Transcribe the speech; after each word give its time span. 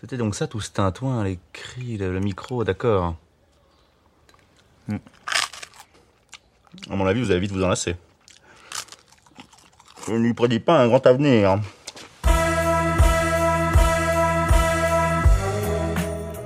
C'était 0.00 0.16
donc 0.16 0.34
ça 0.34 0.46
tout 0.46 0.60
ce 0.60 0.70
tintouin, 0.70 1.24
les 1.24 1.38
cris, 1.52 1.98
le, 1.98 2.10
le 2.10 2.20
micro, 2.20 2.64
d'accord. 2.64 3.16
Hmm. 4.88 4.96
À 6.90 6.96
mon 6.96 7.06
avis, 7.06 7.20
vous 7.20 7.30
allez 7.30 7.40
vite 7.40 7.52
vous 7.52 7.62
en 7.62 7.68
lasser. 7.68 7.96
Je 10.06 10.12
ne 10.12 10.18
lui 10.20 10.32
prédis 10.32 10.58
pas 10.58 10.80
un 10.80 10.88
grand 10.88 11.06
avenir. 11.06 11.60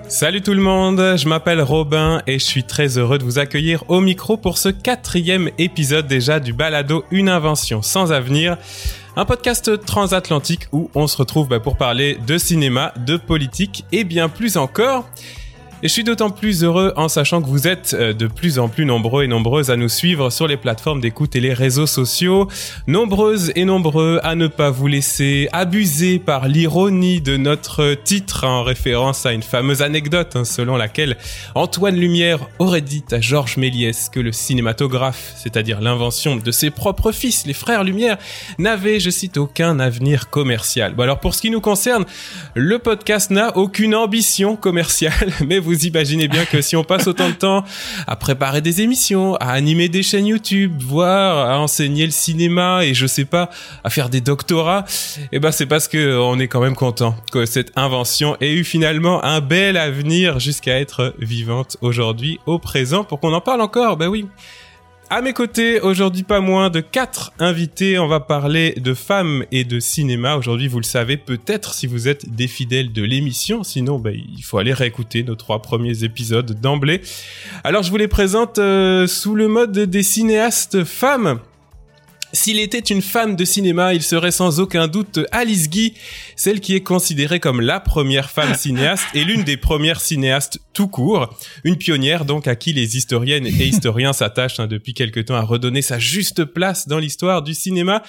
Salut 0.09 0.43
tout 0.43 0.55
le 0.55 0.61
monde, 0.61 1.17
je 1.17 1.29
m'appelle 1.29 1.61
Robin 1.61 2.23
et 2.27 2.41
je 2.41 2.45
suis 2.45 2.65
très 2.65 2.99
heureux 2.99 3.19
de 3.19 3.25
vous 3.25 3.39
accueillir 3.39 3.85
au 3.89 4.01
micro 4.01 4.37
pour 4.37 4.59
ce 4.59 4.69
quatrième 4.69 5.51
épisode 5.59 6.07
déjà 6.09 6.41
du 6.41 6.53
balado 6.53 7.05
Une 7.11 7.29
invention 7.29 7.83
sans 7.83 8.13
avenir, 8.13 8.59
un 9.17 9.25
podcast 9.25 9.85
transatlantique 9.85 10.67
où 10.73 10.91
on 10.95 11.07
se 11.07 11.17
retrouve 11.17 11.49
bah, 11.49 11.61
pour 11.61 11.77
parler 11.77 12.19
de 12.27 12.39
cinéma, 12.39 12.93
de 13.07 13.17
politique 13.17 13.85
et 13.93 14.05
bien 14.05 14.29
plus 14.29 14.57
encore. 14.57 15.09
Et 15.85 15.89
je 15.89 15.93
suis 15.93 16.03
d'autant 16.03 16.31
plus 16.31 16.65
heureux 16.65 16.95
en 16.97 17.11
sachant 17.11 17.43
que 17.43 17.47
vous 17.47 17.69
êtes 17.69 17.93
euh, 17.93 18.15
de 18.15 18.27
plus 18.27 18.59
en 18.59 18.71
plus 18.71 18.87
nombreux 18.87 19.25
et 19.25 19.27
nombreuses 19.27 19.71
à 19.71 19.77
nous 19.77 19.91
suivre 19.91 20.31
sur 20.31 20.47
les 20.47 20.57
plateformes 20.57 21.03
d'écoute 21.03 21.37
et 21.37 21.41
les 21.41 21.53
réseaux 21.53 21.87
sociaux. 21.87 22.49
Nombreuses 22.87 23.53
et 23.55 23.67
nombreux 23.67 24.19
à 24.23 24.35
ne 24.35 24.47
pas 24.47 24.71
vous 24.71 24.87
laisser 24.87 25.47
abuser 25.53 26.19
par 26.19 26.49
l'ironie 26.49 27.21
de 27.21 27.37
notre 27.37 27.93
titre 28.03 28.45
en 28.45 28.63
référence 28.63 29.27
à 29.27 29.35
une 29.35 29.43
fameuse 29.43 29.83
anecdote 29.83 30.37
hein, 30.37 30.47
selon 30.47 30.79
laquelle 30.79 31.19
Antoine 31.55 31.97
Lumière 31.97 32.49
aurait 32.59 32.81
dit 32.81 33.05
à 33.13 33.21
Georges 33.21 33.59
Méliès 33.59 34.09
que 34.09 34.21
le 34.21 34.33
cinématographe, 34.33 35.35
c'est-à-dire 35.37 35.83
l'invention 35.83 36.37
de 36.37 36.51
ses 36.51 36.71
propres 36.71 37.13
fils, 37.13 37.45
les 37.45 37.53
frères 37.53 37.85
Lumière, 37.85 38.17
n'avait, 38.57 39.01
je 39.01 39.11
cite, 39.11 39.37
aucun 39.37 39.79
avenir 39.81 40.31
commercial. 40.31 40.95
Bon 40.95 41.03
alors 41.03 41.21
pour 41.21 41.35
ce 41.35 41.43
qui 41.43 41.51
nous 41.51 41.61
concerne, 41.61 42.07
le 42.55 42.79
podcast 42.79 43.31
n'a 43.31 43.55
aucune 43.59 43.95
ambition 43.95 44.57
commerciale, 44.57 45.31
mais 45.47 45.59
vous 45.59 45.74
vous 45.75 45.87
imaginez 45.87 46.29
bien 46.29 46.45
que 46.45 46.61
si 46.61 46.77
on 46.77 46.85
passe 46.85 47.09
autant 47.09 47.29
de 47.29 47.35
temps 47.35 47.65
à 48.07 48.15
préparer 48.15 48.61
des 48.61 48.81
émissions, 48.81 49.35
à 49.37 49.51
animer 49.51 49.89
des 49.89 50.05
chaînes 50.05 50.27
YouTube, 50.27 50.73
voire 50.81 51.51
à 51.51 51.59
enseigner 51.59 52.05
le 52.07 52.13
cinéma 52.13 52.85
et 52.85 52.95
je 52.95 53.07
sais 53.07 53.25
pas, 53.25 53.51
à 53.83 53.91
faire 53.91 54.09
des 54.09 54.21
doctorats, 54.21 54.85
eh 55.33 55.41
ben 55.41 55.51
c'est 55.51 55.67
parce 55.67 55.89
que 55.89 56.17
on 56.19 56.39
est 56.39 56.47
quand 56.47 56.61
même 56.61 56.77
content 56.77 57.17
que 57.33 57.45
cette 57.45 57.73
invention 57.77 58.37
ait 58.41 58.53
eu 58.53 58.63
finalement 58.63 59.25
un 59.25 59.41
bel 59.41 59.77
avenir 59.77 60.39
jusqu'à 60.39 60.79
être 60.79 61.15
vivante 61.19 61.77
aujourd'hui 61.81 62.39
au 62.47 62.61
présent 62.61 63.03
pour 63.03 63.19
qu'on 63.19 63.33
en 63.33 63.41
parle 63.41 63.61
encore. 63.61 63.97
Ben 63.97 64.07
oui. 64.07 64.27
À 65.11 65.21
mes 65.21 65.35
côtés, 65.35 65.81
aujourd'hui 65.81 66.23
pas 66.23 66.41
moins 66.41 66.71
de 66.71 66.81
quatre 66.81 67.33
invités. 67.39 67.99
On 67.99 68.09
va 68.09 68.21
parler 68.21 68.73
de 68.79 68.95
femmes 68.95 69.45
et 69.53 69.65
de 69.65 69.79
cinéma. 69.79 70.37
Aujourd'hui, 70.37 70.67
vous 70.67 70.79
le 70.79 70.85
savez 70.85 71.19
peut-être 71.19 71.75
si 71.75 71.87
vous 71.87 72.09
êtes 72.09 72.35
des 72.35 72.49
fidèles 72.49 72.93
de 72.93 73.03
l'émission. 73.03 73.63
Sinon, 73.65 73.99
bah, 73.99 74.13
il 74.13 74.43
faut 74.43 74.57
aller 74.57 74.73
réécouter 74.73 75.23
nos 75.23 75.35
trois 75.35 75.61
premiers 75.61 76.05
épisodes 76.05 76.59
d'emblée. 76.59 77.03
Alors, 77.65 77.83
je 77.83 77.91
vous 77.91 77.99
les 77.99 78.09
présente 78.09 78.59
euh, 78.59 79.07
sous 79.07 79.35
le 79.35 79.47
mode 79.47 79.79
des 79.79 80.03
cinéastes 80.03 80.85
femmes. 80.85 81.39
S'il 82.35 82.59
était 82.59 82.81
une 82.81 83.01
femme 83.01 83.37
de 83.37 83.45
cinéma, 83.45 83.95
il 83.95 84.03
serait 84.03 84.33
sans 84.33 84.59
aucun 84.59 84.89
doute 84.89 85.21
Alice 85.31 85.71
Guy, 85.71 85.95
celle 86.35 86.59
qui 86.59 86.75
est 86.75 86.81
considérée 86.81 87.39
comme 87.39 87.61
la 87.61 87.79
première 87.79 88.29
femme 88.29 88.57
cinéaste 88.57 89.07
et 89.15 89.23
l'une 89.23 89.45
des 89.45 89.57
premières 89.57 90.01
cinéastes 90.01 90.59
tout 90.73 90.89
court. 90.89 91.33
Une 91.63 91.77
pionnière 91.77 92.25
donc 92.25 92.49
à 92.49 92.57
qui 92.57 92.73
les 92.73 92.97
historiennes 92.97 93.47
et 93.47 93.67
historiens 93.67 94.13
s'attachent 94.13 94.59
hein, 94.59 94.67
depuis 94.67 94.95
quelque 94.95 95.21
temps 95.21 95.37
à 95.37 95.43
redonner 95.43 95.81
sa 95.81 96.01
juste 96.01 96.45
place 96.45 96.89
dans 96.89 96.99
l'histoire 96.99 97.43
du 97.43 97.55
cinéma. 97.55 98.03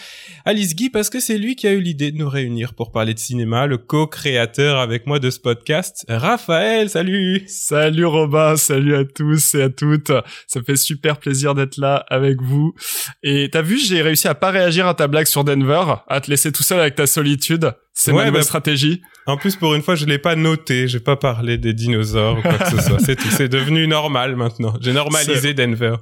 Alice 0.44 0.76
Guy 0.76 0.90
parce 0.90 1.12
que 1.12 1.20
c'est 1.20 1.38
lui 1.38 1.56
qui 1.56 1.68
a 1.68 1.74
eu 1.74 1.80
l'idée 1.80 2.12
de 2.12 2.18
nous 2.18 2.28
réunir 2.28 2.74
pour 2.74 2.92
parler 2.92 3.14
de 3.14 3.20
cinéma, 3.20 3.68
le 3.68 3.78
co-créateur 3.78 4.80
avec 4.80 5.06
moi 5.06 5.20
de 5.20 5.30
ce 5.30 5.40
podcast. 5.40 6.04
Raphaël, 6.10 6.90
salut 6.90 7.44
Salut 7.46 8.06
Robin, 8.06 8.56
salut 8.56 8.96
à 8.96 9.06
tous 9.06 9.54
et 9.54 9.62
à 9.62 9.70
toutes. 9.70 10.12
Ça 10.48 10.64
fait 10.64 10.78
super 10.78 11.20
plaisir 11.20 11.54
d'être 11.54 11.78
là 11.78 12.04
avec 12.10 12.42
vous. 12.42 12.74
Et 13.22 13.50
t'as 13.52 13.62
vu, 13.62 13.78
j'ai 13.78 14.02
réussi 14.02 14.15
à 14.24 14.36
pas 14.36 14.52
réagir 14.52 14.88
à 14.88 14.94
ta 14.94 15.08
blague 15.08 15.28
sur 15.28 15.44
Denver, 15.44 15.84
à 16.08 16.22
te 16.22 16.30
laisser 16.30 16.52
tout 16.52 16.64
seul 16.64 16.80
avec 16.80 16.96
ta 16.96 17.08
solitude. 17.08 17.74
C'est 17.94 18.12
Ouais, 18.12 18.18
ma 18.18 18.26
nouvelle 18.26 18.42
bah, 18.42 18.46
stratégie. 18.46 19.02
En 19.26 19.38
plus, 19.38 19.56
pour 19.56 19.74
une 19.74 19.82
fois, 19.82 19.96
je 19.96 20.06
l'ai 20.06 20.18
pas 20.18 20.36
noté. 20.36 20.88
J'ai 20.88 21.00
pas 21.00 21.16
parlé 21.16 21.58
des 21.58 21.74
dinosaures 21.74 22.40
ou 22.40 22.42
quoi 22.42 22.58
que 22.58 22.70
ce 22.70 22.82
soit. 22.82 23.00
C'est 23.06 23.16
tout. 23.16 23.30
C'est 23.30 23.48
devenu 23.48 23.88
normal 23.88 24.36
maintenant. 24.36 24.76
J'ai 24.82 24.94
normalisé 24.94 25.54
Denver. 25.54 25.96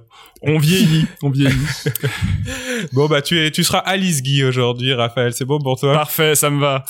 On 0.46 0.58
vieillit, 0.58 1.06
on 1.22 1.30
vieillit. 1.30 1.56
Bon, 2.92 3.08
bah, 3.08 3.22
tu 3.22 3.40
es, 3.40 3.50
tu 3.50 3.64
seras 3.64 3.78
Alice 3.78 4.22
Guy 4.22 4.44
aujourd'hui, 4.44 4.94
Raphaël. 4.94 5.31
C'est 5.34 5.46
bon 5.46 5.58
pour 5.59 5.80
toi? 5.80 5.94
Parfait, 5.94 6.36
ça 6.36 6.50
me 6.50 6.59
va. 6.59 6.84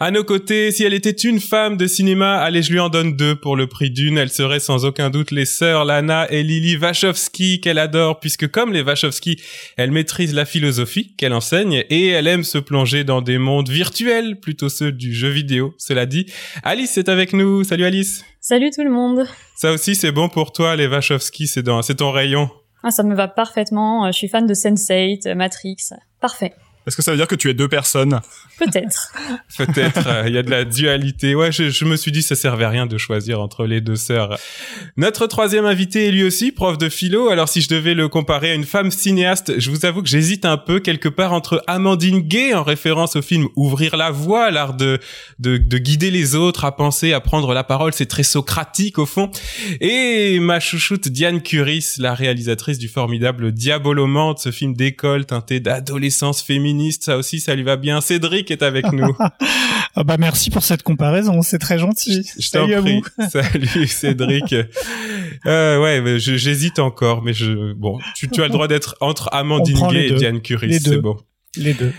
À 0.00 0.10
nos 0.10 0.24
côtés, 0.24 0.72
si 0.72 0.82
elle 0.82 0.94
était 0.94 1.10
une 1.10 1.38
femme 1.38 1.76
de 1.76 1.86
cinéma, 1.86 2.38
allez, 2.38 2.62
je 2.62 2.72
lui 2.72 2.80
en 2.80 2.88
donne 2.88 3.14
deux 3.14 3.36
pour 3.36 3.54
le 3.54 3.68
prix 3.68 3.90
d'une. 3.90 4.18
Elle 4.18 4.30
serait 4.30 4.58
sans 4.58 4.84
aucun 4.84 5.10
doute 5.10 5.30
les 5.30 5.44
sœurs 5.44 5.84
Lana 5.84 6.26
et 6.30 6.42
Lily 6.42 6.76
Wachowski 6.76 7.60
qu'elle 7.60 7.78
adore, 7.78 8.18
puisque 8.18 8.48
comme 8.50 8.72
les 8.72 8.82
Wachowski, 8.82 9.40
elle 9.76 9.92
maîtrise 9.92 10.34
la 10.34 10.44
philosophie 10.44 11.14
qu'elle 11.16 11.34
enseigne 11.34 11.84
et 11.88 12.08
elle 12.08 12.26
aime 12.26 12.42
se 12.42 12.58
plonger 12.58 13.04
dans 13.04 13.22
des 13.22 13.38
mondes 13.38 13.68
virtuels, 13.68 14.40
plutôt 14.40 14.68
ceux 14.68 14.90
du 14.90 15.14
jeu 15.14 15.28
vidéo. 15.28 15.72
Cela 15.78 16.04
dit, 16.04 16.26
Alice 16.64 16.98
est 16.98 17.08
avec 17.08 17.32
nous. 17.32 17.62
Salut 17.62 17.84
Alice. 17.84 18.24
Salut 18.40 18.70
tout 18.74 18.82
le 18.82 18.90
monde. 18.90 19.24
Ça 19.56 19.72
aussi, 19.72 19.94
c'est 19.94 20.12
bon 20.12 20.28
pour 20.28 20.52
toi, 20.52 20.74
les 20.74 20.88
Wachowski, 20.88 21.46
c'est 21.46 21.62
dans, 21.62 21.82
c'est 21.82 21.96
ton 21.96 22.10
rayon. 22.10 22.50
Ah, 22.82 22.90
ça 22.90 23.02
me 23.02 23.14
va 23.14 23.28
parfaitement. 23.28 24.04
euh, 24.06 24.08
Je 24.12 24.16
suis 24.16 24.28
fan 24.28 24.46
de 24.46 24.54
Sense8, 24.54 25.26
euh, 25.28 25.34
Matrix. 25.34 25.76
Parfait. 26.20 26.54
Est-ce 26.88 26.96
que 26.96 27.02
ça 27.02 27.12
veut 27.12 27.16
dire 27.16 27.28
que 27.28 27.36
tu 27.36 27.48
es 27.48 27.54
deux 27.54 27.68
personnes 27.68 28.20
Peut-être. 28.58 29.12
Peut-être, 29.56 30.06
euh, 30.08 30.24
il 30.26 30.34
y 30.34 30.38
a 30.38 30.42
de 30.42 30.50
la 30.50 30.64
dualité. 30.64 31.34
Ouais, 31.34 31.52
je, 31.52 31.70
je 31.70 31.84
me 31.84 31.96
suis 31.96 32.10
dit 32.10 32.22
ça 32.22 32.34
servait 32.34 32.64
à 32.64 32.70
rien 32.70 32.86
de 32.86 32.98
choisir 32.98 33.40
entre 33.40 33.66
les 33.66 33.80
deux 33.80 33.96
sœurs. 33.96 34.36
Notre 34.96 35.26
troisième 35.26 35.66
invité 35.66 36.08
est 36.08 36.10
lui 36.10 36.24
aussi 36.24 36.50
prof 36.50 36.78
de 36.78 36.88
philo. 36.88 37.28
Alors 37.28 37.48
si 37.48 37.60
je 37.60 37.68
devais 37.68 37.94
le 37.94 38.08
comparer 38.08 38.50
à 38.50 38.54
une 38.54 38.64
femme 38.64 38.90
cinéaste, 38.90 39.60
je 39.60 39.70
vous 39.70 39.86
avoue 39.86 40.02
que 40.02 40.08
j'hésite 40.08 40.44
un 40.44 40.56
peu 40.56 40.80
quelque 40.80 41.08
part 41.08 41.32
entre 41.32 41.62
Amandine 41.68 42.20
Gay 42.20 42.54
en 42.54 42.64
référence 42.64 43.14
au 43.16 43.22
film 43.22 43.48
Ouvrir 43.54 43.96
la 43.96 44.10
voie, 44.10 44.50
l'art 44.50 44.74
de, 44.74 44.98
de 45.38 45.58
de 45.68 45.78
guider 45.78 46.10
les 46.10 46.34
autres 46.34 46.64
à 46.64 46.74
penser, 46.74 47.12
à 47.12 47.20
prendre 47.20 47.52
la 47.52 47.62
parole, 47.62 47.92
c'est 47.92 48.06
très 48.06 48.22
socratique 48.22 48.98
au 48.98 49.06
fond. 49.06 49.30
Et 49.80 50.40
ma 50.40 50.60
chouchoute 50.60 51.08
Diane 51.08 51.42
Curis, 51.42 51.94
la 51.98 52.14
réalisatrice 52.14 52.78
du 52.78 52.88
formidable 52.88 53.52
Diabolomante, 53.52 54.38
ce 54.38 54.50
film 54.50 54.74
d'école 54.74 55.26
teinté 55.26 55.60
d'adolescence 55.60 56.42
féministe. 56.78 57.04
Ça 57.04 57.16
aussi, 57.16 57.40
ça 57.40 57.54
lui 57.54 57.62
va 57.62 57.76
bien. 57.76 58.00
Cédric 58.00 58.50
est 58.50 58.62
avec 58.62 58.92
nous. 58.92 59.16
Ah 59.94 60.04
bah 60.04 60.16
merci 60.18 60.50
pour 60.50 60.62
cette 60.62 60.82
comparaison, 60.82 61.42
c'est 61.42 61.58
très 61.58 61.78
gentil. 61.78 62.24
Je 62.38 62.50
t'en 62.50 62.60
Salut 62.60 62.74
à 62.74 62.80
prie. 62.82 63.02
Salut 63.30 63.86
Cédric. 63.86 64.54
Euh, 65.46 65.80
ouais, 65.80 66.18
j'hésite 66.18 66.78
encore, 66.78 67.22
mais 67.22 67.32
je 67.32 67.72
bon, 67.72 67.98
tu, 68.14 68.28
tu 68.28 68.42
as 68.42 68.46
le 68.46 68.52
droit 68.52 68.68
d'être 68.68 68.96
entre 69.00 69.28
Amandine 69.32 69.88
Gay 69.90 70.08
et. 70.08 70.12
Diane 70.12 70.40
Curis, 70.40 70.68
Les 70.68 70.78
c'est 70.78 70.98
bon. 70.98 71.16
Les 71.56 71.72
deux. 71.72 71.92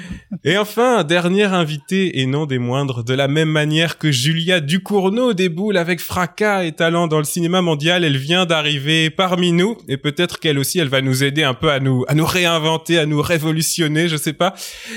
Et 0.44 0.58
enfin, 0.58 1.04
dernier 1.04 1.46
invité 1.46 2.20
et 2.20 2.28
non 2.28 2.46
des 2.46 2.60
moindres, 2.60 3.04
de 3.04 3.14
la 3.16 3.28
même 3.28 3.50
manière 3.50 3.98
que 3.98 4.12
Julia 4.12 4.60
Ducournau 4.60 5.34
déboule 5.34 5.76
avec 5.76 6.00
fracas 6.00 6.64
et 6.64 6.72
talent 6.72 7.08
dans 7.08 7.18
le 7.18 7.24
cinéma 7.24 7.62
mondial, 7.62 8.04
elle 8.04 8.18
vient 8.18 8.46
d'arriver 8.46 9.10
parmi 9.10 9.52
nous 9.52 9.76
et 9.88 9.98
peut-être 9.98 10.40
qu'elle 10.40 10.60
aussi, 10.60 10.78
elle 10.78 10.88
va 10.88 11.02
nous 11.02 11.24
aider 11.24 11.44
un 11.44 11.56
peu 11.56 11.72
à 11.72 11.80
nous 11.80 12.06
à 12.08 12.14
nous 12.14 12.26
réinventer, 12.26 13.00
à 13.00 13.08
nous 13.08 13.22
révolutionner, 13.22 14.08
je 14.08 14.18
sais 14.18 14.34
pas. 14.34 14.54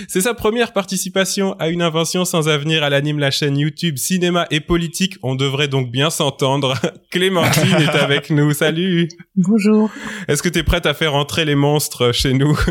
C'est 0.07 0.21
sa 0.21 0.35
première 0.35 0.73
participation 0.73 1.55
à 1.59 1.69
une 1.69 1.83
invention 1.83 2.25
sans 2.25 2.49
avenir. 2.49 2.85
Elle 2.85 2.95
anime 2.95 3.19
la 3.19 3.31
chaîne 3.31 3.57
YouTube 3.57 3.97
Cinéma 3.97 4.47
et 4.51 4.61
Politique. 4.61 5.17
On 5.23 5.35
devrait 5.35 5.69
donc 5.69 5.91
bien 5.91 6.11
s'entendre. 6.11 6.75
Clémentine 7.11 7.77
est 7.81 7.97
avec 7.97 8.31
nous. 8.31 8.53
Salut. 8.53 9.09
Bonjour. 9.35 9.91
Est-ce 10.29 10.43
que 10.43 10.51
t'es 10.51 10.63
prête 10.63 10.87
à 10.87 10.95
faire 10.95 11.15
entrer 11.15 11.47
les 11.47 11.55
monstres 11.55 12.13
chez 12.13 12.35
nous? 12.35 12.57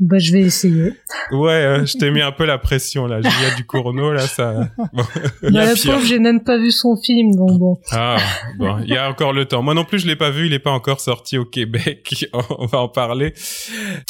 Bah, 0.00 0.18
je 0.18 0.32
vais 0.32 0.40
essayer. 0.40 0.92
Ouais, 1.32 1.52
euh, 1.52 1.86
je 1.86 1.96
t'ai 1.96 2.10
mis 2.10 2.20
un 2.20 2.32
peu 2.32 2.44
la 2.44 2.58
pression 2.58 3.06
là. 3.06 3.16
Julia 3.22 3.54
Ducournau 3.56 4.12
là, 4.12 4.20
ça. 4.26 4.68
Bon. 4.92 5.02
Il 5.42 5.54
y 5.54 5.58
a 5.58 5.64
la 5.64 5.74
pauvre, 5.74 6.04
j'ai 6.06 6.18
même 6.18 6.42
pas 6.42 6.58
vu 6.58 6.70
son 6.70 6.96
film, 6.96 7.34
donc 7.34 7.58
bon. 7.58 7.78
Ah 7.90 8.16
bon, 8.58 8.78
il 8.80 8.88
y 8.90 8.96
a 8.96 9.08
encore 9.08 9.32
le 9.32 9.44
temps. 9.46 9.62
Moi 9.62 9.74
non 9.74 9.84
plus, 9.84 9.98
je 10.00 10.06
l'ai 10.06 10.16
pas 10.16 10.30
vu. 10.30 10.46
Il 10.46 10.52
est 10.52 10.58
pas 10.58 10.70
encore 10.70 11.00
sorti 11.00 11.38
au 11.38 11.44
Québec. 11.44 12.26
On 12.58 12.66
va 12.66 12.78
en 12.80 12.88
parler. 12.88 13.32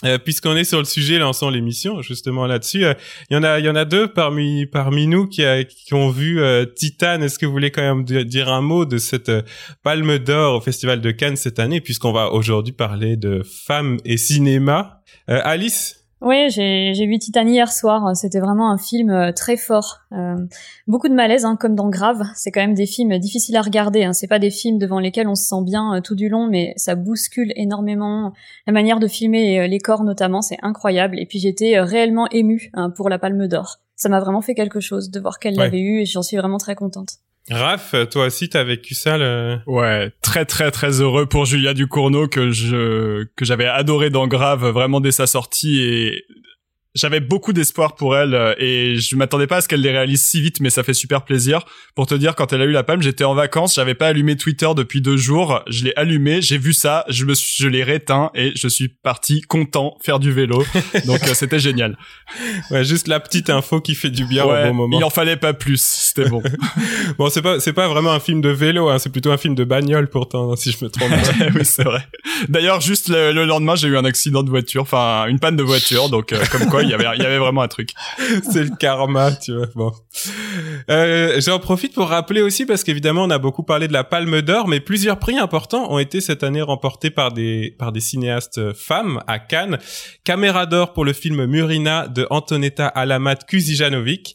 Euh, 0.04 0.18
Puisqu'on 0.18 0.56
est 0.56 0.64
sur 0.64 0.78
le 0.78 0.84
sujet, 0.84 1.18
lançons 1.18 1.50
l'émission 1.50 2.02
justement 2.02 2.46
là-dessus. 2.46 2.84
Euh, 2.84 2.94
Il 3.30 3.34
y 3.34 3.36
en 3.36 3.42
a, 3.42 3.58
il 3.58 3.64
y 3.64 3.68
en 3.68 3.76
a 3.76 3.84
deux 3.84 4.08
parmi 4.08 4.66
parmi 4.66 5.06
nous 5.06 5.26
qui, 5.26 5.44
a- 5.44 5.64
qui 5.64 5.94
ont 5.94 6.10
vu 6.10 6.40
Titan. 6.76 7.20
Est-ce 7.22 7.38
que 7.38 7.46
vous 7.46 7.52
voulez 7.52 7.70
quand 7.70 7.82
même 7.82 8.04
di- 8.04 8.24
dire 8.24 8.48
un 8.52 8.60
mot 8.60 8.84
de 8.84 8.98
cette 8.98 9.30
Palme 9.82 10.18
d'Or 10.18 10.56
au 10.56 10.60
Festival 10.60 11.00
de 11.00 11.10
Cannes 11.10 11.36
cette 11.36 11.58
année, 11.58 11.80
puisqu'on 11.80 12.12
va 12.12 12.30
aujourd'hui 12.32 12.72
parler 12.72 13.16
de 13.16 13.42
femmes 13.44 13.98
et 14.04 14.16
cinéma? 14.16 15.00
Alice? 15.26 16.03
Oui, 16.26 16.48
j'ai 16.48 17.06
vu 17.06 17.18
Titan 17.18 17.46
hier 17.46 17.70
soir. 17.70 18.16
C'était 18.16 18.40
vraiment 18.40 18.70
un 18.70 18.78
film 18.78 19.10
euh, 19.10 19.30
très 19.30 19.58
fort. 19.58 19.98
Euh, 20.12 20.36
beaucoup 20.86 21.08
de 21.08 21.14
malaise, 21.14 21.44
hein, 21.44 21.56
comme 21.60 21.74
dans 21.74 21.90
Grave. 21.90 22.22
C'est 22.34 22.50
quand 22.50 22.62
même 22.62 22.72
des 22.74 22.86
films 22.86 23.18
difficiles 23.18 23.56
à 23.56 23.60
regarder. 23.60 24.04
Hein. 24.04 24.14
C'est 24.14 24.26
pas 24.26 24.38
des 24.38 24.50
films 24.50 24.78
devant 24.78 25.00
lesquels 25.00 25.28
on 25.28 25.34
se 25.34 25.44
sent 25.44 25.62
bien 25.64 25.96
euh, 25.96 26.00
tout 26.00 26.14
du 26.14 26.30
long, 26.30 26.46
mais 26.48 26.72
ça 26.76 26.94
bouscule 26.94 27.52
énormément. 27.56 28.32
La 28.66 28.72
manière 28.72 29.00
de 29.00 29.06
filmer 29.06 29.60
euh, 29.60 29.66
les 29.66 29.78
corps 29.78 30.02
notamment, 30.02 30.40
c'est 30.40 30.58
incroyable. 30.62 31.18
Et 31.20 31.26
puis 31.26 31.38
j'étais 31.38 31.78
réellement 31.78 32.26
émue 32.30 32.70
hein, 32.72 32.88
pour 32.88 33.10
la 33.10 33.18
Palme 33.18 33.46
d'Or. 33.46 33.80
Ça 33.94 34.08
m'a 34.08 34.18
vraiment 34.20 34.40
fait 34.40 34.54
quelque 34.54 34.80
chose 34.80 35.10
de 35.10 35.20
voir 35.20 35.38
qu'elle 35.38 35.58
Ouais. 35.58 35.64
l'avait 35.66 35.80
eu 35.80 36.00
et 36.00 36.06
j'en 36.06 36.22
suis 36.22 36.38
vraiment 36.38 36.58
très 36.58 36.74
contente. 36.74 37.18
Raph, 37.50 37.94
toi 38.10 38.26
aussi, 38.26 38.48
t'as 38.48 38.64
vécu 38.64 38.94
ça, 38.94 39.18
le... 39.18 39.58
Ouais, 39.66 40.10
très 40.22 40.46
très 40.46 40.70
très 40.70 41.00
heureux 41.00 41.26
pour 41.26 41.44
Julia 41.44 41.74
Ducournau 41.74 42.26
que 42.26 42.50
je 42.50 43.24
que 43.36 43.44
j'avais 43.44 43.66
adoré 43.66 44.08
dans 44.08 44.26
Grave 44.26 44.66
vraiment 44.68 45.00
dès 45.00 45.12
sa 45.12 45.26
sortie 45.26 45.80
et 45.82 46.24
j'avais 46.94 47.20
beaucoup 47.20 47.52
d'espoir 47.52 47.96
pour 47.96 48.16
elle 48.16 48.34
euh, 48.34 48.54
et 48.58 48.96
je 48.96 49.16
m'attendais 49.16 49.46
pas 49.46 49.56
à 49.56 49.60
ce 49.60 49.68
qu'elle 49.68 49.80
les 49.80 49.90
réalise 49.90 50.22
si 50.22 50.40
vite, 50.40 50.60
mais 50.60 50.70
ça 50.70 50.82
fait 50.82 50.94
super 50.94 51.22
plaisir. 51.22 51.64
Pour 51.94 52.06
te 52.06 52.14
dire, 52.14 52.34
quand 52.36 52.52
elle 52.52 52.62
a 52.62 52.64
eu 52.64 52.70
la 52.70 52.84
palme, 52.84 53.02
j'étais 53.02 53.24
en 53.24 53.34
vacances, 53.34 53.74
j'avais 53.74 53.94
pas 53.94 54.08
allumé 54.08 54.36
Twitter 54.36 54.68
depuis 54.76 55.00
deux 55.00 55.16
jours, 55.16 55.62
je 55.66 55.84
l'ai 55.84 55.92
allumé, 55.96 56.40
j'ai 56.40 56.58
vu 56.58 56.72
ça, 56.72 57.04
je 57.08 57.24
me 57.24 57.34
suis, 57.34 57.62
je 57.62 57.68
l'ai 57.68 57.82
réteint 57.82 58.30
et 58.34 58.52
je 58.54 58.68
suis 58.68 58.88
parti 58.88 59.40
content 59.40 59.96
faire 60.02 60.20
du 60.20 60.32
vélo. 60.32 60.64
Donc 61.06 61.22
euh, 61.24 61.34
c'était 61.34 61.58
génial. 61.58 61.98
Ouais, 62.70 62.84
juste 62.84 63.08
la 63.08 63.18
petite 63.18 63.50
info 63.50 63.80
qui 63.80 63.94
fait 63.94 64.10
du 64.10 64.24
bien 64.24 64.44
Ouais, 64.44 64.64
au 64.64 64.68
bon 64.68 64.74
moment. 64.74 64.98
il 64.98 65.04
en 65.04 65.10
fallait 65.10 65.36
pas 65.36 65.52
plus, 65.52 65.82
c'était 65.82 66.28
bon. 66.28 66.42
Bon, 67.18 67.28
c'est 67.28 67.42
pas 67.42 67.60
c'est 67.60 67.72
pas 67.72 67.88
vraiment 67.88 68.12
un 68.12 68.20
film 68.20 68.40
de 68.40 68.48
vélo, 68.48 68.88
hein, 68.88 68.98
c'est 68.98 69.10
plutôt 69.10 69.30
un 69.30 69.36
film 69.36 69.54
de 69.54 69.64
bagnole 69.64 70.08
pourtant, 70.08 70.54
si 70.56 70.72
je 70.72 70.84
me 70.84 70.90
trompe 70.90 71.10
pas. 71.10 71.46
oui, 71.54 71.64
c'est 71.64 71.84
vrai. 71.84 72.06
D'ailleurs, 72.48 72.80
juste 72.80 73.08
le, 73.08 73.32
le 73.32 73.44
lendemain, 73.44 73.74
j'ai 73.76 73.88
eu 73.88 73.96
un 73.96 74.04
accident 74.04 74.42
de 74.42 74.50
voiture, 74.50 74.82
enfin 74.82 75.26
une 75.26 75.38
panne 75.38 75.56
de 75.56 75.62
voiture, 75.62 76.08
donc 76.08 76.32
euh, 76.32 76.42
comme 76.50 76.66
quoi 76.66 76.83
il 76.84 76.90
y 76.90 76.94
avait 76.94 77.06
il 77.16 77.22
y 77.22 77.26
avait 77.26 77.38
vraiment 77.38 77.62
un 77.62 77.68
truc. 77.68 77.90
c'est 78.52 78.64
le 78.64 78.76
karma, 78.76 79.32
tu 79.32 79.54
vois. 79.54 79.66
Bon, 79.74 79.92
euh, 80.90 81.40
j'en 81.40 81.58
profite 81.58 81.94
pour 81.94 82.08
rappeler 82.08 82.42
aussi 82.42 82.66
parce 82.66 82.84
qu'évidemment 82.84 83.24
on 83.24 83.30
a 83.30 83.38
beaucoup 83.38 83.62
parlé 83.62 83.88
de 83.88 83.92
la 83.92 84.04
Palme 84.04 84.42
d'Or, 84.42 84.68
mais 84.68 84.80
plusieurs 84.80 85.18
prix 85.18 85.38
importants 85.38 85.90
ont 85.92 85.98
été 85.98 86.20
cette 86.20 86.42
année 86.42 86.62
remportés 86.62 87.10
par 87.10 87.32
des 87.32 87.74
par 87.78 87.92
des 87.92 88.00
cinéastes 88.00 88.72
femmes 88.72 89.20
à 89.26 89.38
Cannes. 89.38 89.78
Caméra 90.24 90.66
d'or 90.66 90.92
pour 90.92 91.04
le 91.04 91.12
film 91.12 91.46
Murina 91.46 92.08
de 92.08 92.26
Antonetta 92.30 92.86
Alamat 92.86 93.36
Kuzijanovic. 93.36 94.34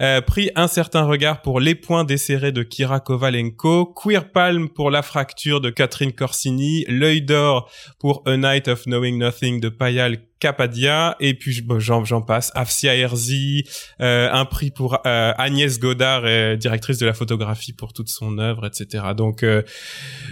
Euh, 0.00 0.20
prix 0.20 0.50
Un 0.54 0.68
certain 0.68 1.04
regard 1.04 1.42
pour 1.42 1.60
Les 1.60 1.74
points 1.74 2.04
desserrés 2.04 2.52
de 2.52 2.62
Kira 2.62 3.00
Kovalenko, 3.00 3.86
Queer 3.86 4.30
Palm 4.30 4.68
pour 4.68 4.90
La 4.90 5.02
fracture 5.02 5.60
de 5.60 5.70
Catherine 5.70 6.12
Corsini, 6.12 6.84
L'œil 6.88 7.22
d'or 7.22 7.70
pour 7.98 8.22
A 8.26 8.36
Night 8.36 8.68
of 8.68 8.84
Knowing 8.84 9.18
Nothing 9.18 9.60
de 9.60 9.68
Payal 9.68 10.18
Kapadia, 10.40 11.16
et 11.20 11.34
puis 11.34 11.62
bon, 11.62 11.80
j'en 11.80 12.22
passe, 12.22 12.52
Afsia 12.54 12.94
Herzi, 12.94 13.64
euh, 14.00 14.28
un 14.32 14.44
prix 14.44 14.70
pour 14.70 15.00
euh, 15.06 15.32
Agnès 15.36 15.80
Godard, 15.80 16.22
euh, 16.24 16.56
directrice 16.56 16.98
de 16.98 17.06
la 17.06 17.12
photographie 17.12 17.72
pour 17.72 17.92
toute 17.92 18.08
son 18.08 18.38
œuvre, 18.38 18.66
etc. 18.66 19.04
Donc, 19.16 19.42
euh, 19.42 19.62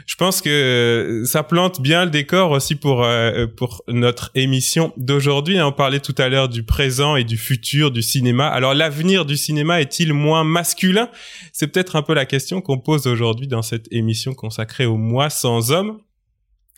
je 0.07 0.15
pense 0.15 0.41
que 0.41 1.25
ça 1.27 1.43
plante 1.43 1.81
bien 1.81 2.05
le 2.05 2.11
décor 2.11 2.53
aussi 2.53 2.77
pour 2.77 3.03
euh, 3.03 3.47
pour 3.47 3.83
notre 3.89 4.31
émission 4.35 4.93
d'aujourd'hui. 4.97 5.61
On 5.61 5.73
parlait 5.73 6.01
tout 6.01 6.15
à 6.19 6.29
l'heure 6.29 6.49
du 6.49 6.63
présent 6.63 7.17
et 7.17 7.25
du 7.25 7.37
futur 7.37 7.91
du 7.91 8.03
cinéma. 8.03 8.47
Alors, 8.47 8.75
l'avenir 8.75 9.25
du 9.25 9.37
cinéma 9.37 9.81
est-il 9.81 10.13
moins 10.13 10.45
masculin? 10.45 11.09
C'est 11.53 11.67
peut-être 11.67 11.97
un 11.97 12.03
peu 12.03 12.15
la 12.15 12.27
question 12.27 12.61
qu'on 12.61 12.79
pose 12.79 13.07
aujourd'hui 13.07 13.49
dans 13.49 13.63
cette 13.63 13.87
émission 13.91 14.35
consacrée 14.35 14.87
au 14.87 14.97
mois 14.97 15.31
sans 15.31 15.73
hommes. 15.73 15.99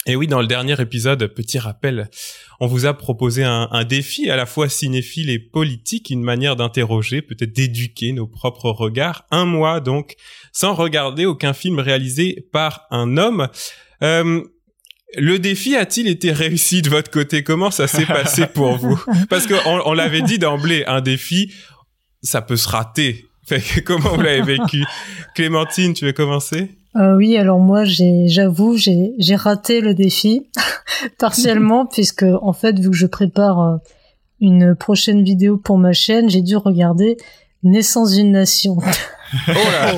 Et 0.09 0.17
oui, 0.17 0.27
dans 0.27 0.41
le 0.41 0.47
dernier 0.47 0.81
épisode, 0.81 1.27
petit 1.27 1.59
rappel, 1.59 2.09
on 2.61 2.67
vous 2.67 2.87
a 2.87 2.95
proposé 2.95 3.45
un, 3.45 3.69
un 3.71 3.85
défi 3.85 4.31
à 4.31 4.37
la 4.37 4.47
fois 4.47 4.71
cinéphile 4.71 5.29
et 5.29 5.39
politique, 5.39 6.09
une 6.09 6.23
manière 6.23 6.57
d'interroger, 6.57 7.21
peut-être 7.21 7.53
d'éduquer 7.53 8.13
nos 8.13 8.27
propres 8.27 8.71
regards. 8.71 9.27
Un 9.31 9.45
mois 9.45 9.81
donc, 9.81 10.17
sans 10.51 10.73
regarder 10.73 11.27
aucun 11.27 11.53
film 11.53 11.79
réalisé 11.79 12.49
par 12.53 12.87
un 12.91 13.19
homme. 13.19 13.49
Euh, 14.03 14.43
le 15.15 15.39
défi 15.39 15.77
a-t-il 15.77 16.09
été 16.09 16.33
réussi 16.33 16.81
de 16.81 16.89
votre 16.89 17.11
côté? 17.11 17.43
Comment 17.43 17.71
ça 17.71 17.87
s'est 17.87 18.07
passé 18.07 18.47
pour 18.47 18.79
vous? 18.79 18.99
Parce 19.29 19.47
que 19.47 19.55
on, 19.67 19.91
on 19.91 19.93
l'avait 19.93 20.23
dit 20.23 20.39
d'emblée, 20.39 20.85
un 20.87 21.03
défi, 21.03 21.53
ça 22.23 22.41
peut 22.41 22.57
se 22.57 22.69
rater. 22.69 23.28
Comment 23.85 24.15
vous 24.15 24.21
l'avez 24.21 24.43
vécu? 24.43 24.85
Clémentine, 25.35 25.95
tu 25.95 26.05
veux 26.05 26.13
commencer? 26.13 26.71
Euh, 26.97 27.17
oui, 27.17 27.37
alors 27.37 27.59
moi, 27.59 27.85
j'ai, 27.85 28.29
j'avoue, 28.29 28.77
j'ai, 28.77 29.13
j'ai 29.19 29.37
raté 29.37 29.81
le 29.81 29.95
défi 29.95 30.49
partiellement 31.19 31.87
puisque 31.93 32.25
en 32.43 32.53
fait, 32.53 32.79
vu 32.79 32.91
que 32.91 32.97
je 32.97 33.07
prépare 33.07 33.61
euh, 33.61 33.77
une 34.41 34.75
prochaine 34.75 35.23
vidéo 35.23 35.57
pour 35.57 35.79
ma 35.79 35.93
chaîne, 35.93 36.29
j'ai 36.29 36.43
dû 36.43 36.57
regarder 36.57 37.17
Naissance 37.63 38.13
d'une 38.13 38.31
nation. 38.31 38.77
Oh 39.49 39.53
là. 39.53 39.93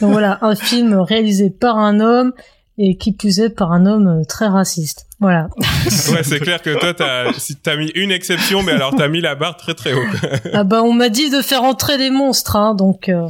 Donc 0.00 0.12
voilà, 0.12 0.38
un 0.42 0.54
film 0.54 0.94
réalisé 0.94 1.50
par 1.50 1.76
un 1.78 1.98
homme 2.00 2.32
et 2.78 2.96
qui 2.96 3.12
plus 3.12 3.40
est 3.40 3.50
par 3.50 3.72
un 3.72 3.86
homme 3.86 4.06
euh, 4.20 4.24
très 4.28 4.46
raciste. 4.46 5.06
Voilà. 5.20 5.48
Ouais, 6.12 6.22
c'est 6.24 6.40
clair 6.40 6.60
que 6.62 6.78
toi, 6.78 6.94
t'as, 6.94 7.32
si 7.34 7.54
t'as 7.56 7.76
mis 7.76 7.90
une 7.94 8.10
exception, 8.10 8.62
mais 8.64 8.72
alors 8.72 8.92
t'as 8.96 9.06
mis 9.08 9.20
la 9.20 9.34
barre 9.36 9.56
très 9.56 9.74
très 9.74 9.92
haut. 9.92 10.02
Ah 10.52 10.64
bah 10.64 10.82
on 10.82 10.92
m'a 10.92 11.08
dit 11.10 11.30
de 11.30 11.42
faire 11.42 11.62
entrer 11.62 11.96
des 11.96 12.10
monstres, 12.10 12.56
hein, 12.56 12.74
donc 12.74 13.08
euh, 13.08 13.28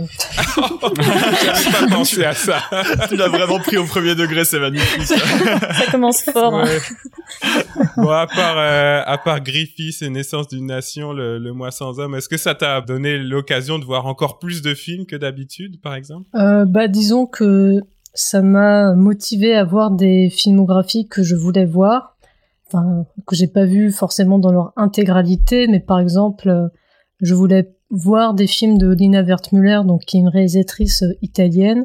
J'avais 0.96 1.70
pas 1.88 1.94
pensé 1.94 2.24
à 2.24 2.32
ça. 2.34 2.62
tu 3.08 3.16
l'as 3.16 3.28
vraiment 3.28 3.58
pris 3.58 3.76
au 3.76 3.84
premier 3.84 4.14
degré, 4.14 4.44
c'est 4.44 4.58
magnifique. 4.58 5.02
Ça 5.04 5.90
commence 5.90 6.22
fort. 6.22 6.54
hein. 6.54 6.64
Ouais. 6.64 6.80
Bon, 7.96 8.10
à 8.10 8.26
part, 8.26 8.56
euh, 8.58 9.02
à 9.04 9.18
part 9.18 9.40
Griffiths 9.42 10.02
et 10.02 10.08
Naissance 10.10 10.48
d'une 10.48 10.66
Nation, 10.66 11.12
le, 11.12 11.38
le 11.38 11.52
mois 11.52 11.70
sans 11.70 11.98
homme, 11.98 12.14
est-ce 12.14 12.28
que 12.28 12.36
ça 12.36 12.54
t'a 12.54 12.80
donné 12.80 13.18
l'occasion 13.18 13.78
de 13.78 13.84
voir 13.84 14.06
encore 14.06 14.38
plus 14.38 14.62
de 14.62 14.74
films 14.74 15.06
que 15.06 15.16
d'habitude, 15.16 15.80
par 15.82 15.94
exemple? 15.94 16.24
Euh, 16.36 16.64
bah, 16.66 16.88
disons 16.88 17.26
que 17.26 17.80
ça 18.16 18.42
m'a 18.42 18.94
motivé 18.94 19.54
à 19.54 19.64
voir 19.64 19.90
des 19.90 20.30
filmographies 20.30 21.06
que 21.06 21.22
je 21.22 21.36
voulais 21.36 21.64
voir, 21.64 22.16
enfin 22.66 23.06
que 23.26 23.36
j'ai 23.36 23.46
pas 23.46 23.64
vu 23.64 23.92
forcément 23.92 24.38
dans 24.38 24.52
leur 24.52 24.72
intégralité, 24.76 25.68
mais 25.68 25.80
par 25.80 26.00
exemple, 26.00 26.48
euh, 26.48 26.68
je 27.20 27.34
voulais 27.34 27.72
voir 27.90 28.34
des 28.34 28.46
films 28.46 28.78
de 28.78 28.92
Lina 28.92 29.22
Wertmüller, 29.22 29.82
donc 29.84 30.02
qui 30.04 30.16
est 30.16 30.20
une 30.20 30.28
réalisatrice 30.28 31.02
euh, 31.02 31.12
italienne. 31.22 31.84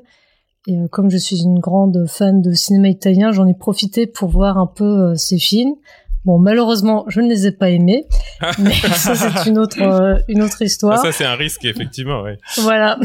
Et 0.67 0.77
euh, 0.77 0.87
comme 0.87 1.09
je 1.09 1.17
suis 1.17 1.43
une 1.43 1.59
grande 1.59 2.05
fan 2.07 2.41
de 2.41 2.53
cinéma 2.53 2.89
italien, 2.89 3.31
j'en 3.31 3.47
ai 3.47 3.53
profité 3.53 4.07
pour 4.07 4.29
voir 4.29 4.57
un 4.57 4.67
peu 4.67 5.15
ces 5.15 5.37
films. 5.37 5.75
Bon, 6.23 6.37
malheureusement, 6.37 7.05
je 7.07 7.19
ne 7.19 7.27
les 7.27 7.47
ai 7.47 7.51
pas 7.51 7.69
aimés, 7.69 8.05
mais 8.59 8.73
ça 8.95 9.15
c'est 9.15 9.49
une 9.49 9.57
autre 9.57 9.81
euh, 9.81 10.19
une 10.27 10.43
autre 10.43 10.61
histoire. 10.61 10.99
Ah, 10.99 11.01
Ça, 11.03 11.11
c'est 11.11 11.25
un 11.25 11.35
risque, 11.35 11.65
effectivement, 11.65 12.21
ouais. 12.21 12.37
Voilà. 12.57 12.99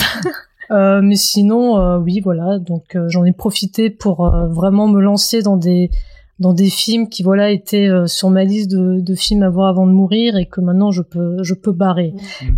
Euh, 0.70 1.00
mais 1.02 1.16
sinon, 1.16 1.78
euh, 1.78 1.98
oui, 1.98 2.20
voilà. 2.20 2.58
Donc, 2.58 2.96
euh, 2.96 3.08
j'en 3.08 3.24
ai 3.24 3.32
profité 3.32 3.90
pour 3.90 4.26
euh, 4.26 4.46
vraiment 4.46 4.88
me 4.88 5.00
lancer 5.00 5.42
dans 5.42 5.56
des 5.56 5.90
dans 6.38 6.52
des 6.52 6.68
films 6.68 7.08
qui 7.08 7.22
voilà 7.22 7.50
étaient 7.50 7.88
euh, 7.88 8.06
sur 8.06 8.28
ma 8.28 8.44
liste 8.44 8.70
de, 8.70 9.00
de 9.00 9.14
films 9.14 9.42
à 9.42 9.48
voir 9.48 9.68
avant 9.68 9.86
de 9.86 9.92
mourir 9.92 10.36
et 10.36 10.44
que 10.44 10.60
maintenant 10.60 10.90
je 10.90 11.00
peux 11.00 11.42
je 11.42 11.54
peux 11.54 11.72
barrer. 11.72 12.12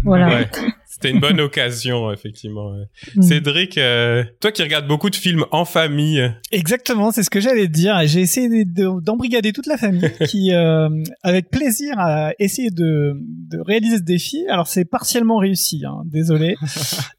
Voilà. 0.04 0.28
Ouais. 0.28 0.48
C'était 0.90 1.10
une 1.10 1.20
bonne 1.20 1.38
occasion, 1.40 2.10
effectivement. 2.12 2.72
Mm. 3.14 3.22
Cédric, 3.22 3.76
euh, 3.76 4.24
toi 4.40 4.50
qui 4.52 4.62
regardes 4.62 4.88
beaucoup 4.88 5.10
de 5.10 5.16
films 5.16 5.44
en 5.50 5.64
famille, 5.66 6.32
Exactement, 6.50 7.12
c'est 7.12 7.22
ce 7.22 7.28
que 7.30 7.40
j'allais 7.40 7.66
te 7.66 7.72
dire. 7.72 7.94
J'ai 8.06 8.20
essayé 8.22 8.64
de- 8.64 8.70
de- 8.70 9.00
d'embrigader 9.02 9.52
toute 9.52 9.66
la 9.66 9.76
famille 9.76 10.10
qui, 10.28 10.52
euh, 10.54 10.88
avec 11.22 11.50
plaisir, 11.50 11.94
a 11.98 12.32
essayé 12.38 12.70
de, 12.70 13.20
de 13.20 13.58
réaliser 13.60 13.98
ce 13.98 14.02
défi. 14.02 14.46
Alors 14.48 14.66
c'est 14.66 14.86
partiellement 14.86 15.36
réussi, 15.36 15.82
hein, 15.86 16.02
désolé, 16.06 16.56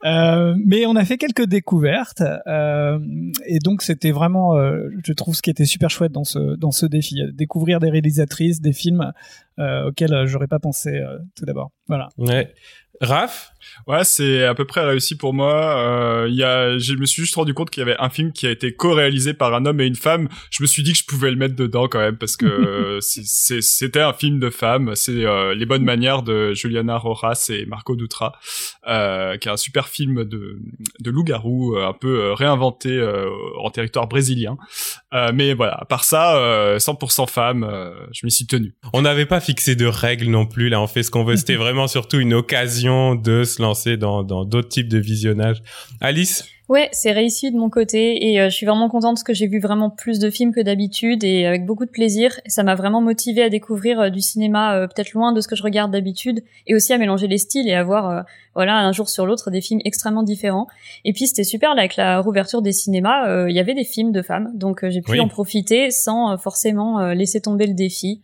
Euh, 0.05 0.55
mais 0.65 0.85
on 0.85 0.95
a 0.95 1.03
fait 1.05 1.17
quelques 1.17 1.45
découvertes 1.45 2.23
et 3.45 3.59
donc 3.59 3.81
c'était 3.81 4.11
vraiment, 4.11 4.53
je 5.05 5.13
trouve, 5.13 5.35
ce 5.35 5.41
qui 5.41 5.49
était 5.49 5.65
super 5.65 5.89
chouette 5.89 6.11
dans 6.13 6.23
ce 6.23 6.55
dans 6.55 6.71
ce 6.71 6.85
défi, 6.85 7.21
découvrir 7.33 7.79
des 7.79 7.89
réalisatrices, 7.89 8.61
des 8.61 8.73
films 8.73 9.11
auxquels 9.57 10.23
j'aurais 10.25 10.47
pas 10.47 10.59
pensé 10.59 11.01
tout 11.35 11.45
d'abord. 11.45 11.71
Voilà. 11.88 12.09
ouais. 12.17 12.53
Raph, 13.01 13.53
Ouais, 13.88 14.03
c'est 14.03 14.44
à 14.44 14.53
peu 14.53 14.65
près 14.65 14.82
réussi 14.86 15.18
pour 15.18 15.34
moi. 15.34 15.77
Euh, 15.77 16.27
Il 16.29 16.36
y 16.36 16.44
a, 16.44 16.77
je 16.77 16.94
me 16.94 17.06
suis 17.06 17.24
juste 17.24 17.36
rendu 17.36 17.53
compte 17.53 17.70
qu'il 17.70 17.82
y 17.82 17.84
avait 17.84 18.00
un 18.00 18.10
film 18.10 18.32
qui 18.32 18.46
a 18.46 18.51
été 18.51 18.74
co-réalisé 18.74 19.34
par 19.34 19.53
un 19.53 19.65
homme 19.65 19.82
et 19.82 19.86
une 19.86 19.96
femme. 19.96 20.29
Je 20.51 20.62
me 20.62 20.68
suis 20.68 20.84
dit 20.84 20.91
que 20.91 20.98
je 21.00 21.06
pouvais 21.06 21.32
le 21.32 21.38
mettre 21.38 21.56
dedans 21.56 21.88
quand 21.88 22.00
même 22.00 22.18
parce 22.18 22.38
que 22.38 22.46
euh, 22.46 23.00
c'était 23.01 24.01
un 24.01 24.13
film 24.13 24.39
de 24.39 24.50
femme. 24.50 24.91
C'est 24.96 25.25
euh, 25.25 25.56
Les 25.56 25.65
bonnes 25.65 25.84
manières 25.84 26.24
de 26.24 26.53
Juliana 26.53 26.98
Rojas 26.98 27.48
et 27.50 27.65
Marco 27.65 27.96
Dutra, 27.96 28.34
euh, 28.88 29.38
qui 29.38 29.48
est 29.48 29.51
un 29.51 29.58
super 29.58 29.88
film 29.88 30.24
de, 30.24 30.60
de 31.00 31.12
loup-garou, 31.12 31.75
euh, 31.75 31.88
un 31.88 31.94
peu 31.94 32.34
réinventé 32.34 33.00
en 33.60 33.70
territoire 33.72 34.08
brésilien. 34.08 34.58
Euh, 35.13 35.32
mais 35.34 35.53
voilà, 35.53 35.75
à 35.82 35.86
part 35.86 36.03
ça, 36.03 36.38
euh, 36.38 36.77
100% 36.77 37.27
femme, 37.27 37.68
je 38.13 38.25
m'y 38.25 38.32
suis 38.32 38.46
tenu. 38.46 38.75
on 38.94 39.01
n'avait 39.01 39.25
pas 39.25 39.39
fixé 39.39 39.75
de 39.75 39.86
règles 39.86 40.27
non 40.27 40.46
plus. 40.46 40.70
Là, 40.70 40.82
on 40.82 40.88
fait 40.88 41.03
ce 41.03 41.12
qu'on 41.12 41.24
veut. 41.24 41.36
C'était 41.38 41.56
vraiment 41.56 41.88
surtout 41.88 42.20
une 42.20 42.34
occasion 42.34 42.88
de 43.15 43.43
se 43.43 43.62
lancer 43.62 43.98
dans 43.98 44.24
dans 44.24 44.46
d'autres 44.46 44.69
types 44.69 44.89
de 44.89 44.98
visionnage. 45.00 45.62
Alice, 46.01 46.46
Ouais, 46.69 46.88
c'est 46.91 47.12
réussi 47.12 47.50
de 47.51 47.58
mon 47.58 47.72
côté 47.72 48.27
et 48.29 48.39
euh, 48.39 48.51
je 48.51 48.55
suis 48.55 48.67
vraiment 48.67 48.89
contente 48.89 49.15
parce 49.15 49.24
que 49.24 49.34
j'ai 49.34 49.48
vu 49.48 49.60
vraiment 49.60 49.89
plus 49.89 50.19
de 50.19 50.29
films 50.29 50.53
que 50.53 50.60
d'habitude 50.62 51.24
et 51.24 51.48
avec 51.48 51.65
beaucoup 51.65 51.84
de 51.84 51.89
plaisir. 51.89 52.39
Et 52.46 52.51
ça 52.51 52.62
m'a 52.62 52.75
vraiment 52.75 53.01
motivé 53.01 53.41
à 53.41 53.50
découvrir 53.50 54.00
euh, 54.00 54.10
du 54.12 54.22
cinéma 54.22 54.75
euh, 54.75 54.86
peut-être 54.86 55.13
loin 55.13 55.31
de 55.34 55.41
ce 55.41 55.48
que 55.48 55.55
je 55.55 55.63
regarde 55.63 55.91
d'habitude 55.91 56.43
et 56.67 56.75
aussi 56.75 56.93
à 56.93 57.00
mélanger 57.00 57.25
les 57.27 57.39
styles 57.39 57.67
et 57.67 57.74
à 57.74 57.84
voir 57.84 58.08
euh, 58.12 58.22
voilà 58.53 58.77
un 58.77 58.91
jour 58.91 59.10
sur 59.10 59.25
l'autre 59.25 59.50
des 59.50 59.62
films 59.62 59.79
extrêmement 59.84 60.22
différents. 60.22 60.67
Et 61.05 61.13
puis 61.13 61.25
c'était 61.25 61.43
super 61.43 61.74
là 61.74 61.79
avec 61.81 61.96
la 61.96 62.19
rouverture 62.19 62.62
des 62.62 62.72
cinémas, 62.72 63.27
euh, 63.27 63.50
il 63.50 63.55
y 63.55 63.60
avait 63.60 63.74
des 63.74 63.84
films 63.84 64.12
de 64.12 64.22
femmes 64.22 64.51
donc 64.53 64.84
euh, 64.84 64.91
j'ai 64.91 65.01
pu 65.01 65.13
Oui. 65.13 65.19
en 65.22 65.27
profiter 65.27 65.89
sans 65.89 66.34
euh, 66.34 66.38
forcément 66.38 67.00
euh, 67.00 67.15
laisser 67.15 67.41
tomber 67.41 67.65
le 67.65 67.74
défi. 67.74 68.22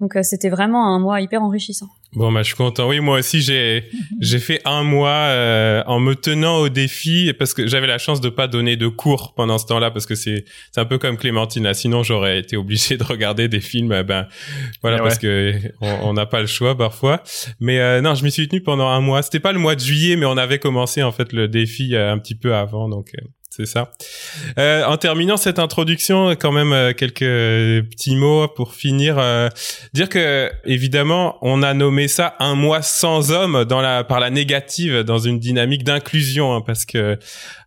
Donc 0.00 0.14
c'était 0.22 0.48
vraiment 0.48 0.94
un 0.94 0.98
mois 0.98 1.20
hyper 1.20 1.42
enrichissant. 1.42 1.88
Bon, 2.14 2.30
bah, 2.30 2.42
je 2.42 2.46
suis 2.48 2.54
content. 2.56 2.88
Oui, 2.88 3.00
moi 3.00 3.18
aussi, 3.18 3.40
j'ai 3.42 3.84
j'ai 4.20 4.38
fait 4.38 4.60
un 4.64 4.82
mois 4.84 5.08
euh, 5.10 5.82
en 5.86 5.98
me 6.00 6.14
tenant 6.14 6.58
au 6.58 6.68
défi 6.68 7.32
parce 7.38 7.54
que 7.54 7.66
j'avais 7.66 7.86
la 7.86 7.98
chance 7.98 8.20
de 8.20 8.28
pas 8.28 8.46
donner 8.46 8.76
de 8.76 8.86
cours 8.88 9.34
pendant 9.34 9.58
ce 9.58 9.66
temps-là 9.66 9.90
parce 9.90 10.06
que 10.06 10.14
c'est 10.14 10.44
c'est 10.72 10.80
un 10.80 10.84
peu 10.84 10.98
comme 10.98 11.16
Clémentine. 11.16 11.64
Là. 11.64 11.74
Sinon, 11.74 12.02
j'aurais 12.02 12.38
été 12.38 12.56
obligé 12.56 12.96
de 12.98 13.04
regarder 13.04 13.48
des 13.48 13.60
films. 13.60 13.92
euh, 13.92 14.02
Ben 14.02 14.28
voilà, 14.82 14.98
Eh 14.98 15.02
parce 15.02 15.18
que 15.18 15.54
on 15.80 16.12
n'a 16.12 16.26
pas 16.26 16.40
le 16.40 16.46
choix 16.46 16.76
parfois. 16.76 17.22
Mais 17.60 17.80
euh, 17.80 18.00
non, 18.00 18.14
je 18.14 18.24
m'y 18.24 18.30
suis 18.30 18.46
tenu 18.48 18.60
pendant 18.60 18.88
un 18.88 19.00
mois. 19.00 19.22
C'était 19.22 19.40
pas 19.40 19.52
le 19.52 19.58
mois 19.58 19.74
de 19.74 19.80
juillet, 19.80 20.16
mais 20.16 20.26
on 20.26 20.36
avait 20.36 20.58
commencé 20.58 21.02
en 21.02 21.12
fait 21.12 21.32
le 21.32 21.48
défi 21.48 21.94
euh, 21.94 22.12
un 22.12 22.18
petit 22.18 22.34
peu 22.36 22.54
avant, 22.54 22.88
donc. 22.88 23.12
C'est 23.56 23.66
ça. 23.66 23.90
Euh, 24.58 24.84
en 24.84 24.96
terminant 24.96 25.36
cette 25.36 25.58
introduction, 25.58 26.30
quand 26.30 26.52
même 26.52 26.72
euh, 26.72 26.92
quelques 26.92 27.20
petits 27.88 28.16
mots 28.16 28.48
pour 28.48 28.74
finir. 28.74 29.16
euh, 29.18 29.48
dire 29.92 30.08
que 30.08 30.50
évidemment, 30.64 31.38
on 31.42 31.62
a 31.62 31.74
nommé 31.74 32.08
ça 32.08 32.34
un 32.40 32.54
mois 32.54 32.82
sans 32.82 33.30
homme 33.30 33.64
dans 33.64 33.80
la 33.80 34.04
par 34.04 34.20
la 34.20 34.30
négative, 34.30 35.00
dans 35.00 35.18
une 35.18 35.38
dynamique 35.38 35.84
d'inclusion, 35.84 36.54
hein, 36.54 36.60
parce 36.60 36.84
que 36.84 37.18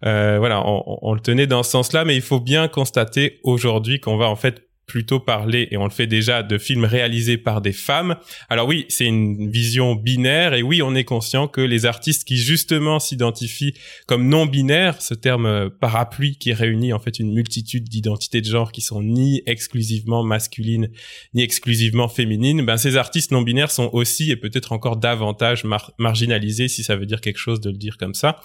euh, 0.06 0.36
voilà, 0.40 0.62
on- 0.68 0.84
on 1.02 1.14
le 1.14 1.20
tenait 1.22 1.48
dans 1.48 1.64
ce 1.64 1.72
sens-là, 1.72 2.06
mais 2.06 2.16
il 2.16 2.22
faut 2.22 2.40
bien 2.40 2.68
constater 2.68 3.40
aujourd'hui 3.44 4.00
qu'on 4.00 4.18
va 4.18 4.28
en 4.28 4.36
fait 4.36 4.67
plutôt 4.88 5.20
parler, 5.20 5.68
et 5.72 5.78
on 5.78 5.84
le 5.84 5.92
fait 5.92 6.08
déjà, 6.08 6.44
de 6.44 6.58
films 6.58 6.86
réalisés 6.86 7.38
par 7.38 7.62
des 7.62 7.74
femmes. 7.74 8.16
Alors 8.50 8.68
oui, 8.68 8.86
c'est 8.88 9.06
une 9.06 9.52
vision 9.52 9.96
binaire, 9.96 10.54
et 10.54 10.64
oui, 10.64 10.82
on 10.82 10.96
est 10.96 11.04
conscient 11.04 11.50
que 11.50 11.60
les 11.60 11.86
artistes 11.86 12.24
qui 12.24 12.38
justement 12.38 13.00
s'identifient 13.00 13.74
comme 14.08 14.30
non 14.30 14.46
binaires, 14.46 15.02
ce 15.02 15.14
terme 15.14 15.46
euh, 15.46 15.70
parapluie 15.70 16.38
qui 16.38 16.54
réunit 16.54 16.94
en 16.94 17.00
fait 17.00 17.20
une 17.20 17.34
multitude 17.34 17.84
d'identités 17.84 18.40
de 18.40 18.46
genre 18.46 18.72
qui 18.72 18.80
sont 18.82 19.04
ni 19.04 19.44
exclusivement 19.46 20.24
masculines 20.24 20.90
ni 21.34 21.42
exclusivement 21.44 22.08
féminines, 22.08 22.66
ben 22.66 22.78
ces 22.78 22.96
artistes 22.96 23.32
non 23.32 23.42
binaires 23.42 23.72
sont 23.72 23.90
aussi 23.92 24.32
et 24.32 24.38
peut-être 24.38 24.72
encore 24.72 24.96
davantage 24.96 25.66
mar- 25.66 25.92
marginalisés 25.98 26.70
si 26.70 26.84
ça 26.84 26.96
veut 26.96 27.06
dire 27.06 27.20
quelque 27.20 27.40
chose 27.40 27.60
de 27.60 27.70
le 27.70 27.78
dire 27.78 27.98
comme 27.98 28.14
ça. 28.14 28.42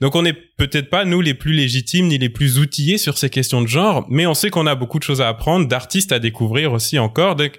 Donc 0.00 0.14
on 0.14 0.22
n'est 0.22 0.32
peut-être 0.34 0.88
pas 0.88 1.04
nous 1.04 1.20
les 1.20 1.34
plus 1.34 1.52
légitimes 1.52 2.06
ni 2.06 2.18
les 2.18 2.28
plus 2.28 2.58
outillés 2.58 2.98
sur 2.98 3.18
ces 3.18 3.28
questions 3.28 3.60
de 3.60 3.66
genre, 3.66 4.06
mais 4.08 4.26
on 4.26 4.34
sait 4.34 4.50
qu'on 4.50 4.68
a 4.68 4.76
beaucoup 4.76 4.98
de 4.98 5.04
choses 5.04 5.20
à 5.20 5.28
apprendre, 5.28 5.66
d'artistes 5.80 6.12
à 6.12 6.18
découvrir 6.18 6.72
aussi 6.72 6.98
encore. 6.98 7.36
Donc 7.36 7.58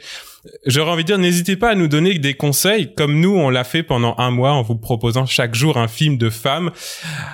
J'aurais 0.65 0.91
envie 0.91 1.03
de 1.03 1.07
dire, 1.07 1.19
n'hésitez 1.19 1.55
pas 1.55 1.69
à 1.69 1.75
nous 1.75 1.87
donner 1.87 2.17
des 2.17 2.33
conseils, 2.33 2.95
comme 2.95 3.19
nous, 3.19 3.35
on 3.35 3.51
l'a 3.51 3.63
fait 3.63 3.83
pendant 3.83 4.15
un 4.17 4.31
mois 4.31 4.53
en 4.53 4.63
vous 4.63 4.75
proposant 4.75 5.27
chaque 5.27 5.53
jour 5.53 5.77
un 5.77 5.87
film 5.87 6.17
de 6.17 6.31
femmes. 6.31 6.71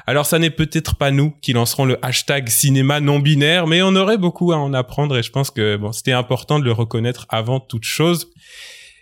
Alors, 0.07 0.25
ça 0.25 0.39
n'est 0.39 0.49
peut-être 0.49 0.97
pas 0.97 1.09
nous 1.11 1.31
qui 1.41 1.53
lancerons 1.53 1.85
le 1.85 2.03
hashtag 2.05 2.49
cinéma 2.49 2.99
non 2.99 3.19
binaire, 3.19 3.65
mais 3.65 3.81
on 3.81 3.95
aurait 3.95 4.17
beaucoup 4.17 4.51
à 4.51 4.57
en 4.57 4.73
apprendre 4.73 5.17
et 5.17 5.23
je 5.23 5.31
pense 5.31 5.51
que 5.51 5.79
c'était 5.93 6.11
important 6.11 6.59
de 6.59 6.65
le 6.65 6.73
reconnaître 6.73 7.25
avant 7.29 7.61
toute 7.61 7.85
chose. 7.85 8.29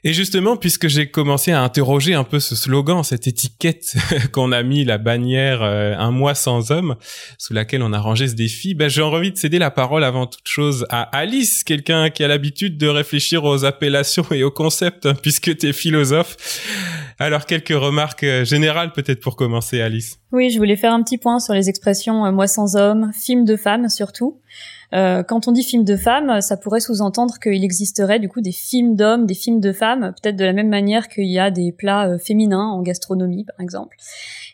Et 0.08 0.14
justement, 0.14 0.56
puisque 0.56 0.88
j'ai 0.88 1.10
commencé 1.10 1.52
à 1.52 1.64
interroger 1.64 2.14
un 2.14 2.24
peu 2.24 2.40
ce 2.40 2.56
slogan, 2.56 3.02
cette 3.04 3.26
étiquette 3.26 3.96
qu'on 4.32 4.52
a 4.52 4.62
mis, 4.62 4.86
la 4.86 5.00
bannière 5.00 5.64
euh, 5.64 5.96
un 5.98 6.12
mois 6.12 6.36
sans 6.36 6.72
homme, 6.72 6.96
sous 7.40 7.56
laquelle 7.56 7.82
on 7.82 7.92
a 7.92 8.00
rangé 8.00 8.28
ce 8.28 8.36
défi, 8.36 8.76
ben, 8.76 8.88
j'ai 8.88 9.02
envie 9.02 9.32
de 9.32 9.38
céder 9.38 9.58
la 9.58 9.72
parole 9.72 10.04
avant 10.04 10.28
toute 10.28 10.48
chose 10.48 10.86
à 10.92 11.02
Alice, 11.18 11.64
quelqu'un 11.64 12.12
qui 12.12 12.24
a 12.24 12.28
l'habitude 12.28 12.78
de 12.78 12.88
réfléchir 12.88 13.46
aux 13.46 13.66
appellations 13.66 14.28
et 14.32 14.44
aux 14.44 14.52
concepts, 14.52 15.08
hein, 15.08 15.16
puisque 15.20 15.58
tu 15.58 15.70
es 15.70 15.74
philosophe. 15.74 16.38
Alors, 17.18 17.48
quelques 17.48 17.70
remarques 17.70 18.26
euh, 18.26 18.46
générales 18.46 18.92
peut-être 18.92 19.22
pour 19.22 19.36
commencer, 19.36 19.82
Alice? 19.82 20.20
Oui, 20.32 20.52
je 20.52 20.60
voulais 20.60 20.76
faire 20.76 20.94
un 20.94 21.02
petit 21.02 21.18
point 21.18 21.40
sur 21.40 21.56
les 21.56 21.68
expressions 21.68 22.28
euh, 22.28 22.32
moi 22.32 22.46
sans 22.46 22.76
homme, 22.76 23.10
film 23.12 23.44
de 23.44 23.56
femmes 23.56 23.90
surtout. 23.90 24.40
Euh, 24.96 25.24
quand 25.24 25.48
on 25.48 25.52
dit 25.52 25.64
film 25.64 25.84
de 25.84 25.98
femmes, 25.98 26.40
ça 26.42 26.56
pourrait 26.56 26.80
sous-entendre 26.80 27.38
qu'il 27.40 27.64
existerait 27.64 28.20
du 28.20 28.30
coup 28.30 28.40
des 28.40 28.54
films 28.54 28.96
d'hommes, 28.96 29.26
des 29.26 29.34
films 29.34 29.60
de 29.60 29.74
femmes, 29.74 30.14
peut-être 30.22 30.38
de 30.38 30.46
la 30.46 30.54
même 30.54 30.70
manière 30.70 31.10
qu'il 31.10 31.30
y 31.30 31.40
a 31.40 31.52
des 31.52 31.74
plats 31.74 32.08
euh, 32.08 32.18
féminins 32.18 32.68
en 32.68 32.82
gastronomie 32.82 33.44
par 33.44 33.60
exemple. 33.60 33.98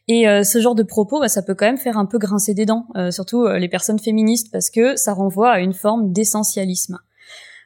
Et 0.08 0.28
euh, 0.28 0.44
ce 0.44 0.60
genre 0.60 0.74
de 0.74 0.84
propos, 0.84 1.20
bah, 1.20 1.28
ça 1.28 1.44
peut 1.44 1.54
quand 1.54 1.68
même 1.68 1.78
faire 1.78 1.98
un 1.98 2.08
peu 2.08 2.18
grincer 2.18 2.56
des 2.56 2.66
dents, 2.66 2.88
euh, 2.96 3.12
surtout 3.12 3.48
les 3.48 3.70
personnes 3.70 4.00
féministes, 4.00 4.52
parce 4.52 4.70
que 4.72 4.96
ça 4.96 5.14
renvoie 5.14 5.52
à 5.52 5.60
une 5.60 5.74
forme 5.74 6.12
d'essentialisme. 6.12 6.98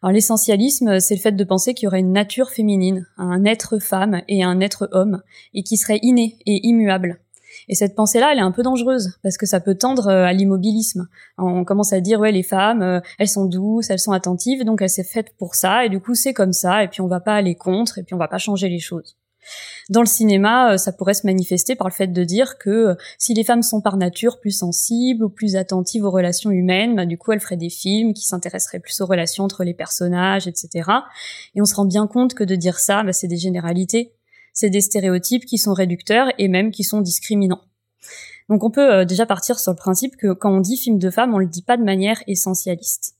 Alors 0.03 0.12
l'essentialisme, 0.12 1.00
c'est 1.00 1.15
le 1.15 1.22
fait 1.22 1.32
de 1.32 1.44
penser 1.44 1.74
qu'il 1.74 1.86
y 1.86 1.88
aurait 1.88 2.01
une 2.01 2.12
nature 2.12 2.50
féminine, 2.50 3.08
un 3.17 3.46
être 3.46 3.79
femme 3.79 4.22
et 4.27 4.44
un 4.44 4.60
être 4.60 4.89
homme, 4.91 5.22
et 5.53 5.63
qui 5.63 5.77
serait 5.77 6.00
inné 6.03 6.38
et 6.46 6.67
immuable. 6.67 7.20
Et 7.67 7.75
cette 7.75 7.95
pensée-là, 7.95 8.31
elle 8.31 8.39
est 8.39 8.41
un 8.41 8.51
peu 8.51 8.63
dangereuse 8.63 9.17
parce 9.24 9.38
que 9.38 9.45
ça 9.45 9.59
peut 9.59 9.75
tendre 9.75 10.07
euh, 10.07 10.25
à 10.25 10.33
l'immobilisme. 10.33 11.07
On 11.38 11.63
commence 11.63 11.93
à 11.93 12.00
dire 12.00 12.19
ouais 12.19 12.31
les 12.31 12.43
femmes, 12.43 12.81
euh, 12.81 13.00
elles 13.19 13.29
sont 13.29 13.45
douces, 13.45 13.89
elles 13.89 14.00
sont 14.00 14.12
attentives, 14.12 14.63
donc 14.63 14.81
elles 14.81 14.89
sont 14.89 15.03
faites 15.03 15.35
pour 15.38 15.55
ça 15.55 15.85
et 15.85 15.89
du 15.89 16.00
coup 16.00 16.15
c'est 16.15 16.33
comme 16.33 16.53
ça 16.53 16.83
et 16.83 16.88
puis 16.88 17.01
on 17.01 17.07
va 17.07 17.19
pas 17.19 17.35
aller 17.35 17.55
contre 17.55 17.97
et 17.97 18.03
puis 18.03 18.13
on 18.13 18.17
va 18.17 18.27
pas 18.27 18.38
changer 18.38 18.69
les 18.69 18.79
choses. 18.79 19.17
Dans 19.89 20.01
le 20.01 20.07
cinéma, 20.07 20.74
euh, 20.74 20.77
ça 20.77 20.91
pourrait 20.91 21.13
se 21.13 21.27
manifester 21.27 21.75
par 21.75 21.88
le 21.88 21.93
fait 21.93 22.07
de 22.07 22.24
dire 22.24 22.57
que 22.57 22.95
si 23.19 23.33
les 23.33 23.43
femmes 23.43 23.62
sont 23.62 23.81
par 23.81 23.97
nature 23.97 24.39
plus 24.39 24.57
sensibles 24.57 25.24
ou 25.24 25.29
plus 25.29 25.55
attentives 25.55 26.03
aux 26.03 26.12
relations 26.12 26.50
humaines, 26.50 26.95
bah, 26.95 27.05
du 27.05 27.17
coup 27.17 27.31
elles 27.31 27.39
feraient 27.39 27.57
des 27.57 27.69
films 27.69 28.13
qui 28.13 28.25
s'intéresseraient 28.25 28.79
plus 28.79 29.00
aux 29.01 29.05
relations 29.05 29.43
entre 29.43 29.63
les 29.63 29.75
personnages, 29.75 30.47
etc. 30.47 30.89
Et 31.53 31.62
on 31.62 31.65
se 31.65 31.75
rend 31.75 31.85
bien 31.85 32.07
compte 32.07 32.33
que 32.33 32.43
de 32.43 32.55
dire 32.55 32.79
ça, 32.79 33.03
bah, 33.03 33.13
c'est 33.13 33.27
des 33.27 33.38
généralités 33.38 34.14
c'est 34.55 34.71
des 34.71 34.81
stéréotypes 34.81 35.45
qui 35.45 35.59
sont 35.59 35.74
réducteurs 35.74 36.29
et 36.39 36.47
même 36.47 36.71
qui 36.71 36.83
sont 36.83 37.01
discriminants. 37.01 37.62
Donc 38.50 38.63
on 38.63 38.71
peut 38.71 38.91
euh, 38.91 39.05
déjà 39.05 39.27
partir 39.27 39.59
sur 39.59 39.71
le 39.71 39.77
principe 39.77 40.15
que 40.15 40.33
quand 40.33 40.51
on 40.51 40.62
dit 40.62 40.77
film 40.77 40.97
de 40.97 41.09
femme, 41.12 41.35
on 41.35 41.39
le 41.39 41.47
dit 41.47 41.62
pas 41.62 41.77
de 41.77 41.83
manière 41.83 42.24
essentialiste. 42.25 43.15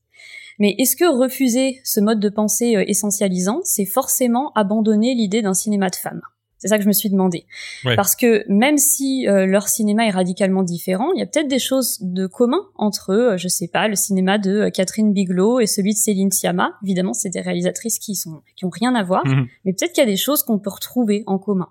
Mais 0.58 0.76
est-ce 0.80 0.96
que 0.96 1.06
refuser 1.06 1.82
ce 1.84 2.00
mode 2.00 2.20
de 2.20 2.30
pensée 2.30 2.76
euh, 2.76 2.84
essentialisant, 2.88 3.62
c'est 3.64 3.86
forcément 3.86 4.52
abandonner 4.54 5.14
l'idée 5.14 5.42
d'un 5.42 5.54
cinéma 5.54 5.90
de 5.90 5.96
femmes? 5.96 6.22
C'est 6.58 6.70
ça 6.70 6.78
que 6.78 6.84
je 6.84 6.88
me 6.88 6.94
suis 6.94 7.10
demandé. 7.10 7.46
Ouais. 7.84 7.96
Parce 7.96 8.16
que 8.16 8.44
même 8.48 8.78
si 8.78 9.28
euh, 9.28 9.46
leur 9.46 9.68
cinéma 9.68 10.08
est 10.08 10.12
radicalement 10.12 10.64
différent, 10.64 11.12
il 11.14 11.20
y 11.20 11.22
a 11.22 11.26
peut-être 11.26 11.50
des 11.50 11.60
choses 11.60 11.98
de 12.02 12.28
commun 12.28 12.62
entre 12.76 13.12
euh, 13.12 13.38
Je 13.38 13.48
sais 13.50 13.68
pas, 13.68 13.88
le 13.88 13.96
cinéma 13.96 14.38
de 14.38 14.52
euh, 14.52 14.70
Catherine 14.70 15.12
Bigelow 15.14 15.60
et 15.60 15.68
celui 15.68 15.94
de 15.94 15.98
Céline 15.98 16.32
Sciamma. 16.32 16.72
Évidemment, 16.84 17.14
c'est 17.14 17.30
des 17.30 17.42
réalisatrices 17.42 18.00
qui 18.00 18.16
sont 18.16 18.42
qui 18.56 18.66
ont 18.66 18.70
rien 18.70 18.96
à 18.96 19.04
voir 19.04 19.26
Mhm. 19.26 19.48
mais 19.66 19.74
peut-être 19.74 19.94
qu'il 19.94 20.04
y 20.04 20.08
a 20.08 20.10
des 20.10 20.18
choses 20.18 20.44
qu'on 20.44 20.60
peut 20.60 20.70
retrouver 20.70 21.24
en 21.28 21.38
commun. 21.38 21.68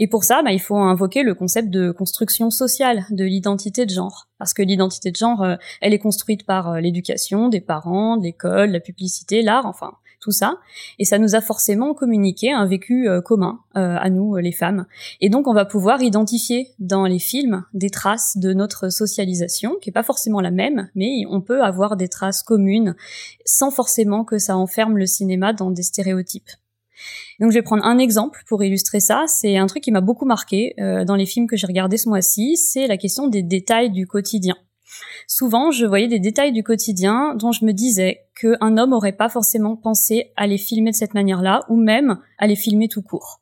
Et 0.00 0.06
pour 0.06 0.22
ça, 0.22 0.42
bah, 0.44 0.52
il 0.52 0.60
faut 0.60 0.76
invoquer 0.76 1.22
le 1.24 1.34
concept 1.34 1.70
de 1.70 1.90
construction 1.90 2.50
sociale 2.50 3.04
de 3.10 3.24
l'identité 3.24 3.84
de 3.84 3.90
genre. 3.90 4.28
Parce 4.38 4.54
que 4.54 4.62
l'identité 4.62 5.10
de 5.10 5.16
genre, 5.16 5.42
euh, 5.42 5.56
elle 5.80 5.92
est 5.92 5.98
construite 5.98 6.46
par 6.46 6.80
l'éducation 6.80 7.48
des 7.48 7.60
parents, 7.60 8.16
l'école, 8.16 8.70
la 8.70 8.80
publicité, 8.80 9.42
l'art, 9.42 9.66
enfin 9.66 9.92
tout 10.20 10.30
ça. 10.30 10.58
Et 10.98 11.04
ça 11.04 11.18
nous 11.18 11.34
a 11.34 11.40
forcément 11.40 11.94
communiqué 11.94 12.52
un 12.52 12.66
vécu 12.66 13.08
euh, 13.08 13.20
commun 13.20 13.60
euh, 13.76 13.96
à 13.98 14.10
nous, 14.10 14.36
euh, 14.36 14.40
les 14.40 14.52
femmes. 14.52 14.86
Et 15.20 15.28
donc 15.28 15.46
on 15.46 15.54
va 15.54 15.64
pouvoir 15.64 16.02
identifier 16.02 16.68
dans 16.78 17.06
les 17.06 17.18
films 17.18 17.64
des 17.74 17.90
traces 17.90 18.36
de 18.36 18.52
notre 18.52 18.90
socialisation, 18.90 19.76
qui 19.80 19.90
est 19.90 19.92
pas 19.92 20.02
forcément 20.02 20.40
la 20.40 20.50
même, 20.50 20.88
mais 20.94 21.24
on 21.30 21.40
peut 21.40 21.62
avoir 21.62 21.96
des 21.96 22.08
traces 22.08 22.42
communes 22.42 22.96
sans 23.44 23.70
forcément 23.70 24.24
que 24.24 24.38
ça 24.38 24.56
enferme 24.56 24.98
le 24.98 25.06
cinéma 25.06 25.52
dans 25.52 25.70
des 25.70 25.82
stéréotypes. 25.82 26.50
Donc 27.40 27.50
je 27.50 27.54
vais 27.54 27.62
prendre 27.62 27.84
un 27.84 27.98
exemple 27.98 28.42
pour 28.46 28.62
illustrer 28.62 29.00
ça. 29.00 29.24
C'est 29.28 29.56
un 29.56 29.66
truc 29.66 29.82
qui 29.82 29.92
m'a 29.92 30.00
beaucoup 30.00 30.24
marqué 30.24 30.74
euh, 30.80 31.04
dans 31.04 31.14
les 31.14 31.26
films 31.26 31.46
que 31.46 31.56
j'ai 31.56 31.66
regardés 31.66 31.96
ce 31.96 32.08
mois-ci. 32.08 32.56
C'est 32.56 32.86
la 32.86 32.96
question 32.96 33.28
des 33.28 33.42
détails 33.42 33.90
du 33.90 34.06
quotidien. 34.06 34.56
Souvent, 35.26 35.70
je 35.70 35.86
voyais 35.86 36.08
des 36.08 36.18
détails 36.18 36.52
du 36.52 36.62
quotidien 36.62 37.34
dont 37.34 37.52
je 37.52 37.64
me 37.64 37.72
disais 37.72 38.20
qu'un 38.40 38.78
homme 38.78 38.92
aurait 38.92 39.12
pas 39.12 39.28
forcément 39.28 39.76
pensé 39.76 40.32
à 40.36 40.46
les 40.46 40.58
filmer 40.58 40.90
de 40.90 40.96
cette 40.96 41.14
manière-là, 41.14 41.64
ou 41.68 41.76
même 41.76 42.18
à 42.38 42.46
les 42.46 42.56
filmer 42.56 42.88
tout 42.88 43.02
court. 43.02 43.40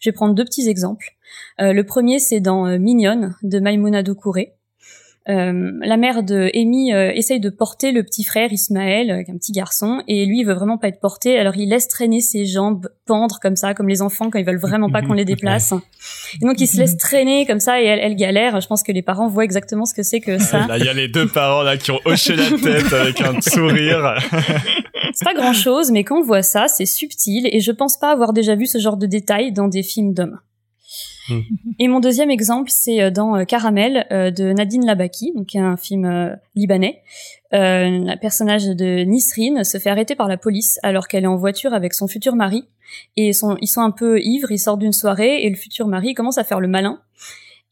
Je 0.00 0.10
vais 0.10 0.14
prendre 0.14 0.34
deux 0.34 0.44
petits 0.44 0.68
exemples. 0.68 1.16
Euh, 1.60 1.72
le 1.72 1.84
premier, 1.84 2.18
c'est 2.18 2.40
dans 2.40 2.66
euh, 2.66 2.78
Mignonne 2.78 3.36
de 3.42 3.58
Maïmouna 3.58 4.02
Doucouré. 4.02 4.54
Euh, 5.28 5.70
la 5.80 5.96
mère 5.96 6.24
de 6.24 6.50
Amy 6.52 6.92
euh, 6.92 7.12
essaye 7.14 7.38
de 7.38 7.48
porter 7.48 7.92
le 7.92 8.02
petit 8.02 8.24
frère 8.24 8.52
Ismaël, 8.52 9.10
euh, 9.10 9.32
un 9.32 9.36
petit 9.36 9.52
garçon, 9.52 10.02
et 10.08 10.26
lui 10.26 10.40
il 10.40 10.44
veut 10.44 10.54
vraiment 10.54 10.78
pas 10.78 10.88
être 10.88 11.00
porté, 11.00 11.38
alors 11.38 11.56
il 11.56 11.68
laisse 11.68 11.86
traîner 11.86 12.20
ses 12.20 12.44
jambes, 12.44 12.88
pendre 13.06 13.38
comme 13.40 13.54
ça, 13.54 13.72
comme 13.72 13.88
les 13.88 14.02
enfants 14.02 14.30
quand 14.30 14.40
ils 14.40 14.44
veulent 14.44 14.60
vraiment 14.60 14.90
pas 14.90 15.00
qu'on 15.00 15.12
les 15.12 15.24
déplace. 15.32 15.72
Et 16.40 16.44
donc 16.44 16.60
il 16.60 16.66
se 16.66 16.76
laisse 16.76 16.96
traîner 16.96 17.46
comme 17.46 17.60
ça 17.60 17.80
et 17.80 17.84
elle, 17.84 18.00
elle 18.00 18.16
galère. 18.16 18.60
Je 18.60 18.66
pense 18.66 18.82
que 18.82 18.90
les 18.90 19.02
parents 19.02 19.28
voient 19.28 19.44
exactement 19.44 19.84
ce 19.84 19.94
que 19.94 20.02
c'est 20.02 20.20
que 20.20 20.38
ça. 20.38 20.66
Là, 20.66 20.78
il 20.78 20.84
y 20.84 20.88
a 20.88 20.94
les 20.94 21.08
deux 21.08 21.28
parents 21.28 21.62
là 21.62 21.76
qui 21.76 21.92
ont 21.92 22.00
hoché 22.04 22.34
la 22.34 22.50
tête 22.50 22.92
avec 22.92 23.20
un 23.20 23.40
sourire. 23.40 24.16
C'est 25.14 25.24
pas 25.24 25.34
grand 25.34 25.52
chose, 25.52 25.90
mais 25.90 26.04
quand 26.04 26.20
on 26.20 26.22
voit 26.22 26.42
ça, 26.42 26.68
c'est 26.68 26.86
subtil 26.86 27.46
et 27.52 27.60
je 27.60 27.70
pense 27.70 27.98
pas 27.98 28.10
avoir 28.10 28.32
déjà 28.32 28.54
vu 28.54 28.66
ce 28.66 28.78
genre 28.78 28.96
de 28.96 29.04
détails 29.04 29.52
dans 29.52 29.68
des 29.68 29.82
films 29.82 30.14
d'hommes. 30.14 30.38
Hmm. 31.28 31.40
Et 31.78 31.88
mon 31.88 32.00
deuxième 32.00 32.30
exemple, 32.30 32.70
c'est 32.70 33.00
euh, 33.00 33.10
dans 33.10 33.36
euh, 33.36 33.44
Caramel 33.44 34.06
euh, 34.10 34.30
de 34.30 34.52
Nadine 34.52 34.84
Labaki, 34.84 35.32
donc 35.34 35.54
un 35.54 35.76
film 35.76 36.36
libanais. 36.54 37.02
La 37.52 38.16
personnage 38.16 38.64
de 38.64 39.04
Nisrine 39.04 39.62
se 39.62 39.78
fait 39.78 39.90
arrêter 39.90 40.14
par 40.14 40.26
la 40.26 40.38
police 40.38 40.78
alors 40.82 41.06
qu'elle 41.06 41.24
est 41.24 41.28
en 41.28 41.36
voiture 41.36 41.74
avec 41.74 41.92
son 41.92 42.08
futur 42.08 42.34
mari. 42.34 42.64
Et 43.16 43.28
ils 43.28 43.34
sont 43.34 43.80
un 43.80 43.90
peu 43.90 44.20
ivres, 44.20 44.50
ils 44.50 44.58
sortent 44.58 44.80
d'une 44.80 44.92
soirée 44.92 45.42
et 45.42 45.50
le 45.50 45.56
futur 45.56 45.86
mari 45.86 46.14
commence 46.14 46.38
à 46.38 46.44
faire 46.44 46.60
le 46.60 46.68
malin. 46.68 47.00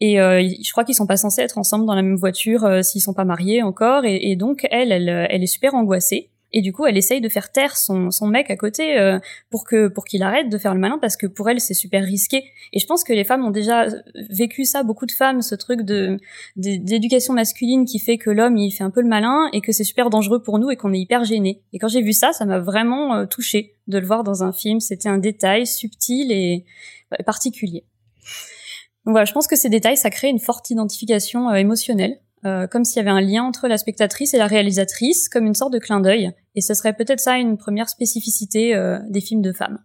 Et 0.02 0.16
je 0.16 0.70
crois 0.72 0.84
qu'ils 0.84 0.94
sont 0.94 1.06
pas 1.06 1.16
censés 1.16 1.40
être 1.40 1.56
ensemble 1.56 1.86
dans 1.86 1.94
la 1.94 2.02
même 2.02 2.16
voiture 2.16 2.64
euh, 2.64 2.82
s'ils 2.82 3.00
sont 3.00 3.14
pas 3.14 3.24
mariés 3.24 3.62
encore. 3.62 4.04
Et, 4.04 4.30
et 4.30 4.36
donc 4.36 4.66
elle, 4.70 4.92
elle, 4.92 5.08
elle 5.08 5.42
est 5.42 5.46
super 5.46 5.74
angoissée. 5.74 6.28
Et 6.52 6.62
du 6.62 6.72
coup 6.72 6.86
elle 6.86 6.96
essaye 6.96 7.20
de 7.20 7.28
faire 7.28 7.52
taire 7.52 7.76
son, 7.76 8.10
son 8.10 8.26
mec 8.26 8.50
à 8.50 8.56
côté 8.56 8.98
euh, 8.98 9.18
pour 9.50 9.64
que 9.64 9.88
pour 9.88 10.04
qu'il 10.04 10.22
arrête 10.22 10.48
de 10.48 10.58
faire 10.58 10.74
le 10.74 10.80
malin 10.80 10.98
parce 10.98 11.16
que 11.16 11.26
pour 11.26 11.48
elle 11.48 11.60
c'est 11.60 11.74
super 11.74 12.04
risqué. 12.04 12.44
Et 12.72 12.78
je 12.78 12.86
pense 12.86 13.04
que 13.04 13.12
les 13.12 13.24
femmes 13.24 13.44
ont 13.44 13.50
déjà 13.50 13.86
vécu 14.30 14.64
ça 14.64 14.82
beaucoup 14.82 15.06
de 15.06 15.12
femmes 15.12 15.42
ce 15.42 15.54
truc 15.54 15.82
de 15.82 16.18
d'éducation 16.56 17.34
masculine 17.34 17.84
qui 17.84 17.98
fait 17.98 18.18
que 18.18 18.30
l'homme 18.30 18.56
il 18.56 18.70
fait 18.72 18.84
un 18.84 18.90
peu 18.90 19.00
le 19.00 19.08
malin 19.08 19.48
et 19.52 19.60
que 19.60 19.72
c'est 19.72 19.84
super 19.84 20.10
dangereux 20.10 20.42
pour 20.42 20.58
nous 20.58 20.70
et 20.70 20.76
qu'on 20.76 20.92
est 20.92 21.00
hyper 21.00 21.24
gêné 21.24 21.62
et 21.72 21.78
quand 21.78 21.88
j'ai 21.88 22.02
vu 22.02 22.12
ça 22.12 22.32
ça 22.32 22.44
m'a 22.44 22.58
vraiment 22.58 23.14
euh, 23.14 23.26
touché 23.26 23.74
de 23.88 23.98
le 23.98 24.06
voir 24.06 24.24
dans 24.24 24.42
un 24.44 24.52
film. 24.52 24.80
C'était 24.80 25.08
un 25.08 25.18
détail 25.18 25.66
subtil 25.66 26.32
et 26.32 26.64
particulier. 27.24 27.84
Donc 29.04 29.12
voilà 29.12 29.24
je 29.24 29.32
pense 29.32 29.46
que 29.46 29.56
ces 29.56 29.68
détails 29.68 29.96
ça 29.96 30.10
crée 30.10 30.28
une 30.28 30.38
forte 30.38 30.70
identification 30.70 31.50
euh, 31.50 31.54
émotionnelle 31.54 32.20
euh, 32.46 32.66
comme 32.66 32.84
s'il 32.84 32.96
y 32.96 33.00
avait 33.00 33.10
un 33.10 33.20
lien 33.20 33.42
entre 33.42 33.68
la 33.68 33.76
spectatrice 33.76 34.32
et 34.34 34.38
la 34.38 34.46
réalisatrice, 34.46 35.28
comme 35.28 35.46
une 35.46 35.54
sorte 35.54 35.72
de 35.72 35.78
clin 35.78 36.00
d'œil. 36.00 36.30
Et 36.54 36.60
ce 36.60 36.74
serait 36.74 36.94
peut-être 36.94 37.20
ça 37.20 37.36
une 37.36 37.58
première 37.58 37.88
spécificité 37.88 38.74
euh, 38.74 38.98
des 39.08 39.20
films 39.20 39.42
de 39.42 39.52
femmes. 39.52 39.78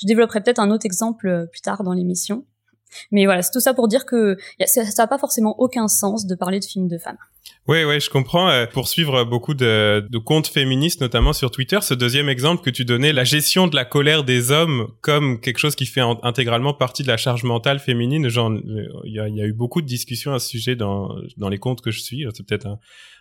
Je 0.00 0.06
développerai 0.06 0.42
peut-être 0.42 0.58
un 0.58 0.70
autre 0.70 0.86
exemple 0.86 1.28
euh, 1.28 1.46
plus 1.46 1.60
tard 1.60 1.84
dans 1.84 1.92
l'émission. 1.92 2.44
Mais 3.10 3.24
voilà, 3.24 3.42
c'est 3.42 3.52
tout 3.52 3.60
ça 3.60 3.74
pour 3.74 3.88
dire 3.88 4.06
que 4.06 4.36
ça 4.66 4.82
n'a 4.96 5.06
pas 5.06 5.18
forcément 5.18 5.58
aucun 5.58 5.88
sens 5.88 6.26
de 6.26 6.34
parler 6.34 6.60
de 6.60 6.64
films 6.64 6.88
de 6.88 6.98
femmes. 6.98 7.18
Oui, 7.66 7.84
oui, 7.84 8.00
je 8.00 8.08
comprends. 8.08 8.48
Euh, 8.48 8.66
pour 8.66 8.88
suivre 8.88 9.24
beaucoup 9.24 9.54
de, 9.54 10.06
de, 10.08 10.18
comptes 10.18 10.48
féministes, 10.48 11.00
notamment 11.00 11.32
sur 11.32 11.50
Twitter, 11.50 11.78
ce 11.82 11.94
deuxième 11.94 12.28
exemple 12.28 12.62
que 12.62 12.70
tu 12.70 12.84
donnais, 12.84 13.12
la 13.12 13.24
gestion 13.24 13.66
de 13.66 13.76
la 13.76 13.84
colère 13.84 14.24
des 14.24 14.50
hommes 14.50 14.88
comme 15.00 15.40
quelque 15.40 15.58
chose 15.58 15.74
qui 15.74 15.86
fait 15.86 16.02
intégralement 16.22 16.72
partie 16.72 17.02
de 17.02 17.08
la 17.08 17.16
charge 17.16 17.44
mentale 17.44 17.78
féminine, 17.78 18.28
genre, 18.28 18.52
il 19.04 19.12
y 19.12 19.14
y 19.14 19.20
a, 19.20 19.46
eu 19.46 19.52
beaucoup 19.52 19.82
de 19.82 19.86
discussions 19.86 20.32
à 20.32 20.38
ce 20.38 20.48
sujet 20.48 20.76
dans, 20.76 21.14
dans 21.36 21.48
les 21.48 21.58
comptes 21.58 21.80
que 21.82 21.90
je 21.90 22.00
suis. 22.00 22.26
C'est 22.34 22.46
peut-être 22.46 22.66
un, 22.66 22.78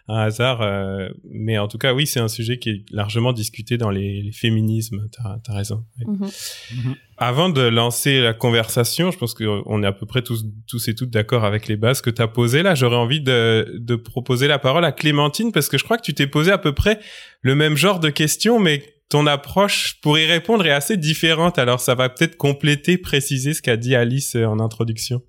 un 0.10 0.20
hasard, 0.20 0.62
euh, 0.62 1.10
mais 1.30 1.58
en 1.58 1.68
tout 1.68 1.78
cas, 1.78 1.94
oui, 1.94 2.08
c'est 2.08 2.22
un 2.22 2.30
sujet 2.30 2.60
qui 2.60 2.70
est 2.70 2.86
largement 2.92 3.34
discuté 3.34 3.78
dans 3.78 3.90
les, 3.90 4.22
les 4.22 4.32
féminismes. 4.32 5.08
T'as 5.12 5.40
as 5.52 5.56
raison. 5.56 5.84
Mm 6.06 6.26
-hmm. 6.26 6.96
Avant 7.18 7.50
de 7.50 7.62
lancer 7.62 8.22
la 8.22 8.34
conversation, 8.34 9.12
je 9.12 9.18
pense 9.18 9.34
qu'on 9.34 9.84
est 9.84 9.88
à 9.88 9.92
peu 9.92 10.06
près 10.06 10.22
tous, 10.22 10.46
tous 10.68 10.88
et 10.88 10.96
toutes 10.96 11.10
d'accord 11.10 11.44
avec 11.44 11.68
les 11.68 11.76
bases 11.76 12.02
que 12.02 12.12
tu 12.12 12.22
as 12.22 12.28
posées 12.28 12.64
là. 12.64 12.74
J'aurais 12.76 12.96
envie 12.96 13.22
de, 13.22 13.76
de 13.80 13.96
proposer 13.96 14.48
la 14.48 14.60
parole 14.60 14.86
à 14.86 14.92
Clémentine 14.92 15.52
parce 15.52 15.68
que 15.68 15.78
je 15.78 15.84
crois 15.84 15.98
que 15.98 16.04
tu 16.04 16.14
t'es 16.14 16.28
posé 16.28 16.52
à 16.52 16.58
peu 16.58 16.74
près 16.74 17.00
le 17.42 17.56
même 17.56 17.76
genre 17.76 18.00
de 18.00 18.10
questions, 18.10 18.60
mais 18.60 18.84
ton 19.10 19.26
approche 19.28 20.00
pour 20.02 20.18
y 20.20 20.26
répondre 20.26 20.66
est 20.66 20.72
assez 20.72 20.96
différente. 20.96 21.58
Alors 21.60 21.80
ça 21.80 21.96
va 21.96 22.08
peut-être 22.10 22.38
compléter, 22.38 22.98
préciser 22.98 23.54
ce 23.54 23.62
qu'a 23.62 23.78
dit 23.78 23.96
Alice 23.96 24.36
en 24.36 24.60
introduction. 24.60 25.22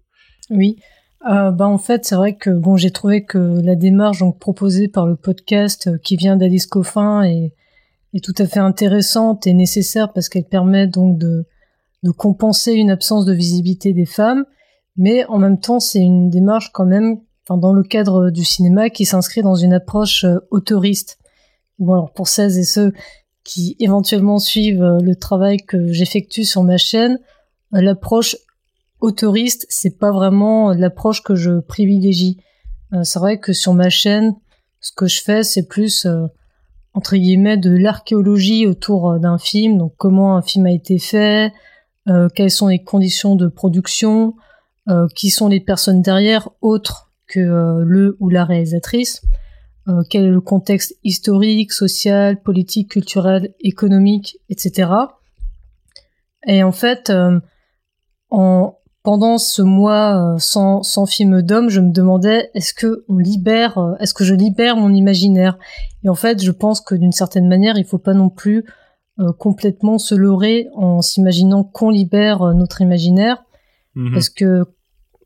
Oui. 0.51 0.77
Euh, 1.27 1.51
bah 1.51 1.67
en 1.67 1.79
fait 1.79 2.05
c'est 2.05 2.15
vrai 2.15 2.37
que 2.37 2.51
bon 2.51 2.77
j'ai 2.77 2.93
trouvé 2.93 3.25
que 3.25 3.39
la 3.39 3.75
démarche 3.75 4.21
donc 4.21 4.39
proposée 4.39 4.87
par 4.87 5.05
le 5.05 5.17
podcast 5.17 5.89
euh, 5.89 5.99
qui 5.99 6.17
vient 6.17 6.37
d'Alice 6.37 6.67
Coffin 6.67 7.25
est, 7.25 7.55
tout 8.23 8.35
à 8.39 8.47
fait 8.47 8.61
intéressante 8.61 9.45
et 9.47 9.53
nécessaire 9.53 10.13
parce 10.13 10.29
qu'elle 10.29 10.45
permet 10.45 10.87
donc 10.87 11.19
de 11.19 11.45
compenser 12.17 12.73
une 12.73 12.91
absence 12.91 13.25
de 13.25 13.33
visibilité 13.33 13.93
des 13.93 14.07
femmes, 14.07 14.45
mais 14.97 15.25
en 15.27 15.39
même 15.39 15.59
temps 15.59 15.81
c'est 15.81 16.01
une 16.01 16.31
démarche 16.31 16.71
quand 16.73 16.85
même, 16.87 17.21
dans 17.49 17.73
le 17.73 17.83
cadre 17.83 18.31
du 18.31 18.45
cinéma, 18.45 18.91
qui 18.91 19.05
s'inscrit 19.05 19.43
dans 19.43 19.55
une 19.55 19.73
approche 19.73 20.25
euh, 20.25 20.39
autoriste. 20.51 21.19
Bon 21.79 21.95
alors 21.95 22.13
pour 22.13 22.29
celles 22.29 22.59
et 22.59 22.65
ceux 22.65 22.93
qui 23.45 23.77
éventuellement 23.79 24.39
suivent 24.39 24.83
euh, 24.83 24.99
le 25.01 25.17
travail 25.17 25.59
que 25.59 25.93
j'effectue 25.93 26.45
sur 26.45 26.63
ma 26.63 26.77
chaîne, 26.77 27.19
l'approche 27.73 28.37
autoriste, 29.01 29.67
c'est 29.69 29.99
pas 29.99 30.13
vraiment 30.13 30.73
l'approche 30.73 31.23
que 31.23 31.35
je 31.35 31.61
privilégie. 31.61 32.39
c'est 33.03 33.19
vrai 33.19 33.39
que 33.39 33.53
sur 33.53 33.75
ma 33.75 33.91
chaîne, 33.91 34.35
ce 34.81 34.93
que 34.93 35.07
je 35.07 35.23
fais, 35.23 35.43
c'est 35.43 35.67
plus 35.67 36.07
entre 36.95 37.17
guillemets 37.17 37.57
de 37.57 37.71
l'archéologie 37.71 38.67
autour 38.67 39.21
d'un 39.21 39.39
film, 39.39 39.79
donc 39.79 39.95
comment 39.97 40.37
un 40.37 40.43
film 40.43 40.67
a 40.67 40.73
été 40.73 40.99
fait, 40.99 41.53
euh, 42.09 42.29
quelles 42.35 42.51
sont 42.51 42.69
les 42.69 42.83
conditions 42.83 43.35
de 43.35 43.49
production, 43.49 44.35
euh, 44.89 45.07
qui 45.15 45.31
sont 45.31 45.49
les 45.49 45.61
personnes 45.61 46.01
derrière 46.01 46.49
autres 46.63 47.13
que 47.27 47.41
euh, 47.41 47.85
le 47.85 48.17
ou 48.21 48.31
la 48.31 48.45
réalisatrice, 48.45 49.23
quel 50.11 50.25
est 50.25 50.31
le 50.31 50.43
contexte 50.43 50.95
historique, 51.03 51.73
social, 51.73 52.43
politique, 52.43 52.91
culturel, 52.91 53.55
économique, 53.61 54.37
etc. 54.51 54.91
Et 56.47 56.63
en 56.63 56.73
fait, 56.73 57.11
en, 58.29 58.78
pendant 59.09 59.39
ce 59.39 59.63
mois 59.63 60.37
sans, 60.39 60.83
sans 60.83 61.07
film 61.07 61.41
d'homme, 61.41 61.71
je 61.71 61.81
me 61.81 61.93
demandais 61.93 62.51
est-ce 62.53 62.75
que 62.75 63.07
on 63.09 63.17
libère, 63.17 63.97
est-ce 64.01 64.13
que 64.13 64.23
je 64.23 64.35
libère 64.35 64.77
mon 64.77 64.93
imaginaire? 64.93 65.57
Et 66.05 66.11
en 66.11 66.15
fait, 66.15 66.45
je 66.45 66.51
pense 66.51 66.83
que 66.83 66.95
d'une 66.95 67.13
certaine 67.13 67.49
manière, 67.49 67.79
il 67.79 67.87
faut 67.87 67.97
pas 67.97 68.13
non 68.13 68.29
plus 68.29 68.67
euh, 69.19 69.33
complètement 69.33 69.97
se 69.97 70.15
leurrer 70.15 70.69
en 70.75 71.01
s'imaginant 71.01 71.65
qu'on 71.65 71.89
libère 71.89 72.43
euh, 72.43 72.53
notre 72.53 72.83
imaginaire. 72.83 73.43
Mhm. 73.95 74.13
Parce 74.13 74.29
que 74.29 74.67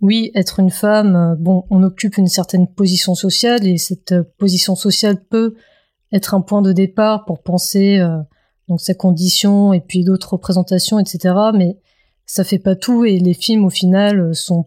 oui, 0.00 0.30
être 0.36 0.60
une 0.60 0.70
femme, 0.70 1.16
euh, 1.16 1.34
bon, 1.36 1.64
on 1.68 1.82
occupe 1.82 2.18
une 2.18 2.28
certaine 2.28 2.68
position 2.68 3.16
sociale 3.16 3.66
et 3.66 3.78
cette 3.78 4.14
position 4.38 4.76
sociale 4.76 5.22
peut 5.24 5.56
être 6.12 6.34
un 6.34 6.40
point 6.40 6.62
de 6.62 6.70
départ 6.70 7.24
pour 7.24 7.42
penser 7.42 8.00
donc 8.68 8.80
sa 8.80 8.94
condition 8.94 9.72
et 9.72 9.80
puis 9.80 10.04
d'autres 10.04 10.34
représentations, 10.34 10.98
etc. 10.98 11.34
Mais 11.52 11.78
ça 12.26 12.44
fait 12.44 12.58
pas 12.58 12.76
tout 12.76 13.04
et 13.04 13.18
les 13.18 13.35
films 13.35 13.64
au 13.64 13.70
final 13.70 14.35
sont 14.35 14.66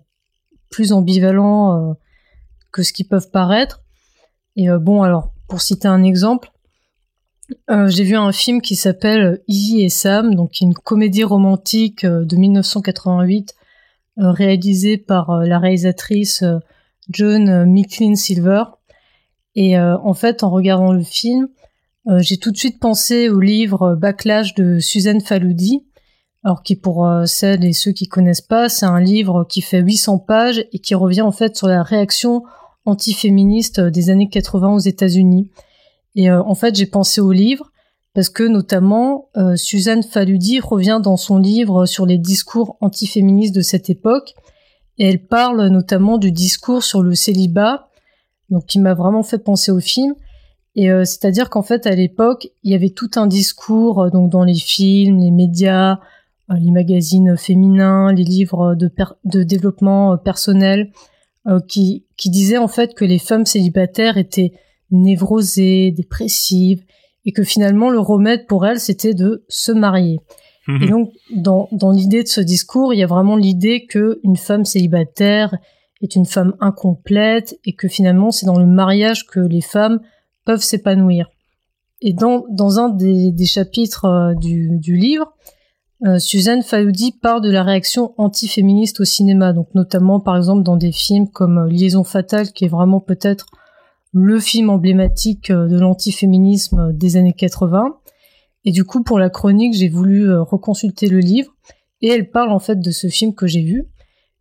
plus 0.69 0.91
ambivalents 0.91 1.95
que 2.71 2.83
ce 2.83 2.93
qu'ils 2.93 3.07
peuvent 3.07 3.31
paraître. 3.31 3.81
Et 4.55 4.67
bon, 4.69 5.03
alors 5.03 5.31
pour 5.47 5.61
citer 5.61 5.87
un 5.87 6.03
exemple, 6.03 6.51
euh, 7.69 7.87
j'ai 7.87 8.03
vu 8.03 8.15
un 8.15 8.31
film 8.31 8.61
qui 8.61 8.75
s'appelle 8.75 9.41
Easy 9.47 9.81
et 9.81 9.89
Sam, 9.89 10.35
donc 10.35 10.61
une 10.61 10.73
comédie 10.73 11.23
romantique 11.23 12.03
euh, 12.03 12.25
de 12.25 12.35
1988 12.35 13.55
euh, 14.17 14.31
réalisée 14.31 14.97
par 14.97 15.41
la 15.43 15.59
réalisatrice 15.59 16.43
John 17.09 17.65
Micklin 17.65 18.15
Silver. 18.15 18.63
Et 19.57 19.79
en 19.79 20.13
fait, 20.13 20.43
en 20.43 20.49
regardant 20.49 20.91
le 20.91 21.03
film, 21.03 21.47
j'ai 22.17 22.35
tout 22.35 22.51
de 22.51 22.57
suite 22.57 22.77
pensé 22.77 23.29
au 23.29 23.39
livre 23.39 23.95
Backlash 23.95 24.53
de 24.53 24.79
Suzanne 24.79 25.21
Faludi. 25.21 25.85
Alors 26.45 26.63
qui 26.63 26.75
pour 26.75 27.09
celles 27.25 27.65
et 27.65 27.73
ceux 27.73 27.91
qui 27.91 28.07
connaissent 28.07 28.39
pas, 28.39 28.69
c'est 28.69 28.85
un 28.85 29.01
livre 29.01 29.45
qui 29.49 29.61
fait 29.61 29.81
800 29.81 30.19
pages 30.19 30.63
et 30.71 30.79
qui 30.79 30.95
revient 30.95 31.23
en 31.23 31.31
fait 31.31 31.57
sur 31.57 31.67
la 31.67 31.81
réaction 31.81 32.43
antiféministe 32.85 33.79
des 33.81 34.09
années 34.09 34.29
80 34.29 34.75
aux 34.75 34.79
États-Unis. 34.79 35.49
Et 36.15 36.29
euh, 36.29 36.41
en 36.43 36.55
fait, 36.55 36.75
j'ai 36.75 36.85
pensé 36.85 37.19
au 37.19 37.31
livre 37.31 37.71
parce 38.13 38.29
que 38.29 38.43
notamment 38.43 39.29
euh, 39.35 39.55
Suzanne 39.55 40.03
Faludi 40.03 40.59
revient 40.59 41.01
dans 41.03 41.17
son 41.17 41.37
livre 41.37 41.85
sur 41.85 42.05
les 42.05 42.17
discours 42.17 42.77
antiféministes 42.79 43.53
de 43.53 43.61
cette 43.61 43.89
époque 43.89 44.33
et 44.97 45.09
elle 45.09 45.25
parle 45.25 45.67
notamment 45.67 46.17
du 46.17 46.31
discours 46.31 46.83
sur 46.83 47.03
le 47.03 47.15
célibat, 47.15 47.89
donc 48.49 48.65
qui 48.65 48.79
m'a 48.79 48.93
vraiment 48.93 49.23
fait 49.23 49.39
penser 49.39 49.71
au 49.71 49.81
film. 49.81 50.15
Et 50.75 50.89
euh, 50.89 51.03
c'est-à-dire 51.03 51.49
qu'en 51.49 51.63
fait, 51.63 51.87
à 51.87 51.95
l'époque, 51.95 52.49
il 52.63 52.71
y 52.71 52.75
avait 52.75 52.89
tout 52.89 53.11
un 53.15 53.27
discours 53.27 54.09
donc 54.11 54.29
dans 54.29 54.43
les 54.43 54.55
films, 54.55 55.19
les 55.19 55.31
médias, 55.31 55.99
les 56.49 56.71
magazines 56.71 57.35
féminins, 57.37 58.13
les 58.13 58.23
livres 58.23 58.75
de, 58.75 58.91
de 59.23 59.43
développement 59.43 60.17
personnel, 60.17 60.91
qui, 61.67 62.05
qui 62.17 62.29
disaient 62.31 62.57
en 62.57 62.67
fait 62.67 62.95
que 62.95 63.05
les 63.05 63.19
femmes 63.19 63.45
célibataires 63.45 64.17
étaient 64.17 64.51
névrosée, 64.89 65.91
dépressive, 65.91 66.83
et 67.25 67.31
que 67.31 67.43
finalement 67.43 67.89
le 67.89 67.99
remède 67.99 68.45
pour 68.47 68.65
elle 68.65 68.79
c'était 68.79 69.13
de 69.13 69.45
se 69.47 69.71
marier. 69.71 70.19
Mhm. 70.67 70.83
Et 70.83 70.87
donc 70.87 71.11
dans, 71.35 71.67
dans 71.71 71.91
l'idée 71.91 72.23
de 72.23 72.27
ce 72.27 72.41
discours, 72.41 72.93
il 72.93 72.99
y 72.99 73.03
a 73.03 73.07
vraiment 73.07 73.35
l'idée 73.35 73.85
que 73.85 74.19
une 74.23 74.37
femme 74.37 74.65
célibataire 74.65 75.55
est 76.01 76.15
une 76.15 76.25
femme 76.25 76.55
incomplète 76.59 77.59
et 77.65 77.73
que 77.73 77.87
finalement 77.87 78.31
c'est 78.31 78.45
dans 78.45 78.59
le 78.59 78.65
mariage 78.65 79.25
que 79.25 79.39
les 79.39 79.61
femmes 79.61 79.99
peuvent 80.45 80.63
s'épanouir. 80.63 81.29
Et 82.01 82.13
dans, 82.13 82.45
dans 82.49 82.79
un 82.79 82.89
des, 82.89 83.31
des 83.31 83.45
chapitres 83.45 84.05
euh, 84.05 84.33
du, 84.35 84.77
du, 84.79 84.95
livre, 84.95 85.33
euh, 86.05 86.19
Suzanne 86.19 86.61
Fayoudi 86.61 87.13
parle 87.13 87.41
de 87.41 87.49
la 87.49 87.63
réaction 87.63 88.13
antiféministe 88.17 88.99
au 88.99 89.05
cinéma, 89.05 89.53
donc 89.53 89.69
notamment 89.73 90.19
par 90.19 90.37
exemple 90.37 90.61
dans 90.61 90.77
des 90.77 90.91
films 90.91 91.29
comme 91.29 91.57
euh, 91.57 91.67
Liaison 91.67 92.03
fatale, 92.03 92.51
qui 92.51 92.65
est 92.65 92.69
vraiment 92.69 92.99
peut-être 92.99 93.47
le 94.13 94.39
film 94.39 94.69
emblématique 94.69 95.49
euh, 95.49 95.67
de 95.67 95.79
l'antiféminisme 95.79 96.93
des 96.93 97.17
années 97.17 97.33
80. 97.33 97.97
Et 98.65 98.71
du 98.71 98.83
coup, 98.83 99.03
pour 99.03 99.17
la 99.17 99.29
chronique, 99.29 99.73
j'ai 99.73 99.89
voulu 99.89 100.31
reconsulter 100.39 101.07
le 101.07 101.19
livre 101.19 101.51
et 102.01 102.09
elle 102.09 102.29
parle 102.29 102.51
en 102.51 102.59
fait 102.59 102.79
de 102.79 102.91
ce 102.91 103.07
film 103.07 103.33
que 103.33 103.47
j'ai 103.47 103.61
vu. 103.61 103.85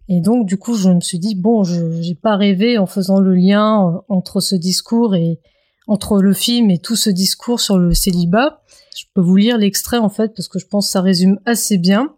Et 0.09 0.21
donc, 0.21 0.47
du 0.47 0.59
coup, 0.59 0.75
je 0.75 0.91
me 0.91 1.01
suis 1.01 1.19
dit, 1.19 1.35
bon, 1.35 1.63
je 1.63 2.01
j'ai 2.01 2.15
pas 2.15 2.37
rêvé 2.37 2.79
en 2.79 2.87
faisant 2.87 3.21
le 3.21 3.35
lien 3.35 4.03
entre 4.09 4.41
ce 4.41 4.55
discours 4.55 5.15
et 5.15 5.41
entre 5.87 6.23
le 6.23 6.33
film 6.33 6.71
et 6.71 6.79
tout 6.79 6.97
ce 6.97 7.11
discours 7.11 7.61
sur 7.61 7.79
le 7.79 7.93
célibat. 7.93 8.63
Je 9.05 9.13
peux 9.15 9.21
vous 9.21 9.37
lire 9.37 9.59
l'extrait 9.59 9.99
en 9.99 10.09
fait 10.09 10.35
parce 10.35 10.49
que 10.49 10.59
je 10.59 10.67
pense 10.67 10.87
que 10.87 10.93
ça 10.93 11.01
résume 11.01 11.39
assez 11.45 11.79
bien. 11.79 12.15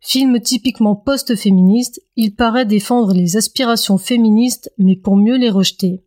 Film 0.00 0.40
typiquement 0.40 0.96
post-féministe, 0.96 2.00
il 2.16 2.34
paraît 2.34 2.64
défendre 2.64 3.12
les 3.12 3.36
aspirations 3.36 3.98
féministes 3.98 4.72
mais 4.78 4.96
pour 4.96 5.16
mieux 5.16 5.36
les 5.36 5.50
rejeter. 5.50 6.02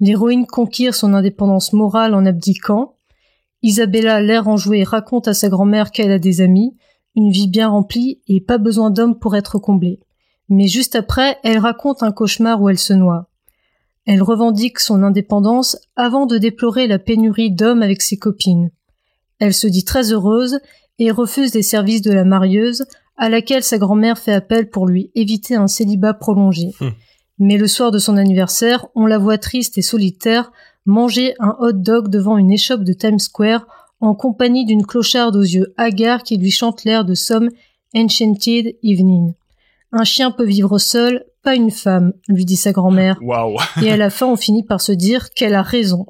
L'héroïne 0.00 0.46
conquiert 0.46 0.94
son 0.94 1.14
indépendance 1.14 1.72
morale 1.72 2.14
en 2.14 2.24
abdiquant. 2.24 2.94
Isabella, 3.62 4.20
l'air 4.20 4.46
enjoué, 4.46 4.84
raconte 4.84 5.26
à 5.26 5.34
sa 5.34 5.48
grand-mère 5.48 5.90
qu'elle 5.90 6.12
a 6.12 6.20
des 6.20 6.40
amis, 6.40 6.76
une 7.16 7.30
vie 7.30 7.48
bien 7.48 7.68
remplie 7.68 8.22
et 8.28 8.40
pas 8.40 8.58
besoin 8.58 8.90
d'hommes 8.90 9.18
pour 9.18 9.34
être 9.34 9.58
comblée. 9.58 9.98
Mais 10.48 10.68
juste 10.68 10.94
après, 10.94 11.38
elle 11.42 11.58
raconte 11.58 12.04
un 12.04 12.12
cauchemar 12.12 12.62
où 12.62 12.68
elle 12.68 12.78
se 12.78 12.92
noie. 12.92 13.28
Elle 14.06 14.22
revendique 14.22 14.78
son 14.78 15.02
indépendance 15.02 15.76
avant 15.94 16.24
de 16.24 16.38
déplorer 16.38 16.86
la 16.86 16.98
pénurie 16.98 17.50
d'hommes 17.50 17.82
avec 17.82 18.00
ses 18.00 18.16
copines. 18.16 18.70
Elle 19.38 19.54
se 19.54 19.66
dit 19.66 19.84
très 19.84 20.12
heureuse 20.12 20.60
et 20.98 21.10
refuse 21.10 21.54
les 21.54 21.62
services 21.62 22.02
de 22.02 22.12
la 22.12 22.24
marieuse 22.24 22.84
à 23.16 23.28
laquelle 23.28 23.62
sa 23.62 23.78
grand-mère 23.78 24.18
fait 24.18 24.32
appel 24.32 24.70
pour 24.70 24.86
lui 24.86 25.10
éviter 25.14 25.56
un 25.56 25.66
célibat 25.66 26.14
prolongé. 26.14 26.70
Hmm. 26.80 26.90
Mais 27.38 27.56
le 27.56 27.68
soir 27.68 27.90
de 27.90 27.98
son 27.98 28.16
anniversaire, 28.16 28.86
on 28.94 29.06
la 29.06 29.18
voit 29.18 29.38
triste 29.38 29.78
et 29.78 29.82
solitaire 29.82 30.52
manger 30.86 31.34
un 31.38 31.56
hot 31.60 31.72
dog 31.72 32.08
devant 32.08 32.38
une 32.38 32.50
échoppe 32.50 32.82
de 32.82 32.92
Times 32.92 33.18
Square 33.18 33.66
en 34.00 34.14
compagnie 34.14 34.64
d'une 34.64 34.86
clocharde 34.86 35.36
aux 35.36 35.42
yeux 35.42 35.74
hagards 35.76 36.22
qui 36.22 36.36
lui 36.36 36.50
chante 36.50 36.84
l'air 36.84 37.04
de 37.04 37.14
Some 37.14 37.50
Enchanted 37.94 38.76
Evening. 38.82 39.34
Un 39.92 40.04
chien 40.04 40.30
peut 40.30 40.44
vivre 40.44 40.78
seul, 40.78 41.24
pas 41.42 41.54
une 41.54 41.70
femme, 41.70 42.12
lui 42.28 42.44
dit 42.44 42.56
sa 42.56 42.72
grand-mère. 42.72 43.18
Et 43.82 43.90
à 43.90 43.96
la 43.96 44.10
fin, 44.10 44.26
on 44.26 44.36
finit 44.36 44.64
par 44.64 44.80
se 44.80 44.92
dire 44.92 45.30
qu'elle 45.30 45.54
a 45.54 45.62
raison. 45.62 46.06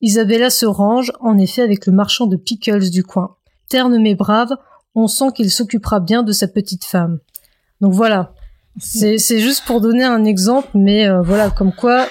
Isabella 0.00 0.50
se 0.50 0.66
range, 0.66 1.12
en 1.20 1.38
effet, 1.38 1.62
avec 1.62 1.86
le 1.86 1.92
marchand 1.92 2.26
de 2.26 2.36
pickles 2.36 2.90
du 2.90 3.02
coin. 3.02 3.36
Terne 3.68 3.98
mais 4.00 4.14
brave, 4.14 4.56
on 4.94 5.06
sent 5.08 5.32
qu'il 5.34 5.50
s'occupera 5.50 6.00
bien 6.00 6.22
de 6.22 6.32
sa 6.32 6.48
petite 6.48 6.84
femme. 6.84 7.18
Donc 7.80 7.92
voilà. 7.92 8.34
C'est 8.80 9.40
juste 9.40 9.64
pour 9.64 9.80
donner 9.80 10.04
un 10.04 10.24
exemple, 10.24 10.68
mais 10.74 11.08
euh, 11.08 11.20
voilà, 11.20 11.50
comme 11.50 11.72
quoi, 11.72 12.06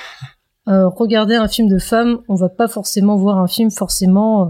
euh, 0.67 0.89
regarder 0.89 1.36
un 1.36 1.47
film 1.47 1.69
de 1.69 1.80
femme, 1.80 2.19
on 2.28 2.36
va 2.36 2.50
pas 2.50 2.67
forcément 2.67 3.15
voir 3.15 3.38
un 3.38 3.47
film 3.47 3.71
forcément 3.71 4.41
euh, 4.41 4.50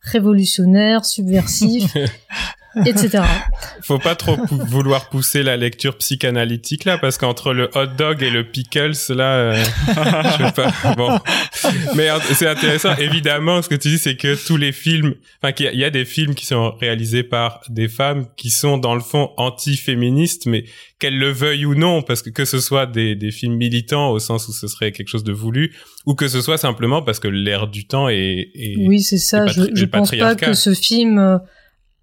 révolutionnaire, 0.00 1.04
subversif, 1.04 1.94
etc. 2.86 3.22
Faut 3.82 3.98
pas 3.98 4.14
trop 4.14 4.36
pou- 4.36 4.58
vouloir 4.66 5.08
pousser 5.08 5.42
la 5.42 5.56
lecture 5.56 5.96
psychanalytique 5.98 6.84
là, 6.84 6.98
parce 6.98 7.16
qu'entre 7.18 7.52
le 7.52 7.70
hot 7.74 7.86
dog 7.96 8.22
et 8.22 8.30
le 8.30 8.44
pickles 8.44 8.92
là, 9.10 9.32
euh, 9.34 9.64
je 10.38 10.44
sais 10.44 10.52
pas. 10.52 10.94
Bon, 10.96 11.18
mais 11.96 12.10
euh, 12.10 12.18
c'est 12.34 12.46
intéressant. 12.48 12.94
Évidemment, 12.96 13.62
ce 13.62 13.68
que 13.68 13.74
tu 13.74 13.88
dis, 13.88 13.98
c'est 13.98 14.16
que 14.16 14.34
tous 14.46 14.56
les 14.56 14.72
films, 14.72 15.14
enfin, 15.42 15.52
qu'il 15.52 15.66
y 15.66 15.68
a- 15.68 15.72
il 15.72 15.78
y 15.80 15.84
a 15.84 15.90
des 15.90 16.04
films 16.04 16.34
qui 16.34 16.46
sont 16.46 16.72
réalisés 16.80 17.22
par 17.22 17.60
des 17.68 17.88
femmes 17.88 18.26
qui 18.36 18.50
sont 18.50 18.78
dans 18.78 18.94
le 18.94 19.00
fond 19.00 19.30
anti-féministes, 19.36 20.46
mais 20.46 20.64
qu'elles 20.98 21.18
le 21.18 21.30
veuillent 21.30 21.64
ou 21.66 21.74
non, 21.74 22.02
parce 22.02 22.22
que 22.22 22.30
que 22.30 22.44
ce 22.44 22.58
soit 22.58 22.86
des, 22.86 23.14
des 23.14 23.30
films 23.30 23.54
militants 23.54 24.10
au 24.10 24.18
sens 24.18 24.48
où 24.48 24.52
ce 24.52 24.66
serait 24.66 24.92
quelque 24.92 25.08
chose 25.08 25.24
de 25.24 25.32
voulu, 25.32 25.74
ou 26.06 26.14
que 26.14 26.28
ce 26.28 26.40
soit 26.40 26.58
simplement 26.58 27.02
parce 27.02 27.20
que 27.20 27.28
l'air 27.28 27.68
du 27.68 27.86
temps 27.86 28.08
est, 28.08 28.50
est- 28.54 28.76
Oui, 28.86 29.00
c'est 29.02 29.18
ça. 29.18 29.46
Je, 29.46 29.62
je 29.74 29.84
pense 29.84 30.10
pas 30.10 30.34
que 30.34 30.52
ce 30.54 30.74
film 30.74 31.38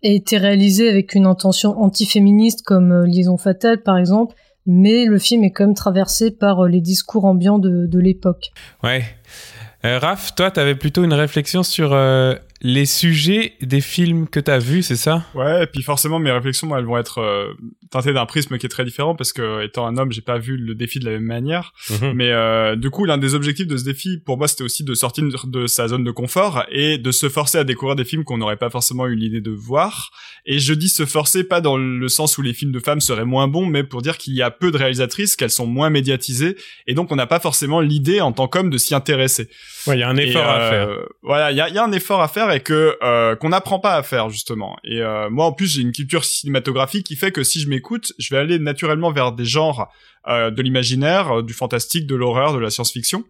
ait 0.04 0.16
été 0.16 0.38
réalisé 0.38 0.90
avec 0.90 1.16
une 1.16 1.26
intention 1.26 1.80
antiféministe 1.82 2.64
comme 2.64 2.92
euh, 2.92 3.06
Liaison 3.06 3.38
fatale, 3.38 3.82
par 3.82 3.98
exemple, 3.98 4.36
mais 4.66 5.06
le 5.06 5.20
film 5.20 5.44
est 5.44 5.52
quand 5.52 5.66
même 5.66 5.76
traversé 5.76 6.32
par 6.32 6.66
euh, 6.66 6.68
les 6.68 6.82
discours 6.82 7.26
ambiants 7.26 7.60
de, 7.60 8.00
l'époque. 8.00 8.52
Ouais. 8.84 9.04
Euh, 9.86 10.00
Raph, 10.00 10.34
toi, 10.36 10.52
t'avais 10.52 10.76
plutôt 10.76 11.04
une 11.04 11.14
réflexion 11.14 11.64
sur 11.64 11.94
euh, 11.94 12.36
les 12.66 12.88
sujets 12.88 13.54
des 13.62 13.80
films 13.80 14.28
que 14.28 14.40
t'as 14.40 14.58
vus, 14.58 14.82
c'est 14.82 14.96
ça? 14.96 15.24
Ouais, 15.36 15.64
et 15.64 15.68
puis 15.68 15.84
forcément 15.84 16.18
mes 16.18 16.32
réflexions 16.32 16.66
moi, 16.66 16.80
elles 16.80 16.86
vont 16.86 16.98
être 16.98 17.20
euh, 17.20 17.54
teintées 17.92 18.12
d'un 18.12 18.26
prisme 18.26 18.58
qui 18.58 18.66
est 18.66 18.70
très 18.70 18.84
différent 18.84 19.16
parce 19.16 19.34
que 19.34 19.64
étant 19.64 19.86
un 19.86 19.98
homme, 19.98 20.12
j'ai 20.12 20.22
pas 20.22 20.40
vu 20.40 20.58
le 20.58 20.74
défi 20.74 20.98
de 20.98 21.06
la 21.06 21.12
même 21.12 21.26
manière. 21.26 21.74
Mhm. 21.92 22.14
Mais 22.14 22.32
euh, 22.32 22.76
du 22.76 22.90
coup, 22.90 23.06
l'un 23.06 23.20
des 23.20 23.36
objectifs 23.36 23.68
de 23.68 23.78
ce 23.78 23.84
défi, 23.84 24.18
pour 24.18 24.40
moi, 24.40 24.48
c'était 24.48 24.64
aussi 24.64 24.84
de 24.84 24.96
sortir 24.96 25.26
de 25.46 25.68
sa 25.68 25.88
zone 25.88 26.04
de 26.04 26.10
confort 26.10 26.66
et 26.72 26.98
de 26.98 27.12
se 27.12 27.30
forcer 27.30 27.60
à 27.60 27.64
découvrir 27.64 27.96
des 27.96 28.04
films 28.04 28.24
qu'on 28.24 28.40
n'aurait 28.40 28.58
pas 28.58 28.72
forcément 28.72 29.06
eu 29.06 29.16
l'idée 29.16 29.42
de 29.42 29.52
voir. 29.52 30.10
Et 30.48 30.58
je 30.58 30.74
dis 30.74 30.90
se 30.90 31.06
forcer 31.06 31.44
pas 31.44 31.62
dans 31.62 31.78
le 31.78 32.08
sens 32.08 32.36
où 32.40 32.42
les 32.42 32.54
films 32.54 32.72
de 32.72 32.80
femmes 32.80 33.00
seraient 33.00 33.26
moins 33.26 33.48
bons, 33.48 33.68
mais 33.68 33.84
pour 33.84 34.02
dire 34.02 34.18
qu'il 34.18 34.34
y 34.34 34.42
a 34.42 34.50
peu 34.50 34.72
de 34.72 34.78
réalisatrices, 34.78 35.36
qu'elles 35.36 35.52
sont 35.52 35.68
moins 35.68 35.92
médiatisées, 35.92 36.56
et 36.88 36.96
donc 36.96 37.12
on 37.12 37.16
n'a 37.16 37.28
pas 37.28 37.40
forcément 37.40 37.80
l'idée 37.80 38.22
en 38.22 38.32
tant 38.32 38.48
qu'homme 38.48 38.72
de 38.72 38.78
s'y 38.80 38.96
intéresser. 38.96 39.50
Ouais, 39.86 39.98
il 39.98 40.00
y 40.00 40.04
a 40.04 40.10
un 40.10 40.18
effort 40.18 40.44
Et, 40.44 40.48
à 40.48 40.62
euh, 40.62 40.70
faire. 40.70 41.06
Voilà, 41.22 41.52
il 41.52 41.58
y 41.58 41.62
a, 41.62 41.70
il 41.70 41.76
y 41.76 41.78
a 41.78 41.84
un 41.84 41.92
effort 41.92 42.22
à 42.22 42.28
faire 42.28 42.50
et 42.55 42.55
que 42.60 42.98
euh, 43.02 43.36
qu'on 43.36 43.50
n'apprend 43.50 43.80
pas 43.80 43.96
à 43.96 44.04
faire 44.04 44.30
justement. 44.30 44.78
Et 44.84 45.02
euh, 45.02 45.30
moi, 45.30 45.46
en 45.46 45.52
plus, 45.52 45.68
j'ai 45.68 45.82
une 45.82 45.92
culture 45.92 46.24
cinématographique 46.24 47.06
qui 47.06 47.16
fait 47.16 47.32
que 47.32 47.44
si 47.44 47.60
je 47.60 47.70
m'écoute, 47.70 48.14
je 48.18 48.34
vais 48.34 48.40
aller 48.40 48.60
naturellement 48.60 49.12
vers 49.12 49.32
des 49.32 49.46
genres 49.46 49.92
euh, 50.28 50.52
de 50.52 50.62
l'imaginaire, 50.62 51.44
du 51.44 51.54
fantastique, 51.54 52.08
de 52.08 52.16
l'horreur, 52.16 52.54
de 52.54 52.60
la 52.60 52.70
science-fiction. 52.70 53.24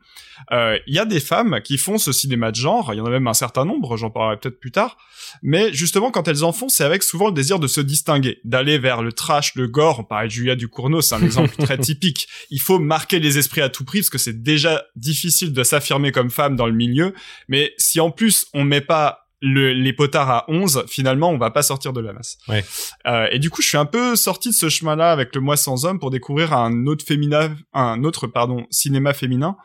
Il 0.51 0.81
y 0.93 0.99
a 0.99 1.05
des 1.05 1.19
femmes 1.19 1.61
qui 1.63 1.77
font 1.77 1.97
ce 1.97 2.11
cinéma 2.11 2.51
de 2.51 2.57
genre. 2.57 2.93
Il 2.93 2.97
y 2.97 3.01
en 3.01 3.05
a 3.05 3.09
même 3.09 3.27
un 3.27 3.33
certain 3.33 3.65
nombre. 3.65 3.97
J'en 3.97 4.09
parlerai 4.09 4.37
peut-être 4.37 4.59
plus 4.59 4.71
tard. 4.71 4.97
Mais 5.41 5.73
justement, 5.73 6.11
quand 6.11 6.27
elles 6.27 6.43
en 6.43 6.53
font, 6.53 6.69
c'est 6.69 6.83
avec 6.83 7.03
souvent 7.03 7.27
le 7.27 7.33
désir 7.33 7.59
de 7.59 7.67
se 7.67 7.81
distinguer, 7.81 8.39
d'aller 8.43 8.77
vers 8.77 9.01
le 9.01 9.11
trash, 9.11 9.55
le 9.55 9.67
gore. 9.67 9.99
On 9.99 10.03
parlait 10.03 10.27
de 10.27 10.33
Julia 10.33 10.55
Ducournau, 10.55 11.01
c'est 11.01 11.15
un 11.15 11.21
exemple 11.25 11.55
très 11.57 11.77
typique. 11.77 12.27
Il 12.49 12.59
faut 12.59 12.79
marquer 12.79 13.19
les 13.19 13.37
esprits 13.37 13.61
à 13.61 13.69
tout 13.69 13.85
prix 13.85 13.99
parce 13.99 14.09
que 14.09 14.17
c'est 14.17 14.41
déjà 14.41 14.83
difficile 14.95 15.53
de 15.53 15.63
s'affirmer 15.63 16.11
comme 16.11 16.29
femme 16.29 16.55
dans 16.55 16.67
le 16.67 16.73
milieu. 16.73 17.13
Mais 17.47 17.73
si 17.77 17.99
en 17.99 18.11
plus 18.11 18.47
on 18.53 18.63
met 18.63 18.81
pas 18.81 19.24
le- 19.47 19.73
les 19.73 19.93
potards 19.93 20.29
à 20.29 20.45
11, 20.47 20.85
finalement, 20.87 21.29
on 21.29 21.37
va 21.37 21.51
pas 21.51 21.61
sortir 21.61 21.93
de 21.93 22.01
la 22.01 22.13
masse. 22.13 22.37
Ouais. 22.47 22.65
Euh, 23.07 23.27
et 23.31 23.39
du 23.39 23.49
coup, 23.49 23.61
je 23.61 23.67
suis 23.67 23.77
un 23.77 23.85
peu 23.85 24.15
sorti 24.15 24.49
de 24.49 24.53
ce 24.55 24.69
chemin-là 24.69 25.11
avec 25.11 25.33
le 25.35 25.41
Moi 25.41 25.55
sans 25.57 25.85
homme 25.85 25.99
pour 25.99 26.09
découvrir 26.09 26.53
un 26.53 26.87
autre 26.87 27.05
féminin, 27.05 27.55
un 27.73 28.03
autre 28.03 28.27
pardon 28.27 28.65
cinéma 28.71 29.13
féminin, 29.13 29.55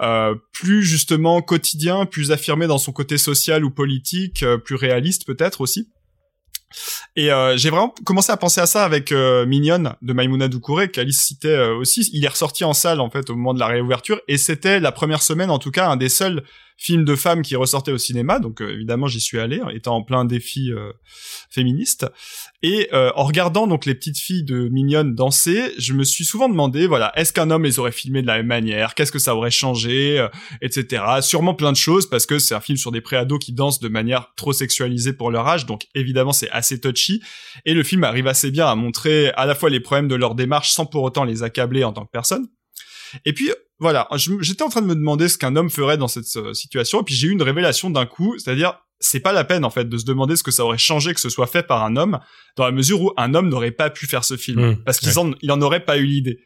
euh, 0.00 0.34
plus 0.52 0.82
justement 0.84 1.40
quotidien, 1.42 2.06
plus 2.06 2.32
affirmé 2.32 2.66
dans 2.66 2.78
son 2.78 2.92
côté 2.92 3.16
social 3.18 3.64
ou 3.64 3.70
politique, 3.70 4.42
euh, 4.42 4.58
plus 4.58 4.74
réaliste 4.76 5.26
peut-être 5.26 5.60
aussi. 5.62 5.88
Et 7.16 7.32
euh, 7.32 7.56
j'ai 7.56 7.68
vraiment 7.70 7.92
commencé 8.04 8.30
à 8.30 8.36
penser 8.36 8.60
à 8.60 8.66
ça 8.66 8.84
avec 8.84 9.10
euh, 9.10 9.44
Mignonne 9.44 9.96
de 10.02 10.12
Maimouna 10.12 10.46
Doucouré 10.46 10.88
qu'Alice 10.88 11.20
citait 11.20 11.48
euh, 11.48 11.74
aussi. 11.74 12.08
Il 12.12 12.24
est 12.24 12.28
ressorti 12.28 12.62
en 12.62 12.74
salle 12.74 13.00
en 13.00 13.10
fait 13.10 13.28
au 13.28 13.34
moment 13.34 13.54
de 13.54 13.58
la 13.58 13.66
réouverture 13.66 14.20
et 14.28 14.38
c'était 14.38 14.78
la 14.78 14.92
première 14.92 15.20
semaine 15.22 15.50
en 15.50 15.58
tout 15.58 15.72
cas 15.72 15.88
un 15.88 15.96
des 15.96 16.08
seuls 16.08 16.44
films 16.80 17.04
de 17.04 17.14
femmes 17.14 17.42
qui 17.42 17.56
ressortait 17.56 17.92
au 17.92 17.98
cinéma. 17.98 18.38
Donc 18.38 18.62
euh, 18.62 18.72
évidemment 18.72 19.06
j'y 19.06 19.20
suis 19.20 19.38
allé 19.38 19.60
étant 19.72 19.96
en 19.96 20.02
plein 20.02 20.24
défi 20.24 20.72
euh, 20.72 20.92
féministe. 21.50 22.06
Et 22.62 22.88
euh, 22.94 23.12
en 23.16 23.24
regardant 23.24 23.66
donc 23.66 23.84
les 23.84 23.94
petites 23.94 24.18
filles 24.18 24.44
de 24.44 24.68
Mignonne 24.68 25.14
danser, 25.14 25.74
je 25.78 25.92
me 25.92 26.04
suis 26.04 26.24
souvent 26.24 26.48
demandé 26.48 26.86
voilà 26.86 27.12
est-ce 27.16 27.34
qu'un 27.34 27.50
homme 27.50 27.64
les 27.64 27.78
aurait 27.78 27.92
filmées 27.92 28.22
de 28.22 28.26
la 28.26 28.38
même 28.38 28.46
manière? 28.46 28.94
Qu'est-ce 28.94 29.12
que 29.12 29.18
ça 29.18 29.36
aurait 29.36 29.50
changé 29.50 30.18
euh, 30.18 30.28
Etc. 30.62 31.02
Sûrement 31.20 31.54
plein 31.54 31.70
de 31.70 31.76
choses 31.76 32.08
parce 32.08 32.24
que 32.24 32.38
c'est 32.38 32.54
un 32.54 32.60
film 32.60 32.78
sur 32.78 32.92
des 32.92 33.02
préados 33.02 33.38
qui 33.38 33.52
dansent 33.52 33.80
de 33.80 33.88
manière 33.88 34.32
trop 34.34 34.54
sexualisée 34.54 35.12
pour 35.12 35.30
leur 35.30 35.46
âge. 35.46 35.66
Donc 35.66 35.86
évidemment 35.94 36.32
c'est 36.32 36.50
assez 36.50 36.80
touchy. 36.80 37.22
Et 37.66 37.74
le 37.74 37.82
film 37.82 38.04
arrive 38.04 38.26
assez 38.26 38.50
bien 38.50 38.66
à 38.66 38.74
montrer 38.74 39.28
à 39.32 39.44
la 39.44 39.54
fois 39.54 39.68
les 39.68 39.80
problèmes 39.80 40.08
de 40.08 40.14
leur 40.14 40.34
démarche 40.34 40.70
sans 40.70 40.86
pour 40.86 41.02
autant 41.02 41.24
les 41.24 41.42
accabler 41.42 41.84
en 41.84 41.92
tant 41.92 42.06
que 42.06 42.10
personne. 42.10 42.48
Et 43.26 43.34
puis 43.34 43.50
voilà, 43.80 44.08
j'étais 44.40 44.62
en 44.62 44.68
train 44.68 44.82
de 44.82 44.86
me 44.86 44.94
demander 44.94 45.28
ce 45.28 45.38
qu'un 45.38 45.56
homme 45.56 45.70
ferait 45.70 45.96
dans 45.96 46.08
cette 46.08 46.36
euh, 46.36 46.52
situation, 46.54 47.00
et 47.00 47.04
puis 47.04 47.14
j'ai 47.14 47.28
eu 47.28 47.32
une 47.32 47.42
révélation 47.42 47.90
d'un 47.90 48.06
coup, 48.06 48.38
c'est-à-dire 48.38 48.74
c'est 49.00 49.20
pas 49.20 49.32
la 49.32 49.44
peine 49.44 49.64
en 49.64 49.70
fait 49.70 49.88
de 49.88 49.96
se 49.96 50.04
demander 50.04 50.36
ce 50.36 50.42
que 50.42 50.50
ça 50.50 50.64
aurait 50.64 50.76
changé 50.78 51.14
que 51.14 51.20
ce 51.20 51.30
soit 51.30 51.46
fait 51.46 51.66
par 51.66 51.82
un 51.82 51.96
homme, 51.96 52.20
dans 52.56 52.64
la 52.66 52.72
mesure 52.72 53.00
où 53.00 53.12
un 53.16 53.34
homme 53.34 53.48
n'aurait 53.48 53.70
pas 53.70 53.88
pu 53.90 54.06
faire 54.06 54.24
ce 54.24 54.36
film, 54.36 54.60
Mmh, 54.60 54.84
parce 54.84 55.00
qu'il 55.00 55.18
en, 55.18 55.32
il 55.40 55.50
en 55.50 55.60
aurait 55.62 55.84
pas 55.84 55.96
eu 55.96 56.04
l'idée. 56.04 56.40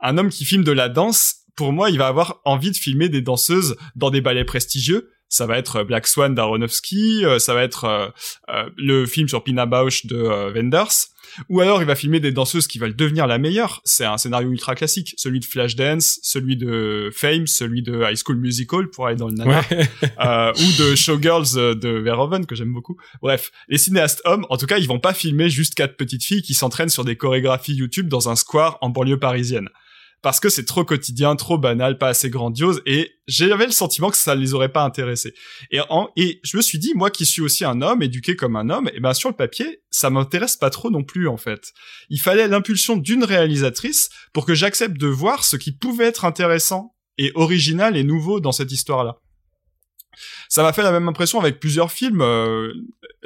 Un 0.00 0.18
homme 0.18 0.28
qui 0.28 0.44
filme 0.44 0.64
de 0.64 0.72
la 0.72 0.88
danse, 0.88 1.36
pour 1.56 1.72
moi, 1.72 1.88
il 1.90 1.98
va 1.98 2.06
avoir 2.06 2.40
envie 2.44 2.70
de 2.70 2.76
filmer 2.76 3.08
des 3.08 3.22
danseuses 3.22 3.76
dans 3.96 4.10
des 4.10 4.20
ballets 4.20 4.44
prestigieux. 4.44 5.10
Ça 5.28 5.46
va 5.46 5.56
être 5.56 5.76
euh, 5.76 5.84
Black 5.84 6.06
Swan 6.06 6.34
d'Aronofsky, 6.34 7.24
euh, 7.24 7.38
ça 7.38 7.54
va 7.54 7.62
être 7.62 7.84
euh, 7.84 8.08
euh, 8.50 8.68
le 8.76 9.06
film 9.06 9.28
sur 9.28 9.42
Pina 9.42 9.64
Bausch 9.66 10.06
de 10.06 10.16
euh, 10.16 10.52
Wenders. 10.52 11.08
Ou 11.48 11.60
alors 11.60 11.82
il 11.82 11.86
va 11.86 11.94
filmer 11.94 12.20
des 12.20 12.32
danseuses 12.32 12.66
qui 12.66 12.78
veulent 12.78 12.96
devenir 12.96 13.26
la 13.26 13.38
meilleure. 13.38 13.80
C'est 13.84 14.04
un 14.04 14.18
scénario 14.18 14.50
ultra 14.50 14.74
classique, 14.74 15.14
celui 15.16 15.40
de 15.40 15.44
Flashdance, 15.44 16.20
celui 16.22 16.56
de 16.56 17.10
Fame, 17.12 17.46
celui 17.46 17.82
de 17.82 18.02
High 18.02 18.16
School 18.16 18.36
Musical 18.36 18.88
pour 18.90 19.06
aller 19.06 19.16
dans 19.16 19.28
le 19.28 19.34
nanar, 19.34 19.64
Ouais. 19.70 19.88
euh, 20.24 20.52
ou 20.52 20.82
de 20.82 20.94
Showgirls 20.94 21.56
euh, 21.56 21.74
de 21.74 21.88
Verhoeven 21.88 22.46
que 22.46 22.54
j'aime 22.54 22.72
beaucoup. 22.72 22.96
Bref, 23.22 23.50
les 23.68 23.78
cinéastes 23.78 24.22
hommes, 24.24 24.46
en 24.50 24.56
tout 24.56 24.66
cas, 24.66 24.78
ils 24.78 24.88
vont 24.88 25.00
pas 25.00 25.14
filmer 25.14 25.48
juste 25.48 25.74
quatre 25.74 25.96
petites 25.96 26.24
filles 26.24 26.42
qui 26.42 26.54
s'entraînent 26.54 26.88
sur 26.88 27.04
des 27.04 27.16
chorégraphies 27.16 27.74
YouTube 27.74 28.08
dans 28.08 28.28
un 28.28 28.36
square 28.36 28.78
en 28.80 28.90
banlieue 28.90 29.18
parisienne. 29.18 29.68
Parce 30.24 30.40
que 30.40 30.48
c'est 30.48 30.64
trop 30.64 30.86
quotidien, 30.86 31.36
trop 31.36 31.58
banal, 31.58 31.98
pas 31.98 32.08
assez 32.08 32.30
grandiose, 32.30 32.80
et 32.86 33.10
j'avais 33.28 33.66
le 33.66 33.72
sentiment 33.72 34.08
que 34.08 34.16
ça 34.16 34.34
les 34.34 34.54
aurait 34.54 34.72
pas 34.72 34.82
intéressés. 34.82 35.34
Et 35.70 35.80
je 36.42 36.56
me 36.56 36.62
suis 36.62 36.78
dit, 36.78 36.92
moi 36.94 37.10
qui 37.10 37.26
suis 37.26 37.42
aussi 37.42 37.62
un 37.66 37.82
homme, 37.82 38.02
éduqué 38.02 38.34
comme 38.34 38.56
un 38.56 38.70
homme, 38.70 38.88
et 38.94 39.00
ben 39.00 39.12
sur 39.12 39.28
le 39.28 39.36
papier, 39.36 39.82
ça 39.90 40.08
m'intéresse 40.08 40.56
pas 40.56 40.70
trop 40.70 40.88
non 40.88 41.04
plus 41.04 41.28
en 41.28 41.36
fait. 41.36 41.74
Il 42.08 42.18
fallait 42.18 42.48
l'impulsion 42.48 42.96
d'une 42.96 43.22
réalisatrice 43.22 44.08
pour 44.32 44.46
que 44.46 44.54
j'accepte 44.54 44.96
de 44.96 45.08
voir 45.08 45.44
ce 45.44 45.56
qui 45.56 45.72
pouvait 45.72 46.06
être 46.06 46.24
intéressant 46.24 46.96
et 47.18 47.30
original 47.34 47.94
et 47.94 48.02
nouveau 48.02 48.40
dans 48.40 48.52
cette 48.52 48.72
histoire-là. 48.72 49.18
Ça 50.54 50.62
m'a 50.62 50.72
fait 50.72 50.84
la 50.84 50.92
même 50.92 51.08
impression 51.08 51.40
avec 51.40 51.58
plusieurs 51.58 51.90
films. 51.90 52.20
Euh, 52.20 52.72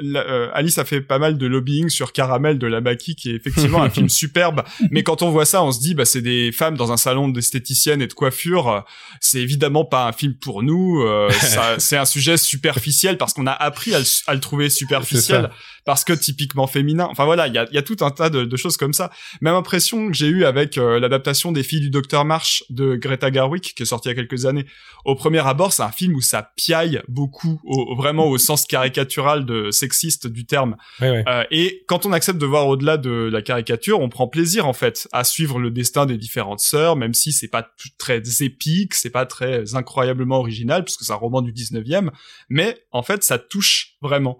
euh, 0.01 0.49
Alice 0.51 0.79
a 0.79 0.83
fait 0.83 0.99
pas 0.99 1.19
mal 1.19 1.37
de 1.37 1.45
lobbying 1.45 1.87
sur 1.87 2.11
Caramel 2.11 2.57
de 2.57 2.65
la 2.65 2.81
Baki, 2.81 3.15
qui 3.15 3.29
est 3.29 3.35
effectivement 3.35 3.83
un 3.83 3.89
film 3.91 4.09
superbe. 4.09 4.63
Mais 4.89 5.03
quand 5.03 5.21
on 5.21 5.29
voit 5.29 5.45
ça, 5.45 5.63
on 5.63 5.71
se 5.71 5.79
dit, 5.79 5.93
bah, 5.93 6.05
c'est 6.05 6.23
des 6.23 6.51
femmes 6.51 6.75
dans 6.75 6.91
un 6.91 6.97
salon 6.97 7.27
d'esthéticienne 7.27 8.01
et 8.01 8.07
de 8.07 8.13
coiffure. 8.13 8.83
C'est 9.21 9.41
évidemment 9.41 9.85
pas 9.85 10.07
un 10.07 10.11
film 10.11 10.33
pour 10.33 10.63
nous. 10.63 11.03
Euh, 11.03 11.29
c'est 11.77 11.97
un 11.97 12.05
sujet 12.05 12.35
superficiel 12.35 13.19
parce 13.19 13.33
qu'on 13.33 13.45
a 13.45 13.51
appris 13.51 13.93
à 13.93 13.99
le, 13.99 14.39
trouver 14.39 14.71
superficiel 14.71 15.51
parce 15.89 16.03
que 16.03 16.13
typiquement 16.13 16.67
féminin. 16.67 17.07
Enfin 17.09 17.25
voilà, 17.25 17.47
il 17.47 17.53
y 17.55 17.57
a, 17.57 17.65
y 17.71 17.77
a, 17.79 17.81
tout 17.81 17.97
un 18.01 18.11
tas 18.11 18.29
de, 18.29 18.45
de, 18.45 18.57
choses 18.57 18.77
comme 18.77 18.93
ça. 18.93 19.09
Même 19.41 19.55
impression 19.55 20.07
que 20.09 20.13
j'ai 20.13 20.27
eu 20.27 20.45
avec 20.45 20.75
l'adaptation 20.75 21.51
des 21.51 21.63
filles 21.63 21.79
du 21.79 21.89
Docteur 21.89 22.25
March 22.25 22.63
de 22.69 22.95
Greta 22.95 23.31
Garwick, 23.31 23.73
qui 23.73 23.81
est 23.81 23.87
sorti 23.87 24.07
il 24.07 24.11
y 24.11 24.13
a 24.13 24.15
quelques 24.15 24.45
années. 24.45 24.67
Au 25.03 25.15
premier 25.15 25.39
abord, 25.39 25.73
c'est 25.73 25.81
un 25.81 25.91
film 25.91 26.13
où 26.13 26.21
ça 26.21 26.51
piaille 26.55 27.01
beaucoup, 27.07 27.59
au, 27.63 27.95
vraiment 27.95 28.27
au 28.27 28.37
sens 28.37 28.67
caricatural 28.67 29.47
de 29.47 29.71
sexiste 29.71 30.27
du 30.27 30.45
terme. 30.45 30.77
Euh, 31.01 31.43
et 31.49 31.83
quand 31.87 32.05
on 32.05 32.11
accepte 32.11 32.37
de 32.37 32.45
voir 32.45 32.67
au-delà 32.67 32.97
de 32.97 33.27
la 33.31 33.41
caricature, 33.41 33.99
on 33.99 34.09
prend 34.09 34.27
plaisir 34.27 34.67
en 34.67 34.73
fait 34.73 35.07
à 35.11 35.23
suivre 35.23 35.57
le 35.57 35.71
destin 35.71 36.05
des 36.05 36.19
différentes 36.19 36.59
sœurs, 36.59 36.97
même 36.97 37.15
si 37.15 37.31
c'est 37.31 37.47
pas 37.47 37.67
très 37.97 38.21
épique, 38.41 38.93
c'est 38.93 39.09
pas 39.09 39.25
très 39.25 39.73
incroyablement 39.73 40.37
original, 40.37 40.83
puisque 40.83 41.01
c'est 41.01 41.13
un 41.13 41.15
roman 41.15 41.41
du 41.41 41.51
19e, 41.51 42.11
mais 42.47 42.77
en 42.91 43.01
fait 43.01 43.23
ça 43.23 43.39
touche 43.39 43.95
vraiment. 44.03 44.37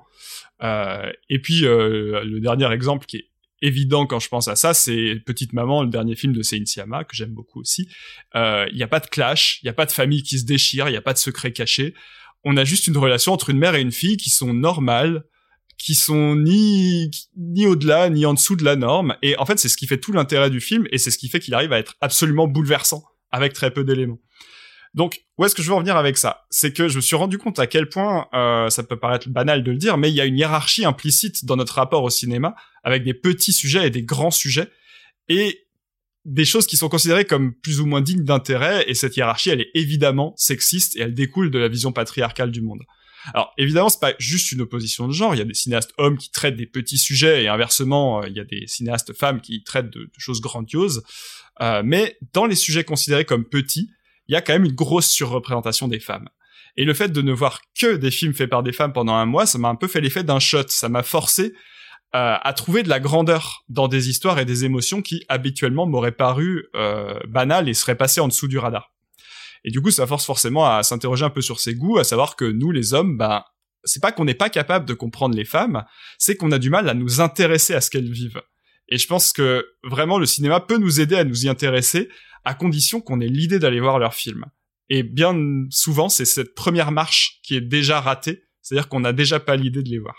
Euh, 0.62 1.12
et 1.30 1.40
puis 1.40 1.66
euh, 1.66 2.24
le 2.24 2.40
dernier 2.40 2.72
exemple 2.72 3.06
qui 3.06 3.18
est 3.18 3.30
évident 3.62 4.06
quand 4.06 4.20
je 4.20 4.30
pense 4.30 4.48
à 4.48 4.56
ça, 4.56 4.74
c'est 4.74 5.22
Petite 5.26 5.54
Maman, 5.54 5.84
le 5.84 5.90
dernier 5.90 6.16
film 6.16 6.34
de 6.34 6.42
Sein 6.42 6.66
Siama, 6.66 7.04
que 7.04 7.16
j'aime 7.16 7.34
beaucoup 7.34 7.60
aussi. 7.60 7.90
Il 8.34 8.40
euh, 8.40 8.72
n'y 8.74 8.84
a 8.84 8.88
pas 8.88 9.00
de 9.00 9.08
clash, 9.08 9.60
il 9.62 9.66
n'y 9.66 9.70
a 9.70 9.74
pas 9.74 9.86
de 9.86 9.92
famille 9.92 10.24
qui 10.24 10.40
se 10.40 10.46
déchire, 10.46 10.88
il 10.88 10.92
n'y 10.92 10.98
a 10.98 11.02
pas 11.02 11.14
de 11.14 11.18
secret 11.18 11.52
caché. 11.52 11.94
On 12.44 12.56
a 12.58 12.64
juste 12.64 12.88
une 12.88 12.98
relation 12.98 13.34
entre 13.34 13.50
une 13.50 13.58
mère 13.58 13.76
et 13.76 13.82
une 13.82 13.92
fille 13.92 14.18
qui 14.18 14.30
sont 14.30 14.54
normales, 14.54 15.26
qui 15.78 15.96
sont 15.96 16.36
ni 16.36 17.12
ni 17.38 17.66
au-delà 17.66 18.10
ni 18.10 18.26
en 18.26 18.34
dessous 18.34 18.56
de 18.56 18.64
la 18.64 18.76
norme. 18.76 19.16
Et 19.22 19.38
en 19.38 19.46
fait, 19.46 19.60
c'est 19.60 19.70
ce 19.70 19.78
qui 19.78 19.88
fait 19.88 20.00
tout 20.00 20.14
l'intérêt 20.14 20.50
du 20.50 20.62
film, 20.62 20.88
et 20.92 20.98
c'est 20.98 21.12
ce 21.12 21.18
qui 21.18 21.30
fait 21.30 21.40
qu'il 21.40 21.54
arrive 21.54 21.74
à 21.74 21.80
être 21.80 21.96
absolument 22.02 22.48
bouleversant 22.48 23.04
avec 23.32 23.54
très 23.54 23.72
peu 23.72 23.84
d'éléments. 23.84 24.20
Donc, 24.94 25.22
où 25.38 25.46
est-ce 25.46 25.56
que 25.56 25.62
je 25.62 25.70
veux 25.70 25.76
en 25.76 25.80
venir 25.80 25.98
avec 25.98 26.18
ça? 26.18 26.46
C'est 26.50 26.74
que 26.74 26.88
je 26.88 26.96
me 26.96 27.02
suis 27.02 27.16
rendu 27.16 27.38
compte 27.38 27.60
à 27.60 27.68
quel 27.68 27.90
point, 27.90 28.28
euh, 28.34 28.70
ça 28.70 28.84
peut 28.84 28.98
paraître 28.98 29.30
banal 29.30 29.64
de 29.64 29.72
le 29.72 29.78
dire, 29.78 29.98
mais 29.98 30.10
il 30.10 30.16
y 30.16 30.22
a 30.22 30.26
une 30.26 30.38
hiérarchie 30.38 30.86
implicite 30.86 31.46
dans 31.46 31.56
notre 31.56 31.76
rapport 31.76 32.04
au 32.04 32.10
cinéma, 32.10 32.56
avec 32.84 33.04
des 33.04 33.14
petits 33.14 33.54
sujets 33.54 33.88
et 33.88 33.90
des 33.90 34.04
grands 34.04 34.32
sujets, 34.32 34.70
et 35.28 35.68
des 36.26 36.46
choses 36.46 36.68
qui 36.68 36.78
sont 36.78 36.90
considérées 36.90 37.26
comme 37.26 37.54
plus 37.54 37.80
ou 37.80 37.86
moins 37.86 38.02
dignes 38.02 38.24
d'intérêt, 38.24 38.84
et 38.88 38.94
cette 38.94 39.16
hiérarchie, 39.16 39.52
elle 39.52 39.62
est 39.62 39.72
évidemment 39.76 40.34
sexiste, 40.38 40.96
et 40.96 41.02
elle 41.02 41.14
découle 41.14 41.52
de 41.52 41.60
la 41.60 41.68
vision 41.68 41.92
patriarcale 41.92 42.52
du 42.52 42.62
monde. 42.62 42.82
Alors 43.34 43.54
évidemment, 43.58 43.90
c'est 43.90 44.00
pas 44.00 44.14
juste 44.18 44.52
une 44.52 44.62
opposition 44.62 45.08
de 45.08 45.14
genre. 45.14 45.36
Il 45.36 45.40
y 45.40 45.42
a 45.42 45.46
des 45.46 45.54
cinéastes 45.54 45.94
hommes 45.98 46.18
qui 46.18 46.32
traitent 46.32 46.56
des 46.56 46.66
petits 46.66 46.98
sujets 46.98 47.44
et 47.44 47.48
inversement, 47.48 48.22
euh, 48.22 48.28
il 48.28 48.36
y 48.36 48.40
a 48.40 48.46
des 48.46 48.66
cinéastes 48.68 49.14
femmes 49.14 49.42
qui 49.42 49.64
traitent 49.64 49.90
de, 49.90 50.10
choses 50.18 50.42
grandioses. 50.42 51.04
Euh, 51.62 51.82
mais 51.84 52.18
dans 52.34 52.46
les 52.46 52.56
sujets 52.56 52.84
considérés 52.84 53.26
comme 53.26 53.46
petits, 53.46 53.90
il 54.30 54.34
y 54.34 54.36
a 54.36 54.42
quand 54.42 54.54
même 54.54 54.66
une 54.66 54.76
grosse 54.76 55.08
surreprésentation 55.08 55.88
des 55.88 56.00
femmes. 56.00 56.30
Et 56.78 56.86
le 56.86 56.94
fait 56.94 57.10
de 57.10 57.22
ne 57.22 57.34
voir 57.34 57.62
que 57.78 57.96
des 57.96 58.12
films 58.12 58.34
faits 58.34 58.50
par 58.50 58.62
des 58.62 58.72
femmes 58.72 58.94
pendant 58.94 59.16
un 59.16 59.26
mois, 59.26 59.48
ça 59.48 59.58
m'a 59.58 59.70
un 59.70 59.76
peu 59.76 59.88
fait 59.88 60.02
l'effet 60.02 60.24
d'un 60.24 60.40
shot. 60.40 60.68
Ça 60.68 60.88
m'a 60.88 61.02
forcé 61.02 61.54
euh, 62.16 62.36
à 62.40 62.54
trouver 62.54 62.84
de 62.84 62.90
la 62.90 63.00
grandeur 63.00 63.64
dans 63.70 63.88
des 63.88 64.08
histoires 64.08 64.38
et 64.38 64.46
des 64.46 64.66
émotions 64.66 65.02
qui 65.02 65.26
habituellement 65.30 65.88
m'auraient 65.88 66.12
paru 66.12 66.68
euh, 66.76 67.20
banales 67.28 67.68
et 67.70 67.74
seraient 67.74 67.98
passées 67.98 68.22
en 68.22 68.28
dessous 68.28 68.48
du 68.48 68.60
radar. 68.60 68.94
Et 69.64 69.72
du 69.72 69.82
coup, 69.82 69.92
ça 69.92 70.06
force 70.06 70.26
forcément 70.26 70.66
à 70.66 70.84
s'interroger 70.84 71.26
un 71.26 71.32
peu 71.32 71.42
sur 71.42 71.60
ses 71.60 71.74
goûts, 71.74 71.98
à 71.98 72.04
savoir 72.04 72.36
que 72.36 72.46
nous, 72.46 72.72
les 72.72 72.94
hommes, 72.94 73.18
ben, 73.18 73.44
c'est 73.84 74.02
pas 74.02 74.12
qu'on 74.12 74.26
n'est 74.26 74.36
pas 74.36 74.50
capable 74.50 74.86
de 74.86 74.94
comprendre 74.94 75.36
les 75.36 75.44
femmes, 75.44 75.86
c'est 76.20 76.36
qu'on 76.36 76.52
a 76.52 76.60
du 76.60 76.70
mal 76.70 76.88
à 76.88 76.94
nous 76.94 77.20
intéresser 77.20 77.74
à 77.74 77.82
ce 77.82 77.90
qu'elles 77.90 78.12
vivent. 78.12 78.42
Et 78.90 78.98
je 78.98 79.08
pense 79.08 79.34
que 79.34 79.68
vraiment 79.84 80.18
le 80.18 80.26
cinéma 80.26 80.60
peut 80.60 80.78
nous 80.78 81.02
aider 81.02 81.16
à 81.16 81.24
nous 81.24 81.46
y 81.46 81.50
intéresser 81.50 82.10
à 82.46 82.54
condition 82.54 83.02
qu'on 83.02 83.20
ait 83.22 83.28
l'idée 83.28 83.60
d'aller 83.60 83.80
voir 83.80 84.00
leur 84.00 84.14
film. 84.14 84.46
Et 84.90 85.04
bien 85.04 85.36
souvent, 85.70 86.10
c'est 86.10 86.26
cette 86.26 86.56
première 86.56 86.92
marche 86.92 87.40
qui 87.44 87.56
est 87.56 87.62
déjà 87.62 88.02
ratée, 88.02 88.44
c'est-à-dire 88.62 88.88
qu'on 88.90 89.00
n'a 89.02 89.14
déjà 89.14 89.40
pas 89.40 89.56
l'idée 89.56 89.84
de 89.84 89.90
les 89.90 90.00
voir. 90.00 90.16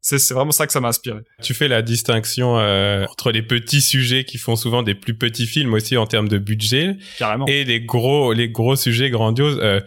C'est 0.00 0.34
vraiment 0.34 0.50
ça 0.50 0.66
que 0.66 0.72
ça 0.74 0.80
m'a 0.80 0.88
inspiré. 0.88 1.20
Tu 1.42 1.54
fais 1.54 1.66
la 1.66 1.80
distinction 1.80 2.58
euh, 2.58 3.06
entre 3.10 3.32
les 3.32 3.40
petits 3.40 3.80
sujets 3.80 4.24
qui 4.24 4.36
font 4.36 4.54
souvent 4.54 4.82
des 4.82 4.94
plus 4.94 5.16
petits 5.16 5.46
films 5.46 5.72
aussi 5.72 5.96
en 5.96 6.06
termes 6.06 6.28
de 6.28 6.36
budget, 6.36 6.96
Carrément. 7.18 7.46
et 7.46 7.64
les 7.64 7.80
gros 7.80 8.34
les 8.34 8.50
gros 8.50 8.76
sujets 8.76 9.08
grandioses. 9.08 9.58
Euh, 9.62 9.80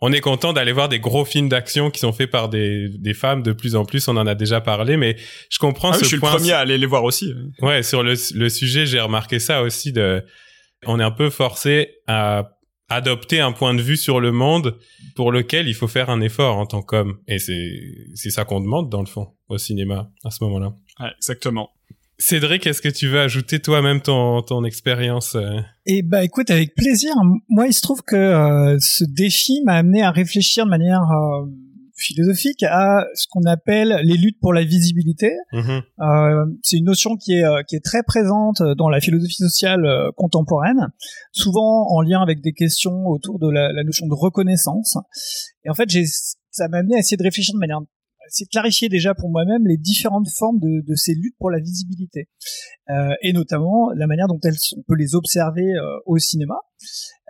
on 0.00 0.12
est 0.12 0.20
content 0.20 0.52
d'aller 0.52 0.70
voir 0.72 0.88
des 0.88 1.00
gros 1.00 1.24
films 1.24 1.48
d'action 1.48 1.90
qui 1.90 1.98
sont 1.98 2.12
faits 2.12 2.30
par 2.30 2.48
des, 2.50 2.88
des 2.88 3.14
femmes 3.14 3.42
de 3.42 3.52
plus 3.52 3.74
en 3.74 3.84
plus. 3.84 4.06
On 4.06 4.16
en 4.16 4.26
a 4.28 4.34
déjà 4.36 4.60
parlé, 4.60 4.96
mais 4.96 5.16
je 5.50 5.58
comprends 5.58 5.90
ah 5.90 5.94
ce 5.94 6.00
je 6.04 6.08
suis 6.08 6.18
point. 6.18 6.30
le 6.32 6.36
premier 6.36 6.52
à 6.52 6.58
aller 6.60 6.78
les 6.78 6.86
voir 6.86 7.02
aussi. 7.04 7.32
Ouais, 7.60 7.82
sur 7.82 8.02
le, 8.02 8.14
le 8.34 8.48
sujet, 8.48 8.86
j'ai 8.86 9.00
remarqué 9.00 9.38
ça 9.40 9.62
aussi. 9.62 9.92
De, 9.92 10.22
on 10.86 11.00
est 11.00 11.04
un 11.04 11.10
peu 11.10 11.30
forcé 11.30 11.88
à 12.06 12.50
adopter 12.88 13.40
un 13.40 13.52
point 13.52 13.74
de 13.74 13.82
vue 13.82 13.96
sur 13.96 14.20
le 14.20 14.30
monde 14.30 14.78
pour 15.16 15.32
lequel 15.32 15.68
il 15.68 15.74
faut 15.74 15.88
faire 15.88 16.10
un 16.10 16.20
effort 16.20 16.58
en 16.58 16.66
tant 16.66 16.82
qu'homme. 16.82 17.18
Et 17.26 17.38
c'est 17.38 17.80
c'est 18.14 18.30
ça 18.30 18.44
qu'on 18.44 18.60
demande 18.60 18.90
dans 18.90 19.00
le 19.00 19.06
fond 19.06 19.28
au 19.48 19.58
cinéma 19.58 20.10
à 20.24 20.30
ce 20.30 20.44
moment-là. 20.44 20.74
Ouais, 21.00 21.10
exactement. 21.16 21.70
Cédric, 22.18 22.66
est-ce 22.66 22.80
que 22.80 22.88
tu 22.88 23.08
veux 23.08 23.20
ajouter 23.20 23.58
toi-même 23.58 24.00
ton, 24.00 24.40
ton 24.42 24.64
expérience 24.64 25.34
euh? 25.34 25.58
Eh 25.86 26.02
bah 26.02 26.22
écoute, 26.22 26.48
avec 26.48 26.74
plaisir. 26.74 27.12
Moi, 27.48 27.66
il 27.66 27.72
se 27.72 27.82
trouve 27.82 28.02
que 28.02 28.14
euh, 28.14 28.76
ce 28.78 29.04
défi 29.04 29.60
m'a 29.64 29.74
amené 29.74 30.02
à 30.02 30.12
réfléchir 30.12 30.64
de 30.64 30.70
manière 30.70 31.02
euh, 31.02 31.46
philosophique 32.04 32.62
à 32.62 33.06
ce 33.14 33.26
qu'on 33.30 33.44
appelle 33.46 34.00
les 34.02 34.16
luttes 34.16 34.38
pour 34.40 34.52
la 34.52 34.64
visibilité. 34.64 35.32
Mhm. 35.52 35.82
Euh, 36.00 36.44
c'est 36.62 36.76
une 36.76 36.84
notion 36.84 37.16
qui 37.16 37.32
est, 37.32 37.44
qui 37.68 37.76
est 37.76 37.84
très 37.84 38.02
présente 38.02 38.62
dans 38.76 38.88
la 38.88 39.00
philosophie 39.00 39.34
sociale 39.34 39.86
contemporaine, 40.16 40.88
souvent 41.32 41.86
en 41.90 42.00
lien 42.02 42.20
avec 42.20 42.40
des 42.42 42.52
questions 42.52 43.06
autour 43.06 43.38
de 43.38 43.50
la, 43.50 43.72
la 43.72 43.84
notion 43.84 44.06
de 44.06 44.14
reconnaissance. 44.14 44.96
Et 45.64 45.70
en 45.70 45.74
fait, 45.74 45.88
j'ai 45.88 46.04
ça 46.54 46.68
m'a 46.68 46.78
amené 46.78 46.94
à 46.94 46.98
essayer 46.98 47.16
de 47.16 47.22
réfléchir 47.22 47.54
de 47.54 47.58
manière 47.58 47.80
c'est 48.28 48.46
clarifier 48.46 48.88
déjà 48.88 49.14
pour 49.14 49.30
moi-même 49.30 49.66
les 49.66 49.76
différentes 49.76 50.28
formes 50.28 50.58
de, 50.60 50.94
ces 50.94 51.14
luttes 51.14 51.36
pour 51.38 51.50
la 51.50 51.58
visibilité, 51.58 52.28
euh, 52.90 53.14
et 53.22 53.32
notamment 53.32 53.90
la 53.94 54.06
manière 54.06 54.28
dont 54.28 54.38
elles, 54.42 54.56
on 54.76 54.82
peut 54.82 54.94
les 54.94 55.14
observer 55.14 55.74
euh, 55.74 55.98
au 56.06 56.18
cinéma. 56.18 56.56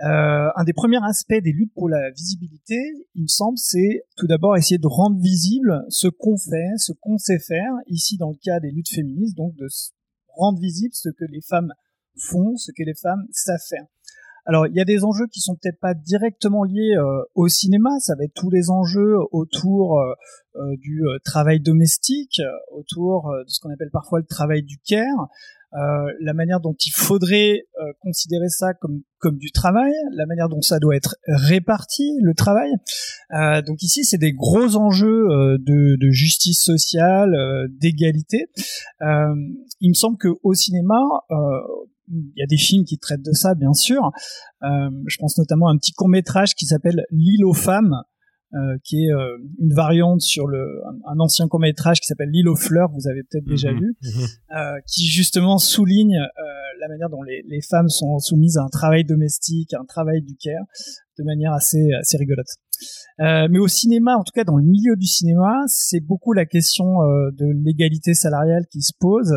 Euh, 0.03 0.49
un 0.57 0.65
des 0.65 0.73
premiers 0.73 1.03
aspects 1.05 1.33
des 1.33 1.53
luttes 1.53 1.73
pour 1.75 1.89
la 1.89 2.11
visibilité, 2.11 2.79
il 3.15 3.23
me 3.23 3.29
semble, 3.29 3.59
c'est 3.59 4.05
tout 4.17 4.27
d'abord 4.27 4.57
essayer 4.57 4.79
de 4.79 4.87
rendre 4.87 5.19
visible 5.21 5.85
ce 5.89 6.09
qu'on 6.09 6.37
fait, 6.37 6.77
ce 6.79 6.93
qu'on 7.01 7.19
sait 7.19 7.39
faire, 7.39 7.73
ici 7.89 8.17
dans 8.17 8.31
le 8.31 8.37
cas 8.43 8.61
des 8.61 8.71
luttes 8.71 8.91
féministes, 8.91 9.37
donc 9.37 9.55
de 9.57 9.67
rendre 10.29 10.59
visible 10.59 10.95
ce 10.95 11.09
que 11.11 11.25
les 11.25 11.41
femmes 11.41 11.73
font, 12.17 12.57
ce 12.57 12.73
que 12.73 12.83
les 12.83 12.95
femmes 12.95 13.27
savent 13.33 13.65
faire. 13.69 13.87
Alors, 14.47 14.67
il 14.67 14.75
y 14.75 14.81
a 14.81 14.85
des 14.85 15.05
enjeux 15.05 15.27
qui 15.33 15.41
sont 15.41 15.57
peut-être 15.57 15.81
pas 15.81 15.95
directement 15.95 16.65
liés 16.65 16.97
euh, 16.97 17.23
au 17.35 17.49
cinéma. 17.49 17.91
Ça 18.01 18.15
va 18.15 18.25
être 18.25 18.35
tous 18.35 18.51
les 18.51 18.71
enjeux 18.71 19.17
autour 19.33 19.99
euh, 19.99 20.13
euh, 20.57 20.77
du 20.79 21.03
travail 21.25 21.61
domestique, 21.61 22.41
autour 22.73 23.33
de 23.33 23.49
ce 23.49 23.61
qu'on 23.61 23.73
appelle 23.73 23.91
parfois 23.91 24.19
le 24.19 24.27
travail 24.27 24.63
du 24.63 24.79
care, 24.79 25.29
la 26.21 26.35
manière 26.35 26.61
dont 26.61 26.77
il 26.79 26.93
faudrait 26.93 27.67
considérer 28.01 28.49
ça 28.49 28.75
comme 28.75 29.39
du 29.39 29.51
travail, 29.51 29.93
la 30.13 30.25
manière 30.27 30.49
dont 30.49 30.63
ça 30.63 30.79
doit 30.79 30.95
être 30.95 31.17
réparti 31.27 32.13
le 32.23 32.33
travail. 32.35 32.71
donc 33.67 33.83
ici, 33.83 34.05
c'est 34.05 34.19
des 34.19 34.33
gros 34.33 34.77
enjeux 34.77 35.27
de, 35.59 35.97
de, 35.97 36.11
justice 36.11 36.63
sociale, 36.63 37.35
d'égalité. 37.71 38.47
il 39.01 39.89
me 39.89 39.95
semble 39.95 40.17
que 40.17 40.29
au 40.45 40.55
cinéma 40.55 41.03
il 42.09 42.33
y 42.37 42.43
a 42.43 42.47
des 42.47 42.57
films 42.57 42.85
qui 42.85 42.99
traitent 42.99 43.25
de 43.25 43.33
ça, 43.33 43.55
bien 43.55 43.73
sûr. 43.73 44.11
Euh, 44.63 44.91
je 45.07 45.17
pense 45.19 45.39
notamment 45.39 45.69
à 45.69 45.73
un 45.73 45.77
petit 45.77 45.93
court 45.93 46.09
métrage 46.09 46.55
qui 46.55 46.67
s'appelle 46.67 47.05
L'île 47.11 47.45
aux 47.45 47.55
femmes, 47.55 48.03
euh, 48.55 48.77
qui 48.85 49.05
est 49.05 49.11
euh, 49.11 49.37
une 49.59 49.75
variante 49.75 50.21
sur 50.21 50.47
le 50.47 50.65
un, 51.07 51.19
ancien 51.19 51.49
court 51.49 51.61
métrage 51.61 52.01
qui 52.01 52.07
s'appelle 52.07 52.31
L'île 52.31 52.49
aux 52.49 52.57
fleurs, 52.57 52.91
vous 52.93 53.09
avez 53.09 53.23
peut-être 53.23 53.47
déjà 53.47 53.73
Mhm, 53.73 53.81
vu, 53.81 53.97
euh, 54.57 54.79
qui 54.87 55.07
justement 55.07 55.59
souligne 55.59 56.19
euh, 56.19 56.45
la 56.81 56.89
manière 56.89 57.11
dont 57.11 57.23
les, 57.23 57.43
les 57.49 57.61
femmes 57.63 57.89
sont 57.89 58.19
soumises 58.19 58.57
à 58.59 58.63
un 58.63 58.69
travail 58.69 59.05
domestique, 59.05 59.75
à 59.75 59.81
un 59.81 59.85
travail 59.87 60.23
du 60.23 60.37
care, 60.37 60.65
de 61.19 61.25
manière 61.25 61.53
assez 61.53 61.93
assez 61.99 62.17
rigolote. 62.17 62.47
Euh, 63.21 63.49
mais 63.51 63.59
au 63.59 63.69
cinéma, 63.69 64.17
en 64.17 64.25
tout 64.25 64.33
cas 64.35 64.45
dans 64.45 64.57
le 64.57 64.65
milieu 64.65 64.97
du 64.97 65.07
cinéma, 65.07 65.63
c'est 65.67 66.01
beaucoup 66.01 66.33
la 66.33 66.47
question 66.47 67.03
euh, 67.03 67.31
de 67.33 67.47
l'égalité 67.65 68.15
salariale 68.15 68.67
qui 68.71 68.83
se 68.83 68.93
pose, 68.99 69.33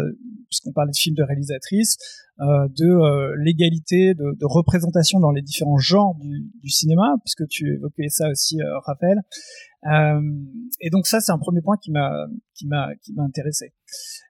puisqu'on 0.49 0.73
parle 0.73 0.89
de 0.89 0.97
films 0.97 1.15
de 1.15 1.23
réalisatrices, 1.23 1.97
de 2.39 2.85
euh, 2.85 3.35
l'égalité 3.43 4.13
de, 4.13 4.45
représentation 4.45 5.19
dans 5.19 5.31
les 5.31 5.41
différents 5.41 5.77
genres 5.77 6.15
du, 6.19 6.69
cinéma, 6.69 7.15
puisque 7.23 7.47
tu 7.47 7.73
évoquais 7.73 8.09
ça 8.09 8.29
aussi, 8.29 8.61
euh, 8.61 8.79
Raphaël. 8.85 9.21
Euh, 9.85 10.21
et 10.81 10.89
donc 10.89 11.07
ça, 11.07 11.19
c'est 11.19 11.31
un 11.31 11.37
premier 11.37 11.61
point 11.61 11.77
qui 11.77 11.91
m'a 11.91 12.11
qui 12.55 12.67
m'a 12.67 12.89
qui 13.03 13.13
m'a 13.13 13.23
intéressé. 13.23 13.73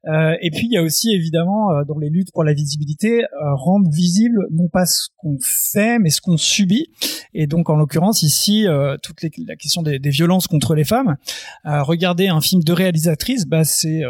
Euh, 0.08 0.36
et 0.42 0.52
puis 0.52 0.68
il 0.68 0.72
y 0.72 0.78
a 0.78 0.84
aussi 0.84 1.14
évidemment 1.14 1.72
euh, 1.72 1.84
dans 1.84 1.98
les 1.98 2.10
luttes 2.10 2.32
pour 2.32 2.44
la 2.44 2.54
visibilité 2.54 3.24
euh, 3.24 3.56
rendre 3.56 3.90
visible 3.90 4.48
non 4.52 4.70
pas 4.70 4.86
ce 4.86 5.08
qu'on 5.18 5.38
fait 5.42 6.00
mais 6.00 6.10
ce 6.10 6.22
qu'on 6.22 6.38
subit. 6.38 6.88
Et 7.34 7.48
donc 7.48 7.70
en 7.70 7.76
l'occurrence 7.76 8.24
ici 8.24 8.66
toute 9.04 9.22
la 9.22 9.56
question 9.56 9.82
des, 9.82 10.00
des, 10.00 10.10
violences 10.10 10.48
contre 10.48 10.76
les 10.76 10.84
femmes. 10.84 11.18
regarder 11.64 12.28
un 12.28 12.42
film 12.42 12.64
de 12.64 12.74
réalisatrice, 12.74 13.46
bah 13.46 13.64
c'est 13.64 14.02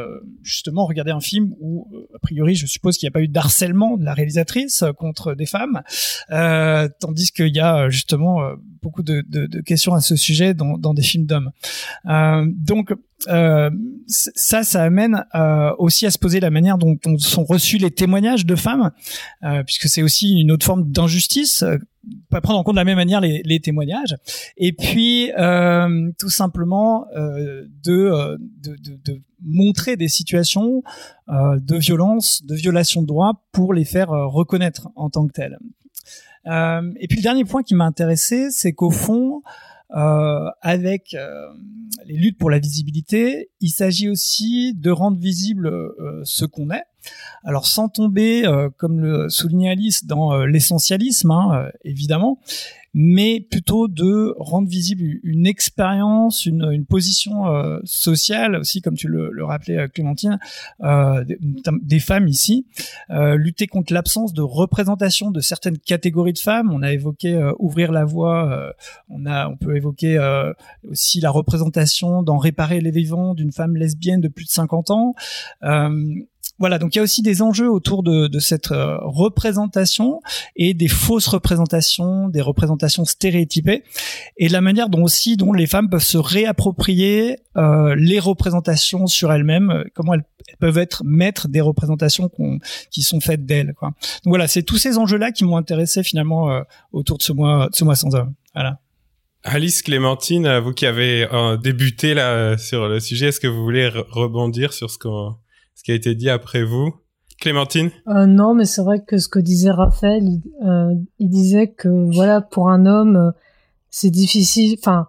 justement 0.43 0.85
regarder 0.85 1.11
un 1.11 1.19
film 1.19 1.53
où 1.59 1.87
a 2.15 2.19
priori 2.19 2.55
je 2.55 2.65
suppose 2.65 2.97
qu'il 2.97 3.07
n'y 3.07 3.11
a 3.11 3.13
pas 3.13 3.21
eu 3.21 3.27
d'harcèlement 3.27 3.86
de 3.95 4.03
la 4.03 4.13
réalisatrice 4.13 4.83
contre 4.97 5.33
des 5.33 5.45
femmes, 5.45 5.81
tandis 6.99 7.31
qu'il 7.31 7.55
y 7.55 7.61
a 7.61 7.89
justement 7.89 8.41
beaucoup 8.81 9.03
de, 9.03 9.23
questions 9.61 9.93
à 9.93 10.01
ce 10.01 10.15
sujet 10.17 10.53
dans, 10.53 10.93
des 10.93 11.03
films 11.03 11.25
d'hommes. 11.25 11.51
donc 12.05 12.91
euh, 13.29 13.69
ça, 14.07 14.63
ça 14.63 14.83
amène 14.83 15.25
euh, 15.33 15.71
aussi 15.79 16.05
à 16.05 16.11
se 16.11 16.19
poser 16.19 16.39
la 16.39 16.51
manière 16.51 16.77
dont, 16.77 16.97
sont 17.17 17.43
reçus 17.43 17.77
les 17.77 17.91
témoignages 17.91 18.45
de 18.45 18.55
femmes, 18.55 18.91
euh, 19.43 19.63
puisque 19.63 19.87
c'est 19.87 20.03
aussi 20.03 20.39
une 20.39 20.51
autre 20.51 20.65
forme 20.65 20.89
d'injustice. 20.89 21.63
Pas 22.29 22.41
prendre 22.41 22.59
en 22.59 22.63
compte 22.63 22.75
de 22.75 22.79
la 22.79 22.85
même 22.85 22.97
manière 22.97 23.21
les, 23.21 23.41
les 23.43 23.59
témoignages, 23.59 24.15
et 24.57 24.73
puis 24.73 25.31
tout 26.17 26.29
simplement 26.29 27.05
de, 27.15 27.69
de, 27.83 28.39
de, 28.63 28.99
de, 29.05 29.21
montrer 29.43 29.97
des 29.97 30.07
situations 30.07 30.83
de 31.27 31.75
violence, 31.75 32.43
de 32.45 32.55
violation 32.55 33.01
de 33.01 33.07
droits 33.07 33.43
pour 33.51 33.73
les 33.73 33.85
faire 33.85 34.09
reconnaître 34.09 34.89
en 34.95 35.09
tant 35.09 35.27
que 35.27 35.33
telles. 35.33 35.57
et 36.45 37.07
puis 37.07 37.17
le 37.17 37.23
dernier 37.23 37.45
point 37.45 37.63
qui 37.63 37.75
m'a 37.75 37.85
intéressé, 37.85 38.49
c'est 38.51 38.73
qu'au 38.73 38.91
fond, 38.91 39.41
euh, 39.95 40.49
avec 40.61 41.13
euh, 41.13 41.47
les 42.05 42.17
luttes 42.17 42.37
pour 42.37 42.49
la 42.49 42.59
visibilité, 42.59 43.49
il 43.61 43.69
s'agit 43.69 44.09
aussi 44.09 44.73
de 44.75 44.91
rendre 44.91 45.17
visible 45.17 45.67
euh, 45.67 46.21
ce 46.25 46.43
qu'on 46.43 46.71
est. 46.71 46.83
Alors 47.43 47.67
sans 47.67 47.87
tomber, 47.87 48.43
comme 48.77 48.99
le 48.99 49.29
soulignait 49.29 49.69
Alice, 49.69 50.05
dans 50.05 50.45
l'essentialisme, 50.45 51.31
hein, 51.31 51.69
évidemment, 51.83 52.39
mais 52.99 53.41
plutôt 53.41 53.87
de 53.87 54.33
rendre 54.39 54.67
visible 54.67 55.03
une 55.21 55.45
expérience, 55.45 56.47
une, 56.47 56.67
une 56.71 56.87
position 56.87 57.45
euh, 57.45 57.77
sociale 57.83 58.55
aussi, 58.55 58.81
comme 58.81 58.95
tu 58.95 59.07
le, 59.07 59.29
le 59.31 59.45
rappelais 59.45 59.77
euh, 59.77 59.87
Clémentine, 59.87 60.39
euh, 60.81 61.23
des, 61.83 61.99
femmes 61.99 62.27
ici, 62.27 62.65
euh, 63.11 63.35
lutter 63.35 63.67
contre 63.67 63.93
l'absence 63.93 64.33
de 64.33 64.41
représentation 64.41 65.29
de 65.29 65.41
certaines 65.41 65.77
catégories 65.77 66.33
de 66.33 66.39
femmes. 66.39 66.73
On 66.73 66.81
a 66.81 66.91
évoqué 66.91 67.35
euh, 67.35 67.51
ouvrir 67.59 67.91
la 67.91 68.03
voie, 68.03 68.73
on 69.09 69.27
a, 69.27 69.47
on 69.47 69.57
peut 69.57 69.75
évoquer 69.75 70.17
aussi 70.89 71.19
la 71.19 71.29
représentation 71.29 72.23
dans 72.23 72.37
réparer 72.37 72.81
les 72.81 72.89
vivants 72.89 73.35
d'une 73.35 73.51
femme 73.51 73.75
lesbienne 73.75 74.21
de 74.21 74.27
plus 74.27 74.45
de 74.45 74.49
50 74.49 74.89
ans. 74.89 75.13
Voilà, 76.59 76.79
donc 76.79 76.95
il 76.95 76.97
y 76.97 76.99
a 76.99 77.03
aussi 77.03 77.21
des 77.21 77.43
enjeux 77.43 77.69
autour 77.69 78.01
de, 78.01 78.27
de 78.27 78.39
cette 78.39 78.71
euh, 78.71 78.97
représentation 79.01 80.21
et 80.55 80.73
des 80.73 80.87
fausses 80.87 81.27
représentations, 81.27 82.29
des 82.29 82.41
représentations 82.41 82.86
stéréotypées, 82.89 83.83
et 84.37 84.49
la 84.49 84.61
manière 84.61 84.89
dont 84.89 85.03
aussi 85.03 85.37
dont 85.37 85.53
les 85.53 85.67
femmes 85.67 85.89
peuvent 85.89 86.03
se 86.03 86.17
réapproprier 86.17 87.37
euh, 87.57 87.95
les 87.95 88.19
représentations 88.19 89.07
sur 89.07 89.31
elles-mêmes, 89.31 89.71
euh, 89.71 89.83
comment 89.93 90.13
elles, 90.13 90.25
peuvent 90.59 90.77
être 90.77 91.03
maîtres 91.05 91.47
des 91.47 91.61
représentations 91.61 92.31
qui 92.89 93.01
sont 93.01 93.19
faites 93.19 93.45
d'elles. 93.45 93.73
Donc 93.81 93.93
voilà, 94.25 94.47
c'est 94.47 94.63
tous 94.63 94.77
ces 94.77 94.97
enjeux-là 94.97 95.31
qui 95.31 95.43
m'ont 95.43 95.57
intéressé 95.57 96.03
finalement 96.03 96.51
euh, 96.51 96.61
autour 96.93 97.17
de 97.17 97.23
ce 97.23 97.33
mois, 97.33 97.67
de 97.69 97.75
ce 97.75 97.83
mois 97.83 97.95
sans 97.95 98.15
hommes. 98.15 98.33
Voilà. 98.53 98.79
Alice 99.43 99.81
Clémentine, 99.81 100.59
vous 100.59 100.73
qui 100.73 100.85
avez 100.85 101.27
débuté 101.61 102.13
là 102.13 102.57
sur 102.57 102.87
le 102.87 102.99
sujet, 102.99 103.27
est-ce 103.27 103.39
que 103.39 103.47
vous 103.47 103.63
voulez 103.63 103.87
rebondir 103.87 104.73
sur 104.73 104.89
ce 104.89 104.97
ce 105.75 105.83
qui 105.83 105.91
a 105.91 105.95
été 105.95 106.15
dit 106.15 106.29
après 106.29 106.63
vous? 106.63 106.93
Clémentine? 107.39 107.91
Euh, 108.07 108.25
Non, 108.25 108.53
mais 108.53 108.65
c'est 108.65 108.81
vrai 108.81 109.03
que 109.03 109.17
ce 109.17 109.27
que 109.27 109.39
disait 109.39 109.71
Raphaël, 109.71 110.23
il, 110.23 110.41
euh, 110.65 110.93
disait 111.19 111.67
que 111.67 111.89
voilà, 112.13 112.41
pour 112.41 112.69
un 112.69 112.85
homme, 112.85 113.15
euh, 113.15 113.31
c'est 113.89 114.09
difficile. 114.09 114.77
Enfin, 114.79 115.07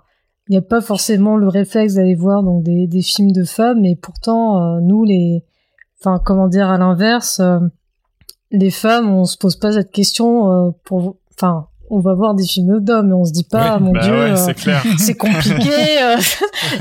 il 0.49 0.53
n'y 0.53 0.59
a 0.59 0.63
pas 0.63 0.81
forcément 0.81 1.37
le 1.37 1.49
réflexe 1.49 1.95
d'aller 1.95 2.15
voir 2.15 2.43
donc 2.43 2.63
des, 2.63 2.87
des 2.87 3.03
films 3.03 3.33
de 3.33 3.45
femmes, 3.45 3.81
mais 3.81 3.97
pourtant, 3.97 4.81
nous, 4.81 5.05
les, 5.05 5.45
enfin, 6.01 6.19
comment 6.25 6.49
dire, 6.49 6.71
à 6.71 6.79
l'inverse, 6.79 7.43
les 8.51 8.71
femmes, 8.71 9.11
on 9.11 9.27
se 9.27 9.37
pose 9.37 9.57
pas 9.57 9.73
cette 9.73 9.91
question 9.91 10.73
pour, 10.85 11.19
enfin, 11.35 11.69
on 11.91 12.01
va 12.01 12.15
voir 12.15 12.35
des 12.35 12.47
films 12.47 12.81
d'hommes 12.81 13.11
et 13.11 13.15
on 13.15 13.25
se 13.25 13.33
dit 13.33 13.45
pas 13.45 13.79
mon 13.79 13.93
bah 13.93 14.01
dieu 14.03 14.15
euh, 14.15 14.37
c'est 14.99 15.15
compliqué 15.15 16.03
euh, 16.03 16.17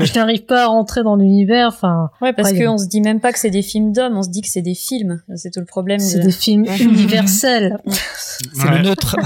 je 0.00 0.14
n'arrive 0.14 0.44
pas 0.44 0.64
à 0.64 0.66
rentrer 0.66 1.02
dans 1.02 1.16
l'univers 1.16 1.68
enfin 1.68 2.10
ouais 2.20 2.32
parce 2.32 2.52
qu'on 2.52 2.78
se 2.78 2.86
dit 2.86 3.00
même 3.00 3.20
pas 3.20 3.32
que 3.32 3.38
c'est 3.38 3.50
des 3.50 3.62
films 3.62 3.92
d'hommes 3.92 4.16
on 4.16 4.22
se 4.22 4.30
dit 4.30 4.42
que 4.42 4.48
c'est 4.48 4.62
des 4.62 4.74
films. 4.74 5.22
C'est 5.36 5.50
tout 5.50 5.60
le 5.60 5.66
problème 5.66 6.00
c'est 6.00 6.20
des 6.20 6.32
films 6.32 6.66
universels. 6.80 7.78
C'est 8.54 8.70
le 8.70 8.82
neutre. 8.82 9.16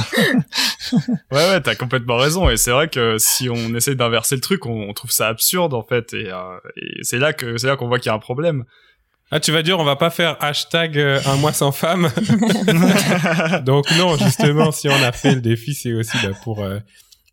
Ouais 1.31 1.51
ouais 1.51 1.61
t'as 1.61 1.75
complètement 1.75 2.17
raison. 2.17 2.49
Et 2.49 2.57
c'est 2.57 2.71
vrai 2.71 2.89
que 2.89 3.17
si 3.19 3.49
on 3.51 3.75
essaie 3.75 3.95
d'inverser 3.95 4.35
le 4.35 4.41
truc 4.41 4.67
on, 4.67 4.93
trouve 4.93 5.11
ça 5.11 5.29
absurde 5.29 5.75
en 5.75 5.83
fait. 5.83 6.15
Et, 6.15 6.31
euh, 6.31 6.59
et 6.77 7.03
c'est 7.03 7.19
là 7.19 7.33
que 7.33 7.57
c'est 7.59 7.67
là 7.67 7.77
qu'on 7.77 7.89
voit 7.89 7.99
qu'il 7.99 8.07
y 8.07 8.13
a 8.13 8.15
un 8.15 8.19
problème 8.19 8.65
ah, 9.35 9.41
tu 9.41 9.51
vas 9.51 9.63
dire, 9.63 9.79
on 9.79 9.85
va 9.85 9.97
pas 9.97 10.11
faire 10.11 10.37
hashtag 10.41 10.99
euh, 10.99 11.19
un 11.25 11.37
mois 11.37 11.55
sans 11.55 11.73
femme. 11.73 12.11
Donc 13.65 13.91
non, 13.97 14.19
justement, 14.19 14.71
si 14.73 14.91
on 14.91 15.03
a 15.03 15.11
fait 15.11 15.35
le 15.35 15.41
défi, 15.41 15.73
c'est 15.73 15.95
aussi 15.95 16.19
bah, 16.23 16.37
pour 16.45 16.63
euh, 16.63 16.81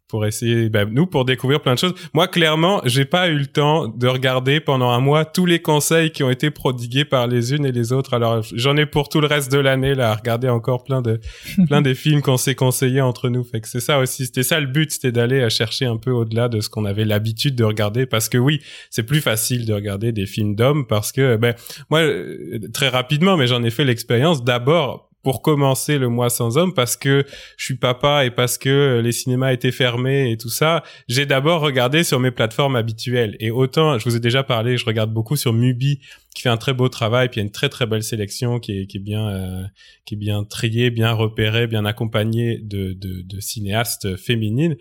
pour 0.10 0.26
essayer, 0.26 0.70
ben, 0.70 0.90
nous, 0.92 1.06
pour 1.06 1.24
découvrir 1.24 1.62
plein 1.62 1.76
de 1.76 1.80
choses. 1.80 1.94
Moi, 2.14 2.28
clairement, 2.28 2.82
j'ai 2.84 3.06
pas 3.06 3.30
eu 3.30 3.38
le 3.38 3.46
temps 3.46 3.88
de 3.88 4.08
regarder 4.08 4.60
pendant 4.60 4.90
un 4.90 5.00
mois 5.00 5.24
tous 5.24 5.46
les 5.46 5.62
conseils 5.62 6.10
qui 6.12 6.24
ont 6.24 6.32
été 6.32 6.50
prodigués 6.50 7.06
par 7.06 7.28
les 7.28 7.54
unes 7.54 7.66
et 7.66 7.72
les 7.72 7.94
autres. 7.94 8.16
Alors, 8.16 8.42
j'en 8.54 8.76
ai 8.76 8.88
pour 8.88 9.08
tout 9.08 9.22
le 9.22 9.28
reste 9.28 9.52
de 9.52 9.60
l'année, 9.60 9.94
là, 9.94 10.12
à 10.12 10.16
regarder 10.16 10.50
encore 10.50 10.84
plein 10.84 11.04
de, 11.04 11.20
plein 11.68 11.84
des 11.84 11.94
films 11.94 12.24
qu'on 12.24 12.38
s'est 12.38 12.56
conseillés 12.56 13.02
entre 13.02 13.30
nous. 13.30 13.44
Fait 13.44 13.62
que 13.62 13.68
c'est 13.68 13.80
ça 13.80 14.00
aussi. 14.00 14.26
C'était 14.26 14.44
ça 14.44 14.60
le 14.60 14.66
but, 14.66 14.92
c'était 14.92 15.12
d'aller 15.12 15.48
chercher 15.52 15.86
un 15.86 15.98
peu 15.98 16.12
au-delà 16.12 16.50
de 16.50 16.60
ce 16.60 16.70
qu'on 16.70 16.86
avait 16.86 17.06
l'habitude 17.06 17.56
de 17.56 17.64
regarder. 17.64 18.08
Parce 18.08 18.30
que 18.30 18.40
oui, 18.40 18.62
c'est 18.90 19.04
plus 19.04 19.22
facile 19.22 19.68
de 19.68 19.74
regarder 19.74 20.12
des 20.12 20.26
films 20.26 20.56
d'hommes 20.56 20.88
parce 20.88 21.12
que, 21.12 21.36
ben, 21.36 21.54
moi, 21.92 22.00
euh, 22.00 22.60
très 22.74 22.90
rapidement, 22.90 23.38
mais 23.38 23.46
j'en 23.46 23.62
ai 23.64 23.70
fait 23.70 23.86
l'expérience 23.86 24.44
d'abord 24.44 25.09
pour 25.24 25.42
commencer 25.42 25.98
le 25.98 26.08
mois 26.08 26.30
sans 26.30 26.58
homme 26.58 26.74
parce 26.74 26.96
que 26.96 27.26
je 27.58 27.66
suis 27.66 27.76
papa 27.76 28.26
et 28.26 28.32
parce 28.32 28.58
que 28.58 29.02
les 29.04 29.12
cinémas 29.12 29.52
étaient 29.52 29.72
fermés 29.72 30.32
et 30.32 30.38
tout 30.38 30.50
ça, 30.50 30.84
j'ai 31.08 31.26
d'abord 31.26 31.62
regardé 31.62 32.04
sur 32.04 32.20
mes 32.20 32.32
plateformes 32.32 32.76
habituelles. 32.76 33.36
Et 33.40 33.52
autant, 33.52 33.98
je 33.98 34.06
vous 34.06 34.16
ai 34.16 34.20
déjà 34.20 34.44
parlé, 34.44 34.78
je 34.78 34.86
regarde 34.86 35.12
beaucoup 35.12 35.36
sur 35.36 35.54
Mubi 35.54 36.00
qui 36.34 36.44
fait 36.44 36.50
un 36.50 36.58
très 36.58 36.74
beau 36.74 36.88
travail, 36.90 37.28
puis 37.28 37.40
il 37.40 37.44
y 37.44 37.44
a 37.44 37.48
une 37.48 37.52
très 37.52 37.70
très 37.70 37.86
belle 37.86 38.04
sélection 38.04 38.60
qui 38.60 38.80
est, 38.80 38.86
qui 38.86 38.98
est 38.98 39.02
bien 39.02 39.28
euh, 39.28 39.64
qui 40.06 40.14
est 40.14 40.18
bien 40.18 40.44
triée, 40.44 40.90
bien 40.90 41.12
repérée, 41.12 41.68
bien 41.68 41.86
accompagnée 41.86 42.60
de, 42.60 42.94
de, 42.94 43.22
de 43.22 43.40
cinéastes 43.40 44.16
féminines. 44.16 44.76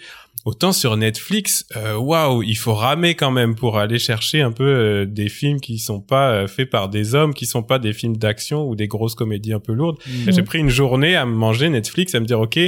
Autant 0.44 0.72
sur 0.72 0.96
Netflix, 0.96 1.66
euh, 1.77 1.96
waouh, 1.96 2.42
il 2.42 2.57
faut 2.57 2.72
ramer 2.72 3.14
quand 3.16 3.33
même 3.33 3.57
pour 3.57 3.77
aller 3.79 3.98
chercher 3.98 4.40
un 4.40 4.53
peu 4.53 4.64
euh, 4.64 5.05
des 5.05 5.29
films 5.29 5.61
qui 5.61 5.79
sont 5.79 6.01
pas 6.01 6.31
euh, 6.31 6.46
faits 6.46 6.70
par 6.70 6.88
des 6.88 7.16
hommes, 7.16 7.35
qui 7.35 7.44
sont 7.44 7.64
pas 7.64 7.79
des 7.79 7.92
films 7.92 8.16
d'action 8.16 8.66
ou 8.66 8.77
des 8.77 8.87
grosses 8.87 9.16
comédies 9.16 9.53
un 9.53 9.59
peu 9.59 9.72
lourdes. 9.72 9.98
Mhm. 10.07 10.33
J'ai 10.33 10.42
pris 10.42 10.61
une 10.61 10.68
journée 10.68 11.16
à 11.16 11.27
me 11.27 11.35
manger 11.35 11.68
Netflix, 11.68 12.14
à 12.14 12.20
me 12.20 12.24
dire 12.24 12.38
ok, 12.40 12.59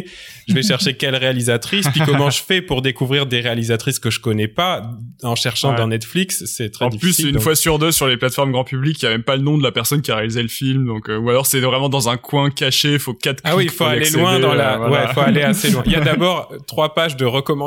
je 0.49 0.55
vais 0.55 0.63
chercher 0.63 0.95
quelle 0.95 1.15
réalisatrice, 1.15 1.87
puis 1.89 2.01
comment 2.05 2.29
je 2.31 2.43
fais 2.43 2.61
pour 2.61 2.83
découvrir 2.83 3.27
des 3.27 3.41
réalisatrices 3.41 4.01
que 4.01 4.11
je 4.11 4.19
connais 4.19 4.49
pas 4.49 4.91
en 5.23 5.37
cherchant 5.37 5.73
dans 5.73 5.87
Netflix, 5.87 6.45
c'est 6.47 6.71
très 6.71 6.89
difficile. 6.89 7.27
En 7.27 7.29
plus, 7.29 7.37
une 7.37 7.41
fois 7.41 7.55
sur 7.55 7.79
deux 7.79 7.93
sur 7.93 8.09
les 8.09 8.17
plateformes 8.17 8.51
grand 8.51 8.65
public, 8.65 9.01
il 9.01 9.05
y 9.05 9.09
a 9.09 9.11
même 9.11 9.23
pas 9.23 9.37
le 9.37 9.43
nom 9.43 9.57
de 9.57 9.63
la 9.63 9.71
personne 9.71 10.03
qui 10.03 10.11
a 10.11 10.17
réalisé 10.17 10.43
le 10.43 10.49
film, 10.49 10.87
donc 10.87 11.09
ou 11.09 11.31
alors 11.31 11.47
c'est 11.47 11.61
vraiment 11.61 11.89
dans 11.89 12.09
un 12.09 12.17
coin 12.17 12.51
caché, 12.51 12.99
faut 12.99 13.15
quatre. 13.15 13.41
Ah 13.45 13.57
oui, 13.57 13.65
il 13.65 13.71
faut 13.71 13.85
aller 13.85 14.11
loin 14.11 14.41
dans 14.41 14.55
la, 14.55 14.91
ouais, 14.91 15.07
faut 15.15 15.21
aller 15.21 15.43
assez 15.43 15.71
loin. 15.71 15.83
Il 15.87 15.93
y 15.93 15.97
a 15.97 16.01
d'abord 16.01 16.53
trois 16.67 16.95
pages 16.95 17.17
de 17.17 17.25
recommandations 17.25 17.60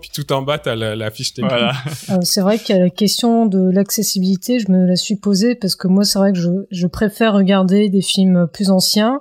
puis 0.00 0.10
tout 0.12 0.32
en 0.32 0.42
bas, 0.42 0.58
t'as 0.58 0.74
la, 0.74 0.96
la 0.96 1.10
fiche 1.10 1.34
technique. 1.34 1.52
Voilà. 1.52 1.72
Euh, 2.10 2.18
c'est 2.22 2.40
vrai 2.40 2.58
qu'il 2.58 2.74
y 2.74 2.78
a 2.78 2.82
la 2.82 2.90
question 2.90 3.46
de 3.46 3.70
l'accessibilité, 3.70 4.58
je 4.58 4.70
me 4.70 4.86
la 4.86 4.96
suis 4.96 5.16
posée 5.16 5.54
parce 5.54 5.74
que 5.74 5.88
moi, 5.88 6.04
c'est 6.04 6.18
vrai 6.18 6.32
que 6.32 6.38
je, 6.38 6.50
je, 6.70 6.86
préfère 6.86 7.34
regarder 7.34 7.88
des 7.88 8.02
films 8.02 8.48
plus 8.52 8.70
anciens. 8.70 9.20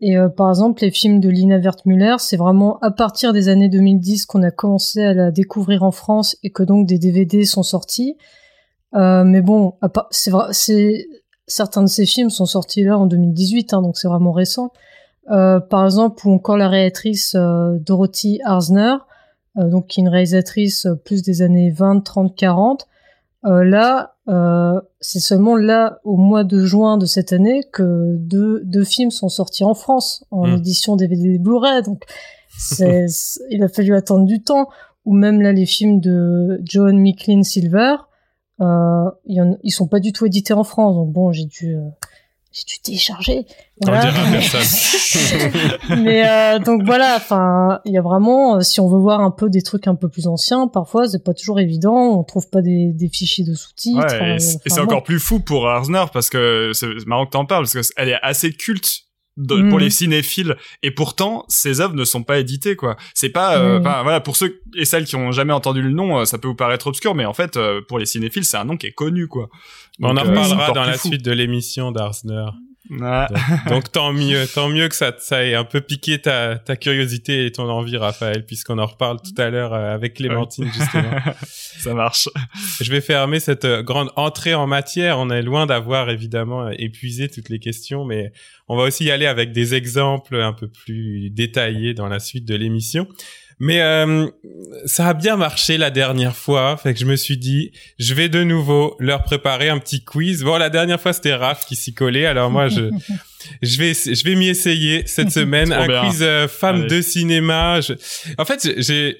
Et 0.00 0.16
euh, 0.16 0.28
par 0.28 0.48
exemple, 0.48 0.82
les 0.82 0.90
films 0.90 1.20
de 1.20 1.28
Lina 1.28 1.58
Wertmüller, 1.58 2.16
c'est 2.18 2.36
vraiment 2.36 2.78
à 2.80 2.90
partir 2.90 3.32
des 3.32 3.48
années 3.48 3.68
2010 3.68 4.26
qu'on 4.26 4.42
a 4.42 4.50
commencé 4.50 5.02
à 5.02 5.12
la 5.12 5.30
découvrir 5.30 5.82
en 5.82 5.90
France 5.90 6.36
et 6.42 6.50
que 6.50 6.62
donc 6.62 6.86
des 6.86 6.98
DVD 6.98 7.44
sont 7.44 7.62
sortis. 7.62 8.16
Euh, 8.94 9.24
mais 9.24 9.42
bon, 9.42 9.74
c'est 10.10 10.30
vrai, 10.30 10.48
c'est 10.52 11.06
certains 11.46 11.82
de 11.82 11.88
ces 11.88 12.06
films 12.06 12.30
sont 12.30 12.46
sortis 12.46 12.82
là 12.82 12.98
en 12.98 13.06
2018, 13.06 13.74
hein, 13.74 13.82
donc 13.82 13.96
c'est 13.98 14.08
vraiment 14.08 14.32
récent. 14.32 14.72
Euh, 15.30 15.60
par 15.60 15.84
exemple, 15.84 16.26
ou 16.26 16.32
encore 16.32 16.56
la 16.56 16.68
réalisatrice 16.68 17.34
euh, 17.36 17.76
Dorothy 17.80 18.40
Arzner, 18.44 18.94
euh, 18.94 18.98
donc 19.68 19.86
qui 19.86 20.00
est 20.00 20.02
une 20.02 20.08
réalisatrice 20.08 20.86
euh, 20.86 20.94
plus 20.94 21.22
des 21.22 21.42
années 21.42 21.70
20, 21.70 22.00
30, 22.00 22.36
40. 22.36 22.86
là, 23.42 24.14
euh, 24.28 24.80
c'est 25.00 25.18
seulement 25.18 25.56
là, 25.56 26.00
au 26.04 26.16
mois 26.16 26.44
de 26.44 26.64
juin 26.64 26.98
de 26.98 27.06
cette 27.06 27.32
année, 27.32 27.64
que 27.72 28.16
deux, 28.16 28.62
deux 28.64 28.84
films 28.84 29.10
sont 29.10 29.28
sortis 29.28 29.64
en 29.64 29.74
France 29.74 30.24
en 30.30 30.46
hmm. 30.46 30.56
édition 30.56 30.96
DVD 30.96 31.38
Blu-ray. 31.38 31.82
Donc, 31.82 32.04
c'est, 32.58 33.06
il 33.50 33.62
a 33.62 33.68
fallu 33.68 33.94
attendre 33.94 34.26
du 34.26 34.42
temps. 34.42 34.68
Ou 35.06 35.14
même 35.14 35.40
là, 35.40 35.52
les 35.52 35.66
films 35.66 36.00
de 36.00 36.60
John 36.64 36.98
Micklin 36.98 37.42
Silver, 37.42 37.96
Euh, 38.60 39.10
ils 39.26 39.72
sont 39.72 39.88
pas 39.88 40.00
du 40.00 40.12
tout 40.12 40.26
édités 40.26 40.52
en 40.52 40.64
France, 40.64 40.94
donc 40.94 41.10
bon, 41.12 41.32
j'ai 41.32 41.46
dû, 41.46 41.76
euh, 41.76 41.88
j'ai 42.52 42.64
dû 42.64 42.80
télécharger. 42.82 43.46
Voilà. 43.80 44.12
Mais 45.96 46.28
euh, 46.28 46.58
donc 46.58 46.82
voilà, 46.84 47.14
enfin, 47.16 47.80
il 47.84 47.92
y 47.92 47.98
a 47.98 48.02
vraiment, 48.02 48.56
euh, 48.56 48.60
si 48.60 48.80
on 48.80 48.88
veut 48.88 48.98
voir 48.98 49.20
un 49.20 49.30
peu 49.30 49.48
des 49.48 49.62
trucs 49.62 49.86
un 49.86 49.94
peu 49.94 50.08
plus 50.08 50.26
anciens, 50.26 50.66
parfois 50.66 51.06
c'est 51.06 51.22
pas 51.22 51.32
toujours 51.32 51.60
évident, 51.60 52.18
on 52.18 52.24
trouve 52.24 52.48
pas 52.50 52.60
des, 52.60 52.92
des 52.92 53.08
fichiers 53.08 53.44
de 53.44 53.54
sous-titres. 53.54 54.00
Ouais, 54.00 54.14
euh, 54.14 54.26
et 54.26 54.34
enfin, 54.34 54.58
c'est 54.66 54.80
encore 54.80 55.04
plus 55.04 55.20
fou 55.20 55.40
pour 55.40 55.68
Arzner 55.68 56.04
parce 56.12 56.28
que 56.28 56.72
c'est 56.74 56.88
c'est 56.98 57.06
marrant 57.06 57.24
que 57.24 57.30
t'en 57.30 57.46
parles 57.46 57.66
parce 57.72 57.92
qu'elle 57.92 58.08
est 58.08 58.18
assez 58.22 58.52
culte 58.52 59.09
de- 59.40 59.68
pour 59.68 59.78
les 59.78 59.90
cinéphiles 59.90 60.56
et 60.82 60.90
pourtant 60.90 61.44
ses 61.48 61.80
œuvres 61.80 61.94
ne 61.94 62.04
sont 62.04 62.22
pas 62.22 62.38
éditées 62.38 62.76
quoi. 62.76 62.96
C'est 63.14 63.30
pas, 63.30 63.56
euh, 63.58 63.78
Mm. 63.78 63.86
enfin, 63.86 64.02
voilà, 64.02 64.20
pour 64.20 64.36
ceux 64.36 64.60
et 64.76 64.84
celles 64.84 65.04
qui 65.04 65.16
ont 65.16 65.32
jamais 65.32 65.52
entendu 65.52 65.82
le 65.82 65.90
nom, 65.90 66.18
euh, 66.20 66.24
ça 66.24 66.38
peut 66.38 66.48
vous 66.48 66.54
paraître 66.54 66.86
obscur, 66.86 67.14
mais 67.14 67.24
en 67.24 67.32
fait 67.34 67.56
euh, 67.56 67.80
pour 67.88 67.98
les 67.98 68.06
cinéphiles 68.06 68.44
c'est 68.44 68.56
un 68.56 68.64
nom 68.64 68.76
qui 68.76 68.86
est 68.86 68.92
connu 68.92 69.26
quoi. 69.26 69.48
on 70.02 70.10
en 70.10 70.16
euh, 70.16 70.20
reparlera 70.22 70.72
dans 70.72 70.84
la 70.84 70.92
fou. 70.98 71.08
suite 71.08 71.24
de 71.24 71.32
l'émission 71.32 71.90
d'Arsner. 71.92 72.46
Donc, 72.90 73.68
donc 73.68 73.92
tant 73.92 74.12
mieux, 74.12 74.46
tant 74.52 74.68
mieux 74.68 74.88
que 74.88 74.96
ça, 74.96 75.14
ça 75.18 75.44
ait 75.44 75.54
un 75.54 75.64
peu 75.64 75.80
piqué 75.80 76.20
ta, 76.20 76.58
ta 76.58 76.76
curiosité 76.76 77.46
et 77.46 77.52
ton 77.52 77.68
envie, 77.68 77.96
Raphaël, 77.96 78.44
puisqu'on 78.44 78.78
en 78.78 78.86
reparle 78.86 79.18
tout 79.22 79.40
à 79.40 79.48
l'heure 79.48 79.72
euh, 79.72 79.94
avec 79.94 80.14
Clémentine 80.14 80.66
justement. 80.72 81.10
ça 81.44 81.94
marche. 81.94 82.28
Je 82.80 82.90
vais 82.90 83.00
fermer 83.00 83.38
cette 83.38 83.64
euh, 83.64 83.82
grande 83.82 84.10
entrée 84.16 84.54
en 84.54 84.66
matière. 84.66 85.18
On 85.18 85.30
est 85.30 85.42
loin 85.42 85.66
d'avoir 85.66 86.10
évidemment 86.10 86.66
euh, 86.66 86.72
épuisé 86.78 87.28
toutes 87.28 87.48
les 87.48 87.60
questions, 87.60 88.04
mais 88.04 88.32
on 88.68 88.76
va 88.76 88.84
aussi 88.84 89.04
y 89.04 89.10
aller 89.10 89.26
avec 89.26 89.52
des 89.52 89.74
exemples 89.74 90.36
un 90.36 90.52
peu 90.52 90.68
plus 90.68 91.30
détaillés 91.30 91.94
dans 91.94 92.08
la 92.08 92.18
suite 92.18 92.44
de 92.44 92.56
l'émission. 92.56 93.06
Mais 93.62 93.82
euh, 93.82 94.26
ça 94.86 95.08
a 95.08 95.12
bien 95.14 95.36
marché 95.36 95.76
la 95.76 95.90
dernière 95.90 96.34
fois, 96.34 96.78
fait 96.78 96.94
que 96.94 97.00
je 97.00 97.04
me 97.04 97.14
suis 97.16 97.36
dit, 97.36 97.72
je 97.98 98.14
vais 98.14 98.30
de 98.30 98.42
nouveau 98.42 98.96
leur 98.98 99.22
préparer 99.22 99.68
un 99.68 99.78
petit 99.78 100.02
quiz. 100.02 100.42
Bon, 100.42 100.56
la 100.56 100.70
dernière 100.70 100.98
fois 101.00 101.12
c'était 101.12 101.34
Raph 101.34 101.66
qui 101.66 101.76
s'y 101.76 101.92
collait, 101.92 102.24
alors 102.26 102.50
moi 102.50 102.68
je 102.68 102.88
je 103.62 103.78
vais 103.78 103.92
je 103.92 104.24
vais 104.24 104.34
m'y 104.34 104.48
essayer 104.48 105.06
cette 105.06 105.30
semaine 105.30 105.72
un 105.74 105.86
bien. 105.86 106.00
quiz 106.08 106.22
euh, 106.22 106.48
femme 106.48 106.80
Allez. 106.82 106.86
de 106.88 107.02
cinéma. 107.02 107.80
Je- 107.82 107.92
En 108.38 108.44
fait, 108.46 108.66
j'ai 108.78 109.18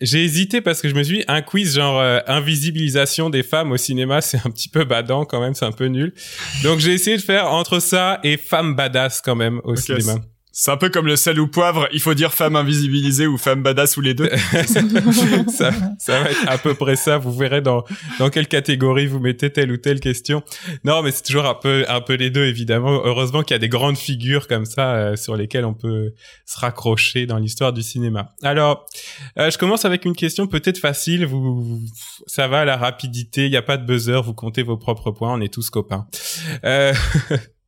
j'ai 0.00 0.24
hésité 0.24 0.60
parce 0.62 0.80
que 0.80 0.88
je 0.88 0.94
me 0.94 1.02
suis 1.02 1.18
dit 1.18 1.24
un 1.28 1.42
quiz 1.42 1.74
genre 1.74 1.98
euh, 2.00 2.20
invisibilisation 2.26 3.28
des 3.28 3.42
femmes 3.42 3.72
au 3.72 3.76
cinéma, 3.76 4.20
c'est 4.22 4.38
un 4.46 4.50
petit 4.50 4.68
peu 4.68 4.84
badant 4.84 5.24
quand 5.24 5.40
même, 5.40 5.54
c'est 5.54 5.64
un 5.66 5.72
peu 5.72 5.86
nul. 5.86 6.14
Donc 6.62 6.78
j'ai 6.78 6.92
essayé 6.94 7.16
de 7.16 7.22
faire 7.22 7.48
entre 7.52 7.80
ça 7.80 8.20
et 8.22 8.36
femme 8.36 8.76
badass 8.76 9.20
quand 9.20 9.34
même 9.36 9.60
au 9.64 9.74
cinéma. 9.76 10.14
C'est 10.62 10.70
un 10.70 10.76
peu 10.76 10.90
comme 10.90 11.06
le 11.06 11.16
sel 11.16 11.40
ou 11.40 11.48
poivre, 11.48 11.88
il 11.90 12.00
faut 12.00 12.12
dire 12.12 12.34
femme 12.34 12.54
invisibilisée 12.54 13.26
ou 13.26 13.38
femme 13.38 13.62
badass 13.62 13.96
ou 13.96 14.02
les 14.02 14.12
deux. 14.12 14.28
ça, 15.48 15.70
va 16.06 16.30
être 16.30 16.46
à 16.46 16.58
peu 16.58 16.74
près 16.74 16.96
ça. 16.96 17.16
Vous 17.16 17.32
verrez 17.32 17.62
dans 17.62 17.82
dans 18.18 18.28
quelle 18.28 18.46
catégorie 18.46 19.06
vous 19.06 19.20
mettez 19.20 19.50
telle 19.50 19.72
ou 19.72 19.78
telle 19.78 20.00
question. 20.00 20.42
Non, 20.84 21.00
mais 21.00 21.12
c'est 21.12 21.22
toujours 21.22 21.46
un 21.46 21.54
peu 21.54 21.86
un 21.88 22.02
peu 22.02 22.12
les 22.12 22.28
deux 22.28 22.44
évidemment. 22.44 23.00
Heureusement 23.06 23.42
qu'il 23.42 23.54
y 23.54 23.56
a 23.56 23.58
des 23.58 23.70
grandes 23.70 23.96
figures 23.96 24.48
comme 24.48 24.66
ça 24.66 24.96
euh, 24.96 25.16
sur 25.16 25.34
lesquelles 25.34 25.64
on 25.64 25.72
peut 25.72 26.12
se 26.44 26.58
raccrocher 26.58 27.24
dans 27.24 27.38
l'histoire 27.38 27.72
du 27.72 27.80
cinéma. 27.80 28.34
Alors, 28.42 28.84
euh, 29.38 29.50
je 29.50 29.56
commence 29.56 29.86
avec 29.86 30.04
une 30.04 30.14
question 30.14 30.46
peut-être 30.46 30.76
facile. 30.76 31.24
Vous, 31.24 31.40
vous- 31.62 31.80
ça 32.26 32.48
va 32.48 32.60
à 32.60 32.64
la 32.66 32.76
rapidité. 32.76 33.46
Il 33.46 33.50
n'y 33.50 33.56
a 33.56 33.62
pas 33.62 33.78
de 33.78 33.86
buzzer. 33.86 34.22
Vous 34.22 34.34
comptez 34.34 34.62
vos 34.62 34.76
propres 34.76 35.10
points. 35.10 35.32
On 35.32 35.40
est 35.40 35.50
tous 35.50 35.70
copains. 35.70 36.06
Euh, 36.64 36.92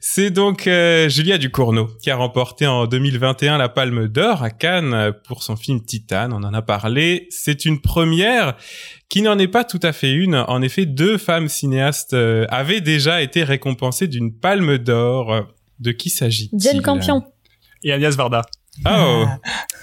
C'est 0.00 0.30
donc 0.30 0.66
euh, 0.66 1.08
Julia 1.08 1.38
Ducournau 1.38 1.88
qui 2.02 2.10
a 2.10 2.16
remporté 2.16 2.66
en 2.66 2.86
2021 2.86 3.58
la 3.58 3.68
Palme 3.68 4.08
d'Or 4.08 4.42
à 4.42 4.50
Cannes 4.50 5.12
pour 5.24 5.42
son 5.42 5.56
film 5.56 5.84
Titane. 5.84 6.32
On 6.32 6.42
en 6.44 6.54
a 6.54 6.62
parlé. 6.62 7.26
C'est 7.30 7.64
une 7.64 7.80
première 7.80 8.56
qui 9.08 9.22
n'en 9.22 9.38
est 9.38 9.48
pas 9.48 9.64
tout 9.64 9.80
à 9.82 9.92
fait 9.92 10.12
une. 10.12 10.34
En 10.34 10.62
effet, 10.62 10.86
deux 10.86 11.18
femmes 11.18 11.48
cinéastes 11.48 12.14
euh, 12.14 12.46
avaient 12.50 12.80
déjà 12.80 13.22
été 13.22 13.44
récompensées 13.44 14.08
d'une 14.08 14.32
Palme 14.32 14.78
d'Or. 14.78 15.46
De 15.80 15.92
qui 15.92 16.10
s'agit-il? 16.10 16.58
Jane 16.60 16.82
Campion. 16.82 17.22
Et 17.84 17.92
Agnès 17.92 18.16
Varda. 18.16 18.42
Oh. 18.84 19.24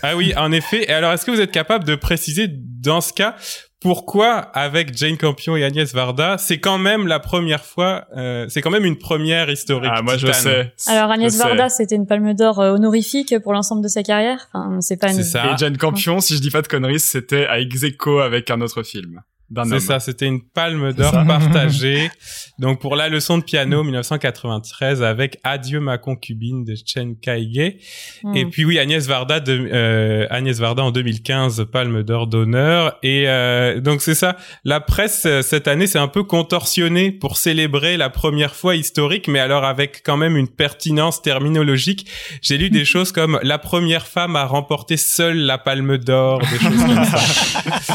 Ah 0.02 0.16
oui, 0.16 0.34
en 0.36 0.52
effet. 0.52 0.84
Et 0.84 0.94
alors, 0.94 1.12
est-ce 1.14 1.26
que 1.26 1.32
vous 1.32 1.42
êtes 1.42 1.52
capable 1.52 1.84
de 1.86 1.96
préciser 1.96 2.48
dans 2.50 3.02
ce 3.02 3.14
cas 3.14 3.36
pourquoi 3.82 4.36
avec 4.36 4.98
Jane 4.98 5.18
Campion 5.18 5.56
et 5.56 5.64
Agnès 5.64 5.94
Varda, 5.94 6.38
c'est 6.38 6.60
quand 6.60 6.78
même 6.78 7.08
la 7.08 7.20
première 7.20 7.64
fois, 7.64 8.06
euh, 8.16 8.46
c'est 8.50 8.62
quand 8.62 8.72
même 8.72 8.86
une 8.86 8.98
première 8.98 9.50
historique. 9.50 9.92
Ah, 9.94 10.02
moi 10.02 10.18
je 10.18 10.32
sais. 10.32 10.74
Alors 10.88 11.12
Agnès 11.12 11.34
Je. 11.34 11.38
Varda, 11.38 11.70
c'était 11.70 11.96
une 11.96 12.08
palme 12.08 12.34
d'or 12.34 12.60
euh, 12.60 12.74
honorifique 12.74 13.36
pour 13.44 13.54
l'ensemble 13.54 13.84
de 13.84 13.88
sa 13.88 14.02
carrière. 14.02 14.48
Enfin, 14.54 14.82
c'est 14.82 14.98
pas 14.98 15.10
une. 15.12 15.18
C'est 15.18 15.24
ça. 15.24 15.54
Et 15.54 15.58
Jane 15.58 15.78
Campion, 15.78 16.20
si 16.20 16.36
je 16.36 16.42
dis 16.42 16.52
pas 16.52 16.62
de 16.62 16.68
conneries, 16.68 17.00
c'était 17.00 17.46
à 17.48 17.60
ex 17.60 17.84
aequo 17.84 18.20
avec 18.20 18.50
un 18.50 18.62
autre 18.62 18.84
film. 18.84 19.22
D'un 19.52 19.64
C'est 19.66 19.80
ça, 19.80 20.00
c'était 20.00 20.26
une 20.26 20.42
palme 20.42 20.92
d'or 20.94 21.12
partagée. 21.28 22.10
Donc 22.60 22.82
pour 22.82 22.96
la 22.96 23.10
leçon 23.10 23.38
de 23.38 23.44
piano 23.44 23.84
1993 23.84 25.04
avec 25.04 25.40
Adieu 25.44 25.80
ma 25.80 26.00
concubine 26.00 26.64
de 26.64 26.74
Chen 26.74 27.16
Kaige. 27.20 27.76
Hmm. 28.24 28.36
Et 28.36 28.46
puis 28.46 28.66
oui, 28.66 28.80
Agnès 28.80 29.06
Varda 29.06 29.40
de 29.40 29.70
euh, 29.72 30.26
Agnès 30.32 30.58
Varda 30.58 30.84
en 30.84 30.90
2015 30.90 31.68
palme 31.72 32.02
d'or 32.02 32.26
d'honneur 32.26 32.98
et 33.04 33.26
euh, 33.28 33.80
donc 33.82 34.02
c'est 34.02 34.16
ça, 34.16 34.36
la 34.64 34.80
presse 34.80 35.26
euh, 35.28 35.44
cette 35.44 35.68
année 35.68 35.86
s'est 35.86 36.00
un 36.00 36.08
peu 36.08 36.24
contorsionnée 36.24 37.12
pour 37.12 37.38
célébrer 37.38 37.98
la 37.98 38.10
première 38.10 38.56
fois 38.56 38.76
historique 38.76 39.28
mais 39.28 39.40
alors 39.40 39.64
avec 39.64 40.02
quand 40.04 40.18
même 40.18 40.38
une 40.38 40.48
pertinence 40.48 41.22
terminologique. 41.22 42.08
J'ai 42.42 42.58
lu 42.58 42.72
des 42.72 42.86
choses 42.96 43.12
comme 43.12 43.40
la 43.44 43.60
première 43.60 44.08
femme 44.08 44.36
à 44.36 44.46
remporter 44.46 44.98
seule 44.98 45.38
la 45.38 45.60
palme 45.60 46.00
d'or, 46.00 46.40
des 46.40 46.58
choses 46.58 46.84
comme 46.84 47.06
ça. 47.06 47.20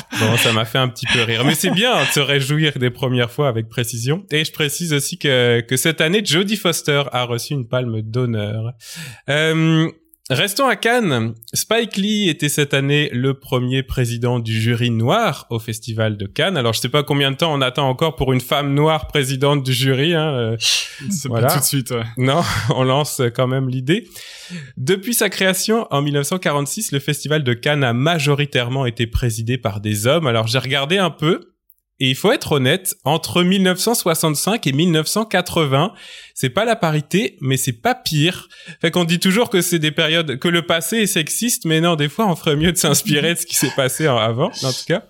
Bon, 0.20 0.36
ça 0.36 0.52
m'a 0.52 0.66
fait 0.66 0.76
un 0.76 0.88
petit 0.88 1.06
peu 1.06 1.22
rire. 1.22 1.39
Mais 1.44 1.54
c'est 1.54 1.70
bien 1.70 2.02
de 2.04 2.08
se 2.08 2.20
réjouir 2.20 2.72
des 2.78 2.90
premières 2.90 3.30
fois 3.30 3.48
avec 3.48 3.68
précision. 3.68 4.24
Et 4.30 4.44
je 4.44 4.52
précise 4.52 4.92
aussi 4.92 5.18
que, 5.18 5.60
que 5.60 5.76
cette 5.76 6.00
année, 6.00 6.22
Jodie 6.24 6.56
Foster 6.56 7.02
a 7.12 7.24
reçu 7.24 7.54
une 7.54 7.66
palme 7.68 8.02
d'honneur. 8.02 8.72
Euh, 9.28 9.90
Restons 10.30 10.66
à 10.68 10.76
Cannes. 10.76 11.34
Spike 11.52 11.96
Lee 11.96 12.28
était 12.28 12.48
cette 12.48 12.72
année 12.72 13.10
le 13.12 13.34
premier 13.34 13.82
président 13.82 14.38
du 14.38 14.52
jury 14.60 14.90
noir 14.90 15.46
au 15.50 15.58
Festival 15.58 16.16
de 16.16 16.26
Cannes. 16.26 16.56
Alors, 16.56 16.72
je 16.72 16.78
sais 16.78 16.88
pas 16.88 17.02
combien 17.02 17.32
de 17.32 17.36
temps 17.36 17.52
on 17.52 17.60
attend 17.60 17.88
encore 17.88 18.14
pour 18.14 18.32
une 18.32 18.40
femme 18.40 18.72
noire 18.72 19.08
présidente 19.08 19.64
du 19.64 19.72
jury. 19.72 20.14
Hein. 20.14 20.28
euh, 20.32 20.56
C'est 20.60 21.26
Voilà. 21.26 21.48
pas 21.48 21.54
tout 21.54 21.58
de 21.60 21.64
suite. 21.64 21.90
ouais. 21.90 22.04
non, 22.16 22.42
on 22.76 22.84
lance 22.84 23.20
quand 23.34 23.48
même 23.48 23.68
l'idée. 23.68 24.08
Depuis 24.76 25.14
sa 25.14 25.30
création 25.30 25.88
en 25.90 26.00
1946, 26.00 26.92
le 26.92 27.00
Festival 27.00 27.42
de 27.42 27.52
Cannes 27.52 27.82
a 27.82 27.92
majoritairement 27.92 28.86
été 28.86 29.08
présidé 29.08 29.58
par 29.58 29.80
des 29.80 30.06
hommes. 30.06 30.28
Alors 30.28 30.46
j'ai 30.46 30.58
regardé 30.60 30.96
un 30.98 31.10
peu. 31.10 31.40
Et 32.02 32.08
il 32.08 32.14
faut 32.16 32.32
être 32.32 32.52
honnête, 32.52 32.94
entre 33.04 33.42
1965 33.42 34.66
et 34.66 34.72
1980, 34.72 35.92
c'est 36.34 36.48
pas 36.48 36.64
la 36.64 36.74
parité, 36.74 37.36
mais 37.42 37.58
c'est 37.58 37.74
pas 37.74 37.94
pire. 37.94 38.48
Fait 38.80 38.90
qu'on 38.90 39.04
dit 39.04 39.18
toujours 39.18 39.50
que 39.50 39.60
c'est 39.60 39.78
des 39.78 39.90
périodes, 39.90 40.38
que 40.38 40.48
le 40.48 40.62
passé 40.62 40.96
est 40.98 41.06
sexiste, 41.06 41.66
mais 41.66 41.80
non, 41.82 41.96
des 41.96 42.08
fois, 42.08 42.26
on 42.26 42.36
ferait 42.36 42.56
mieux 42.56 42.72
de 42.72 42.78
s'inspirer 42.78 43.34
de 43.34 43.38
ce 43.38 43.44
qui 43.46 43.54
s'est 43.54 43.72
passé 43.76 44.06
avant, 44.06 44.50
en 44.62 44.72
tout 44.72 44.84
cas. 44.86 45.04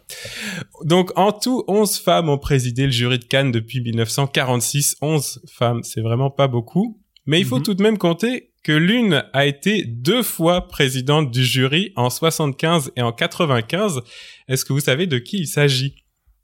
Donc, 0.85 1.13
en 1.17 1.31
tout, 1.33 1.63
11 1.69 1.99
femmes 1.99 2.29
ont 2.29 2.39
présidé 2.39 2.87
le 2.87 2.91
jury 2.93 3.19
de 3.21 3.25
Cannes 3.25 3.53
depuis 3.53 3.81
1946. 3.81 4.97
11 5.01 5.43
femmes, 5.53 5.83
c'est 5.85 6.01
vraiment 6.01 6.31
pas 6.31 6.49
beaucoup. 6.49 7.01
Mais 7.27 7.39
il 7.39 7.47
faut 7.47 7.59
Mhm. 7.59 7.63
tout 7.63 7.75
de 7.75 7.83
même 7.83 7.99
compter 7.99 8.51
que 8.65 8.73
l'une 8.73 9.25
a 9.33 9.47
été 9.47 9.85
deux 9.85 10.23
fois 10.23 10.67
présidente 10.69 11.31
du 11.31 11.45
jury 11.45 11.93
en 11.97 12.11
75 12.11 12.91
et 12.97 13.03
en 13.03 13.13
95. 13.13 14.01
Est-ce 14.49 14.65
que 14.65 14.73
vous 14.73 14.81
savez 14.81 15.07
de 15.07 15.19
qui 15.19 15.39
il 15.39 15.47
s'agit? 15.47 15.95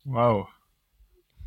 Waouh. 0.07 0.45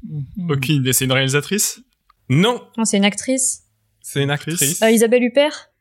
Mhm. 0.08 0.52
Aucune 0.52 0.76
idée. 0.76 0.94
C'est 0.94 1.06
une 1.06 1.12
réalisatrice? 1.12 1.82
Non, 2.30 2.62
Non, 2.78 2.86
c'est 2.86 2.98
une 2.98 3.06
actrice? 3.06 3.64
c'est 4.02 4.22
une 4.24 4.30
Actrice. 4.32 4.82
Euh, 4.82 4.90
Isabelle 4.92 5.24
Huppert? 5.24 5.72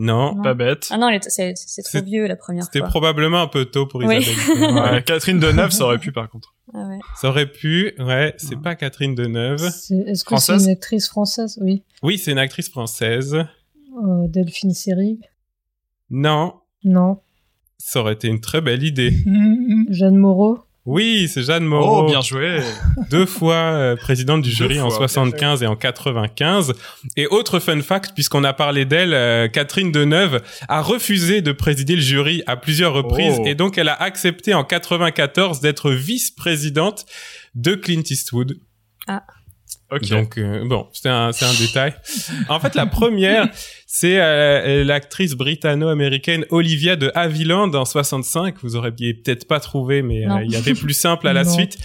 Non, 0.00 0.34
Non. 0.36 0.42
Pas 0.42 0.54
bête. 0.54 0.86
Ah 0.90 0.96
non, 0.98 1.08
c'est 1.22 1.54
trop 1.82 2.02
vieux 2.02 2.26
la 2.28 2.36
première 2.36 2.64
c'était 2.64 2.80
probablement 2.82 3.42
un 3.42 3.48
peu 3.48 3.64
tôt 3.64 3.86
pour 3.86 4.00
Oui. 4.00 4.18
Isabelle. 4.18 4.74
Ouais. 4.94 5.02
Catherine 5.02 5.40
Deneuve, 5.40 5.70
ça 5.72 5.84
aurait 5.84 5.98
pu 5.98 6.12
par 6.12 6.28
contre. 6.30 6.54
Ah 6.72 6.86
ouais. 6.86 6.98
Ça 7.20 7.28
aurait 7.30 7.50
pu, 7.50 7.92
ouais, 7.98 8.34
c'est 8.38 8.56
pas 8.60 8.74
Catherine 8.76 9.14
Deneuve. 9.14 9.70
C'est- 9.70 9.94
Est-ce 10.06 10.24
que 10.24 10.36
c'est 10.36 10.54
une 10.56 10.68
actrice 10.68 11.08
française? 11.08 11.58
Oui. 11.60 11.82
Oui, 12.02 12.16
c'est 12.18 12.30
une 12.32 12.38
actrice 12.38 12.68
française. 12.68 13.34
Euh, 13.34 14.28
Delphine 14.28 14.72
Seyrig? 14.72 15.20
Non, 16.10 16.60
Non. 16.84 17.20
ça 17.78 18.00
aurait 18.00 18.12
été 18.14 18.28
une 18.28 18.40
très 18.40 18.60
belle 18.60 18.84
idée. 18.84 19.12
Jeanne 19.90 20.16
Moreau? 20.16 20.60
Oui, 20.88 21.28
c'est 21.28 21.42
Jeanne 21.42 21.66
Moreau. 21.66 22.04
Oh, 22.04 22.06
bien 22.06 22.22
joué. 22.22 22.60
deux 23.10 23.26
fois 23.26 23.56
euh, 23.56 23.94
présidente 23.94 24.40
du 24.40 24.50
jury 24.50 24.80
en 24.80 24.88
fois, 24.88 25.06
75 25.06 25.62
et 25.62 25.66
en 25.66 25.76
95. 25.76 26.72
Et 27.18 27.26
autre 27.26 27.58
fun 27.58 27.82
fact, 27.82 28.12
puisqu'on 28.14 28.42
a 28.42 28.54
parlé 28.54 28.86
d'elle, 28.86 29.12
euh, 29.12 29.48
Catherine 29.48 29.92
Deneuve 29.92 30.40
a 30.66 30.80
refusé 30.80 31.42
de 31.42 31.52
présider 31.52 31.94
le 31.94 32.00
jury 32.00 32.42
à 32.46 32.56
plusieurs 32.56 32.94
reprises 32.94 33.36
Oh. 33.38 33.44
et 33.46 33.54
donc 33.54 33.76
elle 33.76 33.90
a 33.90 34.00
accepté 34.00 34.54
en 34.54 34.64
94 34.64 35.60
d'être 35.60 35.90
vice-présidente 35.90 37.04
de 37.54 37.74
Clint 37.74 38.02
Eastwood. 38.08 38.58
Ok. 39.90 40.08
Donc 40.08 40.38
euh, 40.38 40.64
bon, 40.66 40.88
c'est 40.92 41.08
un 41.08 41.32
c'est 41.32 41.46
un 41.46 41.54
détail. 41.54 41.94
En 42.48 42.60
fait, 42.60 42.74
la 42.74 42.86
première, 42.86 43.48
c'est 43.90 44.20
euh, 44.20 44.84
l'actrice 44.84 45.32
britanno-américaine 45.32 46.44
Olivia 46.50 46.94
de 46.94 47.10
Havilland 47.14 47.72
en 47.74 47.86
65. 47.86 48.56
Vous 48.62 48.76
auriez 48.76 49.14
peut-être 49.14 49.48
pas 49.48 49.60
trouvé, 49.60 50.02
mais 50.02 50.26
euh, 50.28 50.42
il 50.44 50.52
y 50.52 50.56
avait 50.56 50.74
plus 50.74 50.92
simple 50.92 51.26
à 51.26 51.32
la 51.32 51.44
Non. 51.48 51.50
suite. 51.50 51.78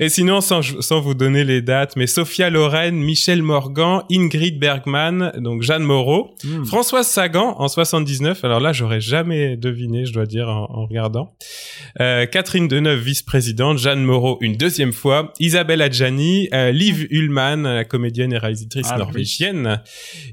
Et 0.00 0.08
sinon, 0.08 0.40
sans, 0.40 0.62
sans 0.82 1.00
vous 1.00 1.14
donner 1.14 1.44
les 1.44 1.62
dates, 1.62 1.94
mais 1.94 2.08
Sophia 2.08 2.50
Loren, 2.50 2.96
Michel 2.96 3.42
Morgan, 3.42 4.02
Ingrid 4.10 4.58
Bergman, 4.58 5.30
donc 5.38 5.62
Jeanne 5.62 5.84
Moreau, 5.84 6.34
Hmm. 6.44 6.64
Françoise 6.64 7.06
Sagan 7.06 7.54
en 7.58 7.68
79. 7.68 8.44
Alors 8.44 8.58
là, 8.60 8.72
j'aurais 8.72 9.00
jamais 9.00 9.56
deviné, 9.56 10.04
je 10.06 10.12
dois 10.12 10.26
dire, 10.26 10.48
en, 10.48 10.64
en 10.68 10.86
regardant. 10.86 11.36
Euh, 12.00 12.26
Catherine 12.26 12.66
Deneuve, 12.66 12.98
vice-présidente. 12.98 13.78
Jeanne 13.78 14.02
Moreau, 14.02 14.38
une 14.40 14.56
deuxième 14.56 14.92
fois. 14.92 15.32
Isabelle 15.38 15.80
Adjani, 15.82 16.48
euh, 16.52 16.72
Liv 16.72 17.06
Ullmann, 17.10 17.62
la 17.62 17.84
comédienne 17.84 18.32
et 18.32 18.38
réalisatrice 18.38 18.88
Ah, 18.90 18.94
oui. 18.94 18.98
norvégienne. 19.04 19.80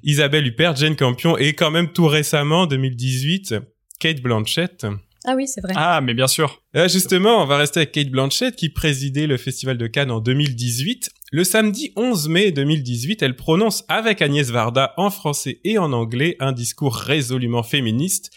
Isabelle 0.04 0.48
Huppert, 0.48 0.76
Jane 0.76 0.96
Et 1.40 1.54
quand 1.54 1.72
même 1.72 1.92
tout 1.92 2.08
récemment, 2.08 2.66
2018, 2.66 3.56
Kate 4.00 4.22
Blanchett. 4.22 4.86
Ah 5.26 5.34
oui, 5.36 5.48
c'est 5.48 5.62
vrai. 5.62 5.74
Ah, 5.76 6.02
mais 6.02 6.16
bien 6.16 6.28
sûr. 6.28 6.62
Là, 6.74 6.88
justement, 6.88 7.44
on 7.44 7.46
va 7.46 7.58
rester 7.58 7.82
avec 7.82 7.92
Kate 7.92 8.10
Blanchett 8.10 8.56
qui 8.56 8.70
présidait 8.70 9.28
le 9.28 9.38
Festival 9.38 9.78
de 9.78 9.86
Cannes 9.86 10.10
en 10.10 10.20
2018. 10.20 11.12
Le 11.32 11.44
samedi 11.44 11.94
11 11.96 12.28
mai 12.28 12.52
2018, 12.52 13.22
elle 13.22 13.36
prononce 13.36 13.86
avec 13.88 14.22
Agnès 14.22 14.50
Varda 14.50 14.94
en 14.98 15.12
français 15.12 15.60
et 15.64 15.78
en 15.78 15.94
anglais 15.94 16.38
un 16.40 16.52
discours 16.52 16.96
résolument 16.96 17.62
féministe 17.62 18.32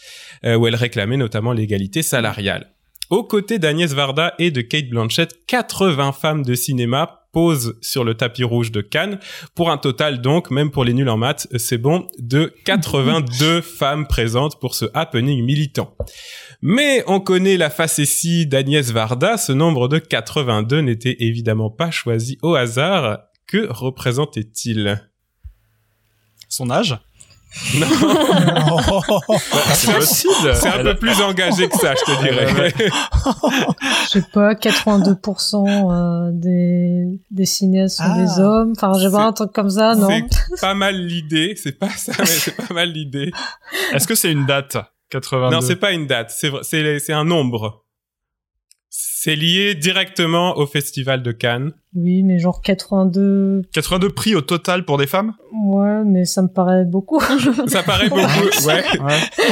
euh, 0.45 0.57
où 0.57 0.66
elle 0.66 0.75
réclamait 0.75 1.16
notamment 1.16 1.53
l'égalité 1.53 2.03
salariale. 2.03 2.75
Aux 3.09 3.25
côtés 3.25 3.59
d'Agnès 3.59 3.93
Varda 3.93 4.35
et 4.39 4.51
de 4.51 4.61
Kate 4.61 4.89
Blanchett, 4.89 5.47
80 5.47 6.12
femmes 6.12 6.43
de 6.43 6.55
cinéma 6.55 7.24
posent 7.35 7.76
sur 7.82 8.05
le 8.05 8.14
tapis 8.14 8.45
rouge 8.45 8.72
de 8.72 8.80
Cannes 8.80 9.18
pour 9.55 9.70
un 9.70 9.76
total 9.76 10.22
donc, 10.22 10.51
même 10.51 10.70
pour 10.70 10.85
les 10.85 10.95
nuls 10.95 11.09
en 11.11 11.18
maths, 11.18 11.49
c'est 11.59 11.76
bon, 11.76 12.07
de 12.18 12.55
82 12.64 13.61
femmes 13.61 14.07
présentes 14.07 14.59
pour 14.61 14.74
ce 14.74 14.87
happening 14.95 15.45
militant. 15.45 15.95
Mais 16.62 17.03
on 17.09 17.20
connaît 17.20 17.59
la 17.59 17.68
facétie 17.68 18.47
d'Agnès 18.47 18.91
Varda, 18.93 19.37
ce 19.37 19.53
nombre 19.53 19.89
de 19.89 19.99
82 19.99 20.80
n'était 20.80 21.16
évidemment 21.18 21.70
pas 21.70 21.91
choisi 21.91 22.39
au 22.43 22.55
hasard. 22.55 23.18
Que 23.47 23.66
représentait-il? 23.68 25.03
Son 26.49 26.70
âge? 26.70 26.97
Non, 27.79 27.87
C'est 29.73 29.95
possible. 29.95 30.55
c'est 30.55 30.69
un 30.69 30.83
peu 30.83 30.95
plus 30.97 31.21
engagé 31.21 31.69
que 31.69 31.77
ça, 31.79 31.95
je 31.95 32.13
te 32.13 32.23
dirais. 32.23 32.73
Je 34.05 34.09
sais 34.09 34.25
pas, 34.33 34.55
82% 34.55 35.91
euh, 35.91 36.31
des, 36.33 37.21
des 37.31 37.47
cinéastes 37.47 37.99
sont 37.99 38.05
Ah. 38.07 38.19
des 38.19 38.41
hommes. 38.41 38.73
Enfin, 38.77 38.93
j'ai 38.99 39.11
pas 39.11 39.19
C'est- 39.19 39.23
un 39.23 39.33
truc 39.33 39.53
comme 39.53 39.71
ça, 39.71 39.95
non? 39.95 40.09
C'est 40.09 40.61
pas 40.61 40.75
mal 40.75 40.97
l'idée, 40.97 41.55
c'est 41.57 41.79
pas 41.79 41.89
ça, 41.91 42.13
mais 42.19 42.27
c'est 42.27 42.57
pas 42.57 42.75
mal 42.75 42.91
l'idée. 42.91 43.31
Est-ce 43.93 44.07
que 44.07 44.15
c'est 44.15 44.33
une 44.33 44.47
date 44.47 44.77
82 45.11 45.55
Non, 45.55 45.61
c'est 45.61 45.77
pas 45.77 45.93
une 45.93 46.07
date, 46.07 46.31
c'est 46.37 46.51
c'est 46.63 46.99
c'est 46.99 47.13
un 47.13 47.25
nombre. 47.25 47.84
C'est 49.25 49.37
lié 49.37 49.75
directement 49.75 50.59
au 50.59 50.66
festival 50.66 51.22
de 51.22 51.33
Cannes. 51.33 51.72
Oui, 51.95 52.22
mais 52.22 52.39
genre 52.39 52.61
82... 52.61 53.62
82 53.72 54.11
prix 54.11 54.35
au 54.35 54.43
total 54.43 54.85
pour 54.85 54.99
des 54.99 55.07
femmes? 55.07 55.33
Ouais, 55.64 56.05
mais 56.05 56.27
ça 56.27 56.43
me 56.43 56.49
paraît 56.49 56.85
beaucoup. 56.85 57.18
Ça 57.66 57.83
paraît 57.83 58.11
beaucoup, 58.11 58.66
ouais. 58.66 58.85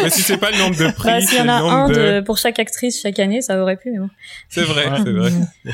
Mais 0.02 0.10
si 0.10 0.20
c'est 0.20 0.36
pas 0.36 0.50
le 0.50 0.58
nombre 0.58 0.76
de 0.76 0.92
prix, 0.92 1.08
Bah, 1.08 1.20
s'il 1.22 1.38
y 1.38 1.40
en 1.40 1.48
a 1.48 1.54
un 1.54 1.88
de... 1.88 1.94
de... 1.94 2.20
pour 2.20 2.36
chaque 2.36 2.58
actrice 2.58 3.00
chaque 3.00 3.18
année, 3.18 3.40
ça 3.40 3.58
aurait 3.62 3.78
pu, 3.78 3.90
mais 3.92 3.98
bon. 4.00 4.10
C'est 4.50 4.64
vrai, 4.64 4.90
Ouais. 4.90 4.98
c'est 5.02 5.10
vrai. 5.12 5.30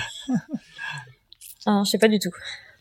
Ah, 1.66 1.82
je 1.84 1.90
sais 1.90 1.98
pas 1.98 2.08
du 2.08 2.18
tout. 2.20 2.30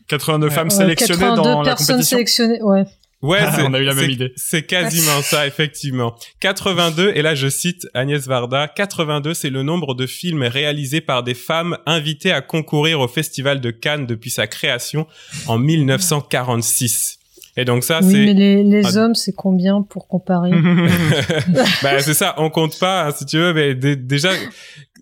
82 0.06 0.48
femmes 0.50 0.68
Ouais, 0.68 0.74
sélectionnées 0.74 1.18
82 1.20 1.42
dans 1.42 1.58
la 1.62 1.64
personnes 1.64 1.96
compétition? 1.96 2.16
sélectionnées, 2.16 2.62
ouais. 2.62 2.84
Ouais, 3.20 3.38
Ah, 3.40 3.52
c'est- 3.54 3.62
on 3.62 3.74
a 3.74 3.80
eu 3.80 3.84
la 3.84 3.94
même 3.94 4.04
c'est- 4.06 4.12
idée. 4.12 4.32
C'est 4.36 4.62
quasiment 4.62 5.22
ça, 5.22 5.44
effectivement. 5.46 6.14
82, 6.40 7.10
et 7.16 7.22
là 7.22 7.34
je 7.34 7.48
cite 7.48 7.88
Agnès 7.92 8.24
Varda, 8.28 8.68
82 8.68 9.34
c'est 9.34 9.50
le 9.50 9.64
nombre 9.64 9.94
de 9.94 10.06
films 10.06 10.44
réalisés 10.44 11.00
par 11.00 11.24
des 11.24 11.34
femmes 11.34 11.78
invitées 11.86 12.30
à 12.30 12.40
concourir 12.42 13.00
au 13.00 13.08
Festival 13.08 13.60
de 13.60 13.70
Cannes 13.72 14.06
depuis 14.06 14.30
sa 14.30 14.46
création 14.46 15.06
en 15.48 15.58
1946. 15.58 17.17
Et 17.60 17.64
donc 17.64 17.82
ça, 17.82 17.98
oui, 18.02 18.12
c'est... 18.12 18.24
mais 18.24 18.34
les, 18.34 18.62
les 18.62 18.96
Ah. 18.96 19.00
hommes, 19.00 19.14
c'est 19.14 19.32
combien 19.34 19.82
pour 19.82 20.06
comparer 20.06 20.50
bah, 21.82 21.98
c'est 22.00 22.14
ça, 22.14 22.34
on 22.38 22.50
compte 22.50 22.78
pas, 22.78 23.06
hein, 23.06 23.10
si 23.10 23.26
tu 23.26 23.36
veux, 23.38 23.52
mais 23.52 23.74
dé- 23.74 23.96
déjà, 23.96 24.30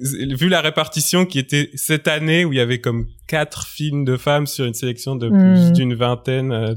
vu 0.01 0.49
la 0.49 0.61
répartition 0.63 1.27
qui 1.27 1.39
était 1.39 1.71
cette 1.75 2.09
année 2.09 2.45
où 2.45 2.53
il 2.53 2.57
y 2.57 2.61
avait 2.61 2.81
comme 2.81 3.07
quatre 3.29 3.67
films 3.67 4.05
de 4.05 4.17
femmes 4.17 4.47
sur 4.47 4.65
une 4.65 4.75
sélection 4.75 5.17
de 5.17 5.29
plus 5.29 5.69
Mm. 5.71 5.73
d'une 5.73 5.95
vingtaine, 5.95 6.53
euh, 6.53 6.75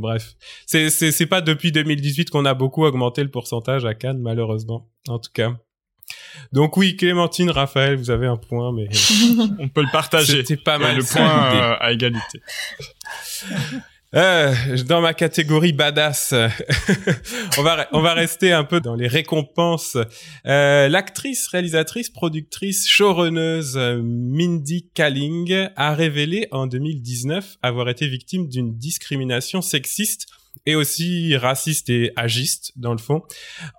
bref. 0.00 0.34
C'est, 0.66 0.90
c'est, 0.90 1.12
c'est 1.12 1.26
pas 1.26 1.40
depuis 1.40 1.70
2018 1.72 2.30
qu'on 2.30 2.44
a 2.44 2.54
beaucoup 2.54 2.84
augmenté 2.84 3.22
le 3.22 3.30
pourcentage 3.30 3.84
à 3.84 3.94
Cannes, 3.94 4.18
malheureusement, 4.20 4.88
en 5.08 5.18
tout 5.18 5.30
cas. 5.32 5.52
Donc 6.52 6.76
oui, 6.76 6.96
Clémentine, 6.96 7.50
Raphaël, 7.50 7.96
vous 7.96 8.10
avez 8.10 8.26
un 8.26 8.36
point, 8.36 8.72
mais 8.72 8.88
On 9.58 9.68
peut 9.68 9.82
le 9.82 9.90
partager. 9.92 10.38
c'était 10.44 10.56
pas 10.56 10.78
mal. 10.78 10.96
le 10.96 11.02
point 11.02 11.54
euh, 11.54 11.74
à 11.80 11.92
égalité. 11.92 12.40
Euh, 14.14 14.54
dans 14.86 15.00
ma 15.00 15.14
catégorie 15.14 15.72
badass, 15.72 16.32
on 17.58 17.62
va 17.62 17.88
on 17.92 18.00
va 18.00 18.14
rester 18.14 18.52
un 18.52 18.64
peu 18.64 18.80
dans 18.80 18.94
les 18.94 19.08
récompenses. 19.08 19.96
Euh, 20.46 20.88
L'actrice, 20.88 21.48
réalisatrice, 21.48 22.08
productrice, 22.10 22.86
showrunneuse 22.86 23.76
euh, 23.76 24.00
Mindy 24.02 24.88
Kaling 24.94 25.68
a 25.74 25.94
révélé 25.94 26.46
en 26.52 26.66
2019 26.66 27.56
avoir 27.62 27.88
été 27.88 28.06
victime 28.06 28.48
d'une 28.48 28.78
discrimination 28.78 29.60
sexiste 29.60 30.26
et 30.64 30.74
aussi 30.74 31.36
raciste 31.36 31.90
et 31.90 32.12
agiste 32.16 32.72
dans 32.76 32.92
le 32.92 32.98
fond, 32.98 33.22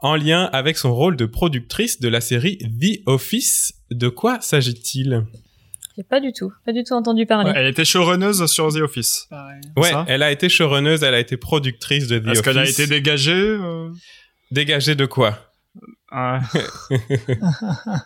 en 0.01 0.15
lien 0.15 0.43
avec 0.53 0.77
son 0.77 0.93
rôle 0.93 1.15
de 1.15 1.25
productrice 1.25 1.99
de 1.99 2.07
la 2.07 2.21
série 2.21 2.57
The 2.57 3.01
Office. 3.05 3.73
De 3.91 4.09
quoi 4.09 4.39
s'agit-il? 4.41 5.25
J'ai 5.97 6.03
pas 6.03 6.19
du 6.19 6.31
tout, 6.31 6.51
pas 6.63 6.73
du 6.73 6.83
tout 6.83 6.93
entendu 6.93 7.25
parler. 7.25 7.51
Elle 7.55 7.65
était 7.65 7.83
showrunneuse 7.85 8.45
sur 8.45 8.71
The 8.71 8.77
Office. 8.81 9.25
Pareil. 9.31 9.61
Ouais, 9.75 9.89
Ça 9.89 10.05
elle 10.07 10.21
a 10.21 10.31
été 10.31 10.47
showrunneuse, 10.47 11.01
elle 11.03 11.15
a 11.15 11.19
été 11.19 11.37
productrice 11.37 12.07
de 12.07 12.19
The 12.19 12.21
Est-ce 12.21 12.29
Office. 12.31 12.41
qu'elle 12.43 12.57
a 12.59 12.69
été 12.69 12.85
dégagée 12.87 13.33
euh, 13.33 13.89
Dégagée 14.51 14.93
de 14.95 15.05
quoi? 15.07 15.39
Ouais. 16.11 16.39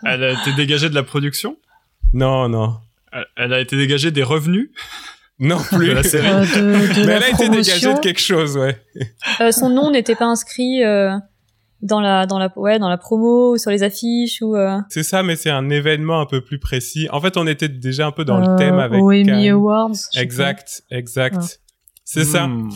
Elle 0.05 0.23
a 0.23 0.31
été 0.31 0.53
dégagée 0.53 0.89
de 0.89 0.95
la 0.95 1.03
production? 1.03 1.57
Non, 2.13 2.49
non. 2.49 2.77
Elle- 3.37 3.53
a 3.53 3.59
été 3.59 3.75
dégagée 3.77 4.11
des 4.11 4.23
revenus? 4.23 4.71
Non 5.39 5.57
plus. 5.61 5.87
de 5.89 5.91
la 5.93 6.03
série 6.03 6.27
Euh, 6.27 6.41
de, 6.41 6.93
de 7.01 7.05
Mais 7.05 7.05
la 7.07 7.15
elle 7.17 7.23
a 7.23 7.29
été 7.29 7.49
dégagée 7.49 7.93
de 7.93 7.99
quelque 7.99 8.21
chose, 8.21 8.57
ouais. 8.57 8.79
Euh, 9.41 9.51
son 9.51 9.69
nom 9.69 9.91
n'était 9.91 10.15
pas 10.15 10.25
inscrit 10.25 10.83
euh, 10.83 11.15
dans 11.81 11.99
la 11.99 12.25
dans 12.25 12.37
la 12.39 12.51
ouais 12.57 12.79
dans 12.79 12.89
la 12.89 12.97
promo 12.97 13.53
ou 13.53 13.57
sur 13.57 13.71
les 13.71 13.83
affiches 13.83 14.41
ou. 14.41 14.55
euh, 14.55 14.77
C'est 14.89 15.03
ça, 15.03 15.23
mais 15.23 15.35
c'est 15.35 15.49
un 15.49 15.69
événement 15.69 16.19
un 16.21 16.25
peu 16.25 16.41
plus 16.41 16.59
précis. 16.59 17.07
En 17.11 17.21
fait, 17.21 17.37
on 17.37 17.47
était 17.47 17.69
déjà 17.69 18.07
un 18.07 18.11
peu 18.11 18.25
dans 18.25 18.37
Euh, 18.41 18.51
le 18.51 18.55
thème 18.57 18.79
avec. 18.79 19.01
Emmy 19.01 19.25
Cannes. 19.25 19.47
Awards. 19.49 19.91
Exact, 20.15 20.83
exact. 20.91 21.37
Ah. 21.39 21.45
C'est 22.03 22.25
ça. 22.25 22.45
Hmm. 22.47 22.69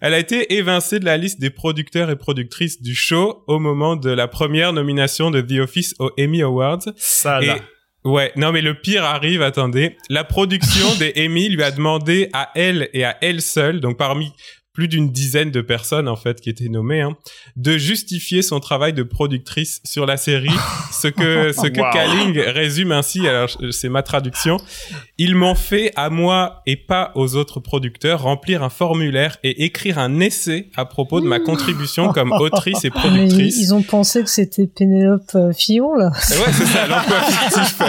Elle 0.00 0.14
a 0.14 0.18
été 0.18 0.54
évincée 0.54 0.98
de 0.98 1.04
la 1.04 1.18
liste 1.18 1.40
des 1.40 1.50
producteurs 1.50 2.08
et 2.10 2.16
productrices 2.16 2.80
du 2.80 2.94
show 2.94 3.42
au 3.46 3.58
moment 3.58 3.96
de 3.96 4.08
la 4.10 4.28
première 4.28 4.72
nomination 4.72 5.30
de 5.30 5.42
The 5.42 5.60
Office 5.60 5.94
aux 5.98 6.10
Emmy 6.18 6.40
Awards. 6.40 6.78
Ça, 6.96 7.42
Et 7.42 7.46
là. 7.48 7.56
ouais, 8.04 8.32
non 8.36 8.50
mais 8.50 8.62
le 8.62 8.74
pire 8.80 9.04
arrive, 9.04 9.42
attendez. 9.42 9.96
La 10.08 10.24
production 10.24 10.86
des 10.98 11.12
Emmy 11.18 11.50
lui 11.50 11.62
a 11.62 11.70
demandé 11.70 12.30
à 12.32 12.48
elle 12.54 12.88
et 12.94 13.04
à 13.04 13.18
elle 13.20 13.42
seule, 13.42 13.80
donc 13.80 13.98
parmi 13.98 14.32
plus 14.78 14.86
d'une 14.86 15.10
dizaine 15.10 15.50
de 15.50 15.60
personnes 15.60 16.06
en 16.06 16.14
fait 16.14 16.40
qui 16.40 16.50
étaient 16.50 16.68
nommées, 16.68 17.00
hein, 17.00 17.16
de 17.56 17.76
justifier 17.76 18.42
son 18.42 18.60
travail 18.60 18.92
de 18.92 19.02
productrice 19.02 19.80
sur 19.84 20.06
la 20.06 20.16
série. 20.16 20.54
ce 20.92 21.08
que 21.08 21.50
ce 21.50 21.66
que 21.66 21.80
Wow. 21.88 21.92
Kaling 21.92 22.38
résume 22.38 22.92
ainsi, 22.92 23.26
alors 23.26 23.48
c'est 23.70 23.88
ma 23.88 24.02
traduction. 24.02 24.58
Ils 25.16 25.34
m'ont 25.34 25.54
fait 25.56 25.90
à 25.96 26.10
moi 26.10 26.62
et 26.66 26.76
pas 26.76 27.10
aux 27.16 27.34
autres 27.34 27.58
producteurs 27.60 28.22
remplir 28.22 28.62
un 28.62 28.68
formulaire 28.68 29.38
et 29.42 29.64
écrire 29.64 29.98
un 29.98 30.20
essai 30.20 30.68
à 30.76 30.84
propos 30.84 31.20
de 31.20 31.26
ma 31.26 31.40
contribution 31.40 32.12
comme 32.12 32.30
autrice 32.30 32.84
et 32.84 32.90
Mais 32.94 33.00
productrice. 33.00 33.56
ils 33.58 33.74
ont 33.74 33.82
pensé 33.82 34.22
que 34.22 34.30
c'était 34.30 34.68
Pénélope 34.68 35.22
euh, 35.34 35.52
Fillon, 35.52 35.94
là. 35.96 36.12
Et 36.30 36.34
Ouais, 36.34 36.52
c'est 36.52 36.66
ça, 36.66 36.86
l'emploi 36.86 37.20
fictif. 37.22 37.80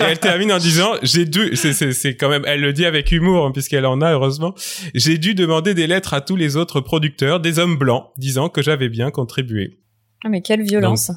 et 0.00 0.02
elle 0.02 0.18
termine 0.18 0.52
en 0.52 0.58
disant, 0.58 0.92
j'ai 1.02 1.24
dû, 1.24 1.56
c'est, 1.56 1.72
c'est, 1.72 1.92
c'est 1.92 2.14
quand 2.14 2.28
même, 2.28 2.44
elle 2.46 2.60
le 2.60 2.74
dit 2.74 2.84
avec 2.84 3.10
humour, 3.12 3.46
hein, 3.46 3.52
puisqu'elle 3.52 3.86
en 3.86 4.02
a, 4.02 4.12
heureusement, 4.12 4.54
j'ai 4.94 5.13
dû 5.18 5.34
demander 5.34 5.74
des 5.74 5.86
lettres 5.86 6.14
à 6.14 6.20
tous 6.20 6.36
les 6.36 6.56
autres 6.56 6.80
producteurs, 6.80 7.40
des 7.40 7.58
hommes 7.58 7.76
blancs, 7.76 8.10
disant 8.16 8.48
que 8.48 8.62
j'avais 8.62 8.88
bien 8.88 9.10
contribué. 9.10 9.78
Ah 10.24 10.30
mais 10.30 10.40
quelle 10.40 10.62
violence. 10.62 11.10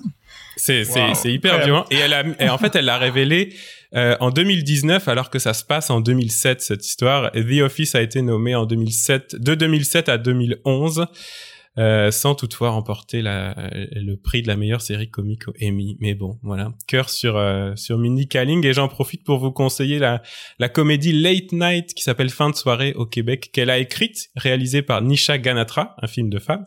C'est, 0.58 0.84
Wow. 0.84 1.14
hyper 1.26 1.64
violent. 1.64 1.86
Et 1.92 1.96
elle 1.96 2.14
a, 2.14 2.24
et 2.40 2.50
en 2.50 2.58
fait, 2.58 2.76
elle 2.76 2.86
l'a 2.86 2.98
révélé 2.98 3.54
euh, 3.96 4.18
en 4.20 4.32
2019, 4.32 5.08
alors 5.08 5.30
que 5.30 5.40
ça 5.40 5.54
se 5.54 5.64
passe 5.64 5.90
en 5.90 6.02
2007 6.02 6.62
cette 6.62 6.86
histoire. 6.86 7.32
Et 7.34 7.44
The 7.44 7.62
Office 7.62 7.96
a 7.96 8.02
été 8.02 8.22
nommé 8.22 8.54
en 8.54 8.66
2007, 8.66 9.36
de 9.40 9.56
2007 9.56 10.10
à 10.10 10.18
2011. 10.18 11.06
Euh, 11.78 12.12
sans 12.12 12.36
toutefois 12.36 12.72
remporter 12.72 13.22
la, 13.22 13.70
le 13.74 14.16
prix 14.16 14.42
de 14.42 14.48
la 14.48 14.56
meilleure 14.56 14.82
série 14.82 15.10
comique 15.10 15.48
au 15.48 15.54
Emmy. 15.62 15.98
Mais 16.00 16.16
bon, 16.16 16.40
voilà, 16.42 16.74
cœur 16.88 17.10
sur 17.10 17.38
euh, 17.38 17.76
sur 17.76 17.98
Mindy 17.98 18.28
Kaling 18.28 18.66
et 18.66 18.74
j'en 18.74 18.88
profite 18.88 19.24
pour 19.24 19.40
vous 19.40 19.52
conseiller 19.52 20.00
la 20.00 20.22
la 20.60 20.70
comédie 20.70 21.14
Late 21.14 21.52
Night 21.52 21.94
qui 21.94 22.04
s'appelle 22.04 22.30
Fin 22.30 22.50
de 22.50 22.56
soirée 22.56 22.94
au 22.94 23.06
Québec 23.06 23.50
qu'elle 23.54 23.70
a 23.70 23.78
écrite, 23.78 24.30
réalisée 24.36 24.82
par 24.82 25.02
Nisha 25.02 25.38
Ganatra, 25.38 25.96
un 26.02 26.08
film 26.08 26.30
de 26.30 26.40
femme, 26.40 26.64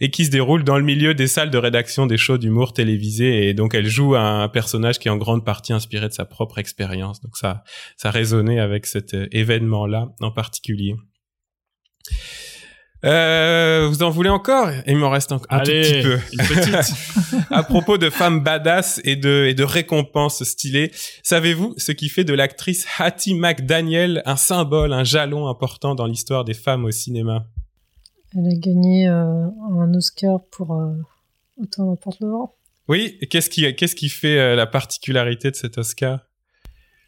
et 0.00 0.10
qui 0.10 0.24
se 0.24 0.30
déroule 0.30 0.64
dans 0.64 0.78
le 0.78 0.84
milieu 0.84 1.14
des 1.14 1.26
salles 1.26 1.50
de 1.50 1.58
rédaction 1.58 2.06
des 2.06 2.18
shows 2.18 2.38
d'humour 2.38 2.72
télévisés 2.72 3.48
et 3.48 3.54
donc 3.54 3.74
elle 3.74 3.86
joue 3.86 4.14
un 4.14 4.48
personnage 4.48 4.98
qui 4.98 5.08
est 5.08 5.10
en 5.10 5.16
grande 5.16 5.44
partie 5.44 5.72
inspiré 5.72 6.08
de 6.08 6.12
sa 6.12 6.24
propre 6.24 6.58
expérience. 6.58 7.20
Donc 7.20 7.36
ça 7.36 7.64
ça 7.96 8.10
résonnait 8.10 8.60
avec 8.60 8.86
cet 8.86 9.14
euh, 9.14 9.26
événement 9.32 9.86
là 9.86 10.08
en 10.20 10.30
particulier. 10.30 10.94
Euh, 13.04 13.86
vous 13.88 14.02
en 14.02 14.10
voulez 14.10 14.28
encore? 14.28 14.70
Il 14.86 14.96
m'en 14.96 15.10
reste 15.10 15.32
encore 15.32 15.46
un 15.50 15.60
tout 15.60 15.70
petit 15.70 16.02
peu. 16.02 16.18
Une 16.32 16.46
petite. 16.46 16.94
à 17.50 17.62
propos 17.62 17.96
de 17.96 18.10
femmes 18.10 18.40
badass 18.40 19.00
et 19.04 19.16
de, 19.16 19.46
et 19.48 19.54
de 19.54 19.64
récompenses 19.64 20.44
stylées, 20.44 20.90
savez-vous 21.22 21.74
ce 21.78 21.92
qui 21.92 22.08
fait 22.08 22.24
de 22.24 22.34
l'actrice 22.34 22.86
Hattie 22.98 23.34
McDaniel 23.34 24.22
un 24.26 24.36
symbole, 24.36 24.92
un 24.92 25.04
jalon 25.04 25.48
important 25.48 25.94
dans 25.94 26.06
l'histoire 26.06 26.44
des 26.44 26.54
femmes 26.54 26.84
au 26.84 26.90
cinéma? 26.90 27.46
Elle 28.36 28.46
a 28.46 28.54
gagné 28.54 29.08
euh, 29.08 29.46
un 29.78 29.94
Oscar 29.94 30.40
pour 30.50 30.74
euh, 30.74 30.92
Autant 31.60 31.86
n'importe 31.86 32.20
le 32.20 32.28
vent. 32.28 32.54
Oui, 32.88 33.18
qu'est-ce 33.30 33.50
qui, 33.50 33.74
qu'est-ce 33.74 33.94
qui 33.94 34.08
fait 34.08 34.38
euh, 34.38 34.56
la 34.56 34.66
particularité 34.66 35.50
de 35.50 35.56
cet 35.56 35.78
Oscar? 35.78 36.20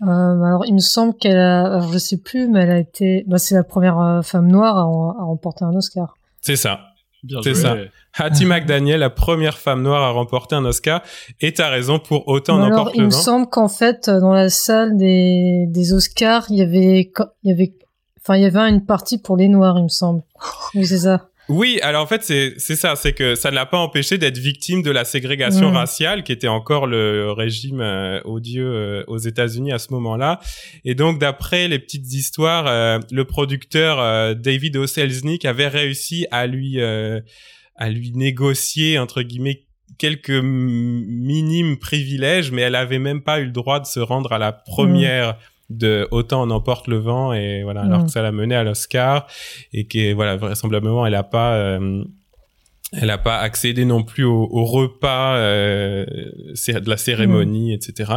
Euh, 0.02 0.42
alors, 0.42 0.64
il 0.66 0.74
me 0.74 0.80
semble 0.80 1.14
qu'elle 1.14 1.38
a, 1.38 1.64
alors, 1.66 1.92
je 1.92 1.98
sais 1.98 2.16
plus, 2.18 2.48
mais 2.48 2.60
elle 2.62 2.70
a 2.70 2.78
été, 2.78 3.24
bah, 3.26 3.38
c'est 3.38 3.54
la 3.54 3.62
première 3.62 3.98
euh, 4.00 4.22
femme 4.22 4.48
noire 4.48 4.76
à, 4.76 4.82
à 4.82 5.24
remporter 5.24 5.64
un 5.64 5.74
Oscar. 5.74 6.14
C'est 6.40 6.56
ça. 6.56 6.80
Bien 7.22 7.38
C'est 7.42 7.54
ça. 7.54 7.76
Hattie 8.14 8.46
McDaniel, 8.46 8.98
la 8.98 9.10
première 9.10 9.56
femme 9.56 9.82
noire 9.82 10.02
à 10.02 10.10
remporter 10.10 10.56
un 10.56 10.64
Oscar, 10.64 11.02
et 11.40 11.54
t'as 11.54 11.68
raison 11.68 12.00
pour 12.00 12.26
autant 12.26 12.56
alors, 12.56 12.68
n'importe 12.68 12.94
il 12.96 13.02
me 13.04 13.10
vent. 13.10 13.16
semble 13.16 13.48
qu'en 13.48 13.68
fait, 13.68 14.08
euh, 14.08 14.18
dans 14.18 14.32
la 14.32 14.50
salle 14.50 14.96
des, 14.96 15.66
des 15.68 15.92
Oscars, 15.92 16.46
il 16.50 16.56
y 16.56 16.62
avait, 16.62 17.12
il 17.44 17.48
y 17.48 17.52
avait, 17.52 17.72
enfin, 18.20 18.36
il 18.36 18.42
y 18.42 18.44
avait 18.44 18.58
une 18.68 18.84
partie 18.84 19.18
pour 19.18 19.36
les 19.36 19.46
noirs, 19.48 19.76
il 19.78 19.84
me 19.84 19.88
semble. 19.88 20.22
Oui, 20.74 20.84
c'est 20.84 20.98
ça. 20.98 21.28
Oui, 21.48 21.80
alors 21.82 22.04
en 22.04 22.06
fait 22.06 22.22
c'est 22.22 22.54
c'est 22.58 22.76
ça, 22.76 22.94
c'est 22.94 23.12
que 23.12 23.34
ça 23.34 23.50
ne 23.50 23.56
l'a 23.56 23.66
pas 23.66 23.78
empêché 23.78 24.16
d'être 24.16 24.38
victime 24.38 24.82
de 24.82 24.90
la 24.90 25.04
ségrégation 25.04 25.70
Mm. 25.70 25.76
raciale 25.76 26.22
qui 26.22 26.32
était 26.32 26.48
encore 26.48 26.86
le 26.86 27.32
régime 27.32 27.80
euh, 27.80 28.20
odieux 28.24 28.72
euh, 28.72 29.04
aux 29.08 29.18
États-Unis 29.18 29.72
à 29.72 29.78
ce 29.78 29.92
moment-là. 29.92 30.38
Et 30.84 30.94
donc 30.94 31.18
d'après 31.18 31.66
les 31.68 31.78
petites 31.78 32.12
histoires, 32.12 32.66
euh, 32.68 33.00
le 33.10 33.24
producteur 33.24 34.36
David 34.36 34.76
O. 34.76 34.86
Selznick 34.86 35.44
avait 35.44 35.68
réussi 35.68 36.26
à 36.30 36.46
lui 36.46 36.80
à 36.80 37.88
lui 37.90 38.12
négocier 38.12 38.98
entre 38.98 39.22
guillemets 39.22 39.64
quelques 39.98 40.30
minimes 40.30 41.78
privilèges, 41.78 42.50
mais 42.50 42.62
elle 42.62 42.74
avait 42.74 42.98
même 42.98 43.22
pas 43.22 43.40
eu 43.40 43.46
le 43.46 43.52
droit 43.52 43.80
de 43.80 43.86
se 43.86 44.00
rendre 44.00 44.32
à 44.32 44.38
la 44.38 44.52
première 44.52 45.38
de 45.76 46.08
autant 46.10 46.42
on 46.46 46.50
emporte 46.50 46.86
le 46.88 46.98
vent 46.98 47.32
et 47.32 47.62
voilà 47.62 47.82
alors 47.82 48.00
Mm. 48.00 48.04
que 48.06 48.10
ça 48.10 48.22
l'a 48.22 48.32
mené 48.32 48.54
à 48.54 48.64
l'Oscar 48.64 49.26
et 49.72 49.86
que 49.86 50.12
voilà 50.14 50.36
vraisemblablement 50.36 51.06
elle 51.06 51.14
a 51.14 51.22
pas 51.22 51.54
euh, 51.54 52.04
elle 52.92 53.10
a 53.10 53.18
pas 53.18 53.38
accédé 53.38 53.84
non 53.84 54.02
plus 54.02 54.24
au, 54.24 54.48
au 54.50 54.64
repas 54.64 55.36
euh, 55.36 56.04
de 56.06 56.88
la 56.88 56.96
cérémonie 56.96 57.72
etc 57.72 58.12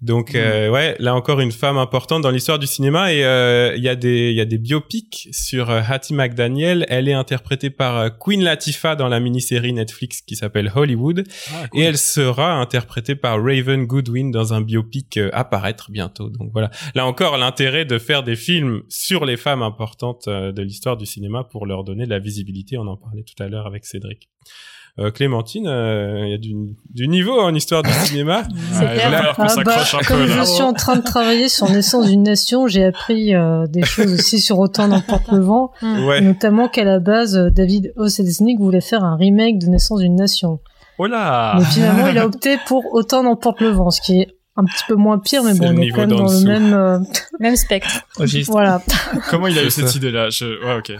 donc 0.00 0.34
euh, 0.34 0.68
ouais 0.70 0.96
là 0.98 1.14
encore 1.14 1.40
une 1.40 1.52
femme 1.52 1.78
importante 1.78 2.22
dans 2.22 2.30
l'histoire 2.30 2.58
du 2.58 2.66
cinéma 2.66 3.12
et 3.12 3.24
euh, 3.24 3.74
il 3.76 3.82
y 3.82 3.88
a 3.88 3.96
des 3.96 4.30
il 4.30 4.36
y 4.36 4.40
a 4.40 4.44
des 4.44 4.58
biopics 4.58 5.28
sur 5.32 5.70
euh, 5.70 5.80
Hattie 5.88 6.14
McDaniel 6.14 6.84
elle 6.88 7.08
est 7.08 7.12
interprétée 7.14 7.70
par 7.70 7.96
euh, 7.96 8.08
Queen 8.10 8.42
Latifah 8.42 8.96
dans 8.96 9.08
la 9.08 9.20
mini-série 9.20 9.72
Netflix 9.72 10.20
qui 10.20 10.36
s'appelle 10.36 10.70
Hollywood 10.74 11.24
Ah, 11.52 11.68
cool. 11.68 11.80
et 11.80 11.84
elle 11.84 11.98
sera 11.98 12.54
interprétée 12.54 13.14
par 13.14 13.42
Raven 13.42 13.86
Goodwin 13.86 14.30
dans 14.30 14.52
un 14.52 14.60
biopic 14.60 15.18
à 15.32 15.44
paraître 15.44 15.90
bientôt. 15.90 16.28
Donc 16.28 16.50
voilà. 16.52 16.70
Là 16.94 17.06
encore, 17.06 17.36
l'intérêt 17.38 17.84
de 17.84 17.98
faire 17.98 18.22
des 18.22 18.36
films 18.36 18.82
sur 18.88 19.24
les 19.24 19.36
femmes 19.36 19.62
importantes 19.62 20.28
de 20.28 20.62
l'histoire 20.62 20.96
du 20.96 21.06
cinéma 21.06 21.44
pour 21.44 21.66
leur 21.66 21.84
donner 21.84 22.04
de 22.04 22.10
la 22.10 22.18
visibilité. 22.18 22.76
On 22.78 22.86
en 22.86 22.96
parlait 22.96 23.22
tout 23.22 23.40
à 23.42 23.48
l'heure 23.48 23.66
avec 23.66 23.77
Cédric. 23.84 24.28
Euh, 25.00 25.12
Clémentine, 25.12 25.68
euh, 25.68 26.24
il 26.26 26.30
y 26.30 26.34
a 26.34 26.38
du, 26.38 26.54
du 26.92 27.06
niveau 27.06 27.38
en 27.40 27.54
histoire 27.54 27.84
du 27.84 27.92
cinéma. 27.92 28.42
Ouais, 28.80 28.96
clair. 28.96 29.32
qu'on 29.36 29.44
Ah 29.44 29.62
bah, 29.64 29.76
un 29.92 29.98
comme 30.04 30.16
peu 30.18 30.26
je 30.26 30.36
là. 30.38 30.44
suis 30.44 30.62
en 30.62 30.72
train 30.72 30.96
de 30.96 31.02
travailler 31.02 31.48
sur 31.48 31.70
Naissance 31.70 32.06
d'une 32.08 32.24
nation, 32.24 32.66
j'ai 32.66 32.84
appris 32.84 33.32
euh, 33.34 33.66
des 33.68 33.84
choses 33.84 34.12
aussi 34.12 34.40
sur 34.40 34.58
Autant 34.58 34.88
n'emporte 34.88 35.30
le 35.30 35.38
vent, 35.38 35.72
Ouais. 35.82 36.20
notamment 36.20 36.66
qu'à 36.68 36.82
la 36.82 36.98
base, 36.98 37.36
David 37.52 37.92
O. 37.96 38.08
Selznick 38.08 38.58
voulait 38.58 38.80
faire 38.80 39.04
un 39.04 39.14
remake 39.16 39.58
de 39.58 39.66
Naissance 39.66 40.00
d'une 40.00 40.16
nation. 40.16 40.58
Oh 40.98 41.06
là 41.06 41.54
Mais 41.58 41.64
finalement, 41.66 42.08
il 42.08 42.18
a 42.18 42.26
opté 42.26 42.56
pour 42.66 42.92
Autant 42.92 43.22
n'emporte 43.22 43.60
le 43.60 43.68
vent, 43.68 43.90
ce 43.92 44.00
qui 44.00 44.22
est 44.22 44.28
un 44.56 44.64
petit 44.64 44.82
peu 44.88 44.96
moins 44.96 45.20
pire, 45.20 45.44
mais 45.44 45.54
bon, 45.54 45.76
on 45.76 45.80
est 45.80 45.90
quand 45.90 46.00
même 46.00 46.10
dans 46.10 46.26
le 46.32 46.44
même... 46.44 46.74
euh, 46.74 46.98
Même 47.38 47.54
spectre. 47.54 48.00
Voilà. 48.48 48.82
Comment 49.30 49.46
il 49.46 49.56
a 49.56 49.62
eu 49.62 49.70
cette 49.70 49.94
idée-là? 49.94 50.30
Je... 50.30 50.46
Ouais, 50.66 50.76
ok. 50.76 50.92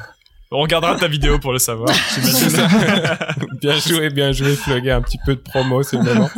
On 0.51 0.61
regardera 0.61 0.97
ta 0.97 1.09
vidéo 1.09 1.39
pour 1.39 1.53
le 1.53 1.59
savoir. 1.59 1.91
Bien 3.61 3.79
joué, 3.79 4.09
bien 4.11 4.33
joué, 4.33 4.55
Flugger. 4.55 4.93
Un 4.93 5.03
petit 5.03 5.19
peu 5.27 5.35
de 5.35 5.41
promo, 5.41 5.83
c'est 5.83 5.97
le 5.97 6.05
moment. 6.05 6.31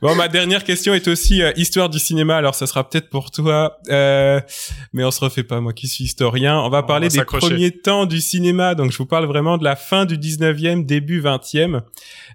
Bon, 0.00 0.14
ma 0.14 0.28
dernière 0.28 0.64
question 0.64 0.94
est 0.94 1.06
aussi 1.08 1.42
euh, 1.42 1.52
histoire 1.56 1.90
du 1.90 1.98
cinéma. 1.98 2.36
Alors, 2.36 2.54
ça 2.54 2.66
sera 2.66 2.88
peut-être 2.88 3.10
pour 3.10 3.30
toi, 3.30 3.78
euh, 3.90 4.40
mais 4.94 5.04
on 5.04 5.10
se 5.10 5.20
refait 5.20 5.42
pas. 5.42 5.60
Moi 5.60 5.74
qui 5.74 5.88
suis 5.88 6.04
historien, 6.04 6.58
on 6.58 6.70
va 6.70 6.78
On 6.78 6.86
parler 6.86 7.08
va 7.08 7.18
des 7.18 7.24
premiers 7.24 7.70
temps 7.70 8.06
du 8.06 8.20
cinéma. 8.20 8.74
Donc, 8.74 8.92
je 8.92 8.98
vous 8.98 9.06
parle 9.06 9.26
vraiment 9.26 9.58
de 9.58 9.64
la 9.64 9.76
fin 9.76 10.06
du 10.06 10.16
19e, 10.16 10.86
début 10.86 11.20
20e. 11.20 11.82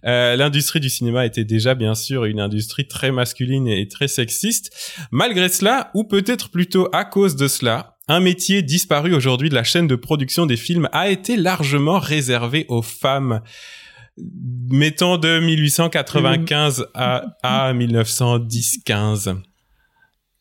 Euh, 0.06 0.36
L'industrie 0.36 0.80
du 0.80 0.90
cinéma 0.90 1.26
était 1.26 1.44
déjà, 1.46 1.74
bien 1.74 1.96
sûr, 1.96 2.26
une 2.26 2.40
industrie 2.40 2.88
très 2.88 3.12
masculine 3.12 3.68
et 3.68 3.88
très 3.88 4.08
sexiste. 4.08 4.72
Malgré 5.10 5.50
cela, 5.50 5.90
ou 5.96 6.04
peut-être 6.04 6.50
plutôt 6.50 6.88
à 6.94 7.04
cause 7.04 7.36
de 7.36 7.48
cela, 7.48 7.95
un 8.08 8.20
métier 8.20 8.62
disparu 8.62 9.14
aujourd'hui 9.14 9.50
de 9.50 9.56
la 9.56 9.64
chaîne 9.64 9.88
de 9.88 9.96
production 9.96 10.46
des 10.46 10.58
films 10.58 10.88
a 10.92 11.10
été 11.10 11.38
largement 11.38 12.00
réservé 12.00 12.66
aux 12.70 12.82
femmes. 12.82 13.42
Mettons 14.70 15.18
de 15.18 15.40
1895 15.40 16.88
à, 16.94 17.26
à 17.44 17.74
1910-15. 17.74 19.36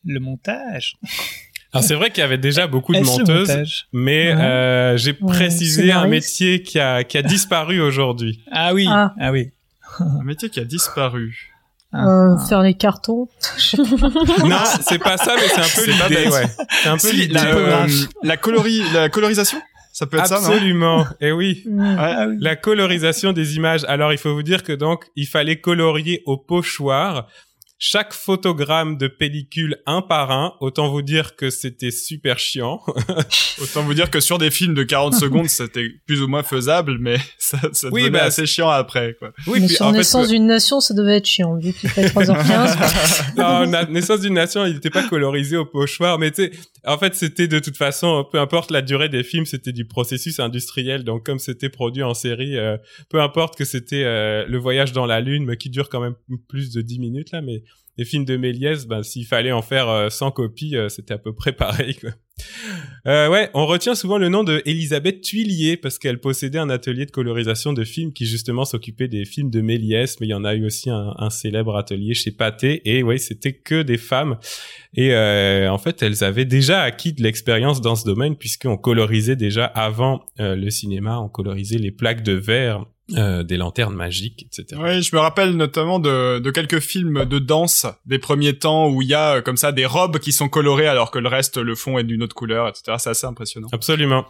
Le 0.04 0.20
montage. 0.20 0.96
Alors 1.72 1.82
c'est 1.82 1.94
vrai 1.96 2.10
qu'il 2.10 2.20
y 2.20 2.24
avait 2.24 2.38
déjà 2.38 2.68
beaucoup 2.68 2.92
de 2.94 3.00
montage 3.00 3.88
mais 3.92 4.32
Ouais. 4.32 4.40
euh, 4.40 4.96
j'ai 4.96 5.10
Ouais, 5.20 5.32
précisé 5.32 5.90
un 5.90 6.06
métier 6.06 6.62
qui 6.62 6.78
a, 6.78 7.02
qui 7.02 7.18
a 7.18 7.22
disparu 7.22 7.80
aujourd'hui. 7.80 8.44
Ah 8.52 8.72
oui. 8.74 8.86
Ah. 8.88 9.12
Ah, 9.18 9.32
oui. 9.32 9.50
Un 9.98 10.22
métier 10.22 10.50
qui 10.50 10.60
a 10.60 10.64
disparu. 10.64 11.53
Euh, 11.94 12.36
faire 12.38 12.62
les 12.62 12.74
cartons. 12.74 13.28
non, 13.78 14.56
c'est 14.82 14.98
pas 14.98 15.16
ça, 15.16 15.34
mais 15.36 15.48
c'est 15.48 15.60
un 15.60 15.82
peu 15.84 15.90
l'idée, 15.90 16.28
ouais. 16.28 16.46
C'est 16.82 16.88
un 16.88 16.96
peu 16.96 17.08
Si, 17.08 17.28
la, 17.28 17.44
euh, 17.54 17.86
la, 18.22 18.36
colori... 18.36 18.82
la 18.92 19.08
colorisation 19.08 19.60
Ça 19.92 20.06
peut 20.06 20.18
être 20.18 20.26
ça, 20.26 20.40
non 20.40 20.48
Absolument. 20.48 21.06
Et 21.20 21.32
oui. 21.32 21.62
Mm. 21.68 21.80
Ouais. 21.80 21.96
Ah 21.98 22.26
oui. 22.28 22.36
La 22.40 22.56
colorisation 22.56 23.32
des 23.32 23.56
images. 23.56 23.84
Alors, 23.88 24.12
il 24.12 24.18
faut 24.18 24.34
vous 24.34 24.42
dire 24.42 24.62
que 24.62 24.72
donc, 24.72 25.04
il 25.16 25.26
fallait 25.26 25.60
colorier 25.60 26.22
au 26.26 26.36
pochoir 26.36 27.28
chaque 27.86 28.14
photogramme 28.14 28.96
de 28.96 29.08
pellicule 29.08 29.76
un 29.84 30.00
par 30.00 30.30
un. 30.30 30.54
Autant 30.60 30.88
vous 30.88 31.02
dire 31.02 31.36
que 31.36 31.50
c'était 31.50 31.90
super 31.90 32.38
chiant. 32.38 32.80
Autant 33.62 33.82
vous 33.82 33.92
dire 33.92 34.10
que 34.10 34.20
sur 34.20 34.38
des 34.38 34.50
films 34.50 34.72
de 34.72 34.84
40 34.84 35.14
secondes, 35.14 35.48
c'était 35.50 35.90
plus 36.06 36.22
ou 36.22 36.26
moins 36.26 36.42
faisable, 36.42 36.96
mais 36.98 37.18
ça, 37.36 37.58
ça 37.72 37.88
Oui, 37.92 38.04
devenait 38.04 38.20
bah, 38.20 38.24
assez 38.24 38.46
chiant 38.46 38.70
après, 38.70 39.14
quoi. 39.18 39.32
Oui, 39.46 39.60
Mais 39.60 39.66
puis 39.66 39.76
sur 39.76 39.84
en 39.84 39.92
Naissance 39.92 40.28
d'une 40.28 40.46
nation, 40.46 40.80
ça 40.80 40.94
devait 40.94 41.18
être 41.18 41.26
chiant, 41.26 41.58
vu 41.58 41.74
qu'il 41.74 41.90
fait 41.90 42.06
3h15. 42.06 43.36
non, 43.36 43.66
na- 43.66 43.84
naissance 43.84 44.20
d'une 44.22 44.32
nation, 44.32 44.64
il 44.64 44.72
n'était 44.72 44.88
pas 44.88 45.06
colorisé 45.06 45.58
au 45.58 45.66
pochoir, 45.66 46.18
mais 46.18 46.30
tu 46.30 46.44
sais, 46.44 46.52
en 46.86 46.96
fait, 46.96 47.14
c'était 47.14 47.48
de 47.48 47.58
toute 47.58 47.76
façon, 47.76 48.26
peu 48.32 48.40
importe 48.40 48.70
la 48.70 48.80
durée 48.80 49.10
des 49.10 49.22
films, 49.22 49.44
c'était 49.44 49.72
du 49.72 49.84
processus 49.84 50.40
industriel. 50.40 51.04
Donc, 51.04 51.26
comme 51.26 51.38
c'était 51.38 51.68
produit 51.68 52.02
en 52.02 52.14
série, 52.14 52.56
euh, 52.56 52.78
peu 53.10 53.20
importe 53.20 53.58
que 53.58 53.66
c'était 53.66 54.04
euh, 54.04 54.46
le 54.48 54.56
voyage 54.56 54.92
dans 54.92 55.04
la 55.04 55.20
lune, 55.20 55.44
mais 55.44 55.58
qui 55.58 55.68
dure 55.68 55.90
quand 55.90 56.00
même 56.00 56.14
plus 56.48 56.72
de 56.72 56.80
10 56.80 56.98
minutes 56.98 57.30
là, 57.32 57.42
mais 57.42 57.62
les 57.96 58.04
films 58.04 58.24
de 58.24 58.36
Méliès, 58.36 58.86
ben, 58.86 59.02
s'il 59.02 59.24
fallait 59.24 59.52
en 59.52 59.62
faire 59.62 59.88
euh, 59.88 60.08
100 60.10 60.32
copies, 60.32 60.76
euh, 60.76 60.88
c'était 60.88 61.14
à 61.14 61.18
peu 61.18 61.32
près 61.34 61.52
pareil. 61.56 61.94
Quoi. 61.94 62.10
Euh, 63.06 63.28
ouais, 63.28 63.50
on 63.54 63.66
retient 63.66 63.94
souvent 63.94 64.18
le 64.18 64.28
nom 64.28 64.42
de 64.42 64.60
Elisabeth 64.64 65.20
Tuillier 65.20 65.76
parce 65.76 65.98
qu'elle 65.98 66.18
possédait 66.18 66.58
un 66.58 66.70
atelier 66.70 67.06
de 67.06 67.12
colorisation 67.12 67.72
de 67.72 67.84
films 67.84 68.12
qui 68.12 68.26
justement 68.26 68.64
s'occupait 68.64 69.06
des 69.06 69.24
films 69.24 69.50
de 69.50 69.60
Méliès, 69.60 70.18
mais 70.20 70.26
il 70.26 70.30
y 70.30 70.34
en 70.34 70.44
a 70.44 70.54
eu 70.54 70.66
aussi 70.66 70.90
un, 70.90 71.14
un 71.18 71.30
célèbre 71.30 71.76
atelier 71.76 72.14
chez 72.14 72.32
Pathé 72.32 72.82
et 72.84 73.04
ouais, 73.04 73.18
c'était 73.18 73.52
que 73.52 73.82
des 73.82 73.98
femmes 73.98 74.38
et 74.96 75.12
euh, 75.12 75.70
en 75.70 75.78
fait, 75.78 76.02
elles 76.02 76.22
avaient 76.22 76.44
déjà 76.44 76.82
acquis 76.82 77.12
de 77.12 77.22
l'expérience 77.22 77.80
dans 77.80 77.96
ce 77.96 78.04
domaine 78.04 78.36
puisqu'on 78.36 78.76
colorisait 78.76 79.36
déjà 79.36 79.64
avant 79.64 80.24
euh, 80.40 80.56
le 80.56 80.70
cinéma, 80.70 81.20
on 81.20 81.28
colorisait 81.28 81.78
les 81.78 81.90
plaques 81.90 82.22
de 82.22 82.32
verre 82.32 82.84
euh, 83.16 83.42
des 83.42 83.56
lanternes 83.58 83.94
magiques, 83.94 84.46
etc. 84.46 84.80
Oui, 84.82 85.02
je 85.02 85.14
me 85.14 85.20
rappelle 85.20 85.50
notamment 85.56 85.98
de, 85.98 86.38
de 86.38 86.50
quelques 86.50 86.80
films 86.80 87.26
de 87.26 87.38
danse 87.38 87.86
des 88.06 88.18
premiers 88.18 88.54
temps 88.54 88.88
où 88.88 89.02
il 89.02 89.08
y 89.08 89.14
a 89.14 89.34
euh, 89.36 89.40
comme 89.42 89.58
ça 89.58 89.72
des 89.72 89.84
robes 89.84 90.18
qui 90.18 90.32
sont 90.32 90.48
colorées 90.48 90.86
alors 90.86 91.10
que 91.10 91.18
le 91.18 91.28
reste, 91.28 91.58
le 91.58 91.74
fond 91.74 91.98
est 91.98 92.04
d'une 92.04 92.22
autre 92.22 92.34
couleur, 92.34 92.66
etc. 92.68 92.96
C'est 92.98 93.10
assez 93.10 93.26
impressionnant. 93.26 93.68
Absolument. 93.72 94.24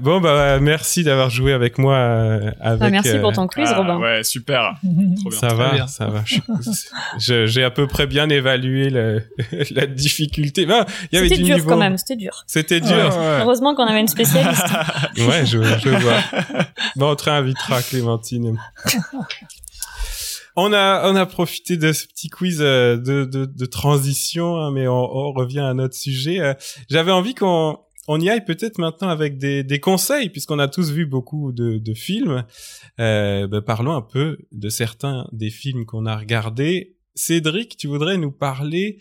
Bon 0.00 0.20
bah 0.20 0.58
merci 0.58 1.04
d'avoir 1.04 1.30
joué 1.30 1.52
avec 1.52 1.78
moi. 1.78 1.94
euh, 1.96 2.50
avec, 2.60 2.82
Ah, 2.82 2.90
merci 2.90 3.10
euh, 3.10 3.20
pour 3.20 3.32
ton 3.32 3.46
quiz, 3.46 3.68
Ah, 3.72 3.76
Robin. 3.78 3.98
Ouais, 3.98 4.24
super. 4.24 4.74
Trop 5.20 5.30
bien. 5.30 5.38
Ça 5.38 5.46
Très 5.48 5.56
va, 5.56 5.72
bien. 5.74 5.86
ça 5.86 6.06
va. 6.08 6.24
Je- 7.18 7.46
J'ai 7.46 7.62
à 7.64 7.70
peu 7.70 7.86
près 7.86 8.06
bien 8.06 8.28
évalué 8.28 8.90
le- 8.90 9.22
la 9.70 9.86
difficulté. 9.86 10.66
Ah, 10.68 10.86
y 11.12 11.16
avait 11.18 11.28
C'était 11.28 11.38
du 11.42 11.44
dur 11.46 11.56
niveau. 11.56 11.68
quand 11.70 11.76
même, 11.76 11.96
c'était 11.98 12.16
dur. 12.16 12.42
C'était 12.46 12.80
dur. 12.80 12.90
Ouais, 12.90 13.02
ouais. 13.04 13.38
Heureusement 13.42 13.74
qu'on 13.74 13.86
avait 13.86 14.00
une 14.00 14.08
spécialiste. 14.08 14.66
Ouais, 15.18 15.46
je, 15.46 15.58
je 15.62 15.88
vois. 15.90 16.16
Bon, 16.96 17.10
on 17.10 17.16
te 17.16 17.24
réinvitera, 17.24 17.75
Clémentine. 17.82 18.58
On 20.58 20.72
a, 20.72 21.10
on 21.12 21.16
a 21.16 21.26
profité 21.26 21.76
de 21.76 21.92
ce 21.92 22.06
petit 22.06 22.30
quiz 22.30 22.62
euh, 22.62 22.96
de, 22.96 23.26
de, 23.26 23.66
transition, 23.66 24.56
hein, 24.56 24.72
mais 24.72 24.88
on, 24.88 25.32
revient 25.32 25.60
à 25.60 25.74
notre 25.74 25.94
sujet. 25.94 26.40
Euh, 26.40 26.54
J'avais 26.88 27.12
envie 27.12 27.34
qu'on 27.34 27.78
on 28.08 28.20
y 28.20 28.30
aille 28.30 28.44
peut-être 28.44 28.78
maintenant 28.78 29.10
avec 29.10 29.36
des, 29.36 29.62
des 29.64 29.80
conseils, 29.80 30.30
puisqu'on 30.30 30.58
a 30.58 30.66
tous 30.66 30.92
vu 30.92 31.04
beaucoup 31.04 31.52
de, 31.52 31.76
de 31.76 31.94
films. 31.94 32.44
Euh, 33.00 33.46
ben, 33.46 33.60
parlons 33.60 33.94
un 33.94 34.00
peu 34.00 34.38
de 34.50 34.70
certains 34.70 35.28
des 35.30 35.50
films 35.50 35.84
qu'on 35.84 36.06
a 36.06 36.16
regardés. 36.16 36.96
Cédric, 37.14 37.76
tu 37.76 37.86
voudrais 37.86 38.16
nous 38.16 38.32
parler 38.32 38.96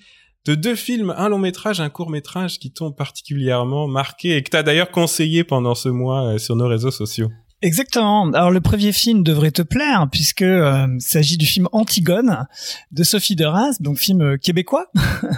de 0.46 0.56
deux 0.56 0.76
films, 0.76 1.14
un 1.16 1.30
long 1.30 1.40
métrage, 1.40 1.80
un 1.80 1.90
court 1.90 2.10
métrage 2.10 2.60
qui 2.60 2.74
t'ont 2.74 2.92
particulièrement 2.92 3.88
marqué 3.88 4.36
et 4.36 4.44
que 4.44 4.50
t'as 4.50 4.62
d'ailleurs 4.62 4.92
conseillé 4.92 5.46
pendant 5.46 5.74
ce 5.74 5.88
mois 5.88 6.38
sur 6.38 6.58
nos 6.58 6.68
réseaux 6.68 6.92
sociaux. 6.92 7.30
Exactement. 7.62 8.32
Alors 8.34 8.52
le 8.52 8.62
premier 8.62 8.92
film 8.92 9.24
devrait 9.24 9.52
te 9.52 9.62
plaire 9.62 10.08
puisque 10.12 10.42
euh, 10.42 10.88
il 10.94 11.02
s'agit 11.02 11.38
du 11.38 11.46
film 11.46 11.68
Antigone 11.72 12.48
de 12.92 13.04
Sophie 13.04 13.36
Deras, 13.36 13.78
donc 13.80 13.98
film 13.98 14.22
euh, 14.22 14.38
québécois. 14.38 14.88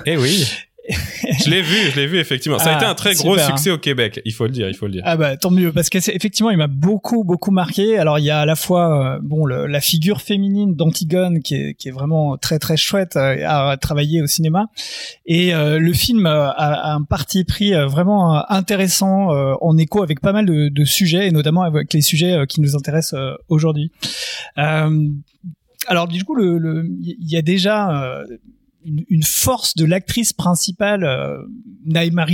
Eh 0.06 0.18
oui, 0.18 0.46
je 1.46 1.50
l'ai 1.50 1.62
vu, 1.62 1.76
je 1.92 1.96
l'ai 2.00 2.08
vu 2.08 2.18
effectivement. 2.20 2.60
Ça 2.60 2.72
a 2.72 2.74
Ah, 2.74 2.78
été 2.78 2.86
un 2.86 2.96
très 2.96 3.14
gros 3.16 3.32
super. 3.38 3.46
succès 3.46 3.72
au 3.72 3.78
Québec, 3.78 4.22
il 4.26 4.34
faut 4.34 4.46
le 4.46 4.52
dire, 4.52 4.70
il 4.70 4.74
faut 4.76 4.86
le 4.86 4.94
dire. 4.94 5.02
Ah 5.06 5.18
bah 5.18 5.36
tant 5.38 5.52
mieux 5.52 5.72
parce 5.74 5.90
que 5.90 6.00
c'est- 6.00 6.16
effectivement 6.16 6.50
il 6.50 6.58
m'a 6.58 6.68
beaucoup 6.68 7.24
beaucoup 7.24 7.52
marqué. 7.52 7.98
Alors 7.98 8.20
il 8.20 8.26
y 8.26 8.30
a 8.30 8.40
à 8.40 8.46
la 8.46 8.56
fois 8.56 9.16
euh, 9.16 9.20
bon 9.22 9.46
le- 9.46 9.68
la 9.68 9.82
figure 9.82 10.22
féminine 10.22 10.76
d'Antigone 10.76 11.42
qui 11.42 11.56
est, 11.56 11.74
qui 11.74 11.90
est 11.90 11.92
vraiment 11.92 12.38
très 12.38 12.58
très 12.60 12.78
chouette 12.78 13.16
euh, 13.18 13.36
à 13.46 13.76
travailler 13.78 14.22
au 14.22 14.28
cinéma 14.28 14.68
et 15.26 15.54
euh, 15.54 15.78
le 15.80 15.94
film 15.94 16.26
euh, 16.26 16.48
a, 16.50 16.92
a 16.92 16.94
un 16.94 17.04
parti 17.04 17.44
pris 17.44 17.74
vraiment 17.74 18.50
intéressant 18.52 19.34
euh, 19.34 19.54
en 19.62 19.78
écho 19.78 20.04
avec 20.04 20.22
pas 20.22 20.32
mal 20.32 20.46
de, 20.46 20.70
de 20.70 20.86
sujets 20.86 21.28
et 21.28 21.32
notamment 21.32 21.64
avec 21.64 21.94
les 21.94 22.02
sujets 22.02 22.46
qui 22.48 22.62
nous 22.62 22.76
intéressent 22.76 23.20
aujourd'hui. 23.50 23.92
Euh, 24.58 25.10
alors 25.88 26.08
du 26.08 26.24
coup 26.24 26.36
le 26.36 26.58
le- 26.58 26.86
il 27.02 27.30
y 27.30 27.38
a 27.38 27.42
déjà 27.42 28.04
euh, 28.04 28.24
une, 28.88 29.04
une 29.10 29.24
force 29.24 29.76
de 29.76 29.86
l'actrice 29.86 30.34
principale 30.34 31.04
euh, 31.04 31.38
Naima 31.86 32.26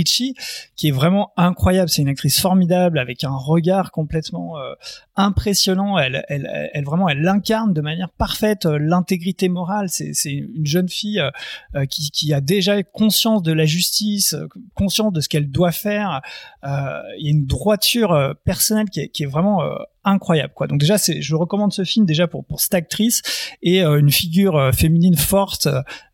qui 0.76 0.88
est 0.88 0.90
vraiment 0.90 1.32
incroyable. 1.36 1.88
C'est 1.88 2.02
une 2.02 2.08
actrice 2.08 2.40
formidable 2.40 2.98
avec 2.98 3.24
un 3.24 3.36
regard 3.36 3.90
complètement 3.90 4.58
euh, 4.58 4.72
impressionnant. 5.16 5.98
Elle, 5.98 6.24
elle, 6.28 6.70
elle, 6.72 6.84
vraiment, 6.84 7.08
elle 7.08 7.26
incarne 7.26 7.72
de 7.72 7.80
manière 7.80 8.10
parfaite 8.10 8.66
euh, 8.66 8.78
l'intégrité 8.78 9.48
morale. 9.48 9.88
C'est, 9.88 10.14
c'est 10.14 10.32
une 10.32 10.66
jeune 10.66 10.88
fille 10.88 11.20
euh, 11.20 11.30
euh, 11.74 11.86
qui, 11.86 12.10
qui 12.10 12.32
a 12.32 12.40
déjà 12.40 12.82
conscience 12.82 13.42
de 13.42 13.52
la 13.52 13.66
justice, 13.66 14.34
conscience 14.74 15.12
de 15.12 15.20
ce 15.20 15.28
qu'elle 15.28 15.50
doit 15.50 15.72
faire. 15.72 16.20
Il 16.64 17.24
y 17.24 17.28
a 17.28 17.30
une 17.30 17.46
droiture 17.46 18.34
personnelle 18.44 18.88
qui 18.88 19.00
est, 19.00 19.08
qui 19.08 19.24
est 19.24 19.26
vraiment 19.26 19.62
incroyable 20.04 20.52
quoi. 20.54 20.66
Donc 20.66 20.78
déjà 20.80 20.98
c'est 20.98 21.22
je 21.22 21.34
recommande 21.34 21.72
ce 21.72 21.84
film 21.84 22.06
déjà 22.06 22.26
pour 22.26 22.44
pour 22.44 22.60
cette 22.60 22.74
actrice 22.74 23.22
et 23.62 23.82
euh, 23.82 23.98
une 23.98 24.10
figure 24.10 24.56
euh, 24.56 24.72
féminine 24.72 25.16
forte 25.16 25.66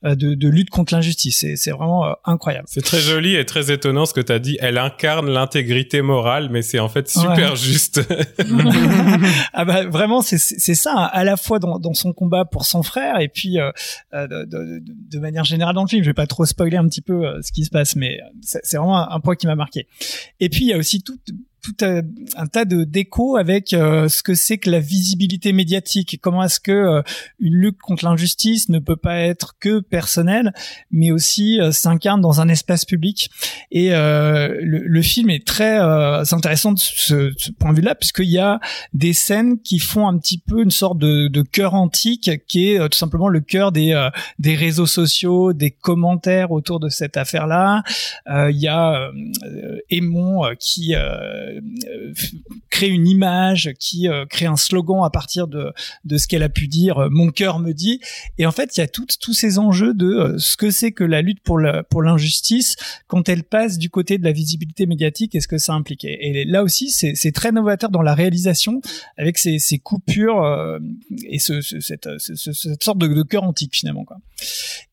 euh, 0.04 0.14
de, 0.14 0.34
de 0.34 0.48
lutte 0.48 0.70
contre 0.70 0.94
l'injustice. 0.94 1.38
C'est 1.40 1.56
c'est 1.56 1.70
vraiment 1.70 2.06
euh, 2.06 2.12
incroyable. 2.24 2.66
C'est 2.68 2.84
très 2.84 3.00
joli 3.00 3.34
et 3.36 3.44
très 3.44 3.70
étonnant 3.72 4.06
ce 4.06 4.14
que 4.14 4.20
tu 4.20 4.32
as 4.32 4.38
dit. 4.38 4.56
Elle 4.60 4.78
incarne 4.78 5.28
l'intégrité 5.30 6.02
morale, 6.02 6.48
mais 6.50 6.62
c'est 6.62 6.78
en 6.78 6.88
fait 6.88 7.08
super 7.08 7.50
Ouais. 7.50 7.56
juste. 7.56 8.00
ah 9.52 9.64
bah 9.64 9.84
vraiment 9.86 10.22
c'est 10.22 10.38
c'est 10.38 10.74
ça 10.74 10.92
hein, 10.96 11.10
à 11.12 11.24
la 11.24 11.36
fois 11.36 11.58
dans, 11.58 11.78
dans 11.78 11.94
son 11.94 12.12
combat 12.12 12.44
pour 12.44 12.64
son 12.64 12.82
frère 12.82 13.18
et 13.20 13.28
puis 13.28 13.58
de, 14.12 14.44
de, 14.44 14.82
de 14.84 15.18
manière 15.18 15.44
générale 15.44 15.74
dans 15.74 15.82
le 15.82 15.88
film 15.88 16.02
je 16.02 16.08
vais 16.10 16.14
pas 16.14 16.26
trop 16.26 16.44
spoiler 16.44 16.76
un 16.76 16.86
petit 16.86 17.00
peu 17.02 17.26
euh, 17.26 17.40
ce 17.42 17.52
qui 17.52 17.64
se 17.64 17.70
passe 17.70 17.96
mais 17.96 18.18
c'est 18.42 18.76
vraiment 18.76 18.98
un, 18.98 19.14
un 19.16 19.20
point 19.20 19.36
qui 19.36 19.46
m'a 19.46 19.54
marqué 19.54 19.86
et 20.40 20.48
puis 20.48 20.62
il 20.62 20.68
y 20.68 20.72
a 20.72 20.78
aussi 20.78 21.02
tout 21.02 21.18
tout 21.60 21.76
un, 21.82 22.46
tas 22.46 22.64
de 22.64 22.84
d'échos 22.84 23.36
avec 23.36 23.72
euh, 23.72 24.08
ce 24.08 24.22
que 24.22 24.34
c'est 24.34 24.58
que 24.58 24.70
la 24.70 24.80
visibilité 24.80 25.52
médiatique 25.52 26.18
comment 26.22 26.42
est-ce 26.42 26.60
que 26.60 26.72
euh, 26.72 27.02
une 27.38 27.54
lutte 27.54 27.78
contre 27.78 28.04
l'injustice 28.04 28.68
ne 28.68 28.78
peut 28.78 28.96
pas 28.96 29.18
être 29.18 29.56
que 29.58 29.80
personnelle 29.80 30.52
mais 30.90 31.10
aussi 31.10 31.60
euh, 31.60 31.72
s'incarne 31.72 32.20
dans 32.20 32.40
un 32.40 32.48
espace 32.48 32.84
public 32.84 33.30
et 33.70 33.90
le, 33.90 35.02
film 35.02 35.30
est 35.30 35.46
très 35.46 35.78
intéressant 35.78 36.72
de 36.72 36.78
ce, 36.78 37.32
point 37.58 37.70
de 37.70 37.76
vue-là 37.76 37.94
puisqu'il 37.94 38.28
y 38.28 38.38
a 38.38 38.60
des 38.92 39.12
scènes 39.12 39.58
qui 39.60 39.78
font 39.78 40.06
un 40.06 40.18
petit 40.18 40.38
peu 40.38 40.62
une 40.62 40.70
sorte 40.70 40.98
de, 40.98 41.42
cœur 41.42 41.74
antique 41.74 42.30
qui 42.46 42.68
est 42.68 42.88
tout 42.88 42.98
simplement 42.98 43.28
le 43.28 43.40
cœur 43.40 43.72
des 43.72 44.08
des 44.38 44.54
réseaux 44.54 44.86
sociaux, 44.86 45.52
des 45.52 45.70
commentaires 45.70 46.52
autour 46.52 46.80
de 46.80 46.88
cette 46.88 47.16
affaire-là. 47.16 47.82
Il 48.28 48.56
y 48.56 48.68
a 48.68 49.10
Aimon 49.90 50.42
qui 50.58 50.94
crée 52.70 52.88
une 52.88 53.06
image, 53.06 53.72
qui 53.78 54.08
euh, 54.08 54.26
crée 54.26 54.46
un 54.46 54.56
slogan 54.56 55.00
à 55.04 55.10
partir 55.10 55.46
de 55.48 55.72
de 56.04 56.18
ce 56.18 56.26
qu'elle 56.28 56.42
a 56.42 56.48
pu 56.48 56.68
dire. 56.68 56.98
euh, 56.98 57.08
Mon 57.10 57.30
cœur 57.30 57.58
me 57.58 57.72
dit. 57.72 58.00
Et 58.38 58.46
en 58.46 58.52
fait, 58.52 58.76
il 58.76 58.80
y 58.80 58.82
a 58.82 58.88
tous 58.88 59.32
ces 59.32 59.58
enjeux 59.58 59.94
de 59.94 60.06
euh, 60.06 60.38
ce 60.38 60.56
que 60.56 60.70
c'est 60.70 60.92
que 60.92 61.04
la 61.04 61.22
lutte 61.22 61.40
pour 61.40 61.58
la, 61.58 61.82
pour 61.82 62.02
l'injustice 62.02 62.76
quand 63.06 63.28
elle 63.28 63.44
passe 63.44 63.78
du 63.78 63.90
côté 63.90 64.18
de 64.18 64.24
la 64.24 64.32
visibilité 64.32 64.86
médiatique 64.86 65.34
et 65.34 65.40
ce 65.40 65.48
que 65.48 65.58
ça 65.58 65.72
implique. 65.74 66.04
Et 66.04 66.44
là 66.44 66.62
aussi, 66.62 66.90
c'est 66.90 67.14
c'est 67.14 67.32
très 67.32 67.52
novateur 67.52 67.90
dans 67.90 68.02
la 68.02 68.14
réalisation 68.14 68.80
avec 69.16 69.38
ces, 69.38 69.58
ces 69.58 69.78
coupures 69.78 70.42
euh, 70.42 70.78
et 71.28 71.38
ce, 71.38 71.60
ce- 71.60 71.80
cette, 71.80 72.08
ce- 72.18 72.34
ce- 72.34 72.52
cette 72.52 72.82
sorte 72.82 72.98
de, 72.98 73.22
cœur 73.22 73.44
antique 73.44 73.74
finalement. 73.76 74.04
Quoi. 74.04 74.16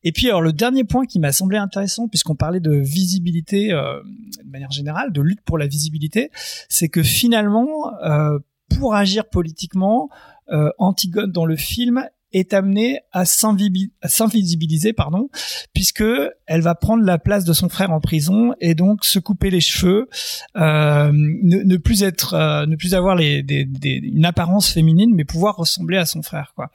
Et 0.04 0.12
puis 0.12 0.28
alors 0.28 0.42
le 0.42 0.52
dernier 0.52 0.84
point 0.84 1.06
qui 1.06 1.18
m'a 1.18 1.32
semblé 1.32 1.56
intéressant 1.58 2.08
puisqu'on 2.08 2.34
parlait 2.36 2.60
de 2.60 2.72
visibilité 2.72 3.72
euh, 3.72 4.00
de 4.44 4.50
manière 4.50 4.70
générale, 4.70 5.12
de 5.12 5.20
lutte 5.22 5.40
pour 5.42 5.58
la 5.58 5.66
visibilité, 5.66 6.30
c'est 6.68 6.88
que 6.88 7.02
finalement, 7.02 7.92
euh, 8.04 8.38
pour 8.78 8.94
agir 8.94 9.28
politiquement, 9.28 10.08
euh, 10.50 10.70
Antigone 10.78 11.30
dans 11.32 11.46
le 11.46 11.56
film 11.56 12.08
est 12.32 12.52
amenée 12.52 13.00
à 13.10 13.24
s'invisibiliser, 13.24 14.92
pardon, 14.92 15.30
puisque 15.72 16.04
elle 16.46 16.60
va 16.60 16.74
prendre 16.74 17.02
la 17.02 17.18
place 17.18 17.44
de 17.44 17.54
son 17.54 17.70
frère 17.70 17.90
en 17.90 18.00
prison 18.00 18.52
et 18.60 18.74
donc 18.74 19.04
se 19.06 19.18
couper 19.18 19.48
les 19.48 19.62
cheveux, 19.62 20.08
euh, 20.56 21.10
ne, 21.12 21.76
plus 21.78 22.02
être, 22.02 22.34
euh, 22.34 22.66
ne 22.66 22.76
plus 22.76 22.94
avoir 22.94 23.16
les, 23.16 23.42
des, 23.42 23.64
des- 23.64 24.00
une 24.02 24.26
apparence 24.26 24.70
féminine, 24.70 25.14
mais 25.14 25.24
pouvoir 25.24 25.56
ressembler 25.56 25.96
à 25.96 26.04
son 26.04 26.22
frère, 26.22 26.52
quoi. 26.54 26.70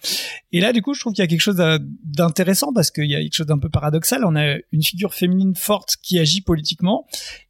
Et 0.51 0.59
là, 0.59 0.73
du 0.73 0.81
coup, 0.81 0.95
je 0.95 0.99
trouve 1.01 1.13
qu'il 1.13 1.21
y 1.21 1.25
a 1.25 1.27
quelque 1.27 1.39
chose 1.41 1.61
d'intéressant 2.03 2.73
parce 2.73 2.89
qu'il 2.91 3.05
y 3.09 3.15
a 3.15 3.19
quelque 3.19 3.35
chose 3.35 3.47
d'un 3.47 3.59
peu 3.59 3.69
paradoxal. 3.69 4.23
On 4.25 4.35
a 4.35 4.55
une 4.71 4.83
figure 4.83 5.13
féminine 5.13 5.55
forte 5.55 5.97
qui 6.01 6.17
agit 6.19 6.41
politiquement. 6.41 7.05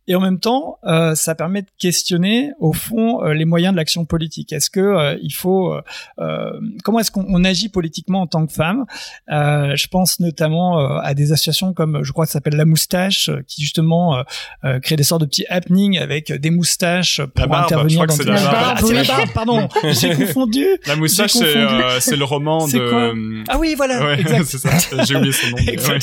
Et 0.08 0.16
en 0.16 0.20
même 0.20 0.40
temps, 0.40 0.80
euh, 0.86 1.16
ça 1.16 1.34
permet 1.34 1.62
de 1.62 1.68
questionner, 1.80 2.52
au 2.60 2.74
fond, 2.74 3.24
euh, 3.24 3.34
les 3.34 3.46
moyens 3.46 3.74
de 3.74 3.78
l'action 3.78 4.06
politique. 4.06 4.52
Est-ce 4.52 4.70
que 4.70 4.80
euh, 4.80 5.18
il 5.22 5.32
faut, 5.34 5.74
euh, 5.74 5.82
euh, 6.20 6.52
comment 6.84 7.00
est-ce 7.00 7.12
qu'on 7.12 7.26
on 7.28 7.44
agit 7.46 7.70
politiquement 7.70 8.22
en 8.22 8.28
tant 8.28 8.46
que 8.46 8.52
femme? 8.54 8.86
Euh, 9.32 9.76
Je 9.76 9.88
pense 9.88 10.20
notamment 10.20 10.80
euh, 10.80 11.00
à 11.02 11.14
des 11.14 11.32
associations 11.32 11.74
comme, 11.74 12.04
je 12.04 12.12
crois, 12.12 12.26
que 12.26 12.30
ça 12.32 12.34
s'appelle 12.34 12.56
La 12.56 12.66
Moustache, 12.66 13.30
euh, 13.30 13.42
qui 13.48 13.62
justement 13.62 14.18
euh, 14.18 14.24
euh, 14.66 14.80
crée 14.80 14.96
des 14.98 15.04
sortes 15.04 15.22
de 15.22 15.26
petits 15.26 15.46
happenings 15.50 15.98
avec 15.98 16.32
des 16.32 16.50
moustaches 16.50 17.22
pour 17.22 17.42
La 17.42 17.48
barbe, 17.48 17.70
je 17.70 17.74
intervenir 17.76 18.04
crois 18.06 18.18
que 18.18 18.24
dans 18.24 18.34
la 18.34 18.42
barbe. 18.42 18.80
Ah, 18.84 18.94
la 18.94 19.34
pardon, 19.34 19.68
j'ai 19.92 20.14
confondu. 20.16 20.66
La 20.86 20.96
moustache, 20.96 21.32
c'est 21.32 21.56
euh, 21.56 22.16
le 22.18 22.24
roman 22.24 22.68
de. 22.68 23.44
Ah 23.48 23.58
oui, 23.58 23.74
voilà, 23.76 24.06
ouais, 24.06 24.20
exact. 24.20 24.44
c'est 24.48 24.58
ça. 24.58 24.70
J'ai 25.06 25.16
oublié 25.16 25.32
son 25.32 25.50
nom. 25.50 25.58
ouais. 25.58 26.00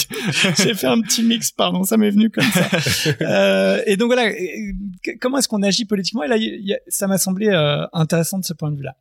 J'ai 0.57 0.75
fait 0.75 0.87
un 0.87 1.01
petit 1.03 1.23
mix, 1.23 1.53
pardon, 1.53 1.85
ça 1.85 1.97
m'est 1.97 2.11
venu 2.11 2.31
comme 2.31 2.45
ça. 2.45 2.69
Euh, 3.91 3.93
et 3.93 3.97
donc 3.97 4.09
voilà, 4.09 4.31
et 4.31 4.75
comment 5.21 5.39
est-ce 5.39 5.49
qu'on 5.49 5.63
agit 5.63 5.85
politiquement? 5.85 6.23
Et 6.23 6.29
là, 6.29 6.37
ça 6.89 7.07
m'a 7.07 7.19
semblé 7.19 7.49
euh, 7.49 7.87
intéressant 7.93 8.39
de 8.39 8.45
ce 8.45 8.53
point 8.53 8.71
de 8.71 8.77
vue-là. 8.77 8.97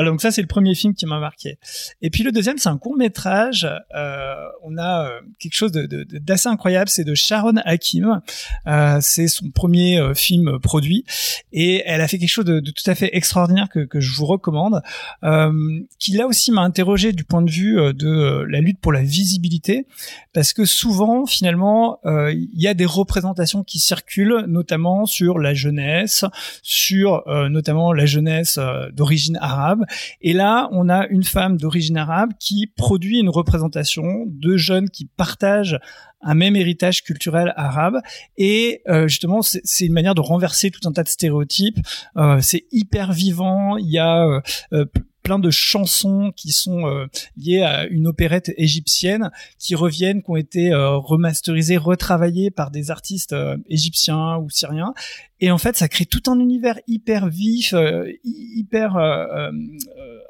Voilà, 0.00 0.12
donc 0.12 0.22
ça 0.22 0.30
c'est 0.30 0.40
le 0.40 0.46
premier 0.48 0.74
film 0.74 0.94
qui 0.94 1.04
m'a 1.04 1.18
marqué. 1.20 1.58
Et 2.00 2.08
puis 2.08 2.22
le 2.22 2.32
deuxième, 2.32 2.56
c'est 2.56 2.70
un 2.70 2.78
court 2.78 2.96
métrage. 2.96 3.68
Euh, 3.94 4.34
on 4.62 4.78
a 4.78 5.08
euh, 5.08 5.20
quelque 5.38 5.52
chose 5.54 5.72
de- 5.72 5.84
de- 5.84 6.04
de- 6.04 6.16
d'assez 6.16 6.48
incroyable, 6.48 6.88
c'est 6.88 7.04
de 7.04 7.14
Sharon 7.14 7.56
Hakim. 7.66 8.22
Euh, 8.66 8.96
c'est 9.02 9.28
son 9.28 9.50
premier 9.50 9.98
euh, 9.98 10.14
film 10.14 10.58
produit 10.58 11.04
et 11.52 11.82
elle 11.84 12.00
a 12.00 12.08
fait 12.08 12.16
quelque 12.18 12.30
chose 12.30 12.46
de, 12.46 12.60
tout 12.60 12.90
à 12.90 12.94
fait 12.94 13.10
extraordinaire 13.14 13.68
que, 13.68 13.80
que 13.80 14.00
je 14.00 14.10
vous 14.14 14.24
recommande, 14.24 14.80
euh, 15.22 15.52
qui 15.98 16.12
là 16.12 16.26
aussi 16.26 16.50
m'a 16.50 16.62
interrogé 16.62 17.12
du 17.12 17.24
point 17.24 17.42
de 17.42 17.50
vue 17.50 17.78
euh, 17.78 17.92
de 17.92 18.46
la 18.48 18.60
lutte 18.60 18.80
pour 18.80 18.92
la 18.92 19.02
visibilité, 19.02 19.84
parce 20.32 20.54
que 20.54 20.64
souvent 20.64 21.26
finalement 21.26 22.00
il 22.06 22.48
y 22.54 22.68
a 22.68 22.72
des 22.72 22.86
représentations 22.86 23.64
qui 23.64 23.78
circulent, 23.80 24.46
notamment 24.48 25.04
sur 25.04 25.38
la 25.38 25.52
jeunesse, 25.52 26.24
sur 26.62 27.22
notamment 27.50 27.92
la 27.92 28.06
jeunesse 28.06 28.58
d'origine 28.92 29.36
arabe, 29.42 29.84
Et 30.20 30.32
là, 30.32 30.68
on 30.72 30.88
a 30.88 31.06
une 31.08 31.24
femme 31.24 31.56
d'origine 31.56 31.96
arabe 31.96 32.30
qui 32.38 32.66
produit 32.76 33.18
une 33.18 33.28
représentation 33.28 34.24
de 34.26 34.56
jeunes 34.56 34.90
qui 34.90 35.06
partagent 35.16 35.78
un 36.22 36.34
même 36.34 36.56
héritage 36.56 37.02
culturel 37.02 37.52
arabe. 37.56 38.00
Et 38.36 38.82
euh, 38.88 39.08
justement 39.08 39.40
c'est 39.42 39.86
une 39.86 39.92
manière 39.92 40.14
de 40.14 40.20
renverser 40.20 40.70
tout 40.70 40.86
un 40.88 40.92
tas 40.92 41.02
de 41.02 41.08
stéréotypes. 41.08 41.78
Euh, 42.16 42.40
c'est 42.42 42.64
hyper 42.72 43.12
vivant. 43.12 43.76
Il 43.76 43.90
y 43.90 43.98
a 43.98 44.42
euh, 44.72 44.84
plein 45.22 45.38
de 45.38 45.50
chansons 45.50 46.32
qui 46.34 46.50
sont 46.52 46.86
euh, 46.86 47.06
liées 47.36 47.62
à 47.62 47.86
une 47.86 48.06
opérette 48.06 48.52
égyptienne 48.56 49.30
qui 49.58 49.74
reviennent, 49.74 50.22
qui 50.22 50.30
ont 50.30 50.36
été 50.36 50.72
euh, 50.72 50.96
remasterisées, 50.96 51.76
retravaillées 51.76 52.50
par 52.50 52.70
des 52.70 52.90
artistes 52.90 53.32
euh, 53.32 53.56
égyptiens 53.68 54.38
ou 54.38 54.50
syriens. 54.50 54.94
Et 55.40 55.50
en 55.50 55.58
fait, 55.58 55.76
ça 55.76 55.88
crée 55.88 56.04
tout 56.04 56.30
un 56.30 56.38
univers 56.38 56.78
hyper 56.86 57.28
vif, 57.28 57.74
hyper 58.22 58.98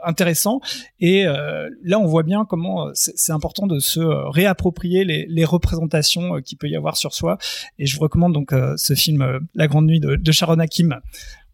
intéressant. 0.05 0.61
Et 1.01 1.25
là, 1.25 1.99
on 1.99 2.07
voit 2.07 2.23
bien 2.23 2.45
comment 2.49 2.91
c'est 2.95 3.33
important 3.33 3.67
de 3.67 3.81
se 3.81 3.99
réapproprier 3.99 5.05
les, 5.05 5.45
représentations 5.45 6.41
qu'il 6.43 6.59
peut 6.59 6.69
y 6.69 6.77
avoir 6.77 6.97
sur 6.97 7.13
soi. 7.13 7.39
Et 7.81 7.87
je 7.87 7.97
vous 7.97 8.03
recommande 8.03 8.35
donc 8.35 8.55
ce 8.77 8.95
film 8.95 9.41
La 9.57 9.67
Grande 9.67 9.87
Nuit 9.87 9.99
de, 9.99 10.15
de 10.15 10.31
Sharon 10.31 10.61
Hakim. 10.61 11.01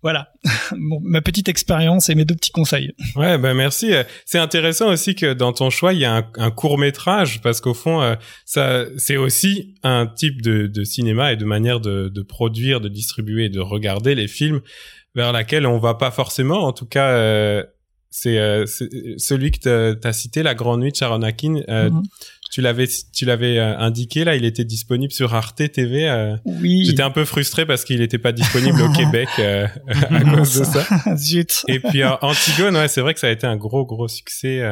Voilà, 0.07 0.29
ma 0.77 1.21
petite 1.21 1.49
expérience 1.49 2.11
et 2.11 2.15
mes 2.15 2.25
deux 2.25 2.37
petits 2.37 2.53
conseils. 2.53 2.93
Ouais, 3.17 3.39
ben 3.39 3.55
merci. 3.55 3.91
C'est 4.25 4.39
intéressant 4.39 4.89
aussi 4.93 5.17
que 5.17 5.33
dans 5.33 5.53
ton 5.53 5.69
choix, 5.69 5.93
il 5.93 5.99
y 5.99 6.05
a 6.05 6.25
un, 6.37 6.51
court 6.53 6.79
métrage 6.79 7.41
parce 7.41 7.61
qu'au 7.61 7.75
fond, 7.75 8.01
euh, 8.01 8.15
ça, 8.45 8.85
c'est 8.99 9.17
aussi 9.17 9.75
un 9.83 10.07
type 10.07 10.43
de, 10.43 10.85
cinéma 10.85 11.33
et 11.33 11.37
de 11.37 11.45
manière 11.45 11.81
de, 11.81 12.23
produire, 12.23 12.81
de 12.81 12.89
distribuer, 12.89 13.47
et 13.47 13.49
de 13.49 13.59
regarder 13.59 14.15
les 14.15 14.29
films 14.29 14.61
vers 15.17 15.33
laquelle 15.33 15.67
on 15.67 15.81
va 15.81 15.95
pas 15.95 16.13
forcément. 16.13 16.63
En 16.63 16.73
tout 16.73 16.87
cas, 16.87 17.09
euh, 17.09 17.65
c'est 18.09 18.37
celui 19.19 19.51
que 19.51 19.95
tu 19.95 20.07
as 20.07 20.13
cité, 20.13 20.45
La 20.45 20.55
Grande 20.55 20.83
Nuit 20.83 20.93
de 20.93 20.97
Sharon 20.97 21.23
Akin. 21.23 21.55
Mm-hmm 21.55 22.03
tu 22.57 22.63
l'avais 22.63 22.89
tu 23.13 23.27
l'avais 23.27 23.59
euh, 23.59 23.77
indiqué 23.77 24.25
là, 24.25 24.35
il 24.35 24.47
était 24.47 24.65
disponible 24.65 25.13
sur 25.13 25.35
Arte 25.35 25.71
TV. 25.71 26.09
Euh. 26.09 26.39
oui. 26.47 26.87
J'étais 26.87 27.03
un 27.03 27.11
peu 27.11 27.27
frustré 27.27 27.67
parce 27.67 27.85
qu'il 27.85 27.99
n'était 27.99 28.17
pas 28.17 28.33
disponible 28.33 28.81
au 28.81 28.91
Québec 28.93 29.29
euh, 29.39 29.67
à 29.89 30.21
cause 30.25 30.61
de 30.61 30.65
ça. 30.65 30.87
Zut. 31.19 31.65
Et 31.69 31.81
puis 31.81 32.03
Antigone, 32.03 32.75
ouais, 32.75 32.89
c'est 32.89 33.03
vrai 33.03 33.13
que 33.13 33.21
ça 33.21 33.27
a 33.27 33.31
été 33.31 33.47
un 33.47 33.57
gros 33.57 33.85
gros 33.85 34.09
succès 34.09 34.63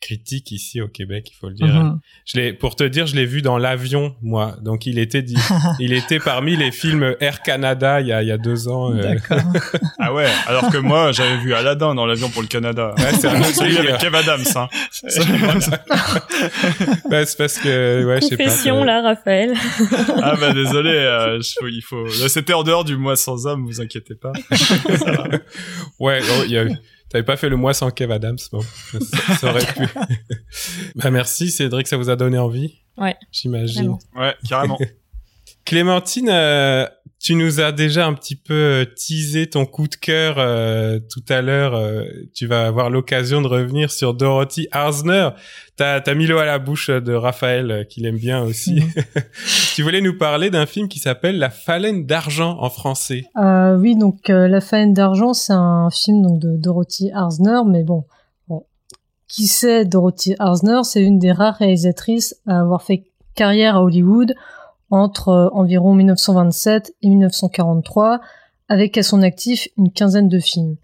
critique 0.00 0.52
ici 0.52 0.80
au 0.80 0.88
Québec, 0.88 1.28
il 1.32 1.36
faut 1.36 1.48
le 1.48 1.54
dire. 1.54 1.66
Mhm. 1.66 2.00
Je 2.24 2.38
l'ai, 2.38 2.52
pour 2.52 2.76
te 2.76 2.84
dire, 2.84 3.06
je 3.06 3.16
l'ai 3.16 3.26
vu 3.26 3.42
dans 3.42 3.58
l'avion, 3.58 4.14
moi. 4.22 4.56
Donc 4.62 4.86
il 4.86 4.98
était, 4.98 5.22
dit, 5.22 5.36
il 5.80 5.92
était 5.92 6.18
parmi 6.18 6.56
les 6.56 6.70
films 6.70 7.16
Air 7.20 7.42
Canada 7.42 8.00
il 8.00 8.08
y 8.08 8.12
a, 8.12 8.22
il 8.22 8.28
y 8.28 8.32
a 8.32 8.38
deux 8.38 8.68
ans. 8.68 8.92
Euh. 8.92 9.02
D'accord. 9.02 9.40
ah 9.98 10.12
ouais. 10.12 10.28
Alors 10.46 10.70
que 10.70 10.78
moi, 10.78 11.12
j'avais 11.12 11.38
vu 11.38 11.54
Aladdin 11.54 11.94
dans 11.94 12.06
l'avion 12.06 12.28
pour 12.30 12.42
le 12.42 12.48
Canada. 12.48 12.94
Ouais, 12.98 13.12
c'est 13.18 13.28
un 13.28 13.42
celui 13.42 13.78
avec 13.78 13.98
Kev 13.98 14.16
Adams. 14.16 14.44
Hein. 14.54 14.68
bah, 17.10 17.26
c'est 17.26 17.38
parce 17.38 17.58
que, 17.58 18.04
ouais, 18.04 18.20
je 18.20 18.26
sais 18.26 18.36
pas. 18.36 18.84
Là, 18.84 19.02
Raphaël. 19.02 19.54
ah 20.22 20.34
bah 20.38 20.52
désolé, 20.52 20.90
euh, 20.90 21.40
il 21.62 21.82
faut. 21.82 22.06
C'était 22.08 22.52
en 22.52 22.62
dehors 22.62 22.84
du 22.84 22.96
mois 22.96 23.16
sans 23.16 23.46
âme, 23.46 23.64
vous 23.64 23.80
inquiétez 23.80 24.14
pas. 24.14 24.32
ouais, 25.98 26.20
oh, 26.22 26.42
il 26.44 26.52
y 26.52 26.58
a 26.58 26.64
eu 26.64 26.76
T'avais 27.08 27.24
pas 27.24 27.36
fait 27.36 27.48
le 27.48 27.56
mois 27.56 27.72
sans 27.72 27.90
Kev 27.90 28.12
Adams, 28.12 28.38
bon, 28.50 28.60
ça, 29.40 29.50
aurait 29.50 29.64
pu. 29.74 29.86
bah 30.96 31.10
merci 31.10 31.50
Cédric, 31.50 31.86
ça 31.86 31.96
vous 31.96 32.10
a 32.10 32.16
donné 32.16 32.38
envie? 32.38 32.80
Ouais. 32.96 33.16
J'imagine. 33.30 33.96
Ouais, 34.14 34.34
carrément. 34.48 34.78
Clémentine, 35.64 36.28
euh, 36.28 36.86
tu 37.26 37.34
nous 37.34 37.60
as 37.60 37.72
déjà 37.72 38.06
un 38.06 38.12
petit 38.12 38.36
peu 38.36 38.54
euh, 38.54 38.84
teasé 38.84 39.48
ton 39.48 39.66
coup 39.66 39.88
de 39.88 39.96
cœur 39.96 40.36
euh, 40.38 41.00
tout 41.10 41.24
à 41.28 41.42
l'heure. 41.42 41.74
Euh, 41.74 42.04
tu 42.32 42.46
vas 42.46 42.68
avoir 42.68 42.88
l'occasion 42.88 43.42
de 43.42 43.48
revenir 43.48 43.90
sur 43.90 44.14
Dorothy 44.14 44.68
Arzner. 44.70 45.30
T'as 45.74 45.98
as 46.06 46.14
mis 46.14 46.28
l'eau 46.28 46.38
à 46.38 46.44
la 46.44 46.60
bouche 46.60 46.88
de 46.88 47.12
Raphaël, 47.12 47.84
qu'il 47.90 48.06
aime 48.06 48.16
bien 48.16 48.44
aussi. 48.44 48.74
Mhm. 48.74 49.22
tu 49.74 49.82
voulais 49.82 50.00
nous 50.00 50.16
parler 50.16 50.50
d'un 50.50 50.66
film 50.66 50.86
qui 50.86 51.00
s'appelle 51.00 51.40
La 51.40 51.50
Phalène 51.50 52.06
d'argent 52.06 52.58
en 52.60 52.70
français. 52.70 53.24
oui, 53.34 53.96
donc 53.96 54.28
La 54.28 54.60
Phalène 54.60 54.92
d'argent, 54.92 55.32
c'est 55.34 55.52
un 55.52 55.90
film 55.90 56.22
donc 56.22 56.38
de 56.38 56.56
Dorothy 56.56 57.10
Arzner, 57.10 57.58
mais 57.66 57.82
bon, 57.82 58.04
bon. 58.46 58.66
qui 59.26 59.48
c'est 59.48 59.84
Dorothy 59.84 60.36
Arzner 60.38 60.84
C'est 60.84 61.02
une 61.02 61.18
des 61.18 61.32
rares 61.32 61.56
réalisatrices 61.56 62.36
à 62.46 62.60
avoir 62.60 62.82
fait 62.82 63.02
carrière 63.34 63.74
à 63.74 63.82
Hollywood 63.82 64.32
entre 64.90 65.28
euh, 65.28 65.48
environ 65.52 65.94
1927 65.94 66.94
et 67.02 67.08
1943, 67.08 68.20
avec 68.68 68.98
à 68.98 69.02
son 69.02 69.22
actif 69.22 69.68
une 69.76 69.90
quinzaine 69.90 70.28
de 70.28 70.38
films. 70.38 70.76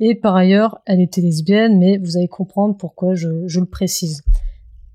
Et 0.00 0.14
par 0.14 0.36
ailleurs, 0.36 0.78
elle 0.84 1.00
était 1.00 1.20
lesbienne, 1.20 1.78
mais 1.78 1.98
vous 1.98 2.16
allez 2.16 2.28
comprendre 2.28 2.76
pourquoi 2.76 3.14
je, 3.14 3.28
le 3.28 3.66
précise 3.66 4.22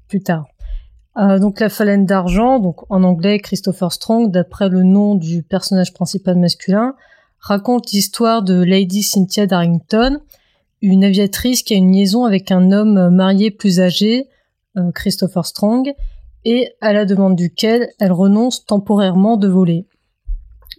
plus 0.08 0.22
tard. 0.22 0.48
Euh, 1.18 1.40
donc 1.40 1.60
la 1.60 1.70
phalène 1.70 2.06
d'argent, 2.06 2.60
donc 2.60 2.90
en 2.90 3.04
anglais 3.04 3.40
Christopher 3.40 3.92
Strong, 3.92 4.32
d'après 4.32 4.70
le 4.70 4.84
nom 4.84 5.16
du 5.16 5.44
personnage 5.44 5.94
principal 5.94 6.38
masculin, 6.38 6.96
raconte 7.40 7.92
l'histoire 7.92 8.44
de 8.44 8.62
Lady 8.62 9.02
Cynthia 9.02 9.48
Darrington, 9.48 10.20
une 10.82 11.04
aviatrice 11.04 11.64
qui 11.64 11.74
a 11.74 11.78
une 11.78 11.92
liaison 11.92 12.26
avec 12.26 12.52
un 12.52 12.72
homme 12.72 13.10
marié 13.10 13.52
plus 13.52 13.80
âgé, 13.80 14.30
euh, 14.78 14.92
Christopher 14.92 15.46
Strong, 15.46 15.94
et 16.46 16.74
à 16.82 16.94
la 16.94 17.06
demande 17.06 17.36
duquel 17.36 17.90
elle 18.00 18.12
renonce 18.12 18.66
temporairement 18.66 19.38
de 19.38 19.48
voler. 19.48 19.86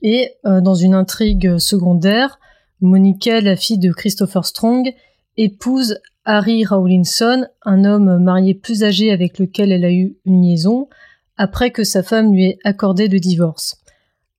Et 0.03 0.33
euh, 0.45 0.61
dans 0.61 0.75
une 0.75 0.95
intrigue 0.95 1.59
secondaire, 1.59 2.39
Monica, 2.81 3.41
la 3.41 3.57
fille 3.57 3.79
de 3.79 3.93
Christopher 3.93 4.45
Strong, 4.45 4.93
épouse 5.37 5.99
Harry 6.25 6.65
Rawlinson, 6.65 7.47
un 7.63 7.85
homme 7.85 8.19
marié 8.19 8.55
plus 8.55 8.83
âgé 8.83 9.13
avec 9.13 9.39
lequel 9.39 9.73
elle 9.73 9.85
a 9.85 9.93
eu 9.93 10.17
une 10.25 10.43
liaison, 10.43 10.89
après 11.37 11.71
que 11.71 11.85
sa 11.85 12.03
femme 12.03 12.33
lui 12.33 12.47
ait 12.47 12.59
accordé 12.65 13.09
le 13.09 13.19
divorce. 13.19 13.79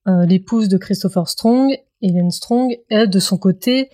Euh, 0.08 0.26
l'épouse 0.26 0.68
de 0.68 0.78
Christopher 0.78 1.28
Strong, 1.28 1.78
Helen 2.02 2.32
Strong, 2.32 2.78
elle, 2.90 3.10
de 3.10 3.20
son 3.20 3.38
côté, 3.38 3.90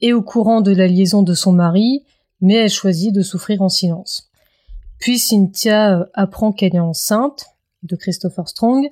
est 0.00 0.12
au 0.12 0.22
courant 0.22 0.60
de 0.60 0.72
la 0.72 0.86
liaison 0.86 1.22
de 1.22 1.34
son 1.34 1.52
mari, 1.52 2.04
mais 2.40 2.54
elle 2.54 2.70
choisit 2.70 3.14
de 3.14 3.22
souffrir 3.22 3.62
en 3.62 3.70
silence. 3.70 4.30
Puis 4.98 5.18
Cynthia 5.18 5.98
euh, 5.98 6.04
apprend 6.14 6.52
qu'elle 6.52 6.74
est 6.74 6.80
enceinte 6.80 7.46
de 7.82 7.96
Christopher 7.96 8.48
Strong 8.48 8.88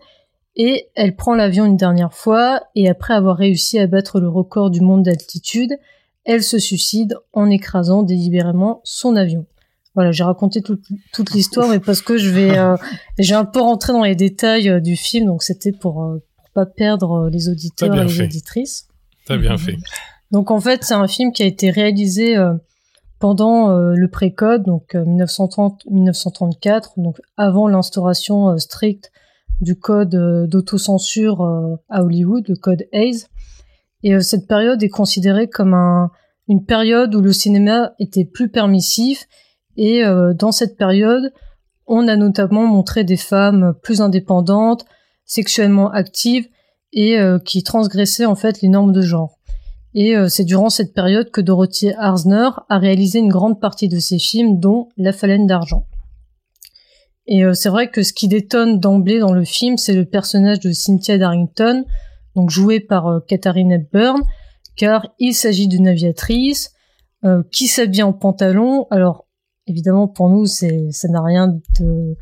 et 0.56 0.90
elle 0.94 1.16
prend 1.16 1.34
l'avion 1.34 1.64
une 1.64 1.76
dernière 1.76 2.12
fois 2.12 2.62
et 2.74 2.88
après 2.88 3.14
avoir 3.14 3.36
réussi 3.36 3.78
à 3.78 3.86
battre 3.86 4.20
le 4.20 4.28
record 4.28 4.70
du 4.70 4.80
monde 4.80 5.02
d'altitude, 5.02 5.72
elle 6.24 6.42
se 6.42 6.58
suicide 6.58 7.16
en 7.32 7.48
écrasant 7.48 8.02
délibérément 8.02 8.80
son 8.84 9.16
avion. 9.16 9.46
Voilà, 9.94 10.12
j'ai 10.12 10.24
raconté 10.24 10.62
toute, 10.62 10.84
l'histoire, 11.34 11.68
mais 11.68 11.78
parce 11.78 12.00
que 12.00 12.16
je 12.16 12.30
vais, 12.30 12.56
euh, 12.58 12.76
j'ai 13.18 13.34
un 13.34 13.44
peu 13.44 13.60
rentré 13.60 13.92
dans 13.92 14.04
les 14.04 14.14
détails 14.14 14.70
euh, 14.70 14.80
du 14.80 14.96
film, 14.96 15.26
donc 15.26 15.42
c'était 15.42 15.72
pour, 15.72 15.94
pour 15.94 16.50
pas 16.54 16.64
perdre 16.64 17.28
les 17.30 17.48
auditeurs 17.48 17.94
et 17.94 18.04
les 18.04 18.20
auditrices. 18.20 18.88
T'as 19.26 19.36
bien 19.36 19.56
fait. 19.58 19.76
Donc 20.30 20.50
en 20.50 20.60
fait, 20.60 20.82
c'est 20.84 20.94
un 20.94 21.08
film 21.08 21.32
qui 21.32 21.42
a 21.42 21.46
été 21.46 21.70
réalisé 21.70 22.36
pendant 23.22 23.70
euh, 23.70 23.94
le 23.94 24.08
précode, 24.08 24.64
donc 24.64 24.96
1930-1934, 24.96 26.66
euh, 26.98 27.02
donc 27.04 27.20
avant 27.36 27.68
l'instauration 27.68 28.48
euh, 28.50 28.58
stricte 28.58 29.12
du 29.60 29.78
code 29.78 30.48
d'autocensure 30.48 31.78
à 31.88 32.02
Hollywood, 32.02 32.48
le 32.48 32.56
code 32.56 32.84
Hayes. 32.90 33.26
Et 34.02 34.18
cette 34.18 34.48
période 34.48 34.82
est 34.82 34.88
considérée 34.88 35.48
comme 35.48 35.72
un, 35.72 36.10
une 36.48 36.64
période 36.64 37.14
où 37.14 37.20
le 37.20 37.32
cinéma 37.32 37.92
était 38.00 38.24
plus 38.24 38.48
permissif. 38.48 39.28
Et 39.76 40.02
dans 40.34 40.50
cette 40.50 40.76
période, 40.76 41.32
on 41.86 42.08
a 42.08 42.16
notamment 42.16 42.66
montré 42.66 43.04
des 43.04 43.16
femmes 43.16 43.74
plus 43.84 44.00
indépendantes, 44.00 44.84
sexuellement 45.26 45.92
actives 45.92 46.48
et 46.92 47.16
qui 47.44 47.62
transgressaient 47.62 48.26
en 48.26 48.34
fait 48.34 48.62
les 48.62 48.68
normes 48.68 48.90
de 48.90 49.02
genre. 49.02 49.38
Et 49.94 50.16
euh, 50.16 50.28
c'est 50.28 50.44
durant 50.44 50.70
cette 50.70 50.94
période 50.94 51.30
que 51.30 51.40
Dorothy 51.40 51.90
Arzner 51.92 52.48
a 52.68 52.78
réalisé 52.78 53.18
une 53.18 53.28
grande 53.28 53.60
partie 53.60 53.88
de 53.88 53.98
ses 53.98 54.18
films, 54.18 54.58
dont 54.58 54.88
La 54.96 55.12
Phalène 55.12 55.46
d'argent. 55.46 55.86
Et 57.26 57.44
euh, 57.44 57.52
c'est 57.52 57.68
vrai 57.68 57.90
que 57.90 58.02
ce 58.02 58.12
qui 58.12 58.28
détonne 58.28 58.80
d'emblée 58.80 59.18
dans 59.18 59.32
le 59.32 59.44
film, 59.44 59.76
c'est 59.76 59.92
le 59.92 60.04
personnage 60.04 60.60
de 60.60 60.72
Cynthia 60.72 61.18
Darrington, 61.18 61.84
donc 62.34 62.50
joué 62.50 62.80
par 62.80 63.06
euh, 63.06 63.20
Katharine 63.20 63.72
Hepburn, 63.72 64.22
car 64.76 65.06
il 65.18 65.34
s'agit 65.34 65.68
d'une 65.68 65.88
aviatrice 65.88 66.72
qui 67.52 67.68
s'habille 67.68 68.02
en 68.02 68.12
pantalon. 68.12 68.88
Alors 68.90 69.26
évidemment 69.68 70.08
pour 70.08 70.28
nous, 70.28 70.46
c'est 70.46 70.90
ça 70.90 71.06
n'a 71.06 71.22
rien 71.22 71.46
de, 71.78 72.16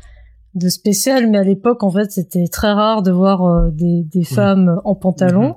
de 0.53 0.69
spécial, 0.69 1.27
mais 1.27 1.39
à 1.39 1.43
l'époque 1.43 1.81
en 1.81 1.89
fait 1.89 2.11
c'était 2.11 2.47
très 2.47 2.71
rare 2.71 3.01
de 3.01 3.09
voir 3.09 3.71
des, 3.71 4.03
des 4.03 4.23
femmes 4.23 4.79
en 4.83 4.93
pantalon. 4.93 5.47
Mhm. 5.47 5.55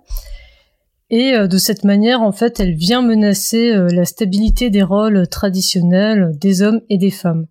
Et 1.15 1.33
euh, 1.33 1.47
de 1.47 1.59
cette 1.59 1.85
manière, 1.85 2.23
en 2.23 2.33
fait, 2.33 2.59
elle 2.59 2.75
vient 2.75 3.01
menacer 3.01 3.71
euh, 3.71 3.87
la 3.87 4.05
stabilité 4.05 4.69
des 4.69 4.83
rôles 4.83 5.29
traditionnels 5.29 6.33
des 6.41 6.61
hommes 6.61 6.81
et 6.89 6.99
des 6.99 7.13
femmes. 7.13 7.47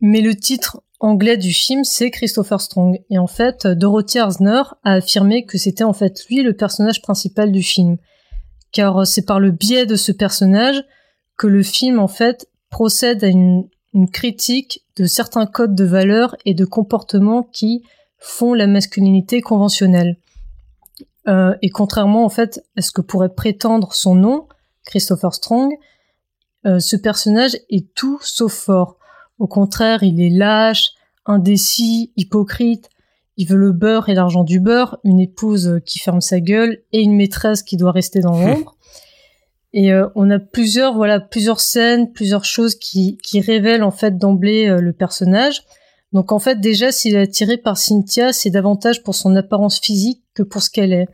Mais 0.00 0.20
le 0.20 0.34
titre 0.34 0.82
anglais 0.98 1.36
du 1.36 1.52
film, 1.52 1.84
c'est 1.84 2.10
Christopher 2.10 2.60
Strong. 2.60 2.98
Et 3.10 3.18
en 3.18 3.28
fait, 3.28 3.64
Dorothy 3.64 4.18
Arzner 4.18 4.62
a 4.82 4.94
affirmé 4.94 5.46
que 5.46 5.56
c'était 5.56 5.84
en 5.84 5.92
fait 5.92 6.26
lui 6.28 6.42
le 6.42 6.54
personnage 6.54 7.00
principal 7.00 7.52
du 7.52 7.62
film. 7.62 7.96
Car 8.72 8.98
euh, 8.98 9.04
c'est 9.04 9.24
par 9.24 9.38
le 9.38 9.52
biais 9.52 9.86
de 9.86 9.94
ce 9.94 10.10
personnage 10.10 10.82
que 11.36 11.46
le 11.46 11.62
film 11.62 12.00
en 12.00 12.08
fait 12.08 12.48
procède 12.70 13.22
à 13.22 13.28
une, 13.28 13.68
une 13.94 14.10
critique 14.10 14.84
de 14.96 15.04
certains 15.04 15.46
codes 15.46 15.76
de 15.76 15.84
valeurs 15.84 16.34
et 16.44 16.54
de 16.54 16.64
comportements 16.64 17.44
qui 17.44 17.84
font 18.18 18.52
la 18.52 18.66
masculinité 18.66 19.42
conventionnelle. 19.42 20.16
Euh, 21.28 21.56
et 21.60 21.70
contrairement 21.70 22.24
en 22.24 22.28
fait 22.28 22.64
à 22.76 22.82
ce 22.82 22.92
que 22.92 23.00
pourrait 23.00 23.34
prétendre 23.34 23.94
son 23.94 24.14
nom, 24.14 24.46
Christopher 24.84 25.34
Strong, 25.34 25.72
euh, 26.66 26.78
ce 26.78 26.96
personnage 26.96 27.56
est 27.68 27.92
tout 27.94 28.18
sauf 28.22 28.52
fort. 28.52 28.98
Au 29.38 29.46
contraire, 29.46 30.02
il 30.02 30.20
est 30.20 30.30
lâche, 30.30 30.90
indécis, 31.24 32.12
hypocrite. 32.16 32.90
Il 33.36 33.48
veut 33.48 33.56
le 33.56 33.72
beurre 33.72 34.08
et 34.08 34.14
l'argent 34.14 34.44
du 34.44 34.60
beurre, 34.60 34.98
une 35.04 35.20
épouse 35.20 35.80
qui 35.84 35.98
ferme 35.98 36.20
sa 36.20 36.40
gueule 36.40 36.78
et 36.92 37.00
une 37.00 37.16
maîtresse 37.16 37.62
qui 37.62 37.76
doit 37.76 37.92
rester 37.92 38.20
dans 38.20 38.38
l'ombre. 38.46 38.76
Et 39.72 39.92
euh, 39.92 40.08
on 40.14 40.30
a 40.30 40.38
plusieurs, 40.38 40.94
voilà, 40.94 41.20
plusieurs 41.20 41.60
scènes, 41.60 42.12
plusieurs 42.12 42.44
choses 42.44 42.76
qui, 42.76 43.18
qui 43.18 43.40
révèlent 43.40 43.82
en 43.82 43.90
fait 43.90 44.16
d'emblée 44.16 44.68
le 44.68 44.92
personnage. 44.92 45.62
Donc 46.12 46.32
en 46.32 46.38
fait, 46.38 46.60
déjà, 46.60 46.92
s'il 46.92 47.14
est 47.14 47.20
attiré 47.20 47.56
par 47.56 47.76
Cynthia, 47.76 48.32
c'est 48.32 48.50
davantage 48.50 49.02
pour 49.02 49.14
son 49.14 49.34
apparence 49.36 49.78
physique 49.80 50.22
que 50.34 50.42
pour 50.42 50.62
ce 50.62 50.70
qu'elle 50.70 50.92
est. 50.92 51.08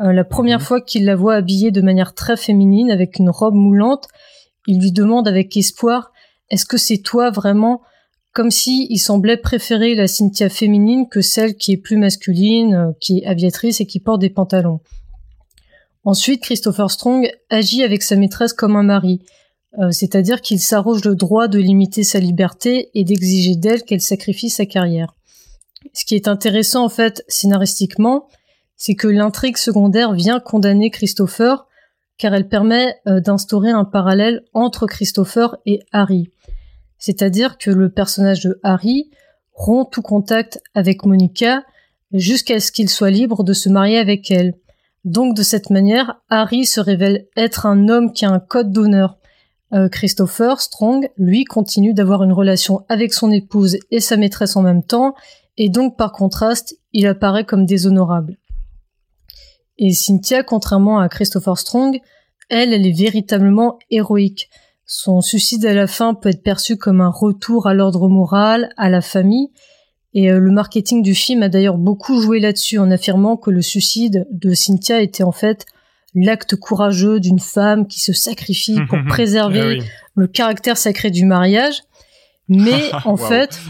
Euh, 0.00 0.12
la 0.12 0.24
première 0.24 0.60
mhm. 0.60 0.64
fois 0.64 0.80
qu'il 0.80 1.04
la 1.04 1.16
voit 1.16 1.34
habillée 1.34 1.70
de 1.70 1.80
manière 1.80 2.14
très 2.14 2.36
féminine, 2.36 2.90
avec 2.90 3.18
une 3.18 3.30
robe 3.30 3.54
moulante, 3.54 4.08
il 4.66 4.80
lui 4.80 4.92
demande 4.92 5.26
avec 5.26 5.56
espoir 5.56 6.12
Est-ce 6.50 6.66
que 6.66 6.76
c'est 6.76 6.98
toi 6.98 7.30
vraiment? 7.30 7.82
Comme 8.32 8.50
si 8.50 8.86
il 8.90 8.98
semblait 8.98 9.38
préférer 9.38 9.94
la 9.94 10.06
Cynthia 10.06 10.48
féminine 10.48 11.08
que 11.08 11.20
celle 11.20 11.56
qui 11.56 11.72
est 11.72 11.78
plus 11.78 11.96
masculine, 11.96 12.74
euh, 12.74 12.92
qui 13.00 13.18
est 13.18 13.26
aviatrice 13.26 13.80
et 13.80 13.86
qui 13.86 13.98
porte 13.98 14.20
des 14.20 14.30
pantalons. 14.30 14.80
Ensuite, 16.04 16.42
Christopher 16.42 16.90
Strong 16.90 17.30
agit 17.50 17.82
avec 17.82 18.02
sa 18.02 18.16
maîtresse 18.16 18.52
comme 18.52 18.76
un 18.76 18.82
mari. 18.82 19.20
Euh, 19.78 19.90
c'est-à-dire 19.92 20.40
qu'il 20.40 20.60
s'arroge 20.60 21.04
le 21.04 21.14
droit 21.14 21.48
de 21.48 21.58
limiter 21.58 22.02
sa 22.02 22.18
liberté 22.18 22.90
et 22.94 23.04
d'exiger 23.04 23.56
d'elle 23.56 23.82
qu'elle 23.82 24.00
sacrifie 24.00 24.50
sa 24.50 24.66
carrière. 24.66 25.14
Ce 25.92 26.04
qui 26.04 26.14
est 26.14 26.28
intéressant 26.28 26.84
en 26.84 26.88
fait 26.88 27.24
scénaristiquement, 27.28 28.26
c'est 28.76 28.94
que 28.94 29.08
l'intrigue 29.08 29.56
secondaire 29.56 30.12
vient 30.12 30.40
condamner 30.40 30.90
Christopher 30.90 31.66
car 32.16 32.34
elle 32.34 32.48
permet 32.48 32.96
euh, 33.06 33.20
d'instaurer 33.20 33.70
un 33.70 33.84
parallèle 33.84 34.42
entre 34.52 34.86
Christopher 34.86 35.56
et 35.66 35.80
Harry. 35.92 36.30
C'est-à-dire 36.98 37.58
que 37.58 37.70
le 37.70 37.90
personnage 37.90 38.40
de 38.40 38.58
Harry 38.64 39.10
rompt 39.54 39.90
tout 39.90 40.02
contact 40.02 40.60
avec 40.74 41.04
Monica 41.04 41.62
jusqu'à 42.12 42.58
ce 42.58 42.72
qu'il 42.72 42.88
soit 42.88 43.10
libre 43.10 43.44
de 43.44 43.52
se 43.52 43.68
marier 43.68 43.98
avec 43.98 44.30
elle. 44.30 44.54
Donc 45.04 45.36
de 45.36 45.42
cette 45.42 45.70
manière, 45.70 46.20
Harry 46.28 46.66
se 46.66 46.80
révèle 46.80 47.26
être 47.36 47.66
un 47.66 47.88
homme 47.88 48.12
qui 48.12 48.24
a 48.24 48.30
un 48.30 48.40
code 48.40 48.72
d'honneur, 48.72 49.18
euh, 49.74 49.88
Christopher 49.88 50.60
Strong, 50.60 51.10
lui, 51.16 51.44
continue 51.44 51.92
d'avoir 51.92 52.22
une 52.22 52.32
relation 52.32 52.84
avec 52.88 53.12
son 53.12 53.30
épouse 53.30 53.78
et 53.90 54.00
sa 54.00 54.16
maîtresse 54.16 54.56
en 54.56 54.62
même 54.62 54.82
temps, 54.82 55.14
et 55.56 55.68
donc 55.68 55.96
par 55.96 56.12
contraste, 56.12 56.76
il 56.92 57.06
apparaît 57.06 57.44
comme 57.44 57.66
déshonorable. 57.66 58.38
Et 59.76 59.92
Cynthia, 59.92 60.42
contrairement 60.42 60.98
à 60.98 61.08
Christopher 61.08 61.58
Strong, 61.58 62.00
elle, 62.48 62.72
elle 62.72 62.86
est 62.86 62.98
véritablement 62.98 63.78
héroïque. 63.90 64.48
Son 64.86 65.20
suicide 65.20 65.66
à 65.66 65.74
la 65.74 65.86
fin 65.86 66.14
peut 66.14 66.30
être 66.30 66.42
perçu 66.42 66.76
comme 66.76 67.02
un 67.02 67.10
retour 67.10 67.66
à 67.66 67.74
l'ordre 67.74 68.08
moral, 68.08 68.70
à 68.78 68.88
la 68.88 69.02
famille, 69.02 69.50
et 70.14 70.30
euh, 70.30 70.38
le 70.38 70.50
marketing 70.50 71.02
du 71.02 71.14
film 71.14 71.42
a 71.42 71.48
d'ailleurs 71.48 71.76
beaucoup 71.76 72.20
joué 72.20 72.40
là-dessus 72.40 72.78
en 72.78 72.90
affirmant 72.90 73.36
que 73.36 73.50
le 73.50 73.60
suicide 73.60 74.26
de 74.30 74.54
Cynthia 74.54 75.02
était 75.02 75.24
en 75.24 75.32
fait 75.32 75.66
l'acte 76.14 76.56
courageux 76.56 77.20
d'une 77.20 77.38
femme 77.38 77.86
qui 77.86 78.00
se 78.00 78.12
sacrifie 78.12 78.78
pour 78.88 78.98
préserver 79.08 79.78
ah 79.80 79.84
le 80.14 80.26
caractère 80.26 80.76
sacré 80.76 81.10
du 81.10 81.24
mariage. 81.24 81.82
Mais 82.48 82.90
en 83.04 83.16
fait, 83.16 83.60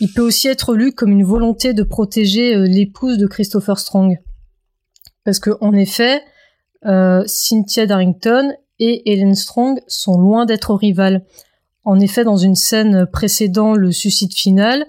il 0.00 0.12
peut 0.12 0.22
aussi 0.22 0.48
être 0.48 0.74
lu 0.74 0.92
comme 0.92 1.12
une 1.12 1.24
volonté 1.24 1.74
de 1.74 1.82
protéger 1.82 2.54
euh, 2.54 2.66
l'épouse 2.66 3.18
de 3.18 3.26
Christopher 3.26 3.78
Strong. 3.78 4.18
Parce 5.24 5.38
que 5.38 5.50
en 5.60 5.74
effet, 5.74 6.22
euh, 6.86 7.22
Cynthia 7.26 7.86
Darrington 7.86 8.52
et 8.78 9.12
Helen 9.12 9.34
Strong 9.34 9.80
sont 9.86 10.18
loin 10.18 10.46
d'être 10.46 10.74
rivales. 10.74 11.24
En 11.84 12.00
effet, 12.00 12.24
dans 12.24 12.36
une 12.36 12.54
scène 12.54 13.06
précédant 13.06 13.74
le 13.74 13.92
suicide 13.92 14.32
final, 14.32 14.86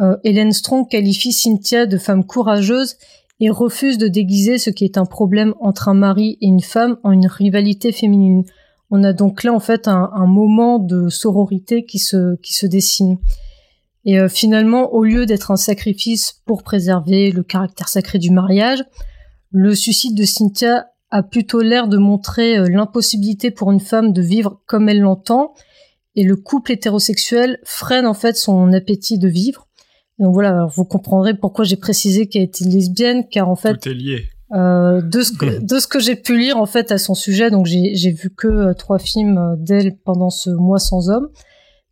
euh, 0.00 0.16
Helen 0.24 0.52
Strong 0.52 0.88
qualifie 0.88 1.32
Cynthia 1.32 1.86
de 1.86 1.98
femme 1.98 2.24
courageuse 2.24 2.96
et 3.40 3.50
refuse 3.50 3.98
de 3.98 4.08
déguiser 4.08 4.58
ce 4.58 4.70
qui 4.70 4.84
est 4.84 4.98
un 4.98 5.04
problème 5.04 5.54
entre 5.60 5.88
un 5.88 5.94
mari 5.94 6.38
et 6.40 6.46
une 6.46 6.60
femme 6.60 6.98
en 7.04 7.12
une 7.12 7.26
rivalité 7.26 7.92
féminine. 7.92 8.44
On 8.90 9.04
a 9.04 9.12
donc 9.12 9.44
là 9.44 9.52
en 9.52 9.60
fait 9.60 9.86
un, 9.86 10.26
moment 10.26 10.78
de 10.78 11.08
sororité 11.08 11.84
qui 11.84 11.98
se, 11.98 12.36
qui 12.36 12.54
se 12.54 12.66
dessine. 12.66 13.18
Et 14.04 14.18
euh, 14.18 14.28
finalement, 14.28 14.92
au 14.94 15.04
lieu 15.04 15.26
d'être 15.26 15.50
un 15.50 15.56
sacrifice 15.56 16.40
pour 16.46 16.62
préserver 16.62 17.30
le 17.30 17.42
caractère 17.42 17.88
sacré 17.88 18.18
du 18.18 18.30
mariage, 18.30 18.82
le 19.50 19.74
suicide 19.74 20.16
de 20.16 20.24
Cynthia 20.24 20.86
a 21.10 21.22
plutôt 21.22 21.60
l'air 21.60 21.88
de 21.88 21.98
montrer 21.98 22.58
euh, 22.58 22.68
l'impossibilité 22.68 23.50
pour 23.50 23.70
une 23.70 23.80
femme 23.80 24.12
de 24.12 24.22
vivre 24.22 24.60
comme 24.66 24.88
elle 24.88 25.00
l'entend, 25.00 25.54
et 26.16 26.24
le 26.24 26.36
couple 26.36 26.72
hétérosexuel 26.72 27.58
freine 27.64 28.06
en 28.06 28.14
fait 28.14 28.36
son 28.36 28.72
appétit 28.72 29.18
de 29.18 29.28
vivre. 29.28 29.67
Donc 30.18 30.34
voilà, 30.34 30.66
vous 30.74 30.84
comprendrez 30.84 31.34
pourquoi 31.34 31.64
j'ai 31.64 31.76
précisé 31.76 32.26
qu'elle 32.26 32.42
était 32.42 32.64
lesbienne, 32.64 33.24
car 33.30 33.48
en 33.48 33.56
fait, 33.56 33.78
Tout 33.78 33.88
est 33.88 33.94
lié. 33.94 34.28
Euh, 34.52 35.02
de 35.02 35.22
ce 35.22 35.32
que 35.32 35.58
de 35.62 35.78
ce 35.78 35.86
que 35.86 36.00
j'ai 36.00 36.16
pu 36.16 36.38
lire 36.38 36.56
en 36.56 36.66
fait 36.66 36.90
à 36.90 36.98
son 36.98 37.14
sujet, 37.14 37.50
donc 37.50 37.66
j'ai 37.66 37.94
j'ai 37.94 38.10
vu 38.10 38.30
que 38.30 38.48
euh, 38.48 38.74
trois 38.74 38.98
films 38.98 39.36
euh, 39.36 39.56
d'elle 39.58 39.98
pendant 40.04 40.30
ce 40.30 40.48
mois 40.48 40.78
sans 40.78 41.10
homme, 41.10 41.28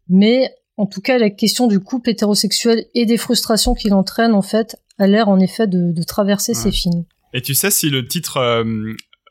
mais 0.09 0.51
en 0.79 0.87
tout 0.87 1.03
cas 1.03 1.19
la 1.19 1.29
question 1.29 1.67
du 1.67 1.81
couple 1.81 2.11
hétérosexuel 2.11 2.87
et 2.95 3.05
des 3.05 3.19
frustrations 3.19 3.75
qu'il 3.75 3.93
entraîne 3.93 4.33
en 4.33 4.43
fait 4.43 4.77
a 4.99 5.07
l'air 5.07 5.29
en 5.29 5.39
effet 5.39 5.67
de, 5.67 5.93
de 5.93 6.03
traverser 6.03 6.55
ces 6.55 6.73
films. 6.73 7.05
Et 7.35 7.43
tu 7.43 7.55
sais 7.55 7.71
si 7.71 7.91
le 7.91 8.09
titre 8.09 8.39
euh, 8.39 8.65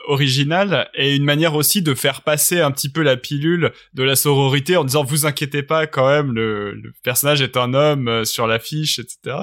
original 0.08 0.88
et 0.94 1.16
une 1.16 1.24
manière 1.24 1.56
aussi 1.56 1.82
de 1.82 1.94
faire 1.94 2.22
passer 2.22 2.60
un 2.60 2.72
petit 2.72 2.90
peu 2.90 3.02
la 3.02 3.18
pilule 3.18 3.72
de 3.94 4.04
la 4.04 4.16
sororité 4.16 4.78
en 4.78 4.84
disant 4.84 5.04
vous 5.04 5.26
inquiétez 5.26 5.64
pas 5.64 5.88
quand 5.88 6.08
même 6.08 6.32
le, 6.34 6.82
personnage 7.04 7.42
est 7.42 7.58
un 7.58 7.74
homme 7.74 8.08
euh, 8.08 8.24
sur 8.24 8.48
l'affiche 8.48 9.00
etc. 9.00 9.38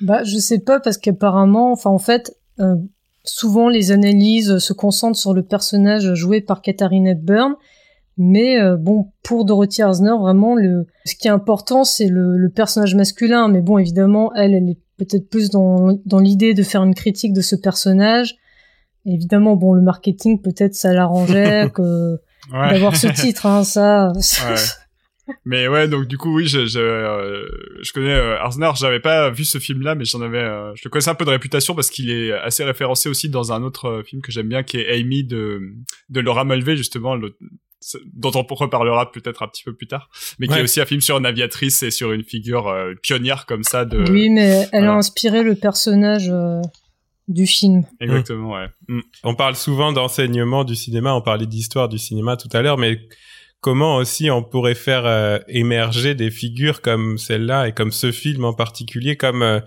Bah 0.00 0.24
je 0.24 0.36
sais 0.38 0.58
pas 0.58 0.80
parce 0.80 0.98
qu'apparemment 0.98 1.72
enfin 1.72 1.90
en 1.90 1.98
fait 1.98 2.36
euh, 2.60 2.76
souvent 3.24 3.68
les 3.68 3.92
analyses 3.92 4.58
se 4.58 4.72
concentrent 4.72 5.18
sur 5.18 5.34
le 5.34 5.42
personnage 5.42 6.14
joué 6.14 6.40
par 6.40 6.62
Katharine 6.62 7.06
Hepburn 7.06 7.54
mais 8.18 8.60
euh, 8.60 8.76
bon 8.76 9.12
pour 9.22 9.44
Dorothy 9.44 9.82
Arzner 9.82 10.16
vraiment 10.20 10.54
le 10.54 10.86
ce 11.04 11.14
qui 11.14 11.28
est 11.28 11.32
important 11.32 11.84
c'est 11.84 12.08
le, 12.08 12.36
le 12.36 12.50
personnage 12.50 12.94
masculin 12.94 13.48
mais 13.48 13.60
bon 13.60 13.78
évidemment 13.78 14.32
elle 14.34 14.54
elle 14.54 14.68
est 14.68 14.78
peut-être 14.98 15.28
plus 15.28 15.50
dans, 15.50 15.98
dans 16.04 16.18
l'idée 16.18 16.54
de 16.54 16.62
faire 16.62 16.82
une 16.82 16.94
critique 16.94 17.32
de 17.32 17.40
ce 17.40 17.56
personnage 17.56 18.36
Évidemment, 19.06 19.56
bon, 19.56 19.72
le 19.72 19.82
marketing, 19.82 20.40
peut-être, 20.40 20.74
ça 20.74 20.92
l'arrangeait 20.92 21.70
que 21.74 22.18
d'avoir 22.50 22.96
ce 22.96 23.06
titre, 23.14 23.46
hein, 23.46 23.64
ça. 23.64 24.12
Mais 25.44 25.68
ouais, 25.68 25.88
donc 25.88 26.06
du 26.06 26.18
coup, 26.18 26.34
oui, 26.34 26.46
je, 26.46 26.66
je, 26.66 26.78
euh, 26.80 27.46
je 27.82 27.92
connais 27.92 28.12
euh, 28.12 28.38
Arzner. 28.38 28.70
J'avais 28.74 29.00
pas 29.00 29.30
vu 29.30 29.44
ce 29.44 29.58
film-là, 29.58 29.94
mais 29.94 30.04
j'en 30.04 30.20
avais, 30.20 30.38
euh, 30.38 30.74
je 30.74 30.82
le 30.84 30.90
connaissais 30.90 31.10
un 31.10 31.14
peu 31.14 31.24
de 31.24 31.30
réputation 31.30 31.74
parce 31.74 31.90
qu'il 31.90 32.10
est 32.10 32.32
assez 32.32 32.64
référencé 32.64 33.08
aussi 33.08 33.28
dans 33.28 33.52
un 33.52 33.62
autre 33.62 33.86
euh, 33.86 34.02
film 34.02 34.20
que 34.20 34.32
j'aime 34.32 34.48
bien, 34.48 34.62
qui 34.62 34.78
est 34.78 34.92
Amy 34.92 35.24
de 35.24 35.60
de 36.08 36.20
Laura 36.20 36.44
Mulvey, 36.44 36.76
justement, 36.76 37.14
le, 37.14 37.36
dont 38.14 38.32
on 38.34 38.54
reparlera 38.54 39.10
peut-être 39.12 39.42
un 39.42 39.48
petit 39.48 39.62
peu 39.64 39.74
plus 39.74 39.86
tard, 39.86 40.08
mais 40.38 40.48
qui 40.48 40.54
est 40.54 40.62
aussi 40.62 40.80
un 40.80 40.86
film 40.86 41.00
sur 41.00 41.18
une 41.18 41.26
aviatrice 41.26 41.82
et 41.82 41.90
sur 41.90 42.12
une 42.12 42.24
figure 42.24 42.72
pionnière 43.02 43.46
comme 43.46 43.64
ça 43.64 43.84
de. 43.84 44.10
Oui, 44.10 44.28
mais 44.30 44.68
elle 44.72 44.84
a 44.84 44.94
inspiré 44.94 45.42
le 45.42 45.54
personnage 45.54 46.32
du 47.28 47.46
film. 47.46 47.84
Exactement, 48.00 48.52
ouais. 48.52 48.66
Mm. 48.88 49.00
On 49.24 49.34
parle 49.34 49.56
souvent 49.56 49.92
d'enseignement 49.92 50.64
du 50.64 50.74
cinéma, 50.74 51.14
on 51.14 51.22
parlait 51.22 51.46
d'histoire 51.46 51.88
du 51.88 51.98
cinéma 51.98 52.36
tout 52.36 52.48
à 52.52 52.62
l'heure, 52.62 52.78
mais 52.78 53.00
comment 53.60 53.96
aussi 53.96 54.30
on 54.30 54.42
pourrait 54.42 54.74
faire 54.74 55.06
euh, 55.06 55.38
émerger 55.48 56.14
des 56.14 56.30
figures 56.30 56.82
comme 56.82 57.16
celle-là 57.18 57.68
et 57.68 57.72
comme 57.72 57.92
ce 57.92 58.12
film 58.12 58.44
en 58.44 58.52
particulier, 58.52 59.16
comme 59.16 59.42
euh, 59.42 59.60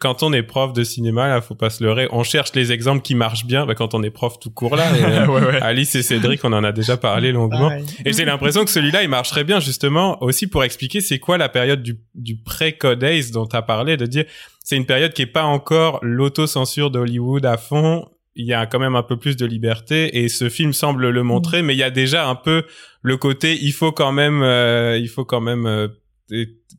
quand 0.00 0.22
on 0.22 0.32
est 0.32 0.42
prof 0.42 0.72
de 0.72 0.84
cinéma, 0.84 1.28
là, 1.28 1.40
faut 1.40 1.54
pas 1.54 1.70
se 1.70 1.82
leurrer. 1.82 2.06
On 2.10 2.24
cherche 2.24 2.52
les 2.54 2.72
exemples 2.72 3.00
qui 3.00 3.14
marchent 3.14 3.46
bien. 3.46 3.64
Bah, 3.64 3.74
quand 3.74 3.94
on 3.94 4.02
est 4.02 4.10
prof 4.10 4.38
tout 4.38 4.50
court 4.50 4.76
là, 4.76 4.92
euh, 4.94 5.58
Alice 5.62 5.94
et 5.94 6.02
Cédric, 6.02 6.44
on 6.44 6.52
en 6.52 6.62
a 6.62 6.72
déjà 6.72 6.96
parlé 6.96 7.32
longuement. 7.32 7.70
Et 8.04 8.12
j'ai 8.12 8.24
l'impression 8.24 8.64
que 8.64 8.70
celui-là, 8.70 9.02
il 9.02 9.08
marcherait 9.08 9.44
bien 9.44 9.60
justement 9.60 10.22
aussi 10.22 10.46
pour 10.46 10.62
expliquer 10.64 11.00
c'est 11.00 11.18
quoi 11.18 11.38
la 11.38 11.48
période 11.48 11.82
du, 11.82 11.98
du 12.14 12.36
pré-Code 12.36 13.04
dont 13.32 13.46
tu 13.46 13.56
as 13.56 13.62
parlé, 13.62 13.96
de 13.96 14.06
dire 14.06 14.24
c'est 14.62 14.76
une 14.76 14.86
période 14.86 15.12
qui 15.12 15.22
est 15.22 15.26
pas 15.26 15.44
encore 15.44 15.98
l'autocensure 16.02 16.90
d'Hollywood 16.90 17.44
à 17.46 17.56
fond. 17.56 18.08
Il 18.34 18.46
y 18.46 18.54
a 18.54 18.66
quand 18.66 18.78
même 18.78 18.96
un 18.96 19.02
peu 19.02 19.18
plus 19.18 19.36
de 19.36 19.44
liberté 19.44 20.22
et 20.22 20.28
ce 20.28 20.48
film 20.48 20.72
semble 20.72 21.10
le 21.10 21.22
montrer, 21.22 21.62
mm. 21.62 21.66
mais 21.66 21.74
il 21.74 21.78
y 21.78 21.82
a 21.82 21.90
déjà 21.90 22.26
un 22.28 22.34
peu 22.34 22.64
le 23.02 23.16
côté 23.16 23.58
il 23.60 23.72
faut 23.72 23.92
quand 23.92 24.12
même, 24.12 24.42
euh, 24.42 24.96
il 24.98 25.08
faut 25.08 25.24
quand 25.24 25.40
même 25.40 25.66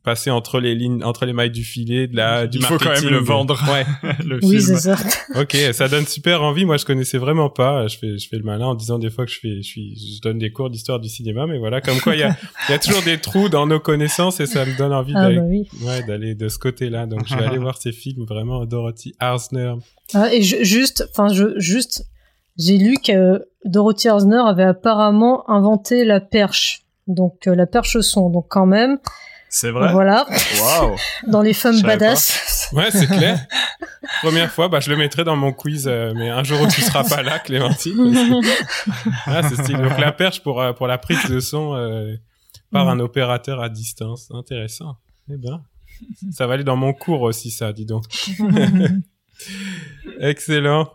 passé 0.02 0.30
entre 0.30 0.60
les 0.60 0.74
lignes, 0.74 1.02
entre 1.04 1.24
les 1.24 1.32
mailles 1.32 1.50
du 1.50 1.64
filet, 1.64 2.06
de 2.08 2.16
la, 2.16 2.46
du 2.46 2.58
Il 2.58 2.64
faut 2.64 2.76
quand 2.78 2.90
même 2.90 3.08
le 3.08 3.18
vendre. 3.18 3.58
Ouais. 3.72 3.84
le 4.24 4.38
Oui, 4.42 4.60
c'est 4.60 4.76
ça. 4.76 4.96
ok, 5.34 5.56
ça 5.72 5.88
donne 5.88 6.06
super 6.06 6.42
envie. 6.42 6.64
Moi, 6.64 6.76
je 6.76 6.84
connaissais 6.84 7.16
vraiment 7.18 7.48
pas. 7.48 7.86
Je 7.86 7.96
fais, 7.98 8.18
je 8.18 8.28
fais 8.28 8.36
le 8.36 8.42
malin 8.42 8.66
en 8.66 8.74
disant 8.74 8.98
des 8.98 9.10
fois 9.10 9.24
que 9.24 9.30
je 9.32 9.40
fais, 9.40 9.56
je 9.58 9.62
suis, 9.62 9.96
je 10.16 10.20
donne 10.20 10.38
des 10.38 10.50
cours 10.52 10.68
d'histoire 10.70 11.00
du 11.00 11.08
cinéma, 11.08 11.46
mais 11.46 11.58
voilà, 11.58 11.80
comme 11.80 11.98
quoi 12.00 12.14
il 12.14 12.20
y 12.20 12.24
a, 12.24 12.36
il 12.68 12.72
y 12.72 12.74
a 12.74 12.78
toujours 12.78 13.02
des 13.02 13.18
trous 13.18 13.48
dans 13.48 13.66
nos 13.66 13.80
connaissances 13.80 14.40
et 14.40 14.46
ça 14.46 14.64
me 14.66 14.76
donne 14.76 14.92
envie 14.92 15.14
Ah 15.16 15.22
d'aller, 15.22 15.36
bah 15.38 15.44
oui. 15.48 15.68
ouais, 15.82 16.02
d'aller 16.06 16.34
de 16.34 16.48
ce 16.48 16.58
côté-là. 16.58 17.06
Donc, 17.06 17.22
je 17.26 17.36
vais 17.36 17.44
aller 17.44 17.58
voir 17.58 17.78
ces 17.78 17.92
films 17.92 18.24
vraiment 18.26 18.64
Dorothy 18.66 19.14
Arzner. 19.20 19.74
Ah, 20.12 20.32
et 20.34 20.42
je- 20.42 20.62
juste, 20.64 21.08
enfin, 21.12 21.32
je, 21.32 21.58
juste, 21.58 22.04
j'ai 22.58 22.76
lu 22.76 22.96
que 23.04 23.42
Dorothy 23.64 24.08
Arzner 24.08 24.42
avait 24.46 24.64
apparemment 24.64 25.48
inventé 25.48 26.04
la 26.04 26.20
perche. 26.20 26.82
Donc, 27.06 27.46
euh, 27.48 27.54
la 27.54 27.66
perche 27.66 28.00
son. 28.00 28.30
Donc, 28.30 28.46
quand 28.48 28.64
même, 28.66 28.98
C'est 29.56 29.70
vrai? 29.70 29.92
voilà, 29.92 30.26
Waouh. 30.60 30.96
dans 31.28 31.40
les 31.40 31.54
femmes 31.54 31.80
badass. 31.80 32.70
Ouais, 32.72 32.90
c'est 32.90 33.06
clair. 33.06 33.38
Première 34.20 34.50
fois, 34.50 34.68
bah, 34.68 34.80
je 34.80 34.90
le 34.90 34.96
mettrai 34.96 35.22
dans 35.22 35.36
mon 35.36 35.52
quiz, 35.52 35.86
euh, 35.86 36.12
mais 36.16 36.28
un 36.28 36.42
jour 36.42 36.60
où 36.60 36.66
tu 36.66 36.80
seras 36.80 37.04
pas 37.04 37.22
là, 37.22 37.38
Clémentine. 37.38 37.94
ah, 39.26 39.48
c'est 39.48 39.54
stylé. 39.62 39.78
Donc, 39.78 39.96
la 40.00 40.10
perche 40.10 40.42
pour, 40.42 40.60
euh, 40.60 40.72
pour 40.72 40.88
la 40.88 40.98
prise 40.98 41.24
de 41.30 41.38
son, 41.38 41.76
euh, 41.76 42.16
par 42.72 42.86
Mm. 42.86 42.88
un 42.88 42.98
opérateur 42.98 43.62
à 43.62 43.68
distance. 43.68 44.28
Intéressant. 44.32 44.96
Eh 45.30 45.36
ben. 45.36 45.62
Ça 46.32 46.48
va 46.48 46.54
aller 46.54 46.64
dans 46.64 46.74
mon 46.74 46.92
cours 46.92 47.22
aussi, 47.22 47.52
ça, 47.52 47.72
dis 47.72 47.86
donc. 47.86 48.06
Excellent. 50.18 50.90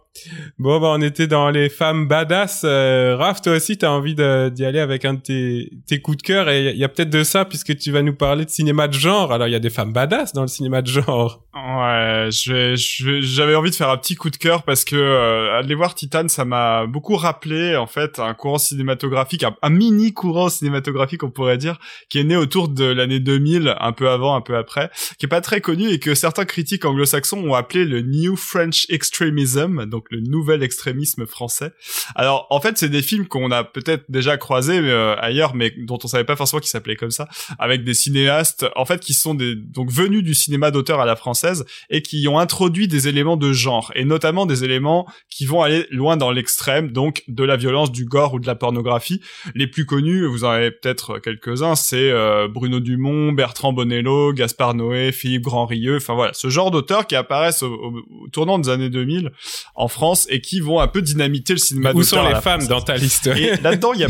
Bon, 0.57 0.80
bah, 0.80 0.88
on 0.95 1.01
était 1.01 1.28
dans 1.28 1.49
les 1.49 1.70
femmes 1.70 2.07
badass. 2.07 2.62
Euh, 2.66 3.16
Raph, 3.18 3.41
toi 3.41 3.53
aussi, 3.53 3.78
t'as 3.78 3.89
envie 3.89 4.16
d'y 4.16 4.66
aller 4.66 4.80
avec 4.80 5.05
un 5.05 5.14
de 5.14 5.22
tes, 5.22 5.72
tes 5.88 6.01
coups 6.01 6.18
de 6.18 6.24
cœur. 6.24 6.49
Et 6.49 6.72
il 6.72 6.78
y 6.78 6.84
a 6.84 6.89
peut-être 6.89 7.10
de 7.10 7.24
ça, 7.24 7.45
puisque 7.45 7.78
tu 7.78 7.91
vas 7.91 8.01
nous 8.01 8.16
parler 8.16 8.45
de 8.45 8.49
cinéma 8.49 8.88
de 8.88 8.93
genre. 8.93 9.32
Alors, 9.32 9.47
il 9.47 9.51
y 9.51 9.55
a 9.55 9.60
des 9.60 9.70
femmes 9.70 9.93
badass 9.93 10.34
dans 10.34 10.41
le 10.41 10.47
cinéma 10.47 10.82
de 10.82 10.88
genre. 10.88 11.43
Ouais, 11.53 12.30
j'avais 12.32 13.55
envie 13.55 13.72
de 13.72 13.76
faire 13.76 13.89
un 13.89 13.97
petit 13.97 14.16
coup 14.16 14.30
de 14.30 14.38
cœur 14.38 14.64
parce 14.64 14.86
que 14.86 14.95
euh, 14.95 15.57
aller 15.57 15.76
voir 15.76 15.95
Titan, 15.95 16.28
ça 16.28 16.45
m'a 16.45 16.86
beaucoup 16.86 17.16
rappelé 17.16 17.76
en 17.76 17.88
fait 17.88 18.20
un 18.20 18.34
courant 18.34 18.60
cinématographique, 18.60 19.43
un, 19.62 19.70
mini 19.70 20.14
courant 20.14 20.49
cinématographique 20.49 21.24
on 21.24 21.32
pourrait 21.32 21.57
dire, 21.57 21.80
qui 22.10 22.20
est 22.20 22.24
né 22.24 22.36
autour 22.36 22.70
de 22.70 22.86
l'année 22.86 23.20
2000, 23.20 23.76
un 23.80 23.91
peu 23.91 24.10
avant, 24.10 24.36
un 24.36 24.41
peu 24.41 24.55
après, 24.55 24.89
qui 25.18 25.26
est 25.26 25.30
pas 25.30 25.41
très 25.41 25.60
connu 25.60 25.89
et 25.89 25.99
que 25.99 26.16
certains 26.16 26.45
critiques 26.45 26.86
anglo-saxons 26.86 27.43
ont 27.43 27.55
appelé 27.55 27.84
le 27.84 28.01
New 28.01 28.36
French 28.36 28.86
Extremism, 28.89 29.86
le 30.10 30.20
nouvel 30.22 30.64
extrémisme 30.64 31.26
français. 31.26 31.72
Alors 32.16 32.47
en 32.50 32.60
fait, 32.62 32.78
c'est 32.78 32.89
des 32.89 33.02
films 33.02 33.28
qu'on 33.28 33.52
a 33.52 33.64
peut-être 33.64 34.06
déjà 34.10 34.38
croisés 34.38 34.80
euh, 34.80 35.16
ailleurs, 35.20 35.56
mais 35.56 35.72
dont 35.78 36.00
on 36.04 36.08
savait 36.08 36.24
pas 36.24 36.36
forcément 36.36 36.60
qu'ils 36.60 36.70
s'appelaient 36.70 36.95
comme 36.95 37.12
ça, 37.12 37.28
avec 37.60 37.84
des 37.84 37.93
cinéastes 37.93 38.66
en 38.76 38.86
fait 38.86 39.00
qui 39.02 39.14
sont 39.14 39.34
des 39.34 39.56
donc 39.56 39.91
venus 39.91 40.24
du 40.24 40.34
cinéma 40.34 40.72
d'auteur 40.72 41.00
à 41.00 41.06
la 41.06 41.16
française 41.16 41.66
et 41.89 42.02
qui 42.02 42.28
ont 42.28 42.39
introduit 42.39 42.88
des 42.88 43.08
éléments 43.08 43.38
de 43.38 43.52
genre 43.54 43.91
et 43.95 44.06
notamment 44.06 44.45
des 44.45 44.64
éléments 44.64 45.06
qui 45.30 45.45
vont 45.45 45.62
aller 45.62 45.86
loin 45.91 46.18
dans 46.18 46.32
l'extrême 46.32 46.91
donc 46.91 47.24
de 47.28 47.43
la 47.43 47.58
violence 47.58 47.91
du 47.91 48.06
gore 48.06 48.34
ou 48.36 48.39
de 48.39 48.47
la 48.47 48.56
pornographie 48.56 49.22
les 49.56 49.68
plus 49.68 49.86
connus 49.86 50.26
vous 50.26 50.43
en 50.45 50.50
avez 50.50 50.72
peut-être 50.72 51.20
quelques-uns 51.20 51.76
c'est 51.76 52.10
euh, 52.12 52.47
Bruno 52.47 52.80
Dumont 52.80 53.32
Bertrand 53.34 53.74
Bonello 53.74 54.34
Gaspard 54.34 54.74
Noé 54.76 55.12
Philippe 55.12 55.43
Grandrieux 55.43 55.97
enfin 55.97 56.14
voilà 56.16 56.34
ce 56.34 56.50
genre 56.50 56.72
d'auteurs 56.72 57.06
qui 57.08 57.16
apparaissent 57.16 57.64
au, 57.64 57.74
au- 57.74 58.28
tournant 58.32 58.58
des 58.60 58.70
années 58.70 58.89
2000 58.89 59.32
en 59.76 59.88
France 59.89 60.27
et 60.29 60.41
qui 60.41 60.59
vont 60.59 60.79
un 60.79 60.87
peu 60.87 61.01
dynamiter 61.01 61.53
le 61.53 61.59
cinéma 61.59 61.91
Où 61.93 62.03
sont 62.03 62.27
les 62.27 62.35
femmes 62.35 62.65
dans 62.67 62.81
ta 62.81 62.95
liste 62.95 63.27
Et 63.27 63.55
là-dedans, 63.61 63.93
il 63.93 64.01
y 64.01 64.05
a, 64.05 64.09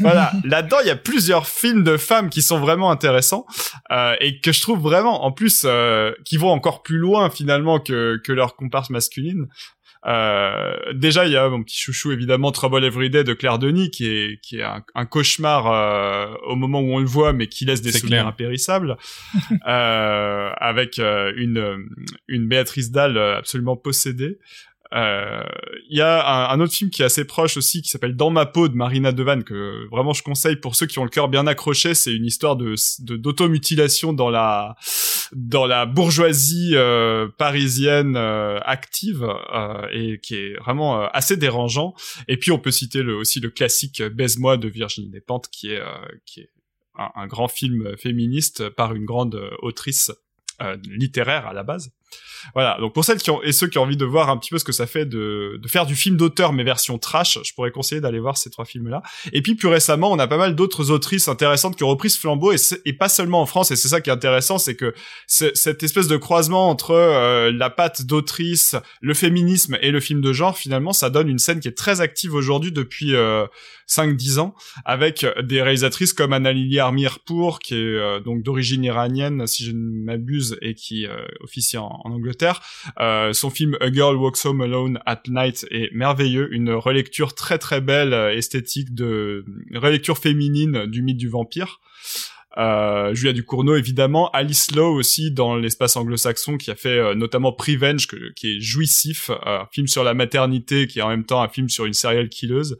voilà, 0.00 0.32
là-dedans, 0.44 0.78
il 0.82 0.88
y 0.88 0.90
a 0.90 0.96
plusieurs 0.96 1.46
films 1.46 1.84
de 1.84 1.96
femmes 1.96 2.30
qui 2.30 2.42
sont 2.42 2.58
vraiment 2.58 2.90
intéressants 2.90 3.46
euh, 3.90 4.14
et 4.20 4.40
que 4.40 4.52
je 4.52 4.60
trouve 4.60 4.80
vraiment, 4.80 5.24
en 5.24 5.32
plus, 5.32 5.62
euh, 5.64 6.12
qui 6.24 6.36
vont 6.36 6.50
encore 6.50 6.82
plus 6.82 6.98
loin 6.98 7.30
finalement 7.30 7.80
que 7.80 8.20
que 8.24 8.32
leurs 8.32 8.56
comparses 8.56 8.90
masculines. 8.90 9.46
Euh, 10.06 10.76
déjà, 10.94 11.26
il 11.26 11.32
y 11.32 11.36
a 11.36 11.48
mon 11.48 11.62
petit 11.62 11.78
chouchou 11.78 12.12
évidemment 12.12 12.52
Trouble 12.52 12.84
Every 12.84 13.10
Day 13.10 13.22
de 13.22 13.34
Claire 13.34 13.58
Denis 13.58 13.90
qui 13.90 14.06
est 14.06 14.40
qui 14.40 14.58
est 14.58 14.62
un, 14.62 14.82
un 14.94 15.04
cauchemar 15.04 15.66
euh, 15.70 16.34
au 16.46 16.56
moment 16.56 16.80
où 16.80 16.94
on 16.94 16.98
le 17.00 17.06
voit, 17.06 17.32
mais 17.32 17.48
qui 17.48 17.66
laisse 17.66 17.82
des 17.82 17.92
souvenirs 17.92 18.20
clair. 18.20 18.26
impérissables. 18.26 18.96
euh, 19.66 20.50
avec 20.56 20.98
euh, 20.98 21.32
une 21.36 21.86
une 22.28 22.48
Béatrice 22.48 22.90
Dalle 22.90 23.18
absolument 23.18 23.76
possédée. 23.76 24.38
Euh, 24.92 25.42
Il 25.88 25.96
y 25.96 26.00
a 26.00 26.50
un, 26.50 26.60
autre 26.60 26.72
film 26.72 26.90
qui 26.90 27.02
est 27.02 27.04
assez 27.04 27.24
proche 27.24 27.56
aussi, 27.56 27.82
qui 27.82 27.88
s'appelle 27.88 28.16
Dans 28.16 28.30
ma 28.30 28.46
peau 28.46 28.68
de 28.68 28.74
Marina 28.74 29.12
Devan, 29.12 29.44
que 29.44 29.88
vraiment 29.90 30.12
je 30.12 30.22
conseille 30.22 30.56
pour 30.56 30.74
ceux 30.74 30.86
qui 30.86 30.98
ont 30.98 31.04
le 31.04 31.10
cœur 31.10 31.28
bien 31.28 31.46
accroché. 31.46 31.94
C'est 31.94 32.12
une 32.12 32.26
histoire 32.26 32.56
de 32.56 32.74
d'automutilation 33.00 34.12
dans 34.12 34.30
la 34.30 34.76
dans 35.32 35.66
la 35.66 35.86
bourgeoisie 35.86 36.72
euh, 36.74 37.28
parisienne 37.38 38.16
euh, 38.16 38.58
active 38.64 39.24
euh, 39.24 39.86
et 39.92 40.18
qui 40.18 40.34
est 40.34 40.54
vraiment 40.56 41.02
euh, 41.02 41.06
assez 41.12 41.36
dérangeant. 41.36 41.94
Et 42.26 42.36
puis 42.36 42.50
on 42.50 42.58
peut 42.58 42.72
citer 42.72 43.02
le, 43.02 43.14
aussi 43.14 43.40
le 43.40 43.50
classique 43.50 44.02
Baise-moi 44.02 44.56
de 44.56 44.68
Virginie 44.68 45.08
Despentes, 45.08 45.48
qui 45.50 45.72
est 45.72 45.80
euh, 45.80 45.86
qui 46.26 46.40
est 46.40 46.50
un, 46.98 47.10
un 47.14 47.26
grand 47.26 47.48
film 47.48 47.96
féministe 47.96 48.68
par 48.70 48.94
une 48.94 49.04
grande 49.04 49.36
euh, 49.36 49.50
autrice 49.62 50.10
euh, 50.60 50.76
littéraire 50.88 51.46
à 51.46 51.52
la 51.52 51.62
base. 51.62 51.90
Voilà, 52.54 52.76
donc 52.80 52.94
pour 52.94 53.04
celles 53.04 53.18
qui 53.18 53.30
ont 53.30 53.42
et 53.42 53.52
ceux 53.52 53.66
qui 53.66 53.78
ont 53.78 53.82
envie 53.82 53.96
de 53.96 54.04
voir 54.04 54.30
un 54.30 54.36
petit 54.36 54.50
peu 54.50 54.58
ce 54.58 54.64
que 54.64 54.72
ça 54.72 54.86
fait 54.86 55.06
de, 55.06 55.58
de 55.60 55.68
faire 55.68 55.86
du 55.86 55.94
film 55.94 56.16
d'auteur 56.16 56.52
mais 56.52 56.64
version 56.64 56.98
trash, 56.98 57.38
je 57.44 57.52
pourrais 57.54 57.70
conseiller 57.70 58.00
d'aller 58.00 58.20
voir 58.20 58.36
ces 58.36 58.50
trois 58.50 58.64
films-là. 58.64 59.02
Et 59.32 59.42
puis 59.42 59.54
plus 59.54 59.68
récemment, 59.68 60.10
on 60.10 60.18
a 60.18 60.26
pas 60.26 60.36
mal 60.36 60.54
d'autres 60.54 60.90
autrices 60.90 61.28
intéressantes 61.28 61.76
qui 61.76 61.84
ont 61.84 61.88
repris 61.88 62.10
ce 62.10 62.18
flambeau 62.18 62.52
et, 62.52 62.56
et 62.84 62.92
pas 62.92 63.08
seulement 63.08 63.40
en 63.40 63.46
France. 63.46 63.70
Et 63.70 63.76
c'est 63.76 63.88
ça 63.88 64.00
qui 64.00 64.10
est 64.10 64.12
intéressant, 64.12 64.58
c'est 64.58 64.76
que 64.76 64.94
cette 65.26 65.82
espèce 65.82 66.08
de 66.08 66.16
croisement 66.16 66.68
entre 66.68 66.92
euh, 66.92 67.52
la 67.52 67.70
patte 67.70 68.02
d'autrice, 68.02 68.76
le 69.00 69.14
féminisme 69.14 69.78
et 69.80 69.90
le 69.90 70.00
film 70.00 70.20
de 70.20 70.32
genre, 70.32 70.56
finalement, 70.56 70.92
ça 70.92 71.10
donne 71.10 71.28
une 71.28 71.38
scène 71.38 71.60
qui 71.60 71.68
est 71.68 71.76
très 71.76 72.00
active 72.00 72.34
aujourd'hui 72.34 72.72
depuis 72.72 73.14
euh, 73.14 73.46
5-10 73.90 74.38
ans, 74.38 74.54
avec 74.84 75.26
des 75.42 75.60
réalisatrices 75.62 76.12
comme 76.12 76.32
Annalili 76.32 76.78
Armirpour, 76.78 77.58
qui 77.58 77.74
est 77.74 77.78
euh, 77.78 78.20
donc 78.20 78.42
d'origine 78.42 78.84
iranienne, 78.84 79.46
si 79.48 79.64
je 79.64 79.72
ne 79.72 80.04
m'abuse, 80.04 80.56
et 80.62 80.74
qui 80.74 81.06
euh, 81.06 81.26
officie 81.40 81.76
en, 81.76 82.00
Angleterre. 82.04 82.60
Euh, 83.00 83.32
son 83.32 83.50
film 83.50 83.76
A 83.80 83.92
Girl 83.92 84.16
Walks 84.16 84.44
Home 84.44 84.60
Alone 84.60 85.00
at 85.06 85.22
Night 85.28 85.66
est 85.70 85.92
merveilleux, 85.92 86.52
une 86.54 86.70
relecture 86.70 87.34
très 87.34 87.58
très 87.58 87.80
belle, 87.80 88.14
esthétique 88.36 88.94
de 88.94 89.44
une 89.68 89.78
relecture 89.78 90.18
féminine 90.18 90.86
du 90.86 91.02
mythe 91.02 91.18
du 91.18 91.28
vampire. 91.28 91.80
Julia 93.12 93.32
Ducournau 93.32 93.76
évidemment, 93.76 94.30
Alice 94.30 94.72
Lowe 94.72 94.94
aussi 94.94 95.30
dans 95.30 95.56
l'espace 95.56 95.96
anglo-saxon 95.96 96.58
qui 96.58 96.70
a 96.70 96.74
fait 96.74 97.14
notamment 97.14 97.52
Prevenge 97.52 98.08
qui 98.34 98.56
est 98.56 98.60
jouissif, 98.60 99.30
un 99.46 99.66
film 99.72 99.86
sur 99.86 100.04
la 100.04 100.14
maternité 100.14 100.86
qui 100.86 100.98
est 100.98 101.02
en 101.02 101.08
même 101.08 101.24
temps 101.24 101.42
un 101.42 101.48
film 101.48 101.68
sur 101.68 101.86
une 101.86 101.94
serial 101.94 102.28
killeuse. 102.28 102.76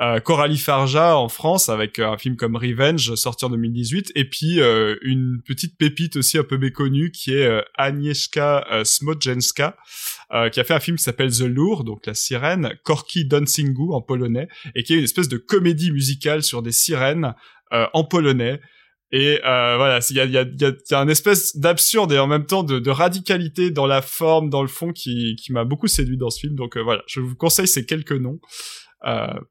Euh, 0.00 0.18
Coralie 0.18 0.58
Farja 0.58 1.16
en 1.16 1.28
France 1.28 1.68
avec 1.68 2.00
euh, 2.00 2.08
un 2.10 2.18
film 2.18 2.34
comme 2.34 2.56
Revenge 2.56 3.14
sorti 3.14 3.44
en 3.44 3.50
2018 3.50 4.10
et 4.16 4.24
puis 4.28 4.60
euh, 4.60 4.96
une 5.02 5.40
petite 5.46 5.78
pépite 5.78 6.16
aussi 6.16 6.36
un 6.36 6.42
peu 6.42 6.58
méconnue 6.58 7.12
qui 7.12 7.32
est 7.32 7.46
euh, 7.46 7.60
Agnieszka 7.76 8.66
euh, 8.72 8.82
Smojenska 8.82 9.76
euh, 10.32 10.48
qui 10.48 10.58
a 10.58 10.64
fait 10.64 10.74
un 10.74 10.80
film 10.80 10.96
qui 10.96 11.04
s'appelle 11.04 11.30
The 11.30 11.42
Lure 11.42 11.84
donc 11.84 12.06
la 12.06 12.14
sirène 12.14 12.74
Korki 12.82 13.24
Dancingu 13.24 13.92
en 13.92 14.00
polonais 14.02 14.48
et 14.74 14.82
qui 14.82 14.94
est 14.94 14.98
une 14.98 15.04
espèce 15.04 15.28
de 15.28 15.36
comédie 15.36 15.92
musicale 15.92 16.42
sur 16.42 16.60
des 16.62 16.72
sirènes 16.72 17.34
en 17.70 18.04
polonais. 18.04 18.60
Et 19.12 19.38
euh, 19.44 19.76
voilà, 19.76 20.00
il 20.10 20.16
y 20.16 20.20
a, 20.20 20.24
y, 20.24 20.36
a, 20.38 20.42
y 20.42 20.64
a- 20.64 20.72
y 20.90 20.94
a 20.94 20.98
un 21.00 21.08
espèce 21.08 21.56
d'absurde 21.56 22.10
et 22.12 22.18
en 22.18 22.26
même 22.26 22.46
temps 22.46 22.62
de, 22.64 22.78
de 22.80 22.90
radicalité 22.90 23.70
dans 23.70 23.86
la 23.86 24.02
forme, 24.02 24.50
dans 24.50 24.62
le 24.62 24.68
fond, 24.68 24.92
qui, 24.92 25.36
qui 25.36 25.52
m'a 25.52 25.64
beaucoup 25.64 25.86
séduit 25.86 26.16
dans 26.16 26.30
ce 26.30 26.40
film. 26.40 26.56
Donc 26.56 26.76
euh, 26.76 26.82
voilà, 26.82 27.02
je 27.06 27.20
vous 27.20 27.36
conseille 27.36 27.68
ces 27.68 27.84
quelques 27.86 28.12
noms 28.12 28.40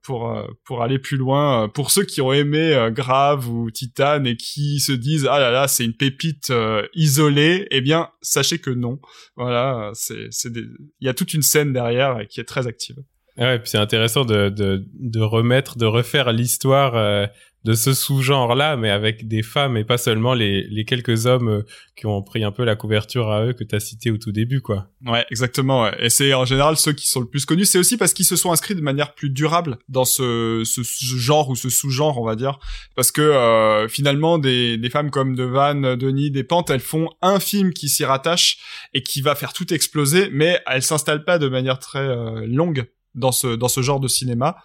pour 0.01 0.32
euh, 0.32 0.47
pour 0.66 0.82
aller 0.82 0.99
plus 0.99 1.18
loin. 1.18 1.64
Euh, 1.64 1.68
Pour 1.68 1.91
ceux 1.91 2.04
qui 2.04 2.22
ont 2.22 2.34
aimé 2.34 2.74
euh, 2.74 2.89
Grave 2.89 3.47
ou 3.47 3.70
Titan 3.70 4.24
et 4.26 4.36
qui 4.36 4.80
se 4.80 4.91
disent 4.91 5.28
ah 5.30 5.39
là 5.39 5.51
là 5.51 5.68
c'est 5.68 5.86
une 5.86 5.93
pépite 5.93 6.49
euh, 6.49 6.88
isolée, 6.93 7.68
eh 7.70 7.82
bien 7.82 8.10
sachez 8.22 8.60
que 8.60 8.72
non. 8.72 8.99
Voilà, 9.36 9.89
euh, 9.89 9.91
c'est 9.93 10.28
c'est 10.32 10.51
des... 10.51 10.64
il 10.99 11.06
y 11.06 11.10
a 11.10 11.14
toute 11.14 11.34
une 11.34 11.43
scène 11.43 11.72
derrière 11.72 12.18
euh, 12.18 12.24
qui 12.24 12.39
est 12.39 12.45
très 12.45 12.66
active. 12.68 12.97
Ouais, 13.38 13.58
puis 13.60 13.70
c'est 13.70 13.80
intéressant 13.80 14.26
de, 14.26 14.49
de, 14.49 14.86
de 14.99 15.20
remettre, 15.20 15.78
de 15.78 15.86
refaire 15.86 16.32
l'histoire 16.32 16.95
euh, 16.95 17.26
de 17.64 17.74
ce 17.74 17.93
sous-genre-là, 17.93 18.76
mais 18.76 18.89
avec 18.89 19.28
des 19.28 19.41
femmes 19.41 19.78
et 19.78 19.86
pas 19.86 19.97
seulement 19.97 20.34
les, 20.34 20.68
les 20.68 20.84
quelques 20.84 21.26
hommes 21.26 21.47
euh, 21.47 21.61
qui 21.95 22.05
ont 22.05 22.22
pris 22.22 22.43
un 22.43 22.51
peu 22.51 22.64
la 22.64 22.76
couverture 22.76 23.32
à 23.32 23.45
eux 23.45 23.53
que 23.53 23.64
tu 23.64 23.74
as 23.74 23.80
cité 23.80 24.11
au 24.11 24.18
tout 24.18 24.32
début, 24.32 24.61
quoi. 24.61 24.89
Ouais, 25.05 25.26
exactement. 25.32 25.89
Et 25.93 26.09
c'est 26.09 26.34
en 26.34 26.45
général 26.45 26.76
ceux 26.76 26.93
qui 26.93 27.07
sont 27.07 27.22
le 27.22 27.28
plus 27.28 27.45
connus. 27.45 27.66
C'est 27.66 27.78
aussi 27.78 27.97
parce 27.97 28.14
qu'ils 28.14 28.26
se 28.26 28.36
sont 28.36 28.51
inscrits 28.51 28.76
de 28.76 28.82
manière 28.82 29.14
plus 29.16 29.30
durable 29.30 29.78
dans 29.88 30.05
ce, 30.05 30.64
ce, 30.66 30.84
ce 30.84 31.16
genre 31.16 31.49
ou 31.49 31.55
ce 31.55 31.70
sous-genre, 31.70 32.20
on 32.20 32.26
va 32.26 32.36
dire. 32.36 32.59
Parce 32.95 33.11
que 33.11 33.22
euh, 33.22 33.88
finalement, 33.88 34.38
des, 34.38 34.78
des 34.78 34.89
femmes 34.89 35.09
comme 35.09 35.36
Devan, 35.36 35.95
Denis, 35.95 36.32
Despentes, 36.32 36.70
elles 36.70 36.80
font 36.80 37.09
un 37.22 37.39
film 37.39 37.72
qui 37.72 37.88
s'y 37.88 38.03
rattache 38.03 38.57
et 38.94 39.02
qui 39.02 39.22
va 39.22 39.35
faire 39.35 39.53
tout 39.53 39.73
exploser, 39.73 40.30
mais 40.31 40.60
elles 40.68 40.84
s'installent 40.84 41.23
pas 41.23 41.40
de 41.40 41.48
manière 41.48 41.80
très 41.80 41.99
euh, 41.99 42.45
longue 42.45 42.85
dans 43.15 43.31
ce 43.31 43.56
dans 43.56 43.68
ce 43.68 43.81
genre 43.81 43.99
de 43.99 44.07
cinéma 44.07 44.57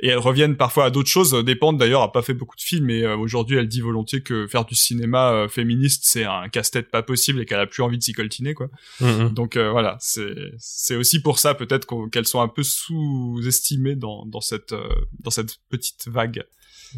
et 0.00 0.08
elles 0.08 0.18
reviennent 0.18 0.56
parfois 0.56 0.86
à 0.86 0.90
d'autres 0.90 1.08
choses. 1.08 1.32
Dépendent 1.44 1.78
d'ailleurs, 1.78 2.02
a 2.02 2.12
pas 2.12 2.22
fait 2.22 2.34
beaucoup 2.34 2.56
de 2.56 2.62
films, 2.62 2.90
et 2.90 3.06
aujourd'hui 3.06 3.56
elle 3.56 3.68
dit 3.68 3.80
volontiers 3.80 4.22
que 4.22 4.46
faire 4.46 4.64
du 4.64 4.74
cinéma 4.74 5.46
féministe 5.48 6.04
c'est 6.06 6.24
un 6.24 6.48
casse-tête 6.48 6.90
pas 6.90 7.02
possible 7.02 7.40
et 7.40 7.46
qu'elle 7.46 7.60
a 7.60 7.66
plus 7.66 7.82
envie 7.82 7.98
de 7.98 8.02
s'y 8.02 8.12
coltiner 8.12 8.54
quoi. 8.54 8.68
Mhm. 9.00 9.30
Donc 9.30 9.56
voilà, 9.56 9.96
c'est 10.00 10.34
c'est 10.58 10.96
aussi 10.96 11.22
pour 11.22 11.38
ça 11.38 11.54
peut-être 11.54 11.86
qu'elles 12.10 12.26
sont 12.26 12.40
un 12.40 12.48
peu 12.48 12.62
sous-estimées 12.62 13.96
dans 13.96 14.26
dans 14.26 14.40
cette 14.40 14.74
dans 15.20 15.30
cette 15.30 15.56
petite 15.70 16.08
vague. 16.08 16.44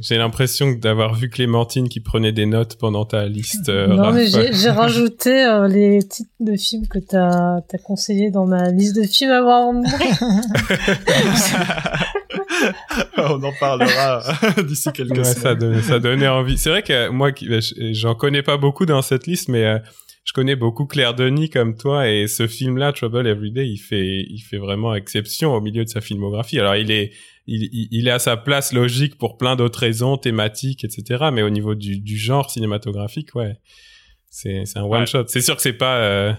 J'ai 0.03 0.19
l'impression 0.19 0.73
d'avoir 0.73 1.15
vu 1.15 1.31
Clémentine 1.31 1.89
qui 1.89 2.01
prenait 2.01 2.33
des 2.33 2.47
notes 2.47 2.77
pendant 2.77 3.05
ta 3.05 3.27
liste. 3.27 3.69
euh, 3.71 3.87
non, 3.87 4.13
mais 4.13 4.25
Raph. 4.27 4.33
j'ai 4.33 4.53
j'ai 4.53 4.71
rajouté 4.71 5.45
euh, 5.45 5.69
les 5.69 6.01
titres 6.07 6.31
de 6.41 6.57
films 6.57 6.87
que 6.87 6.99
t'as 6.99 7.57
as 7.57 7.79
conseillé 7.83 8.31
dans 8.31 8.47
ma 8.47 8.71
liste 8.71 8.97
de 8.97 9.03
films 9.05 9.31
à 9.33 9.41
voir 9.43 9.63
en. 9.63 9.83
On 13.19 13.43
en 13.43 13.53
parlera 13.59 14.23
d'ici 14.67 14.91
quelques 14.93 15.17
Ouais, 15.17 15.25
semaines. 15.25 15.43
ça, 15.43 15.55
donnait, 15.55 15.83
ça 15.83 15.99
donnait 15.99 16.29
envie. 16.29 16.59
C'est 16.59 16.71
vrai 16.71 16.83
que 16.83 17.09
moi, 17.09 17.33
qui- 17.33 17.49
bah, 17.49 17.61
je- 17.61 17.93
j'en 17.93 18.15
connais 18.15 18.43
pas 18.43 18.57
beaucoup 18.57 18.87
dans 18.87 19.03
cette 19.03 19.27
liste, 19.27 19.49
mais 19.49 19.65
euh, 19.65 19.79
je 20.25 20.33
connais 20.33 20.57
beaucoup 20.57 20.87
Claire 20.87 21.15
Denis 21.15 21.51
comme 21.51 21.77
toi, 21.77 22.09
et 22.11 22.27
ce 22.27 22.47
film-là, 22.47 22.93
Trouble 22.93 23.27
Every 23.27 23.53
Day, 23.53 23.69
il 23.69 23.79
fait, 23.79 24.25
il 24.29 24.41
fait 24.41 24.59
vraiment 24.59 24.95
exception 24.95 25.55
au 25.55 25.61
milieu 25.61 25.85
de 25.85 25.89
sa 25.89 26.01
filmographie. 26.01 26.59
Alors, 26.59 26.77
il 26.77 26.91
est, 26.91 27.13
il, 27.47 27.69
il- 27.73 27.89
il 27.91 28.09
est 28.09 28.13
à 28.13 28.19
sa 28.19 28.37
place 28.37 28.73
logique 28.73 29.19
pour 29.19 29.37
plein 29.37 29.57
d'autres 29.57 29.79
raisons, 29.81 30.17
thématiques, 30.17 30.85
etc. 30.85 31.27
Mais 31.33 31.43
au 31.43 31.51
niveau 31.51 31.75
du, 31.75 31.99
du 31.99 32.17
genre 32.17 32.51
cinématographique, 32.51 33.35
ouais, 33.35 33.57
c'est, 34.31 34.65
un 34.77 34.83
one 34.83 35.01
Ouais. 35.01 35.07
shot. 35.07 35.25
C'est 35.29 35.41
sûr 35.41 35.57
que 35.57 35.63
c'est 35.63 35.73
pas, 35.73 35.97
euh, 35.99 36.33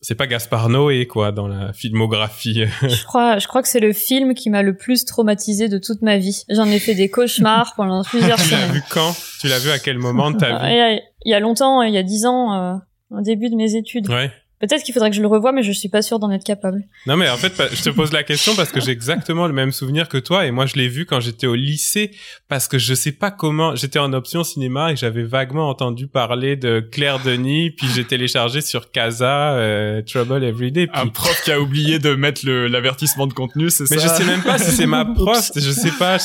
c'est 0.00 0.14
pas 0.14 0.26
Gaspard 0.26 0.68
Noé, 0.68 1.06
quoi, 1.06 1.32
dans 1.32 1.48
la 1.48 1.72
filmographie. 1.72 2.64
Je 2.82 3.04
crois, 3.04 3.38
je 3.38 3.46
crois 3.48 3.62
que 3.62 3.68
c'est 3.68 3.80
le 3.80 3.92
film 3.92 4.34
qui 4.34 4.50
m'a 4.50 4.62
le 4.62 4.76
plus 4.76 5.04
traumatisé 5.04 5.68
de 5.68 5.78
toute 5.78 6.02
ma 6.02 6.18
vie. 6.18 6.42
J'en 6.50 6.66
ai 6.66 6.78
fait 6.78 6.94
des 6.94 7.08
cauchemars 7.10 7.74
pendant 7.76 8.02
plusieurs 8.04 8.36
tu 8.38 8.50
l'as 8.50 8.58
semaines. 8.58 8.72
vu 8.72 8.82
quand? 8.90 9.16
Tu 9.40 9.48
l'as 9.48 9.58
vu 9.58 9.70
à 9.70 9.78
quel 9.78 9.98
moment 9.98 10.30
de 10.30 10.38
ta 10.38 10.48
vie 10.58 10.66
Il 10.72 10.76
y, 10.76 10.80
a, 10.80 10.92
il 10.94 11.30
y 11.30 11.34
a 11.34 11.40
longtemps, 11.40 11.82
il 11.82 11.92
y 11.94 11.98
a 11.98 12.02
dix 12.02 12.26
ans, 12.26 12.54
euh, 12.54 12.74
au 13.10 13.20
début 13.22 13.48
de 13.50 13.56
mes 13.56 13.74
études. 13.74 14.08
Ouais. 14.08 14.30
Peut-être 14.60 14.82
qu'il 14.82 14.94
faudrait 14.94 15.10
que 15.10 15.16
je 15.16 15.20
le 15.20 15.26
revoie, 15.28 15.52
mais 15.52 15.62
je 15.62 15.72
suis 15.72 15.90
pas 15.90 16.00
sûre 16.00 16.18
d'en 16.18 16.30
être 16.30 16.44
capable. 16.44 16.82
Non 17.06 17.16
mais 17.16 17.28
en 17.28 17.36
fait, 17.36 17.52
je 17.74 17.82
te 17.82 17.90
pose 17.90 18.12
la 18.12 18.22
question 18.22 18.54
parce 18.54 18.72
que 18.72 18.80
j'ai 18.80 18.90
exactement 18.90 19.46
le 19.46 19.52
même 19.52 19.70
souvenir 19.70 20.08
que 20.08 20.16
toi 20.16 20.46
et 20.46 20.50
moi 20.50 20.64
je 20.64 20.76
l'ai 20.76 20.88
vu 20.88 21.04
quand 21.04 21.20
j'étais 21.20 21.46
au 21.46 21.54
lycée 21.54 22.10
parce 22.48 22.66
que 22.66 22.78
je 22.78 22.94
sais 22.94 23.12
pas 23.12 23.30
comment, 23.30 23.74
j'étais 23.76 23.98
en 23.98 24.12
option 24.14 24.44
cinéma 24.44 24.92
et 24.92 24.96
j'avais 24.96 25.24
vaguement 25.24 25.68
entendu 25.68 26.06
parler 26.06 26.56
de 26.56 26.80
Claire 26.80 27.20
Denis 27.22 27.70
puis 27.70 27.86
j'ai 27.94 28.04
téléchargé 28.04 28.60
sur 28.62 28.90
Casa 28.90 29.52
euh, 29.56 30.00
Trouble 30.02 30.42
Everyday 30.42 30.86
puis 30.86 31.00
Un 31.00 31.08
prof 31.08 31.42
qui 31.44 31.52
a 31.52 31.60
oublié 31.60 31.98
de 31.98 32.14
mettre 32.14 32.46
l'avertissement 32.46 33.26
de 33.26 33.34
contenu, 33.34 33.68
c'est 33.68 33.86
ça 33.86 33.94
mais 33.94 34.00
je 34.00 34.08
sais 34.08 34.24
même 34.24 34.42
pas 34.42 34.58
si 34.58 34.70
c'est 34.70 34.86
ma 34.86 35.04
prof, 35.14 35.50
je 35.54 35.70
sais 35.70 35.92
pas, 35.98 36.16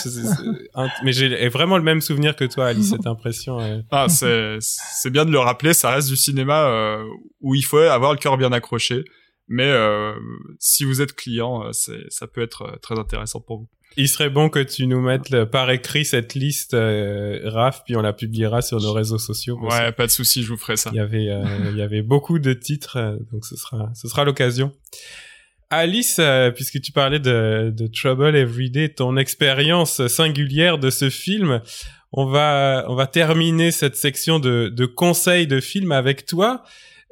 mais 1.04 1.12
j'ai 1.12 1.50
vraiment 1.50 1.78
le 1.78 1.84
même 1.84 2.00
souvenir 2.02 2.36
que 2.36 2.46
toi 2.46 2.68
Alice, 2.68 2.92
cette 2.92 3.08
impression. 3.08 3.60
euh. 3.60 3.82
Ah, 3.92 4.06
c'est 4.08 4.58
c'est 4.60 5.10
bien 5.10 5.26
de 5.26 5.32
le 5.32 5.40
rappeler, 5.40 5.74
ça 5.74 5.92
reste 5.92 6.08
du 6.08 6.16
cinéma 6.16 6.66
euh, 6.68 7.04
où 7.42 7.56
il 7.56 7.64
faut 7.64 7.78
avoir 7.78 8.14
le 8.14 8.21
cœur 8.22 8.38
bien 8.38 8.52
accroché. 8.54 9.04
Mais 9.48 9.68
euh, 9.70 10.14
si 10.60 10.86
vous 10.86 11.02
êtes 11.02 11.14
client, 11.14 11.66
euh, 11.66 11.72
c'est 11.74 12.04
ça 12.10 12.26
peut 12.28 12.42
être 12.42 12.62
euh, 12.62 12.76
très 12.82 12.98
intéressant 12.98 13.42
pour 13.42 13.58
vous. 13.60 13.68
Il 13.98 14.08
serait 14.08 14.30
bon 14.30 14.48
que 14.48 14.60
tu 14.60 14.88
nous 14.88 15.02
mettes 15.02 15.30
le- 15.32 15.46
par 15.50 15.70
écrit 15.70 16.06
cette 16.06 16.34
liste 16.34 16.74
euh, 16.74 17.42
Raph 17.44 17.84
puis 17.86 17.98
on 17.98 18.02
la 18.02 18.14
publiera 18.14 18.62
sur 18.62 18.80
nos 18.80 18.94
réseaux 18.94 19.18
sociaux. 19.18 19.60
Ouais, 19.62 19.92
pas 19.92 20.06
de 20.06 20.12
souci, 20.12 20.44
je 20.44 20.48
vous 20.48 20.58
ferai 20.58 20.78
ça. 20.78 20.92
Il 20.94 20.98
y 20.98 21.02
avait, 21.02 21.28
euh, 21.30 21.44
il 21.72 21.78
y 21.78 21.82
avait 21.82 22.02
beaucoup 22.02 22.40
de 22.40 22.54
titres, 22.54 23.18
donc 23.34 23.44
ce 23.46 23.58
sera, 23.58 23.90
ce 23.94 24.08
sera 24.08 24.24
l'occasion. 24.24 24.72
Alice, 25.70 26.18
euh, 26.20 26.52
puisque 26.52 26.82
tu 26.82 26.92
parlais 26.92 27.20
de, 27.20 27.74
de 27.76 27.88
Trouble 27.88 28.36
Everyday, 28.36 28.90
ton 28.90 29.16
expérience 29.18 30.06
singulière 30.08 30.78
de 30.78 30.90
ce 30.90 31.10
film, 31.10 31.62
on 32.14 32.26
va, 32.26 32.86
on 32.90 32.96
va 32.96 33.08
terminer 33.08 33.72
cette 33.72 33.96
section 33.96 34.40
de, 34.40 34.70
de 34.70 34.86
conseils 34.86 35.48
de 35.48 35.60
films 35.62 35.92
avec 35.94 36.26
toi. 36.26 36.64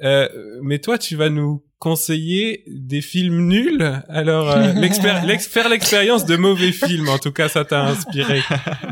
Euh, 0.04 0.60
mais 0.62 0.80
toi, 0.80 0.98
tu 0.98 1.16
vas 1.16 1.30
nous 1.30 1.64
conseiller 1.80 2.64
des 2.68 3.02
films 3.02 3.48
nuls. 3.48 4.02
Alors, 4.10 4.52
euh, 4.52 4.74
l'expér- 4.76 5.26
l'ex- 5.26 5.48
faire 5.48 5.70
l'expérience 5.70 6.26
de 6.26 6.36
mauvais 6.36 6.72
films, 6.74 7.08
en 7.10 7.18
tout 7.18 7.32
cas, 7.32 7.48
ça 7.50 7.66
t'a 7.66 7.82
inspiré. 7.86 8.42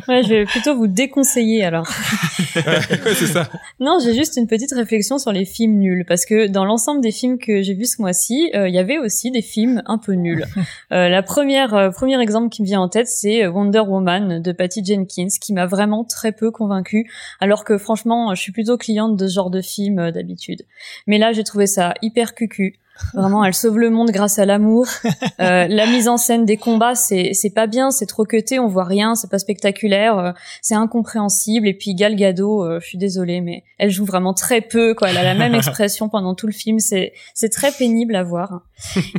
Ouais, 0.08 0.24
je 0.24 0.30
vais 0.30 0.46
plutôt 0.46 0.74
vous 0.78 0.88
déconseiller 0.88 1.66
alors. 1.66 1.86
Ouais, 2.56 3.14
c'est 3.14 3.28
ça. 3.28 3.50
Non, 3.80 4.00
j'ai 4.04 4.14
juste 4.16 4.36
une 4.38 4.48
petite 4.48 4.72
réflexion 4.74 5.18
sur 5.20 5.32
les 5.32 5.44
films 5.46 5.78
nuls 5.80 6.06
parce 6.08 6.26
que 6.26 6.48
dans 6.48 6.64
l'ensemble 6.66 7.02
des 7.02 7.12
films 7.12 7.38
que 7.38 7.62
j'ai 7.62 7.74
vus 7.74 7.86
ce 7.86 8.02
mois-ci, 8.02 8.50
euh, 8.56 8.68
il 8.70 8.74
y 8.74 8.80
avait 8.80 8.98
aussi 8.98 9.30
des 9.32 9.42
films 9.42 9.84
un 9.86 9.98
peu 9.98 10.14
nuls. 10.14 10.46
Euh, 10.92 11.10
la 11.10 11.22
première, 11.24 11.74
euh, 11.76 11.90
premier 11.92 12.20
exemple 12.22 12.50
qui 12.50 12.62
me 12.62 12.68
vient 12.68 12.80
en 12.82 12.88
tête, 12.90 13.08
c'est 13.08 13.46
Wonder 13.48 13.82
Woman 13.82 14.42
de 14.42 14.52
Patty 14.54 14.84
Jenkins, 14.84 15.28
qui 15.42 15.54
m'a 15.54 15.66
vraiment 15.68 16.04
très 16.06 16.32
peu 16.32 16.50
convaincue, 16.52 17.12
alors 17.42 17.64
que 17.66 17.78
franchement, 17.78 18.34
je 18.34 18.42
suis 18.42 18.52
plutôt 18.54 18.78
cliente 18.78 19.18
de 19.18 19.28
ce 19.28 19.34
genre 19.36 19.50
de 19.52 19.62
film 19.62 20.00
euh, 20.00 20.12
d'habitude. 20.12 20.64
Mais 21.06 21.18
là, 21.18 21.34
j'ai 21.34 21.44
trouvé 21.44 21.68
ça 21.68 21.94
hyper 22.02 22.34
cucu. 22.34 22.77
Vraiment, 23.14 23.44
elle 23.44 23.54
sauve 23.54 23.78
le 23.80 23.90
monde 23.90 24.12
grâce 24.12 24.40
à 24.40 24.46
l'amour. 24.46 24.86
Euh, 25.40 25.68
la 25.68 25.86
mise 25.86 26.08
en 26.08 26.18
scène 26.18 26.46
des 26.46 26.58
combats, 26.58 26.96
c'est 26.96 27.32
c'est 27.34 27.52
pas 27.52 27.68
bien, 27.68 27.92
c'est 27.92 28.08
trop 28.08 28.26
cuté, 28.26 28.58
on 28.60 28.68
voit 28.68 28.86
rien, 28.86 29.14
c'est 29.14 29.30
pas 29.30 29.38
spectaculaire, 29.38 30.18
euh, 30.18 30.32
c'est 30.64 30.74
incompréhensible. 30.74 31.68
Et 31.68 31.74
puis 31.76 31.94
Gal 31.94 32.16
Gadot, 32.16 32.64
euh, 32.66 32.80
je 32.82 32.88
suis 32.88 32.98
désolée, 32.98 33.40
mais 33.42 33.64
elle 33.78 33.92
joue 33.92 34.06
vraiment 34.06 34.34
très 34.34 34.62
peu. 34.62 34.96
Quoi, 34.96 35.10
elle 35.12 35.18
a 35.18 35.24
la 35.24 35.36
même 35.36 35.54
expression 35.56 36.10
pendant 36.10 36.34
tout 36.34 36.48
le 36.48 36.54
film. 36.54 36.80
C'est 36.80 37.14
c'est 37.36 37.50
très 37.50 37.72
pénible 37.72 38.16
à 38.16 38.24
voir. 38.24 38.62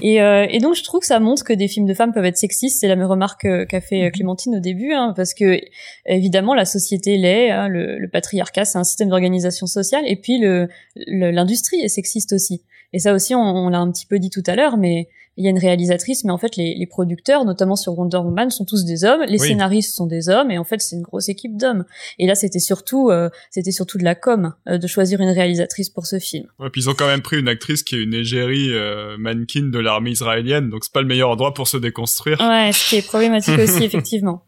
Et, 0.02 0.20
euh, 0.20 0.46
et 0.50 0.58
donc 0.58 0.74
je 0.74 0.82
trouve 0.82 1.00
que 1.00 1.06
ça 1.06 1.20
montre 1.20 1.44
que 1.44 1.52
des 1.52 1.68
films 1.68 1.86
de 1.86 1.94
femmes 1.94 2.12
peuvent 2.12 2.24
être 2.24 2.36
sexistes. 2.36 2.80
C'est 2.80 2.88
la 2.88 2.96
même 2.96 3.06
remarque 3.06 3.46
qu'a 3.68 3.80
fait 3.80 4.06
euh, 4.06 4.10
Clémentine 4.10 4.56
au 4.56 4.60
début, 4.60 4.92
hein, 4.92 5.12
parce 5.16 5.34
que 5.34 5.60
évidemment 6.06 6.54
la 6.54 6.64
société 6.64 7.16
l'est, 7.16 7.50
hein, 7.50 7.68
le, 7.68 7.98
le 7.98 8.08
patriarcat 8.08 8.64
c'est 8.64 8.78
un 8.78 8.84
système 8.84 9.08
d'organisation 9.08 9.66
sociale, 9.66 10.02
et 10.06 10.16
puis 10.16 10.38
le- 10.38 10.68
l'industrie 10.96 11.80
est 11.80 11.88
sexiste 11.88 12.32
aussi. 12.32 12.62
Et 12.92 12.98
ça 12.98 13.12
aussi, 13.14 13.34
on, 13.34 13.40
on 13.40 13.68
l'a 13.68 13.78
un 13.78 13.90
petit 13.90 14.06
peu 14.06 14.18
dit 14.18 14.30
tout 14.30 14.42
à 14.46 14.56
l'heure, 14.56 14.76
mais 14.76 15.08
il 15.36 15.44
y 15.44 15.46
a 15.46 15.50
une 15.50 15.58
réalisatrice, 15.58 16.24
mais 16.24 16.32
en 16.32 16.38
fait, 16.38 16.56
les, 16.56 16.74
les 16.74 16.86
producteurs, 16.86 17.44
notamment 17.44 17.76
sur 17.76 17.96
Wonder 17.96 18.16
Woman, 18.16 18.50
sont 18.50 18.64
tous 18.64 18.84
des 18.84 19.04
hommes. 19.04 19.22
Les 19.28 19.40
Oui. 19.40 19.48
scénaristes 19.48 19.94
sont 19.94 20.06
des 20.06 20.28
hommes, 20.28 20.50
et 20.50 20.58
en 20.58 20.64
fait, 20.64 20.80
c'est 20.80 20.96
une 20.96 21.02
grosse 21.02 21.28
équipe 21.28 21.56
d'hommes. 21.56 21.84
Et 22.18 22.26
là, 22.26 22.34
c'était 22.34 22.58
surtout, 22.58 23.10
euh, 23.10 23.28
c'était 23.50 23.70
surtout 23.70 23.98
de 23.98 24.04
la 24.04 24.16
com 24.16 24.52
euh, 24.68 24.78
de 24.78 24.86
choisir 24.88 25.20
une 25.20 25.28
réalisatrice 25.28 25.90
pour 25.90 26.06
ce 26.06 26.18
film. 26.18 26.46
Ouais, 26.58 26.70
puis 26.70 26.80
ils 26.82 26.90
ont 26.90 26.94
quand 26.94 27.06
même 27.06 27.22
pris 27.22 27.38
une 27.38 27.46
actrice 27.46 27.84
qui 27.84 27.94
est 27.94 28.02
une 28.02 28.14
égérie 28.14 28.72
euh, 28.72 29.16
mannequin 29.16 29.62
de 29.70 29.78
l'armée 29.78 30.10
israélienne, 30.10 30.70
donc 30.70 30.82
c'est 30.82 30.92
pas 30.92 31.02
le 31.02 31.06
meilleur 31.06 31.30
endroit 31.30 31.54
pour 31.54 31.68
se 31.68 31.76
déconstruire. 31.76 32.40
Ouais, 32.40 32.72
ce 32.72 32.88
qui 32.90 32.96
est 32.96 33.06
problématique 33.06 33.58
aussi, 33.60 33.84
effectivement. 33.84 34.42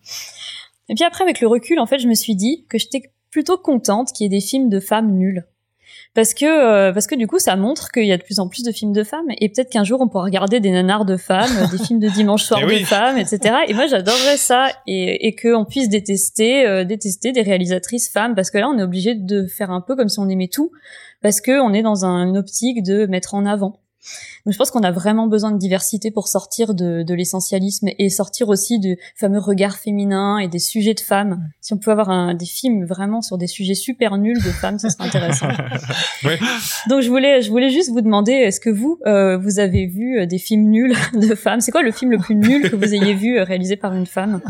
Et 0.88 0.94
puis 0.96 1.04
après, 1.04 1.22
avec 1.22 1.40
le 1.40 1.46
recul, 1.46 1.78
en 1.78 1.86
fait, 1.86 2.00
je 2.00 2.08
me 2.08 2.14
suis 2.14 2.34
dit 2.34 2.66
que 2.68 2.78
j'étais 2.78 3.12
plutôt 3.30 3.58
contente 3.58 4.08
qu'il 4.12 4.24
y 4.24 4.26
ait 4.26 4.40
des 4.40 4.44
films 4.44 4.68
de 4.68 4.80
femmes 4.80 5.12
nuls. 5.16 5.44
Parce 6.14 6.34
que, 6.34 6.44
euh, 6.44 6.92
parce 6.92 7.06
que 7.06 7.14
du 7.14 7.28
coup, 7.28 7.38
ça 7.38 7.54
montre 7.54 7.90
qu'il 7.92 8.04
y 8.04 8.12
a 8.12 8.16
de 8.18 8.22
plus 8.24 8.40
en 8.40 8.48
plus 8.48 8.64
de 8.64 8.72
films 8.72 8.92
de 8.92 9.04
femmes. 9.04 9.26
Et 9.40 9.48
peut-être 9.48 9.70
qu'un 9.70 9.84
jour, 9.84 10.00
on 10.00 10.08
pourra 10.08 10.24
regarder 10.24 10.58
des 10.58 10.70
nanars 10.72 11.04
de 11.04 11.16
femmes, 11.16 11.50
euh, 11.56 11.66
des 11.70 11.82
films 11.82 12.00
de 12.00 12.08
dimanche 12.08 12.42
soir 12.42 12.58
Eh 12.62 12.66
de 12.66 12.70
oui. 12.70 12.82
femmes, 12.82 13.16
etc. 13.16 13.38
Et 13.68 13.74
moi, 13.74 13.86
j'adorerais 13.86 14.36
ça. 14.36 14.68
Et, 14.88 15.28
et 15.28 15.36
qu'on 15.36 15.64
puisse 15.64 15.88
détester, 15.88 16.66
euh, 16.66 16.84
détester 16.84 17.30
des 17.32 17.42
réalisatrices 17.42 18.10
femmes. 18.10 18.34
Parce 18.34 18.50
que 18.50 18.58
là, 18.58 18.68
on 18.68 18.76
est 18.78 18.82
obligé 18.82 19.14
de 19.14 19.46
faire 19.46 19.70
un 19.70 19.80
peu 19.80 19.94
comme 19.94 20.08
si 20.08 20.18
on 20.18 20.28
aimait 20.28 20.48
tout. 20.48 20.72
Parce 21.22 21.40
que 21.40 21.60
on 21.60 21.72
est 21.72 21.82
dans 21.82 22.04
un- 22.04 22.26
une 22.26 22.38
optique 22.38 22.82
de 22.82 23.06
mettre 23.06 23.34
en 23.34 23.46
avant. 23.46 23.79
Donc 24.46 24.52
je 24.52 24.58
pense 24.58 24.70
qu'on 24.70 24.82
a 24.82 24.90
vraiment 24.90 25.26
besoin 25.26 25.52
de 25.52 25.58
diversité 25.58 26.10
pour 26.10 26.28
sortir 26.28 26.74
de, 26.74 27.02
de 27.02 27.14
l'essentialisme 27.14 27.88
et 27.98 28.08
sortir 28.08 28.48
aussi 28.48 28.78
du 28.78 28.98
fameux 29.16 29.38
regard 29.38 29.76
féminin 29.76 30.38
et 30.38 30.48
des 30.48 30.58
sujets 30.58 30.94
de 30.94 31.00
femmes. 31.00 31.48
Si 31.60 31.74
on 31.74 31.78
pouvait 31.78 31.92
avoir 31.92 32.10
un, 32.10 32.34
des 32.34 32.46
films 32.46 32.86
vraiment 32.86 33.20
sur 33.20 33.36
des 33.36 33.46
sujets 33.46 33.74
super 33.74 34.16
nuls 34.16 34.42
de 34.42 34.50
femmes, 34.50 34.78
ça 34.78 34.88
serait 34.88 35.04
intéressant. 35.04 35.48
Donc 36.88 37.02
je 37.02 37.08
voulais, 37.08 37.42
je 37.42 37.50
voulais 37.50 37.70
juste 37.70 37.90
vous 37.90 38.00
demander, 38.00 38.32
est-ce 38.32 38.60
que 38.60 38.70
vous, 38.70 38.98
euh, 39.06 39.36
vous 39.36 39.58
avez 39.58 39.86
vu 39.86 40.18
euh, 40.18 40.26
des 40.26 40.38
films 40.38 40.70
nuls 40.70 40.96
de 41.14 41.34
femmes? 41.34 41.60
C'est 41.60 41.72
quoi 41.72 41.82
le 41.82 41.92
film 41.92 42.10
le 42.10 42.18
plus 42.18 42.34
nul 42.34 42.70
que 42.70 42.76
vous 42.76 42.94
ayez 42.94 43.14
vu 43.14 43.38
euh, 43.38 43.44
réalisé 43.44 43.76
par 43.76 43.94
une 43.94 44.06
femme? 44.06 44.40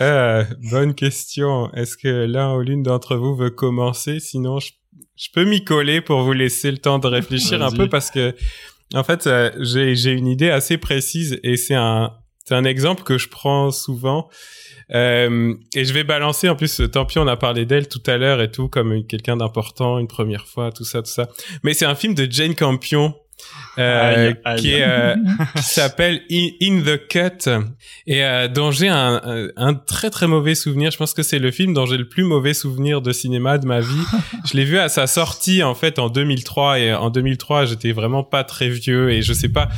Euh, 0.00 0.44
bonne 0.70 0.94
question. 0.94 1.72
Est-ce 1.74 1.96
que 1.96 2.26
l'un 2.26 2.54
ou 2.54 2.60
l'une 2.60 2.82
d'entre 2.82 3.16
vous 3.16 3.34
veut 3.34 3.50
commencer? 3.50 4.20
Sinon, 4.20 4.58
je, 4.58 4.72
je 5.16 5.28
peux 5.32 5.44
m'y 5.44 5.64
coller 5.64 6.00
pour 6.00 6.22
vous 6.22 6.32
laisser 6.32 6.70
le 6.70 6.78
temps 6.78 6.98
de 6.98 7.06
réfléchir 7.06 7.62
un 7.62 7.70
peu 7.70 7.88
parce 7.88 8.10
que, 8.10 8.34
en 8.94 9.04
fait, 9.04 9.26
euh, 9.26 9.50
j'ai 9.60 10.12
une 10.12 10.26
idée 10.26 10.50
assez 10.50 10.78
précise 10.78 11.38
et 11.42 11.56
c'est 11.56 11.74
un 11.74 12.12
un 12.50 12.64
exemple 12.64 13.02
que 13.02 13.16
je 13.16 13.28
prends 13.28 13.70
souvent. 13.70 14.28
Euh, 14.94 15.54
et 15.74 15.84
je 15.84 15.92
vais 15.94 16.04
balancer 16.04 16.48
en 16.48 16.56
plus. 16.56 16.82
Tant 16.92 17.06
pis, 17.06 17.18
on 17.18 17.26
a 17.26 17.36
parlé 17.36 17.64
d'elle 17.64 17.88
tout 17.88 18.02
à 18.06 18.18
l'heure 18.18 18.42
et 18.42 18.50
tout 18.50 18.68
comme 18.68 19.06
quelqu'un 19.06 19.36
d'important 19.36 19.98
une 19.98 20.08
première 20.08 20.46
fois, 20.46 20.70
tout 20.70 20.84
ça, 20.84 21.00
tout 21.00 21.10
ça. 21.10 21.28
Mais 21.62 21.72
c'est 21.72 21.86
un 21.86 21.94
film 21.94 22.14
de 22.14 22.30
Jane 22.30 22.54
Campion. 22.54 23.14
Euh, 23.78 24.28
Aïe, 24.28 24.36
aïe. 24.44 24.60
qui 24.60 24.74
euh, 24.80 25.16
qui 25.56 25.62
s'appelle 25.62 26.22
In, 26.30 26.48
In 26.62 26.82
the 26.82 27.08
Cut 27.08 27.50
et 28.06 28.24
euh, 28.24 28.46
dont 28.46 28.70
j'ai 28.70 28.88
un, 28.88 29.50
un, 29.56 29.74
très 29.74 30.10
très 30.10 30.28
mauvais 30.28 30.54
souvenir. 30.54 30.90
Je 30.92 30.96
pense 30.96 31.12
que 31.12 31.22
c'est 31.24 31.40
le 31.40 31.50
film 31.50 31.74
dont 31.74 31.84
j'ai 31.84 31.96
le 31.96 32.08
plus 32.08 32.22
mauvais 32.22 32.54
souvenir 32.54 33.02
de 33.02 33.12
cinéma 33.12 33.58
de 33.58 33.66
ma 33.66 33.80
vie. 33.80 34.04
je 34.50 34.56
l'ai 34.56 34.64
vu 34.64 34.78
à 34.78 34.88
sa 34.88 35.06
sortie 35.06 35.62
en 35.62 35.74
fait 35.74 35.98
en 35.98 36.08
2003 36.08 36.78
et 36.78 36.94
en 36.94 37.10
2003 37.10 37.66
j'étais 37.66 37.92
vraiment 37.92 38.22
pas 38.22 38.44
très 38.44 38.68
vieux 38.68 39.10
et 39.10 39.22
je 39.22 39.32
sais 39.32 39.48
pas 39.48 39.68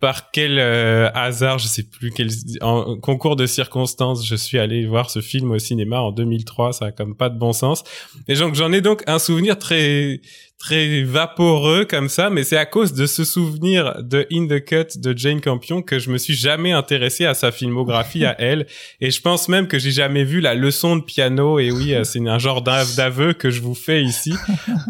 par 0.00 0.30
quel 0.30 0.58
euh, 0.58 1.10
hasard, 1.14 1.58
je 1.58 1.66
sais 1.66 1.82
plus 1.82 2.10
quel 2.12 2.28
en 2.60 2.96
concours 2.98 3.34
de 3.36 3.46
circonstances, 3.46 4.24
je 4.24 4.36
suis 4.36 4.58
allé 4.58 4.86
voir 4.86 5.10
ce 5.10 5.20
film 5.20 5.50
au 5.50 5.58
cinéma 5.58 6.00
en 6.00 6.12
2003, 6.12 6.72
ça 6.72 6.86
a 6.86 6.92
comme 6.92 7.16
pas 7.16 7.30
de 7.30 7.38
bon 7.38 7.52
sens. 7.52 7.82
Et 8.28 8.34
donc 8.34 8.54
j'en 8.54 8.72
ai 8.72 8.80
donc 8.80 9.02
un 9.06 9.18
souvenir 9.18 9.58
très 9.58 10.20
très 10.58 11.04
vaporeux 11.04 11.84
comme 11.84 12.08
ça, 12.08 12.30
mais 12.30 12.42
c'est 12.42 12.56
à 12.56 12.66
cause 12.66 12.92
de 12.92 13.06
ce 13.06 13.24
souvenir 13.24 14.02
de 14.02 14.26
In 14.32 14.48
the 14.48 14.62
Cut 14.64 14.98
de 14.98 15.16
Jane 15.16 15.40
Campion 15.40 15.82
que 15.82 16.00
je 16.00 16.10
me 16.10 16.18
suis 16.18 16.34
jamais 16.34 16.72
intéressé 16.72 17.24
à 17.24 17.34
sa 17.34 17.52
filmographie 17.52 18.24
à 18.24 18.34
elle. 18.40 18.66
Et 19.00 19.10
je 19.10 19.20
pense 19.20 19.48
même 19.48 19.68
que 19.68 19.78
j'ai 19.78 19.92
jamais 19.92 20.24
vu 20.24 20.40
la 20.40 20.54
leçon 20.54 20.96
de 20.96 21.02
piano. 21.02 21.60
Et 21.60 21.70
oui, 21.70 21.94
euh, 21.94 22.02
c'est 22.02 22.26
un 22.26 22.38
genre 22.38 22.62
d'aveu 22.62 23.34
que 23.34 23.50
je 23.50 23.60
vous 23.60 23.76
fais 23.76 24.02
ici. 24.02 24.34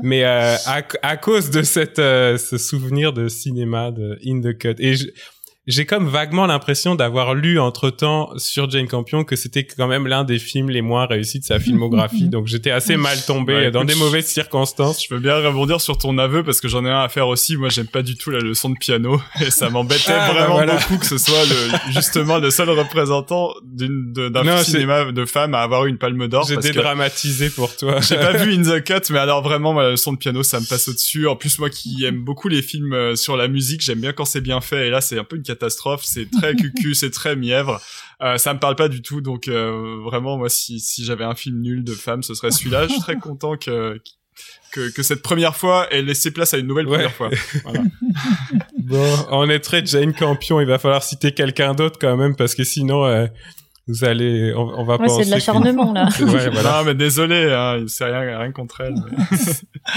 Mais 0.03 0.25
euh, 0.25 0.57
à, 0.67 0.83
à, 1.03 1.17
cause 1.19 1.51
de 1.51 1.63
cette 1.63 1.99
euh, 1.99 2.39
ce 2.39 2.57
souvenir 2.57 3.13
de 3.13 3.29
cinéma 3.29 3.91
de 3.91 4.19
In 4.27 4.41
the 4.41 4.57
Cut. 4.57 4.77
Et 4.79 4.95
j'ai 5.69 5.85
comme 5.85 6.09
vaguement 6.09 6.47
l'impression 6.47 6.95
d'avoir 6.95 7.35
lu 7.35 7.61
entre 7.61 7.91
temps 7.91 8.31
sur 8.39 8.71
Jane 8.71 8.89
Campion 8.89 9.23
que 9.23 9.37
c'était 9.37 9.65
quand 9.65 9.87
même 9.87 10.07
l'un 10.07 10.25
des 10.25 10.39
films 10.39 10.71
les 10.71 10.81
moins 10.81 11.05
réussis 11.05 11.41
de 11.41 11.45
sa 11.45 11.61
filmographie. 11.61 12.29
donc 12.31 12.47
j'étais 12.47 12.71
assez 12.71 12.97
mal 12.97 13.19
tombé 13.27 13.71
dans 13.71 13.85
des 13.85 13.95
mauvaises 13.95 14.27
circonstances. 14.27 15.05
Je 15.05 15.15
veux 15.15 15.21
bien 15.21 15.37
rebondir 15.37 15.83
sur 15.83 15.99
ton 15.99 16.17
aveu 16.17 16.43
parce 16.43 16.63
que 16.63 16.69
j'en 16.69 16.87
ai 16.87 16.91
un 16.91 17.01
à 17.01 17.09
faire 17.11 17.29
aussi. 17.29 17.59
Moi, 17.59 17.69
j'aime 17.69 17.87
pas 17.87 18.03
du 18.03 18.17
tout 18.17 18.31
la 18.31 18.39
leçon 18.39 18.71
de 18.71 18.79
piano 18.79 19.21
et 19.43 19.51
ça 19.51 19.69
m'embêtait 19.69 20.05
ah, 20.09 20.33
bah 20.33 20.47
vraiment 20.47 20.75
beaucoup 20.75 20.97
que 20.97 21.07
ce 21.07 21.19
soit 21.19 21.45
le, 21.45 21.93
justement 21.93 22.39
le 22.39 22.51
seul 22.51 22.71
représentant 22.71 23.53
d'une 23.63 24.15
d'un 24.15 24.63
cinéma 24.63 25.13
de 25.13 25.25
femme 25.27 25.55
à 25.55 25.61
avoir 25.61 25.85
eu 25.85 25.91
une 25.91 25.99
palme 25.99 26.29
d'or. 26.29 26.47
J'ai 26.49 26.57
dédramatisé 26.57 27.51
pour 27.51 27.77
toi. 27.77 28.01
J'ai 28.09 28.17
pas 28.17 28.33
vu 28.33 28.55
In 28.55 28.63
the 28.63 28.83
Cut, 28.83 29.13
mais 29.13 29.19
alors 29.19 29.43
vraiment 29.43 29.75
la 29.75 29.91
leçon 29.91 30.15
de 30.15 30.19
piano, 30.19 30.43
ça 30.43 30.61
me 30.61 30.67
passe 30.67 30.89
au-dessus. 30.89 31.27
En 31.27 31.37
plus, 31.37 31.59
moi 31.59 31.69
qui 31.69 32.07
aime 32.07 32.25
beaucoup 32.25 32.49
les 32.49 32.63
films 32.63 32.95
euh, 32.95 33.17
sur 33.17 33.37
la 33.37 33.49
musique, 33.49 33.83
j'aime 33.83 34.01
bien 34.01 34.15
quand 34.15 34.25
c'est 34.25 34.41
bien 34.41 34.63
fait. 34.63 34.87
Et 34.87 34.91
là, 34.91 35.03
c'est 35.03 35.19
un 35.19 35.25
peu 35.25 35.37
une 35.37 35.43
catastrophe, 35.43 35.58
c'est 36.03 36.31
très 36.31 36.55
cucu, 36.57 36.95
c'est 36.95 37.11
très 37.11 37.37
mièvre. 37.37 37.81
Euh, 38.21 38.37
ça 38.37 38.53
me 38.55 38.59
parle 38.59 38.77
pas 38.77 38.89
du 38.89 39.03
tout, 39.03 39.21
donc 39.21 39.49
euh, 39.49 40.01
vraiment 40.03 40.37
moi 40.37 40.49
si, 40.49 40.81
si 40.81 41.05
j'avais 41.05 41.25
un 41.25 41.35
film 41.35 41.61
nul 41.61 41.85
de 41.85 41.93
femme, 41.93 42.23
ce 42.23 42.35
serait 42.35 42.51
celui-là. 42.51 42.87
Je 42.87 42.93
suis 42.93 43.01
très 43.01 43.17
content 43.17 43.57
que, 43.57 44.01
que, 44.73 44.91
que 44.91 45.03
cette 45.03 45.23
première 45.23 45.57
fois 45.57 45.93
ait 45.93 46.03
laissé 46.03 46.31
place 46.31 46.53
à 46.55 46.59
une 46.59 46.67
nouvelle 46.67 46.87
première 46.87 47.13
fois. 47.13 47.31
Voilà. 47.65 47.83
bon, 48.79 49.27
on 49.31 49.49
est 49.49 49.61
très 49.61 49.85
Jane 49.85 50.13
Campion, 50.15 50.61
il 50.61 50.67
va 50.67 50.79
falloir 50.79 51.03
citer 51.03 51.33
quelqu'un 51.33 51.75
d'autre 51.75 51.99
quand 52.01 52.17
même 52.17 52.35
parce 52.35 52.55
que 52.55 52.65
sinon 52.65 53.05
euh, 53.05 53.27
vous 53.89 54.05
allez, 54.05 54.53
on, 54.55 54.85
va 54.85 54.99
ouais, 54.99 55.09
c'est 55.09 55.25
de 55.25 55.31
l'acharnement 55.31 55.95
là. 55.95 56.11
ouais, 56.21 56.51
voilà. 56.51 56.81
Non, 56.81 56.85
mais 56.85 56.95
désolé, 56.95 57.51
hein, 57.51 57.85
c'est 57.87 58.05
rien, 58.05 58.39
rien 58.39 58.53
contre 58.53 58.83
elle. 58.83 58.95
Mais... 58.95 59.17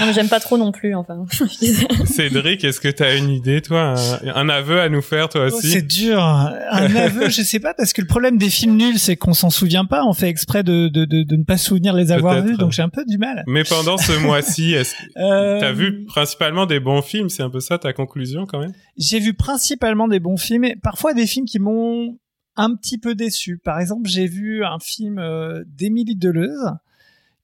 non, 0.00 0.12
j'aime 0.14 0.30
pas 0.30 0.40
trop 0.40 0.56
non 0.56 0.72
plus, 0.72 0.94
enfin. 0.94 1.26
Cédric, 2.06 2.64
est-ce 2.64 2.80
que 2.80 2.88
tu 2.88 3.02
as 3.02 3.16
une 3.16 3.28
idée, 3.28 3.60
toi, 3.60 3.94
un, 4.34 4.48
aveu 4.48 4.80
à 4.80 4.88
nous 4.88 5.02
faire, 5.02 5.28
toi 5.28 5.42
oh, 5.44 5.54
aussi 5.54 5.72
C'est 5.72 5.82
dur. 5.82 6.18
Un 6.22 6.96
aveu, 6.96 7.28
je 7.28 7.42
sais 7.42 7.60
pas, 7.60 7.74
parce 7.74 7.92
que 7.92 8.00
le 8.00 8.06
problème 8.06 8.38
des 8.38 8.48
films 8.48 8.76
nuls, 8.76 8.98
c'est 8.98 9.16
qu'on 9.16 9.34
s'en 9.34 9.50
souvient 9.50 9.84
pas. 9.84 10.06
On 10.06 10.14
fait 10.14 10.30
exprès 10.30 10.62
de, 10.62 10.88
de, 10.88 11.04
de, 11.04 11.22
de 11.22 11.36
ne 11.36 11.44
pas 11.44 11.58
se 11.58 11.66
souvenir 11.66 11.92
les 11.92 12.12
avoir 12.12 12.40
vus, 12.40 12.56
donc 12.56 12.72
j'ai 12.72 12.82
un 12.82 12.88
peu 12.88 13.04
du 13.04 13.18
mal. 13.18 13.44
Mais 13.46 13.62
pendant 13.62 13.98
ce 13.98 14.18
mois-ci, 14.18 14.72
est-ce 14.72 14.94
que 14.94 15.02
euh... 15.18 15.60
t'as 15.60 15.72
vu 15.72 16.06
principalement 16.06 16.64
des 16.64 16.80
bons 16.80 17.02
films? 17.02 17.28
C'est 17.28 17.42
un 17.42 17.50
peu 17.50 17.60
ça 17.60 17.76
ta 17.76 17.92
conclusion, 17.92 18.46
quand 18.46 18.58
même? 18.58 18.72
J'ai 18.96 19.20
vu 19.20 19.34
principalement 19.34 20.08
des 20.08 20.18
bons 20.18 20.38
films, 20.38 20.64
et 20.64 20.76
parfois 20.82 21.12
des 21.12 21.26
films 21.26 21.44
qui 21.44 21.58
m'ont 21.58 22.16
un 22.56 22.74
petit 22.74 22.98
peu 22.98 23.14
déçu. 23.14 23.58
Par 23.58 23.80
exemple, 23.80 24.08
j'ai 24.08 24.26
vu 24.26 24.64
un 24.64 24.78
film 24.78 25.18
euh, 25.18 25.64
d'Émilie 25.66 26.16
Deleuze 26.16 26.72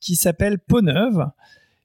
qui 0.00 0.16
s'appelle 0.16 0.58
Peau 0.58 0.80
neuve, 0.80 1.26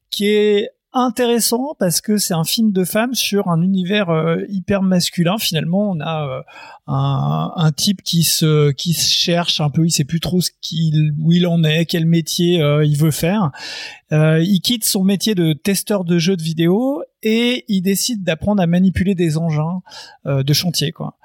qui 0.09 0.27
est 0.27 0.69
intéressant 0.95 1.75
parce 1.79 2.01
que 2.01 2.19
c'est 2.19 2.35
un 2.35 2.43
film 2.43 2.71
de 2.71 2.83
femme 2.83 3.15
sur 3.15 3.47
un 3.47 3.63
univers 3.63 4.11
euh, 4.11 4.43
hyper 4.49 4.83
masculin. 4.83 5.39
Finalement, 5.39 5.89
on 5.89 5.99
a 5.99 6.27
euh, 6.27 6.41
un, 6.85 7.71
type 7.71 8.03
qui 8.03 8.21
se 8.21 8.71
qui 8.71 8.93
se 8.93 9.11
cherche 9.11 9.59
un 9.59 9.71
peu, 9.71 9.87
il 9.87 9.91
sait 9.91 10.03
plus 10.03 10.19
trop 10.19 10.39
ce 10.41 10.51
qu'il 10.61 11.15
où 11.19 11.31
il 11.31 11.47
en 11.47 11.63
est, 11.63 11.85
quel 11.85 12.05
métier 12.05 12.57
il 12.85 12.95
veut 12.95 13.09
faire. 13.09 13.49
il 14.11 14.59
quitte 14.61 14.85
son 14.85 15.03
métier 15.03 15.33
de 15.33 15.53
testeur 15.53 16.03
de 16.03 16.19
jeux 16.19 16.37
de 16.37 16.43
vidéo 16.43 17.01
et 17.23 17.65
il 17.69 17.81
décide 17.81 18.23
d'apprendre 18.23 18.61
à 18.61 18.67
manipuler 18.67 19.15
des 19.15 19.37
engins 19.37 19.81
de 20.25 20.53
chantier 20.53 20.91
quoi. 20.91 21.17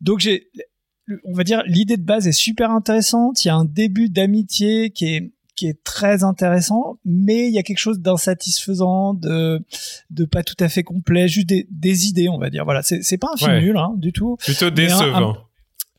Donc 0.00 0.18
j'ai 0.18 0.48
on 1.24 1.32
va 1.32 1.44
dire 1.44 1.62
l'idée 1.66 1.96
de 1.96 2.04
base 2.04 2.26
est 2.26 2.32
super 2.32 2.70
intéressante. 2.70 3.44
Il 3.44 3.48
y 3.48 3.50
a 3.50 3.56
un 3.56 3.64
début 3.64 4.08
d'amitié 4.08 4.90
qui 4.90 5.06
est 5.06 5.32
qui 5.54 5.66
est 5.66 5.84
très 5.84 6.24
intéressant, 6.24 6.98
mais 7.04 7.46
il 7.46 7.54
y 7.54 7.58
a 7.58 7.62
quelque 7.62 7.78
chose 7.78 8.00
d'insatisfaisant, 8.00 9.14
de 9.14 9.62
de 10.10 10.24
pas 10.24 10.42
tout 10.42 10.56
à 10.60 10.68
fait 10.68 10.82
complet, 10.82 11.28
juste 11.28 11.48
des, 11.48 12.06
idées, 12.06 12.28
on 12.28 12.38
va 12.38 12.50
dire. 12.50 12.64
Voilà, 12.64 12.82
c'est 12.82 13.02
c'est 13.02 13.18
pas 13.18 13.28
un 13.32 13.36
film 13.36 13.58
nul 13.58 13.76
hein, 13.76 13.92
du 13.96 14.12
tout. 14.12 14.36
Plutôt 14.38 14.70
décevant. 14.70 15.36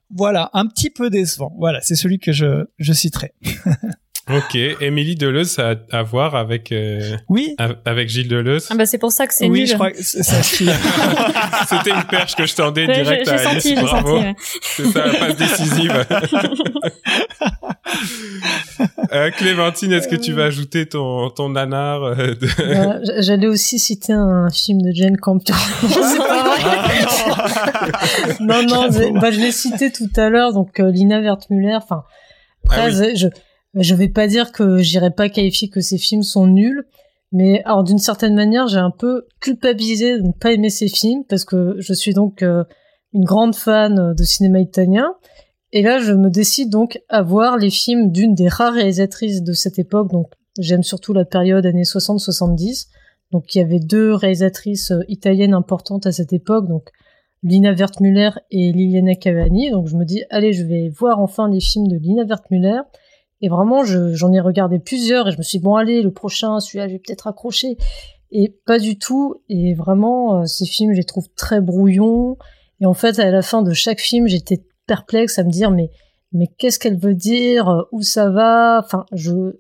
voilà, 0.10 0.50
un 0.54 0.66
petit 0.68 0.90
peu 0.90 1.10
décevant. 1.10 1.54
Voilà, 1.58 1.82
c'est 1.82 1.96
celui 1.96 2.20
que 2.20 2.32
je 2.32 2.66
je 2.78 2.94
citerai. 2.94 3.34
Ok, 4.30 4.56
Émilie 4.80 5.16
Deleuze, 5.16 5.50
ça 5.52 5.72
a 5.72 5.76
à 5.98 6.02
voir 6.02 6.36
avec 6.36 6.72
euh, 6.72 7.18
oui 7.28 7.58
avec 7.84 8.08
Gilles 8.08 8.30
Deleuze. 8.30 8.68
Ah 8.72 8.76
bah 8.76 8.86
c'est 8.86 8.98
pour 8.98 9.12
ça 9.12 9.28
que 9.28 9.34
c'est 9.34 9.50
oui, 9.50 9.60
nul. 9.60 9.68
je 9.68 9.74
crois 9.74 9.92
que 9.92 9.98
C'était 10.02 11.90
une 11.90 12.04
perche 12.10 12.34
que 12.36 12.46
je 12.46 12.56
tendais 12.56 12.88
direct 12.88 13.28
à 13.28 13.34
Alice. 13.34 13.64
Senti, 13.64 13.76
Bravo. 13.76 14.20
C'est 14.62 14.86
ça, 14.86 15.08
la 15.08 15.14
passe 15.20 15.36
décisive. 15.36 15.92
euh, 19.12 19.30
Clémentine, 19.32 19.92
est-ce 19.92 20.08
que 20.08 20.16
tu 20.16 20.32
vas 20.32 20.46
ajouter 20.46 20.86
ton 20.86 21.30
ton 21.30 21.50
nanar 21.50 22.04
euh, 22.04 22.34
de... 22.34 22.48
euh, 22.62 23.00
J'allais 23.20 23.48
aussi 23.48 23.78
citer 23.78 24.14
un 24.14 24.50
film 24.50 24.82
de 24.82 24.92
Jane 24.94 25.18
Campion. 25.18 25.54
c'est 25.82 25.88
pas 26.18 26.56
vrai. 26.56 27.06
non 28.40 28.64
non, 28.64 28.88
bah, 29.20 29.32
je 29.32 29.40
l'ai 29.42 29.52
cité 29.52 29.92
tout 29.92 30.10
à 30.16 30.30
l'heure, 30.30 30.54
donc 30.54 30.80
euh, 30.80 30.90
Lina 30.92 31.20
Wertmüller. 31.20 31.76
Enfin, 31.76 32.04
après, 32.66 32.82
ah 32.86 32.90
oui. 32.90 33.18
je 33.18 33.28
je 33.76 33.96
vais 33.96 34.10
pas 34.10 34.28
dire 34.28 34.52
que 34.52 34.78
j'irai 34.80 35.12
pas 35.12 35.30
qualifier 35.30 35.70
que 35.70 35.82
ces 35.82 35.98
films 35.98 36.24
sont 36.24 36.48
nuls, 36.48 36.86
mais 37.32 37.64
alors 37.64 37.84
d'une 37.84 37.98
certaine 37.98 38.36
manière, 38.36 38.68
j'ai 38.68 38.78
un 38.78 38.92
peu 38.92 39.26
culpabilisé 39.40 40.18
de 40.18 40.28
ne 40.28 40.32
pas 40.32 40.52
aimer 40.52 40.70
ces 40.70 40.88
films 40.88 41.24
parce 41.28 41.46
que 41.46 41.76
je 41.80 41.94
suis 41.94 42.14
donc 42.14 42.44
euh, 42.44 42.64
une 43.14 43.26
grande 43.26 43.56
fan 43.56 44.14
de 44.14 44.24
cinéma 44.24 44.60
italien. 44.60 45.16
Et 45.72 45.82
là, 45.82 45.98
je 45.98 46.14
me 46.14 46.30
décide 46.30 46.70
donc 46.70 47.02
à 47.10 47.24
voir 47.24 47.58
les 47.58 47.72
films 47.72 48.12
d'une 48.12 48.36
des 48.36 48.48
rares 48.48 48.74
réalisatrices 48.74 49.42
de 49.42 49.54
cette 49.54 49.80
époque. 49.80 50.12
Donc, 50.12 50.28
j'aime 50.60 50.84
surtout 50.84 51.14
la 51.14 51.26
période 51.26 51.66
années 51.66 51.82
60-70. 51.82 52.90
Donc, 53.32 53.56
il 53.56 53.58
y 53.58 53.62
avait 53.62 53.80
deux 53.80 54.14
réalisatrices 54.14 54.92
euh, 54.92 55.02
italiennes 55.08 55.56
importantes 55.56 56.06
à 56.06 56.12
cette 56.12 56.32
époque. 56.32 56.68
Donc, 56.68 56.90
Lina 57.42 57.74
Wertmüller 57.74 58.30
et 58.52 58.72
Liliana 58.72 59.16
Cavani. 59.16 59.72
Donc, 59.72 59.88
je 59.88 59.96
me 59.96 60.06
dis, 60.06 60.24
allez, 60.30 60.54
je 60.54 60.64
vais 60.64 60.90
voir 60.90 61.20
enfin 61.20 61.50
les 61.50 61.60
films 61.60 61.88
de 61.88 61.98
Lina 61.98 62.24
Wertmüller. 62.24 62.82
Et 63.44 63.50
vraiment, 63.50 63.84
j'en 63.84 64.32
ai 64.32 64.40
regardé 64.40 64.80
plusieurs 64.80 65.28
et 65.28 65.32
je 65.34 65.38
me 65.38 65.44
suis 65.44 65.58
dit, 65.58 65.64
bon, 65.66 65.76
allez, 65.76 66.02
le 66.02 66.14
prochain, 66.14 66.62
celui-là, 66.62 66.88
je 66.88 66.94
vais 66.94 67.00
peut-être 67.00 67.28
accrocher. 67.28 67.78
Et 68.32 68.56
pas 68.66 68.80
du 68.80 68.98
tout. 68.98 69.42
Et 69.50 69.74
vraiment, 69.74 70.40
euh, 70.40 70.46
ces 70.46 70.66
films, 70.66 70.94
je 70.94 71.00
les 71.00 71.04
trouve 71.04 71.28
très 71.36 71.60
brouillons. 71.60 72.38
Et 72.80 72.86
en 72.86 72.94
fait, 72.94 73.20
à 73.20 73.30
la 73.30 73.42
fin 73.42 73.62
de 73.62 73.74
chaque 73.74 74.00
film, 74.00 74.28
j'étais 74.28 74.64
perplexe 74.88 75.40
à 75.40 75.44
me 75.44 75.50
dire, 75.50 75.72
mais, 75.72 75.92
mais 76.32 76.48
qu'est-ce 76.58 76.80
qu'elle 76.80 76.98
veut 76.98 77.16
dire? 77.16 77.86
Où 77.92 78.02
ça 78.02 78.30
va? 78.30 78.82
Enfin, 78.82 79.06
je, 79.12 79.58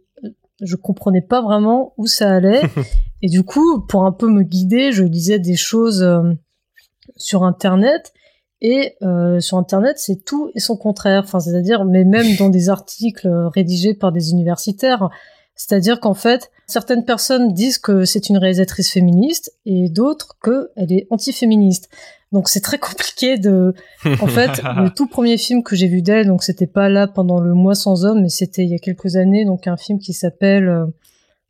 je 0.61 0.75
comprenais 0.77 1.21
pas 1.21 1.41
vraiment 1.41 1.93
où 1.97 2.07
ça 2.07 2.31
allait. 2.31 2.61
et 3.21 3.27
du 3.27 3.43
coup, 3.43 3.81
pour 3.81 4.05
un 4.05 4.13
peu 4.13 4.29
me 4.29 4.43
guider, 4.43 4.93
je 4.93 5.03
lisais 5.03 5.39
des 5.39 5.57
choses 5.57 6.03
euh, 6.03 6.31
sur 7.17 7.43
Internet. 7.43 8.13
Et 8.63 8.95
euh, 9.03 9.39
sur 9.39 9.57
Internet, 9.57 9.97
c'est 9.99 10.25
tout 10.25 10.49
et 10.55 10.59
son 10.59 10.77
contraire. 10.77 11.23
Enfin, 11.25 11.39
c'est-à-dire, 11.39 11.85
mais 11.85 12.05
même 12.05 12.35
dans 12.37 12.49
des 12.49 12.69
articles 12.69 13.27
rédigés 13.53 13.93
par 13.93 14.11
des 14.11 14.31
universitaires, 14.31 15.09
c'est-à-dire 15.55 15.99
qu'en 15.99 16.13
fait, 16.13 16.49
certaines 16.65 17.05
personnes 17.05 17.53
disent 17.53 17.77
que 17.77 18.05
c'est 18.05 18.29
une 18.29 18.37
réalisatrice 18.37 18.91
féministe 18.91 19.53
et 19.65 19.89
d'autres 19.89 20.37
qu'elle 20.43 20.91
est 20.91 21.07
anti-féministe. 21.09 21.89
Donc 22.31 22.49
c'est 22.49 22.61
très 22.61 22.79
compliqué 22.79 23.37
de. 23.37 23.75
En 24.05 24.27
fait, 24.27 24.61
le 24.77 24.89
tout 24.89 25.07
premier 25.07 25.37
film 25.37 25.61
que 25.61 25.75
j'ai 25.75 25.87
vu 25.87 26.01
d'elle, 26.01 26.27
donc 26.27 26.41
c'était 26.41 26.67
pas 26.67 26.89
là 26.89 27.07
pendant 27.07 27.39
le 27.39 27.53
mois 27.53 27.75
sans 27.75 28.05
homme, 28.05 28.23
mais 28.23 28.29
c'était 28.29 28.63
il 28.63 28.69
y 28.69 28.75
a 28.75 28.79
quelques 28.79 29.15
années, 29.15 29.45
donc 29.45 29.67
un 29.67 29.77
film 29.77 29.99
qui 29.99 30.13
s'appelle 30.13 30.67
euh, 30.67 30.85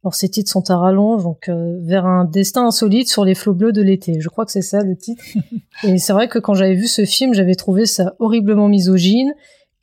alors 0.04 0.16
ces 0.16 0.28
titres 0.28 0.52
sont 0.52 0.70
à 0.70 0.78
rallonge, 0.78 1.24
donc 1.24 1.48
euh, 1.48 1.78
vers 1.82 2.06
un 2.06 2.26
destin 2.26 2.68
insolite 2.68 3.08
sur 3.08 3.24
les 3.24 3.36
flots 3.36 3.54
bleus 3.54 3.72
de 3.72 3.82
l'été. 3.82 4.20
Je 4.20 4.28
crois 4.28 4.46
que 4.46 4.52
c'est 4.52 4.62
ça 4.62 4.84
le 4.84 4.98
titre. 4.98 5.24
et 5.84 5.98
c'est 5.98 6.12
vrai 6.12 6.28
que 6.28 6.40
quand 6.40 6.56
j'avais 6.56 6.76
vu 6.76 6.88
ce 6.88 7.06
film, 7.06 7.34
j'avais 7.34 7.56
trouvé 7.56 7.86
ça 7.86 8.14
horriblement 8.20 8.68
misogyne. 8.68 9.34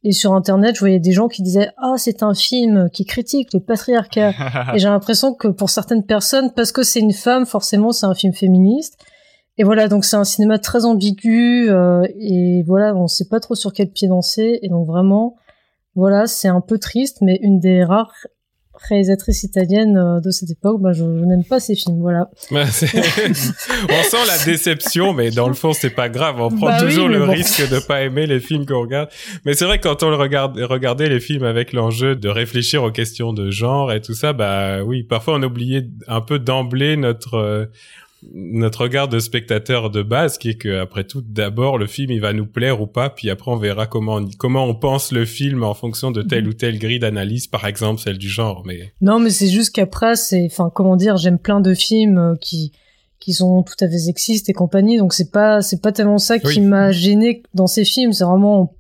Et 0.03 0.13
sur 0.13 0.35
internet, 0.35 0.75
je 0.75 0.81
voyais 0.81 0.99
des 0.99 1.13
gens 1.13 1.29
qui 1.29 1.43
disaient 1.43 1.71
ah 1.79 1.95
c'est 1.97 2.23
un 2.23 2.35
film 2.35 2.91
qui 2.93 3.07
critique 3.07 3.55
le 3.55 3.61
patriarcat. 3.61 4.33
et 4.75 4.79
j'ai 4.79 4.89
l'impression 4.89 5.33
que 5.33 5.49
pour 5.49 5.71
certaines 5.71 6.05
personnes, 6.05 6.53
parce 6.55 6.73
que 6.73 6.83
c'est 6.83 7.01
une 7.01 7.15
femme, 7.15 7.47
forcément 7.47 7.93
c'est 7.93 8.07
un 8.07 8.15
film 8.15 8.35
féministe. 8.35 8.99
Et 9.57 9.65
voilà, 9.65 9.89
donc 9.89 10.05
c'est 10.05 10.17
un 10.17 10.25
cinéma 10.25 10.59
très 10.59 10.85
ambigu 10.85 11.71
euh, 11.71 12.07
et 12.19 12.63
voilà, 12.67 12.95
on 12.95 13.07
sait 13.07 13.29
pas 13.29 13.41
trop 13.41 13.55
sur 13.55 13.73
quel 13.73 13.91
pied 13.91 14.09
danser. 14.09 14.59
Et 14.61 14.69
donc 14.69 14.87
vraiment, 14.87 15.37
voilà, 15.95 16.27
c'est 16.27 16.49
un 16.49 16.61
peu 16.61 16.79
triste, 16.79 17.19
mais 17.23 17.39
une 17.43 17.59
des 17.59 17.85
rares 17.85 18.13
réalisatrice 18.89 19.43
italienne 19.43 19.97
euh, 19.97 20.20
de 20.20 20.31
cette 20.31 20.51
époque, 20.51 20.81
bah, 20.81 20.93
je, 20.93 21.01
je 21.05 21.24
n'aime 21.24 21.44
pas 21.44 21.61
ces 21.61 21.74
films, 21.74 22.01
voilà. 22.01 22.28
Bah, 22.51 22.65
on 23.89 24.02
sent 24.02 24.16
la 24.27 24.44
déception, 24.44 25.12
mais 25.12 25.31
dans 25.31 25.48
le 25.48 25.55
fond, 25.55 25.73
c'est 25.73 25.90
pas 25.90 26.09
grave. 26.09 26.40
On 26.40 26.48
prend 26.48 26.66
Bah 26.66 26.78
oui, 26.81 26.86
toujours 26.89 27.09
le 27.09 27.20
bon. 27.20 27.31
risque 27.32 27.69
de 27.70 27.78
pas 27.78 28.02
aimer 28.02 28.27
les 28.27 28.40
films 28.40 28.66
qu'on 28.66 28.81
regarde. 28.81 29.09
Mais 29.44 29.55
c'est 29.55 29.65
vrai 29.65 29.78
que 29.78 29.85
quand 29.85 30.02
on 30.02 30.11
le 30.11 30.16
regarde, 30.16 30.59
regardait 30.59 31.09
les 31.09 31.20
films 31.20 31.44
avec 31.44 31.73
l'enjeu 31.73 32.16
de 32.16 32.28
réfléchir 32.28 32.82
aux 32.82 32.90
questions 32.90 33.32
de 33.32 33.51
genre 33.51 33.93
et 33.93 34.01
tout 34.01 34.15
ça, 34.15 34.32
bah 34.32 34.82
oui, 34.82 35.02
parfois 35.02 35.35
on 35.36 35.43
oubliait 35.43 35.86
un 36.09 36.20
peu 36.20 36.39
d'emblée 36.39 36.97
notre 36.97 37.35
euh, 37.35 37.66
notre 38.35 38.83
regard 38.83 39.09
de 39.09 39.19
spectateur 39.19 39.91
de 39.91 40.03
base, 40.03 40.37
qui 40.39 40.51
est 40.51 40.55
que 40.55 40.81
après 40.81 41.05
tout, 41.05 41.23
d'abord 41.27 41.79
le 41.79 41.87
film 41.87 42.11
il 42.11 42.21
va 42.21 42.33
nous 42.33 42.47
plaire 42.47 42.81
ou 42.83 42.87
pas, 42.87 43.09
puis 43.11 43.31
après 43.31 43.51
on 43.51 43.57
verra 43.57 43.87
comment 43.87 44.17
on, 44.17 44.29
comment 44.39 44.65
on 44.67 44.75
pense 44.75 45.11
le 45.13 45.25
film 45.25 45.63
en 45.65 45.73
fonction 45.75 46.11
de 46.11 46.21
Mhm. 46.23 46.29
telle 46.29 46.49
ou 46.49 46.53
telle 46.53 46.79
grille 46.79 46.99
d'analyse, 46.99 47.47
par 47.47 47.67
exemple 47.67 48.01
celle 48.01 48.19
du 48.19 48.29
genre. 48.29 48.63
Mais 48.67 48.93
Non, 49.01 49.19
mais 49.21 49.31
c'est 49.31 49.49
juste 49.49 49.75
qu'après, 49.75 50.17
c'est, 50.17 50.45
enfin, 50.47 50.71
comment 50.75 50.97
dire, 50.97 51.17
j'aime 51.17 51.39
plein 51.39 51.61
de 51.61 51.73
films 51.75 52.19
euh, 52.19 52.35
qui 52.41 52.73
qui 53.19 53.35
sont 53.35 53.63
tout 53.63 53.75
à 53.85 53.89
fait 53.89 53.99
sexistes 53.99 54.49
et 54.49 54.55
compagnie, 54.55 54.97
donc 54.97 55.13
c'est 55.13 55.31
pas 55.31 55.61
c'est 55.61 55.83
pas 55.83 55.93
tellement 55.93 56.17
ça 56.17 56.39
qui 56.39 56.47
Oui. 56.47 56.61
m'a 56.61 56.91
gêné 56.91 57.43
dans 57.55 57.67
ces 57.67 57.85
films. 57.85 58.13
C'est 58.15 58.25
vraiment, 58.25 58.75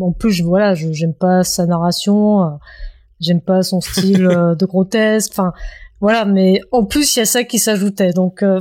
en 0.00 0.10
plus, 0.12 0.32
je, 0.32 0.42
voilà, 0.42 0.74
je 0.74 0.92
j'aime 0.92 1.14
pas 1.14 1.44
sa 1.44 1.64
narration, 1.66 2.42
euh, 2.44 2.48
j'aime 3.20 3.40
pas 3.40 3.62
son 3.62 3.80
style 3.80 4.26
euh, 4.26 4.54
de 4.56 4.66
grotesque, 4.66 5.30
enfin. 5.32 5.52
Voilà, 6.04 6.26
mais 6.26 6.60
en 6.70 6.84
plus 6.84 7.16
il 7.16 7.20
y 7.20 7.22
a 7.22 7.26
ça 7.26 7.44
qui 7.44 7.58
s'ajoutait, 7.58 8.12
donc 8.12 8.42
euh, 8.42 8.60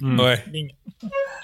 Hmm. 0.00 0.20
ouais. 0.20 0.42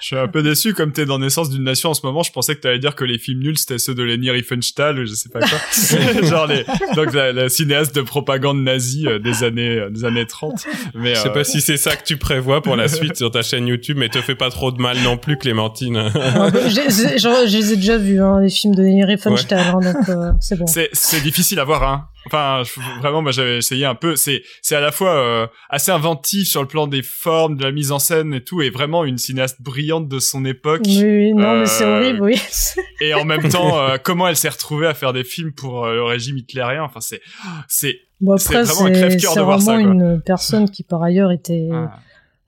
Je 0.01 0.07
suis 0.07 0.15
un 0.17 0.27
peu 0.27 0.41
déçu, 0.41 0.73
comme 0.73 0.91
t'es 0.91 1.05
dans 1.05 1.19
Naissance 1.19 1.49
d'une 1.49 1.63
Nation 1.63 1.91
en 1.91 1.93
ce 1.93 2.05
moment, 2.05 2.23
je 2.23 2.31
pensais 2.31 2.55
que 2.55 2.61
t'allais 2.61 2.79
dire 2.79 2.95
que 2.95 3.03
les 3.05 3.17
films 3.19 3.39
nuls 3.41 3.57
c'était 3.57 3.77
ceux 3.77 3.93
de 3.95 4.01
Leni 4.03 4.29
Riefenstahl 4.31 4.99
ou 4.99 5.05
je 5.05 5.13
sais 5.13 5.29
pas 5.29 5.39
quoi. 5.39 5.57
Genre 6.23 6.47
les, 6.47 6.65
donc 6.95 7.13
la, 7.13 7.31
la 7.31 7.49
cinéaste 7.49 7.95
de 7.95 8.01
propagande 8.01 8.61
nazie 8.63 9.07
euh, 9.07 9.19
des 9.19 9.43
années, 9.43 9.77
euh, 9.77 9.89
des 9.89 10.03
années 10.05 10.25
30. 10.25 10.65
Mais, 10.95 11.15
Je 11.15 11.19
sais 11.21 11.29
pas 11.31 11.43
si 11.43 11.61
c'est 11.61 11.77
ça 11.77 11.95
que 11.95 12.03
tu 12.03 12.17
prévois 12.17 12.61
pour 12.61 12.75
la 12.75 12.87
suite 12.87 13.15
sur 13.17 13.29
ta 13.31 13.41
chaîne 13.43 13.67
YouTube, 13.67 13.97
mais 13.99 14.09
te 14.09 14.21
fais 14.21 14.35
pas 14.35 14.49
trop 14.49 14.71
de 14.71 14.81
mal 14.81 14.97
non 15.03 15.17
plus, 15.17 15.37
Clémentine. 15.37 16.11
j'ai- 16.69 17.17
genre, 17.19 17.35
je 17.47 17.57
les 17.57 17.73
ai 17.73 17.75
déjà 17.75 17.97
vus, 17.97 18.21
hein, 18.21 18.39
les 18.41 18.49
films 18.49 18.75
de 18.75 18.81
Leni 18.81 19.03
Riefenstahl, 19.05 19.59
hein, 19.59 19.79
donc 19.93 20.09
euh, 20.09 20.31
c'est 20.39 20.57
bon. 20.57 20.65
C'est 20.67 21.21
difficile 21.23 21.59
à 21.59 21.63
voir, 21.63 21.83
hein. 21.83 22.07
Enfin, 22.25 22.63
je- 22.63 22.99
vraiment, 23.01 23.21
moi 23.21 23.31
j'avais 23.31 23.57
essayé 23.57 23.85
un 23.85 23.95
peu. 23.95 24.15
C'est 24.15 24.43
c'est 24.61 24.75
à 24.75 24.79
la 24.79 24.91
fois 24.91 25.13
euh, 25.15 25.47
assez 25.69 25.91
inventif 25.91 26.47
sur 26.47 26.61
le 26.61 26.67
plan 26.67 26.87
des 26.87 27.01
formes, 27.03 27.57
de 27.57 27.63
la 27.63 27.71
mise 27.71 27.91
en 27.91 27.99
scène 27.99 28.33
et 28.33 28.43
tout, 28.43 28.61
et 28.61 28.69
vraiment 28.69 29.03
une 29.05 29.17
cinéaste 29.17 29.61
brillante 29.61 30.07
de 30.07 30.19
son 30.19 30.45
époque. 30.45 30.81
Oui, 30.85 31.03
oui, 31.03 31.33
non, 31.33 31.59
mais 31.59 31.65
c'est 31.65 31.83
Euh, 31.83 31.99
horrible, 31.99 32.21
oui. 32.21 32.41
Et 33.01 33.13
en 33.13 33.25
même 33.25 33.49
temps, 33.49 33.77
euh, 33.79 33.97
comment 34.01 34.27
elle 34.27 34.37
s'est 34.37 34.49
retrouvée 34.49 34.87
à 34.87 34.93
faire 34.93 35.11
des 35.11 35.23
films 35.25 35.51
pour 35.51 35.85
euh, 35.85 35.95
le 35.95 36.03
régime 36.03 36.37
hitlérien. 36.37 36.83
Enfin, 36.83 37.01
c'est 37.01 37.21
c'est 37.67 37.97
Bon, 38.21 38.37
c'est 38.37 38.53
vraiment 38.53 38.85
un 38.85 38.93
c'est 38.93 38.99
crève-cœur 38.99 39.33
c'est 39.33 39.39
de 39.39 39.43
voir 39.43 39.59
vraiment 39.59 39.77
ça, 39.81 39.83
quoi. 39.83 39.93
une 39.93 40.21
personne 40.21 40.69
qui, 40.69 40.83
par 40.83 41.03
ailleurs, 41.03 41.31
était... 41.31 41.67
ah. 41.73 41.91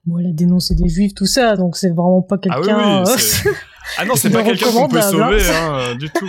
Bon, 0.05 0.19
elle 0.19 0.27
a 0.27 0.31
dénoncé 0.33 0.75
des 0.75 0.87
juifs, 0.87 1.13
tout 1.15 1.25
ça, 1.25 1.55
donc 1.57 1.75
c'est 1.75 1.89
vraiment 1.89 2.21
pas 2.21 2.37
Ah 2.49 2.59
oui, 2.61 2.67
quelqu'un... 2.67 3.03
oui, 3.03 3.11
c'est- 3.17 3.49
ah 3.97 4.05
non, 4.05 4.15
c'est 4.15 4.29
pas 4.29 4.43
quelqu'un 4.43 4.71
qu'on 4.71 4.87
peut 4.87 5.01
sauver, 5.01 5.41
hein. 5.49 5.53
hein, 5.53 5.79
euh, 5.79 5.95
du 5.95 6.09
tout. 6.09 6.27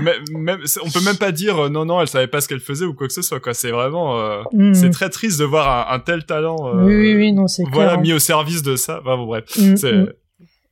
Mais... 0.00 0.12
mais- 0.30 0.38
même, 0.38 0.60
on 0.84 0.90
peut 0.90 1.00
même 1.04 1.16
pas 1.16 1.32
dire 1.32 1.64
euh, 1.64 1.68
non, 1.68 1.84
non, 1.84 2.00
elle 2.00 2.08
savait 2.08 2.26
pas 2.26 2.40
ce 2.40 2.48
qu'elle 2.48 2.60
faisait 2.60 2.84
ou 2.84 2.94
quoi 2.94 3.06
que 3.06 3.12
ce 3.12 3.22
soit. 3.22 3.40
Quoi, 3.40 3.54
c'est 3.54 3.70
vraiment, 3.70 4.18
euh, 4.20 4.42
mm. 4.52 4.74
c'est 4.74 4.90
très 4.90 5.08
triste 5.10 5.38
de 5.40 5.44
voir 5.44 5.90
un, 5.90 5.94
un 5.94 5.98
tel 5.98 6.24
talent. 6.24 6.56
euh, 6.68 6.84
Oui, 6.84 6.94
oui, 6.96 7.14
oui, 7.16 7.32
non, 7.32 7.46
c'est 7.48 7.64
Voilà, 7.72 7.90
clair. 7.92 8.00
mis 8.02 8.12
au 8.12 8.18
service 8.18 8.62
de 8.62 8.76
ça. 8.76 9.00
Enfin, 9.00 9.16
bon, 9.16 9.26
bref, 9.26 9.44
Mm, 9.58 9.76
c'est. 9.76 9.92
mm. 9.92 10.12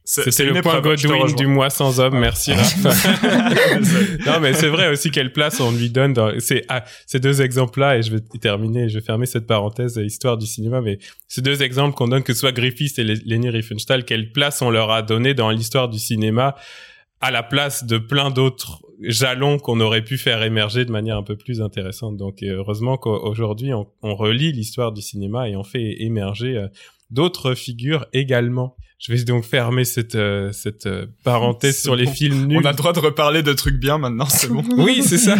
C'est- 0.04 0.20
C'était 0.24 0.30
c'est 0.32 0.44
le 0.44 0.60
point 0.62 0.80
Godwin 0.80 1.34
du 1.34 1.46
mois 1.46 1.70
sans 1.70 1.98
homme, 2.00 2.18
merci. 2.18 2.52
Raph. 2.52 2.74
Non, 4.26 4.40
mais 4.40 4.52
c'est 4.52 4.68
vrai 4.68 4.88
aussi 4.90 5.10
quelle 5.10 5.32
place 5.32 5.60
on 5.60 5.72
lui 5.72 5.90
donne 5.90 6.12
dans 6.12 6.38
ces, 6.40 6.64
ah, 6.68 6.84
ces 7.06 7.20
deux 7.20 7.42
exemples-là, 7.42 7.98
et 7.98 8.02
je 8.02 8.10
vais 8.12 8.20
terminer, 8.40 8.88
je 8.88 8.98
vais 8.98 9.04
fermer 9.04 9.26
cette 9.26 9.46
parenthèse 9.46 9.96
histoire 10.02 10.36
du 10.36 10.46
cinéma, 10.46 10.80
mais 10.80 10.98
ces 11.28 11.42
deux 11.42 11.62
exemples 11.62 11.94
qu'on 11.94 12.08
donne, 12.08 12.22
que 12.22 12.32
ce 12.34 12.40
soit 12.40 12.52
Griffith 12.52 12.98
et 12.98 13.04
Le- 13.04 13.14
Leni 13.26 13.48
Riefenstahl, 13.50 14.04
quelle 14.04 14.30
place 14.32 14.62
on 14.62 14.70
leur 14.70 14.90
a 14.90 15.02
donné 15.02 15.34
dans 15.34 15.50
l'histoire 15.50 15.88
du 15.88 15.98
cinéma 15.98 16.54
à 17.20 17.30
la 17.30 17.42
place 17.42 17.84
de 17.84 17.96
plein 17.98 18.30
d'autres 18.30 18.80
jalons 19.00 19.58
qu'on 19.58 19.80
aurait 19.80 20.02
pu 20.04 20.18
faire 20.18 20.42
émerger 20.42 20.84
de 20.84 20.92
manière 20.92 21.16
un 21.16 21.22
peu 21.22 21.36
plus 21.36 21.60
intéressante. 21.62 22.16
Donc 22.16 22.42
euh, 22.42 22.56
heureusement 22.58 22.96
qu'aujourd'hui 22.96 23.72
on, 23.74 23.86
on 24.02 24.14
relit 24.14 24.52
l'histoire 24.52 24.92
du 24.92 25.00
cinéma 25.02 25.48
et 25.48 25.56
on 25.56 25.64
fait 25.64 26.02
émerger 26.02 26.56
euh, 26.56 26.68
d'autres 27.10 27.54
figures 27.54 28.06
également. 28.12 28.76
Je 29.06 29.12
vais 29.12 29.22
donc 29.24 29.44
fermer 29.44 29.84
cette 29.84 30.14
euh, 30.14 30.50
cette 30.52 30.86
euh, 30.86 31.06
parenthèse 31.24 31.82
sur 31.82 31.94
les 31.94 32.06
films 32.06 32.46
nuls. 32.46 32.60
On 32.62 32.64
a 32.64 32.70
le 32.70 32.76
droit 32.76 32.94
de 32.94 33.00
reparler 33.00 33.42
de 33.42 33.52
trucs 33.52 33.78
bien 33.78 33.98
maintenant, 33.98 34.24
c'est 34.24 34.48
bon. 34.48 34.64
Oui, 34.78 35.02
c'est 35.04 35.18
ça. 35.18 35.36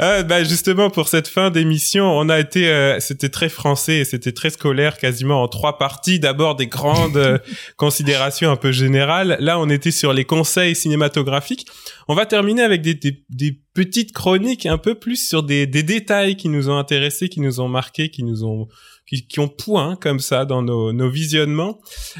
Euh, 0.00 0.22
bah, 0.22 0.44
justement, 0.44 0.88
pour 0.88 1.08
cette 1.08 1.28
fin 1.28 1.50
d'émission, 1.50 2.06
on 2.06 2.30
a 2.30 2.40
été, 2.40 2.68
euh, 2.68 3.00
c'était 3.00 3.28
très 3.28 3.50
français 3.50 3.98
et 3.98 4.04
c'était 4.04 4.32
très 4.32 4.48
scolaire, 4.48 4.96
quasiment 4.96 5.42
en 5.42 5.48
trois 5.48 5.76
parties. 5.76 6.20
D'abord 6.20 6.54
des 6.54 6.66
grandes 6.66 7.18
euh, 7.18 7.38
considérations 7.76 8.50
un 8.50 8.56
peu 8.56 8.72
générales. 8.72 9.36
Là, 9.40 9.58
on 9.58 9.68
était 9.68 9.90
sur 9.90 10.14
les 10.14 10.24
conseils 10.24 10.74
cinématographiques. 10.74 11.66
On 12.08 12.14
va 12.14 12.24
terminer 12.24 12.62
avec 12.62 12.80
des, 12.80 12.94
des, 12.94 13.24
des 13.28 13.60
petites 13.74 14.12
chroniques 14.12 14.64
un 14.64 14.78
peu 14.78 14.94
plus 14.94 15.28
sur 15.28 15.42
des, 15.42 15.66
des 15.66 15.82
détails 15.82 16.36
qui 16.36 16.48
nous 16.48 16.70
ont 16.70 16.78
intéressés, 16.78 17.28
qui 17.28 17.40
nous 17.40 17.60
ont 17.60 17.68
marqués, 17.68 18.10
qui 18.10 18.22
nous 18.22 18.44
ont 18.44 18.68
qui, 19.06 19.26
qui 19.26 19.40
ont 19.40 19.48
point 19.48 19.96
comme 20.00 20.18
ça 20.20 20.44
dans 20.44 20.62
nos, 20.62 20.92
nos 20.92 21.10
visionnements. 21.10 21.78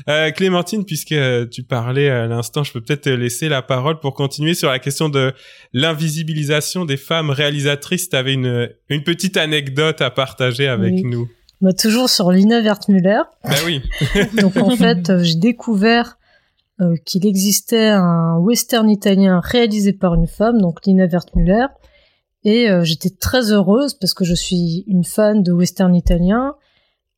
Euh, 0.08 0.30
Clémentine, 0.30 0.84
puisque 0.84 1.12
euh, 1.12 1.46
tu 1.46 1.62
parlais 1.62 2.10
à 2.10 2.26
l'instant, 2.26 2.62
je 2.64 2.72
peux 2.72 2.80
peut-être 2.80 3.02
te 3.02 3.08
laisser 3.10 3.48
la 3.48 3.62
parole 3.62 4.00
pour 4.00 4.14
continuer 4.14 4.54
sur 4.54 4.68
la 4.68 4.78
question 4.78 5.08
de 5.08 5.32
l'invisibilisation 5.72 6.84
des 6.84 6.96
femmes 6.96 7.30
réalisatrices. 7.30 8.08
Tu 8.08 8.16
avais 8.16 8.34
une, 8.34 8.68
une 8.88 9.02
petite 9.02 9.36
anecdote 9.36 10.00
à 10.00 10.10
partager 10.10 10.68
avec 10.68 10.92
Oui. 10.94 11.04
nous. 11.04 11.28
Bah, 11.60 11.72
toujours 11.72 12.10
sur 12.10 12.30
Lina 12.30 12.60
Wertmüller. 12.60 13.22
Ben 13.44 13.54
oui. 13.64 13.80
Donc, 14.40 14.56
en 14.56 14.76
fait, 14.76 15.08
euh, 15.08 15.22
j'ai 15.22 15.36
découvert 15.36 16.18
euh, 16.80 16.96
qu'il 17.06 17.26
existait 17.26 17.88
un 17.88 18.36
western 18.38 18.90
italien 18.90 19.40
réalisé 19.42 19.92
par 19.92 20.14
une 20.14 20.26
femme, 20.26 20.60
donc 20.60 20.84
Lina 20.84 21.06
Wertmüller. 21.06 21.66
Et 22.42 22.68
euh, 22.68 22.82
j'étais 22.84 23.10
très 23.10 23.52
heureuse 23.52 23.94
parce 23.94 24.12
que 24.12 24.24
je 24.24 24.34
suis 24.34 24.84
une 24.88 25.04
fan 25.04 25.42
de 25.42 25.52
western 25.52 25.94
italien. 25.94 26.54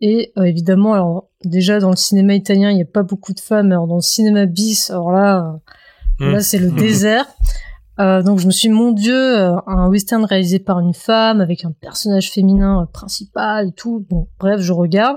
Et 0.01 0.32
euh, 0.36 0.43
évidemment, 0.43 0.93
alors 0.93 1.28
déjà 1.44 1.81
dans 1.81 1.90
le 1.90 1.97
cinéma 1.97 2.35
italien, 2.35 2.70
il 2.70 2.77
n'y 2.77 2.82
a 2.82 2.86
pas 2.86 3.02
beaucoup 3.02 3.32
de 3.32 3.40
femmes. 3.40 3.73
Alors 3.73 3.86
dans 3.86 3.97
le 3.97 4.02
cinéma 4.02 4.47
bis, 4.47 4.90
alors 4.90 5.10
là, 5.10 5.39
euh, 5.39 5.59
Mm. 6.18 6.32
là 6.32 6.40
c'est 6.40 6.59
le 6.59 6.70
désert. 6.78 7.27
Euh, 7.98 8.23
donc 8.23 8.39
je 8.40 8.47
me 8.47 8.51
suis 8.51 8.68
mon 8.68 8.93
Dieu, 8.93 9.14
un 9.66 9.89
western 9.89 10.24
réalisé 10.24 10.59
par 10.59 10.81
une 10.81 10.93
femme 10.93 11.40
avec 11.40 11.64
un 11.64 11.73
personnage 11.73 12.31
féminin 12.31 12.86
principal 12.93 13.68
et 13.68 13.73
tout. 13.73 14.06
Bon, 14.10 14.28
bref, 14.39 14.60
je 14.60 14.73
regarde. 14.73 15.16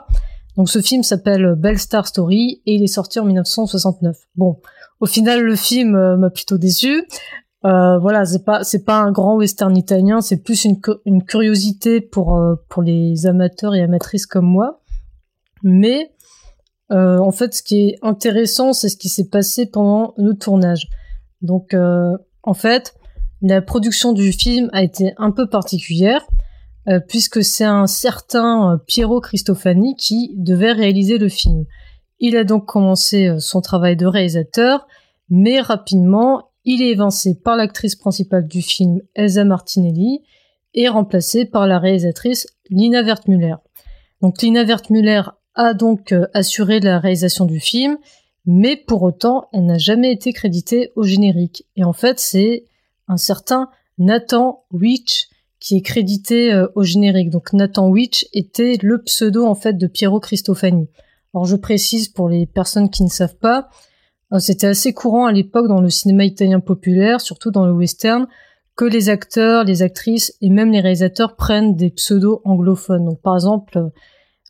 Donc 0.56 0.70
ce 0.70 0.82
film 0.82 1.04
s'appelle 1.04 1.56
Belle 1.58 1.78
Star 1.78 2.08
Story 2.08 2.62
et 2.66 2.76
il 2.76 2.84
est 2.84 2.88
sorti 2.88 3.20
en 3.20 3.26
1969. 3.26 4.16
Bon, 4.36 4.60
au 5.00 5.06
final 5.06 5.42
le 5.42 5.56
film 5.56 5.92
m'a 6.16 6.30
plutôt 6.30 6.58
déçu. 6.58 7.06
Euh, 7.66 8.00
voilà, 8.00 8.26
c'est 8.26 8.46
pas 8.46 8.64
c'est 8.64 8.86
pas 8.86 9.00
un 9.00 9.12
grand 9.12 9.36
western 9.36 9.76
italien, 9.76 10.22
c'est 10.22 10.42
plus 10.44 10.64
une, 10.64 10.80
une 11.06 11.24
curiosité 11.24 12.00
pour 12.00 12.38
euh, 12.38 12.56
pour 12.70 12.82
les 12.82 13.26
amateurs 13.26 13.76
et 13.76 13.82
amatrices 13.82 14.26
comme 14.26 14.46
moi. 14.46 14.80
Mais 15.62 16.14
euh, 16.92 17.18
en 17.18 17.32
fait, 17.32 17.54
ce 17.54 17.62
qui 17.62 17.90
est 17.90 18.00
intéressant, 18.02 18.72
c'est 18.72 18.88
ce 18.88 18.96
qui 18.96 19.10
s'est 19.10 19.28
passé 19.28 19.66
pendant 19.66 20.14
le 20.18 20.36
tournage. 20.36 20.88
Donc, 21.42 21.74
euh, 21.74 22.18
en 22.44 22.54
fait, 22.54 22.96
la 23.42 23.62
production 23.62 24.14
du 24.14 24.32
film 24.32 24.70
a 24.72 24.82
été 24.82 25.14
un 25.18 25.32
peu 25.32 25.48
particulière 25.48 26.26
puisque 27.08 27.44
c'est 27.44 27.66
un 27.66 27.86
certain 27.86 28.82
Piero 28.88 29.22
Cristofani 29.22 29.96
qui 29.96 30.34
devait 30.38 30.72
réaliser 30.72 31.20
le 31.20 31.30
film. 31.30 31.66
Il 32.20 32.36
a 32.36 32.44
donc 32.44 32.66
commencé 32.66 33.36
son 33.38 33.62
travail 33.62 33.96
de 33.96 34.08
réalisateur, 34.08 34.88
mais 35.30 35.62
rapidement, 35.62 36.49
il 36.66 36.82
est 36.82 36.90
évincé 36.90 37.36
par 37.36 37.56
l'actrice 37.56 37.96
principale 37.96 38.48
du 38.48 38.62
film, 38.62 39.02
Elsa 39.16 39.44
Martinelli, 39.44 40.22
et 40.74 40.88
remplacé 40.88 41.46
par 41.46 41.68
la 41.68 41.80
réalisatrice 41.80 42.48
Lina 42.70 43.02
Wertmüller. 43.02 43.56
Donc 44.22 44.42
Lina 44.42 44.64
Wertmüller 44.64 45.24
a 45.56 45.74
donc 45.74 46.12
euh, 46.12 46.28
assuré 46.34 46.80
la 46.80 47.00
réalisation 47.00 47.46
du 47.46 47.60
film, 47.60 47.98
mais 48.46 48.76
pour 48.76 49.04
autant, 49.04 49.50
elle 49.54 49.66
n'a 49.66 49.78
jamais 49.78 50.12
été 50.12 50.34
créditée 50.34 50.92
au 50.96 51.04
générique. 51.04 51.66
Et 51.76 51.84
en 51.84 51.94
fait, 51.94 52.20
c'est 52.20 52.66
un 53.08 53.18
certain 53.18 53.70
Nathan 53.98 54.64
Witch 54.72 55.28
qui 55.60 55.76
est 55.76 55.82
crédité 55.82 56.54
euh, 56.54 56.68
au 56.76 56.84
générique. 56.84 57.30
Donc 57.30 57.54
Nathan 57.54 57.90
Witch 57.90 58.28
était 58.34 58.78
le 58.82 59.02
pseudo 59.02 59.46
en 59.46 59.56
fait 59.56 59.74
de 59.74 59.88
Piero 59.88 60.20
Cristofani. 60.20 60.88
Alors 61.34 61.46
je 61.46 61.56
précise 61.56 62.08
pour 62.08 62.30
les 62.30 62.46
personnes 62.46 62.90
qui 62.90 63.04
ne 63.04 63.10
savent 63.10 63.38
pas, 63.38 63.70
c'était 64.38 64.68
assez 64.68 64.94
courant 64.94 65.26
à 65.26 65.32
l'époque 65.32 65.68
dans 65.68 65.82
le 65.82 65.90
cinéma 65.90 66.24
italien 66.26 66.60
populaire, 66.60 67.20
surtout 67.22 67.50
dans 67.50 67.66
le 67.66 67.74
western, 67.74 68.28
que 68.76 68.86
les 68.86 69.10
acteurs, 69.10 69.64
les 69.64 69.82
actrices 69.82 70.34
et 70.42 70.50
même 70.50 70.72
les 70.72 70.82
réalisateurs 70.82 71.36
prennent 71.36 71.76
des 71.76 71.90
pseudos 71.90 72.42
anglophones. 72.46 73.06
Donc 73.06 73.22
par 73.22 73.34
exemple, 73.36 73.80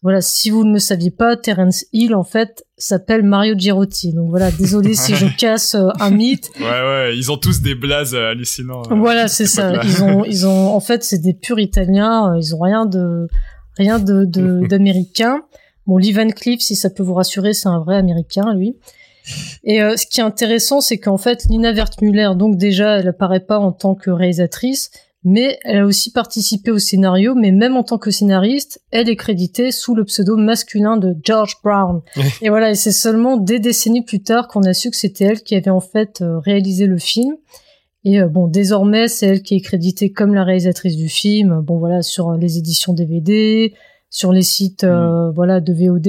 Voilà, 0.02 0.22
si 0.22 0.50
vous 0.50 0.64
ne 0.64 0.74
le 0.74 0.80
saviez 0.80 1.12
pas, 1.12 1.36
Terence 1.36 1.84
Hill 1.92 2.16
en 2.16 2.24
fait 2.24 2.64
s'appelle 2.78 3.22
Mario 3.24 3.54
Girotti. 3.58 4.14
Donc 4.14 4.30
voilà, 4.30 4.50
désolé 4.52 4.94
si 4.96 5.14
je 5.14 5.26
casse 5.38 5.76
euh, 5.76 5.90
un 6.00 6.10
mythe. 6.12 6.50
Ouais 6.60 6.66
ouais, 6.66 7.18
ils 7.18 7.30
ont 7.32 7.38
tous 7.38 7.62
des 7.62 7.76
blazes 7.76 8.16
hallucinants. 8.16 8.84
euh, 8.92 8.96
Voilà, 8.96 9.28
c'est 9.28 9.46
ça. 9.46 9.74
Ils 9.84 10.02
ont, 10.04 10.24
ils 10.34 10.46
ont, 10.48 10.68
en 10.74 10.80
fait, 10.80 11.04
c'est 11.04 11.18
des 11.20 11.34
purs 11.34 11.60
Italiens. 11.60 12.32
euh, 12.34 12.40
Ils 12.40 12.56
ont 12.56 12.60
rien 12.62 12.86
de, 12.86 13.28
rien 13.78 14.00
de, 14.00 14.24
de- 14.24 14.66
d'américain. 14.70 15.42
Bon, 15.86 15.98
Lee 15.98 16.14
Van 16.14 16.28
Cleef, 16.30 16.62
si 16.62 16.76
ça 16.78 16.90
peut 16.90 17.04
vous 17.04 17.16
rassurer, 17.16 17.52
c'est 17.54 17.68
un 17.68 17.80
vrai 17.80 17.98
Américain, 17.98 18.54
lui. 18.54 18.78
Et 19.64 19.82
euh, 19.82 19.98
ce 19.98 20.06
qui 20.06 20.20
est 20.20 20.24
intéressant, 20.24 20.82
c'est 20.82 20.98
qu'en 20.98 21.18
fait, 21.18 21.46
Lina 21.50 21.72
Wertmüller, 21.72 22.32
donc 22.36 22.58
déjà, 22.58 23.00
elle 23.00 23.08
apparaît 23.08 23.40
pas 23.40 23.60
en 23.60 23.72
tant 23.72 23.96
que 23.96 24.10
réalisatrice, 24.10 24.92
mais 25.24 25.60
elle 25.64 25.80
a 25.80 25.86
aussi 25.86 26.12
participé 26.12 26.72
au 26.72 26.80
scénario. 26.80 27.36
Mais 27.36 27.52
même 27.52 27.76
en 27.76 27.84
tant 27.84 27.98
que 27.98 28.12
scénariste, 28.12 28.82
elle 28.92 29.10
est 29.10 29.16
créditée 29.16 29.72
sous 29.72 29.96
le 29.96 30.06
pseudo 30.06 30.38
masculin 30.38 30.98
de 30.98 31.16
George 31.24 31.58
Brown. 31.64 32.02
et 32.42 32.50
voilà, 32.50 32.72
et 32.72 32.76
c'est 32.76 32.92
seulement 32.92 33.38
des 33.38 33.60
décennies 33.60 34.04
plus 34.04 34.22
tard 34.22 34.48
qu'on 34.48 34.64
a 34.64 34.74
su 34.74 34.90
que 34.90 34.98
c'était 34.98 35.26
elle 35.26 35.42
qui 35.42 35.56
avait 35.56 35.70
en 35.70 35.82
fait 35.82 36.22
euh, 36.22 36.40
réalisé 36.40 36.86
le 36.86 36.98
film. 36.98 37.36
Et 38.06 38.22
euh, 38.22 38.28
bon, 38.28 38.48
désormais, 38.48 39.08
c'est 39.08 39.28
elle 39.28 39.42
qui 39.42 39.56
est 39.56 39.62
créditée 39.62 40.12
comme 40.12 40.34
la 40.34 40.44
réalisatrice 40.44 40.96
du 40.96 41.10
film. 41.10 41.62
Bon, 41.62 41.78
voilà, 41.78 42.02
sur 42.02 42.32
les 42.34 42.58
éditions 42.58 42.94
DVD, 42.94 43.74
sur 44.10 44.32
les 44.32 44.42
sites, 44.42 44.84
euh, 44.84 45.32
voilà, 45.32 45.60
de 45.60 45.74
VOD. 45.74 46.08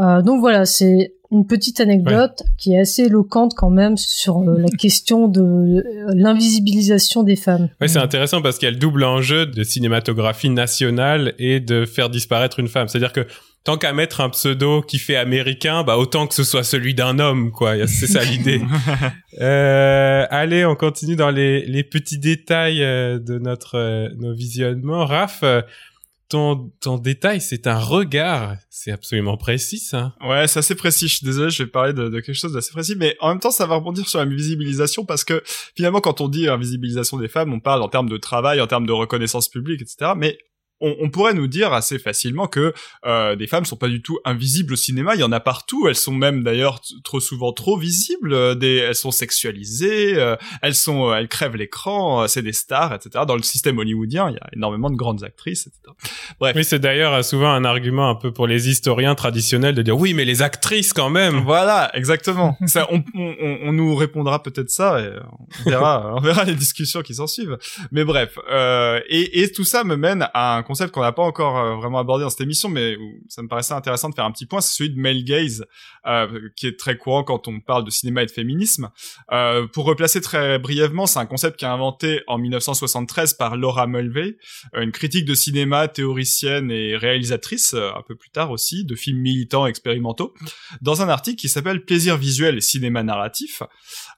Euh, 0.00 0.22
donc 0.22 0.40
voilà, 0.40 0.64
c'est 0.64 1.14
une 1.30 1.46
petite 1.46 1.80
anecdote 1.80 2.42
qui 2.58 2.74
est 2.74 2.80
assez 2.80 3.04
éloquente 3.04 3.54
quand 3.56 3.70
même 3.70 3.96
sur 3.96 4.38
euh, 4.38 4.58
la 4.58 4.68
question 4.78 5.28
de 5.28 5.40
euh, 5.40 5.82
l'invisibilisation 6.14 7.22
des 7.22 7.36
femmes. 7.36 7.68
Ouais, 7.80 7.88
c'est 7.88 7.98
intéressant 7.98 8.42
parce 8.42 8.58
qu'il 8.58 8.66
y 8.66 8.68
a 8.68 8.72
le 8.72 8.78
double 8.78 9.04
enjeu 9.04 9.46
de 9.46 9.62
cinématographie 9.62 10.50
nationale 10.50 11.34
et 11.38 11.60
de 11.60 11.84
faire 11.84 12.10
disparaître 12.10 12.58
une 12.58 12.68
femme. 12.68 12.88
C'est-à-dire 12.88 13.12
que 13.12 13.26
tant 13.64 13.76
qu'à 13.76 13.92
mettre 13.92 14.20
un 14.20 14.30
pseudo 14.30 14.82
qui 14.82 14.98
fait 14.98 15.16
américain, 15.16 15.82
bah 15.84 15.98
autant 15.98 16.26
que 16.26 16.34
ce 16.34 16.44
soit 16.44 16.62
celui 16.62 16.94
d'un 16.94 17.18
homme, 17.18 17.50
quoi. 17.50 17.86
C'est 17.86 18.06
ça 18.06 18.24
l'idée. 18.24 18.60
Euh, 19.40 20.26
allez, 20.28 20.66
on 20.66 20.74
continue 20.74 21.16
dans 21.16 21.30
les, 21.30 21.64
les 21.64 21.84
petits 21.84 22.18
détails 22.18 22.82
euh, 22.82 23.18
de 23.18 23.38
notre 23.38 24.10
nos 24.18 24.34
visionnements. 24.34 25.06
Raph, 25.06 25.40
euh, 25.44 25.62
ton 26.30 26.72
ton 26.80 26.96
détail, 26.96 27.40
c'est 27.40 27.66
un 27.66 27.78
regard. 27.78 28.56
C'est 28.70 28.92
absolument 28.92 29.36
précis, 29.36 29.78
ça. 29.78 30.14
Ouais, 30.24 30.46
c'est 30.46 30.60
assez 30.60 30.74
précis. 30.74 31.08
Je 31.08 31.16
suis 31.16 31.26
désolé, 31.26 31.50
je 31.50 31.64
vais 31.64 31.68
parler 31.68 31.92
de, 31.92 32.08
quelque 32.20 32.32
chose 32.32 32.52
d'assez 32.52 32.70
précis, 32.72 32.94
mais 32.96 33.16
en 33.20 33.28
même 33.28 33.40
temps, 33.40 33.50
ça 33.50 33.66
va 33.66 33.74
rebondir 33.74 34.08
sur 34.08 34.20
la 34.20 34.24
visibilisation 34.24 35.04
parce 35.04 35.24
que 35.24 35.42
finalement, 35.76 36.00
quand 36.00 36.20
on 36.22 36.28
dit 36.28 36.48
invisibilisation 36.48 37.18
des 37.18 37.28
femmes, 37.28 37.52
on 37.52 37.60
parle 37.60 37.82
en 37.82 37.88
termes 37.88 38.08
de 38.08 38.16
travail, 38.16 38.60
en 38.60 38.66
termes 38.66 38.86
de 38.86 38.92
reconnaissance 38.92 39.48
publique, 39.48 39.82
etc. 39.82 40.12
Mais 40.16 40.38
on, 40.80 40.94
on 41.00 41.10
pourrait 41.10 41.34
nous 41.34 41.46
dire 41.46 41.72
assez 41.72 41.98
facilement 41.98 42.46
que 42.46 42.72
euh, 43.06 43.36
des 43.36 43.46
femmes 43.46 43.64
sont 43.64 43.76
pas 43.76 43.88
du 43.88 44.02
tout 44.02 44.18
invisibles 44.24 44.72
au 44.74 44.76
cinéma. 44.76 45.14
Il 45.14 45.20
y 45.20 45.24
en 45.24 45.32
a 45.32 45.40
partout. 45.40 45.86
Elles 45.88 45.94
sont 45.96 46.12
même 46.14 46.42
d'ailleurs 46.42 46.80
trop 47.04 47.20
souvent 47.20 47.52
trop 47.52 47.76
visibles. 47.78 48.32
euh, 48.32 48.54
Des, 48.54 48.76
elles 48.76 48.94
sont 48.94 49.10
sexualisées. 49.10 50.14
euh, 50.16 50.36
elles 50.62 50.74
sont, 50.74 51.08
euh, 51.10 51.14
elles 51.14 51.28
crèvent 51.28 51.56
l'écran. 51.56 52.22
euh, 52.22 52.26
c'est 52.26 52.42
des 52.42 52.52
stars, 52.52 52.94
etc. 52.94 53.24
Dans 53.26 53.36
le 53.36 53.42
système 53.42 53.78
hollywoodien, 53.78 54.28
il 54.30 54.34
y 54.34 54.38
a 54.38 54.48
énormément 54.54 54.90
de 54.90 54.96
grandes 54.96 55.24
actrices, 55.24 55.66
etc. 55.66 55.80
Bref. 56.38 56.54
Oui, 56.56 56.64
c'est 56.64 56.78
d'ailleurs 56.78 57.24
souvent 57.24 57.50
un 57.52 57.64
argument 57.64 58.08
un 58.10 58.14
peu 58.14 58.32
pour 58.32 58.46
les 58.46 58.68
historiens 58.68 59.14
traditionnels 59.14 59.74
de 59.74 59.82
dire 59.82 59.96
oui, 59.98 60.14
mais 60.14 60.24
les 60.24 60.42
actrices 60.42 60.92
quand 60.92 61.10
même. 61.10 61.40
Voilà, 61.44 61.90
exactement. 61.94 62.56
ça, 62.66 62.86
on, 62.90 63.02
on, 63.14 63.34
on- 63.40 63.58
on 63.62 63.72
nous 63.72 63.94
répondra 63.94 64.42
peut-être 64.42 64.70
ça 64.70 65.00
et 65.00 65.10
on 65.66 65.70
verra, 65.70 66.14
on 66.16 66.20
verra 66.20 66.44
les 66.44 66.54
discussions 66.54 67.02
qui 67.02 67.14
s'en 67.14 67.26
suivent. 67.26 67.58
Mais 67.92 68.04
bref, 68.04 68.38
euh, 68.50 69.00
et, 69.08 69.42
et 69.42 69.52
tout 69.52 69.64
ça 69.64 69.84
me 69.84 69.96
mène 69.96 70.28
à 70.34 70.56
un 70.56 70.62
concept 70.70 70.94
qu'on 70.94 71.00
n'a 71.00 71.10
pas 71.10 71.24
encore 71.24 71.58
euh, 71.58 71.74
vraiment 71.74 71.98
abordé 71.98 72.22
dans 72.22 72.30
cette 72.30 72.42
émission, 72.42 72.68
mais 72.68 72.96
où 72.96 73.24
ça 73.28 73.42
me 73.42 73.48
paraissait 73.48 73.74
intéressant 73.74 74.08
de 74.08 74.14
faire 74.14 74.24
un 74.24 74.30
petit 74.30 74.46
point, 74.46 74.60
c'est 74.60 74.72
celui 74.72 74.90
de 74.90 75.00
male 75.00 75.24
gaze, 75.24 75.66
euh, 76.06 76.48
qui 76.54 76.68
est 76.68 76.78
très 76.78 76.96
courant 76.96 77.24
quand 77.24 77.48
on 77.48 77.58
parle 77.58 77.84
de 77.84 77.90
cinéma 77.90 78.22
et 78.22 78.26
de 78.26 78.30
féminisme. 78.30 78.90
Euh, 79.32 79.66
pour 79.66 79.84
replacer 79.84 80.20
très 80.20 80.60
brièvement, 80.60 81.06
c'est 81.06 81.18
un 81.18 81.26
concept 81.26 81.58
qui 81.58 81.64
est 81.64 81.68
inventé 81.68 82.22
en 82.28 82.38
1973 82.38 83.34
par 83.34 83.56
Laura 83.56 83.88
Mulvey, 83.88 84.36
euh, 84.76 84.82
une 84.82 84.92
critique 84.92 85.24
de 85.24 85.34
cinéma, 85.34 85.88
théoricienne 85.88 86.70
et 86.70 86.96
réalisatrice, 86.96 87.74
un 87.74 88.02
peu 88.06 88.14
plus 88.14 88.30
tard 88.30 88.52
aussi, 88.52 88.84
de 88.84 88.94
films 88.94 89.18
militants 89.18 89.66
expérimentaux 89.66 90.34
dans 90.82 91.02
un 91.02 91.08
article 91.08 91.40
qui 91.40 91.48
s'appelle 91.48 91.84
Plaisir 91.84 92.16
visuel 92.16 92.58
et 92.58 92.60
cinéma 92.60 93.02
narratif, 93.02 93.64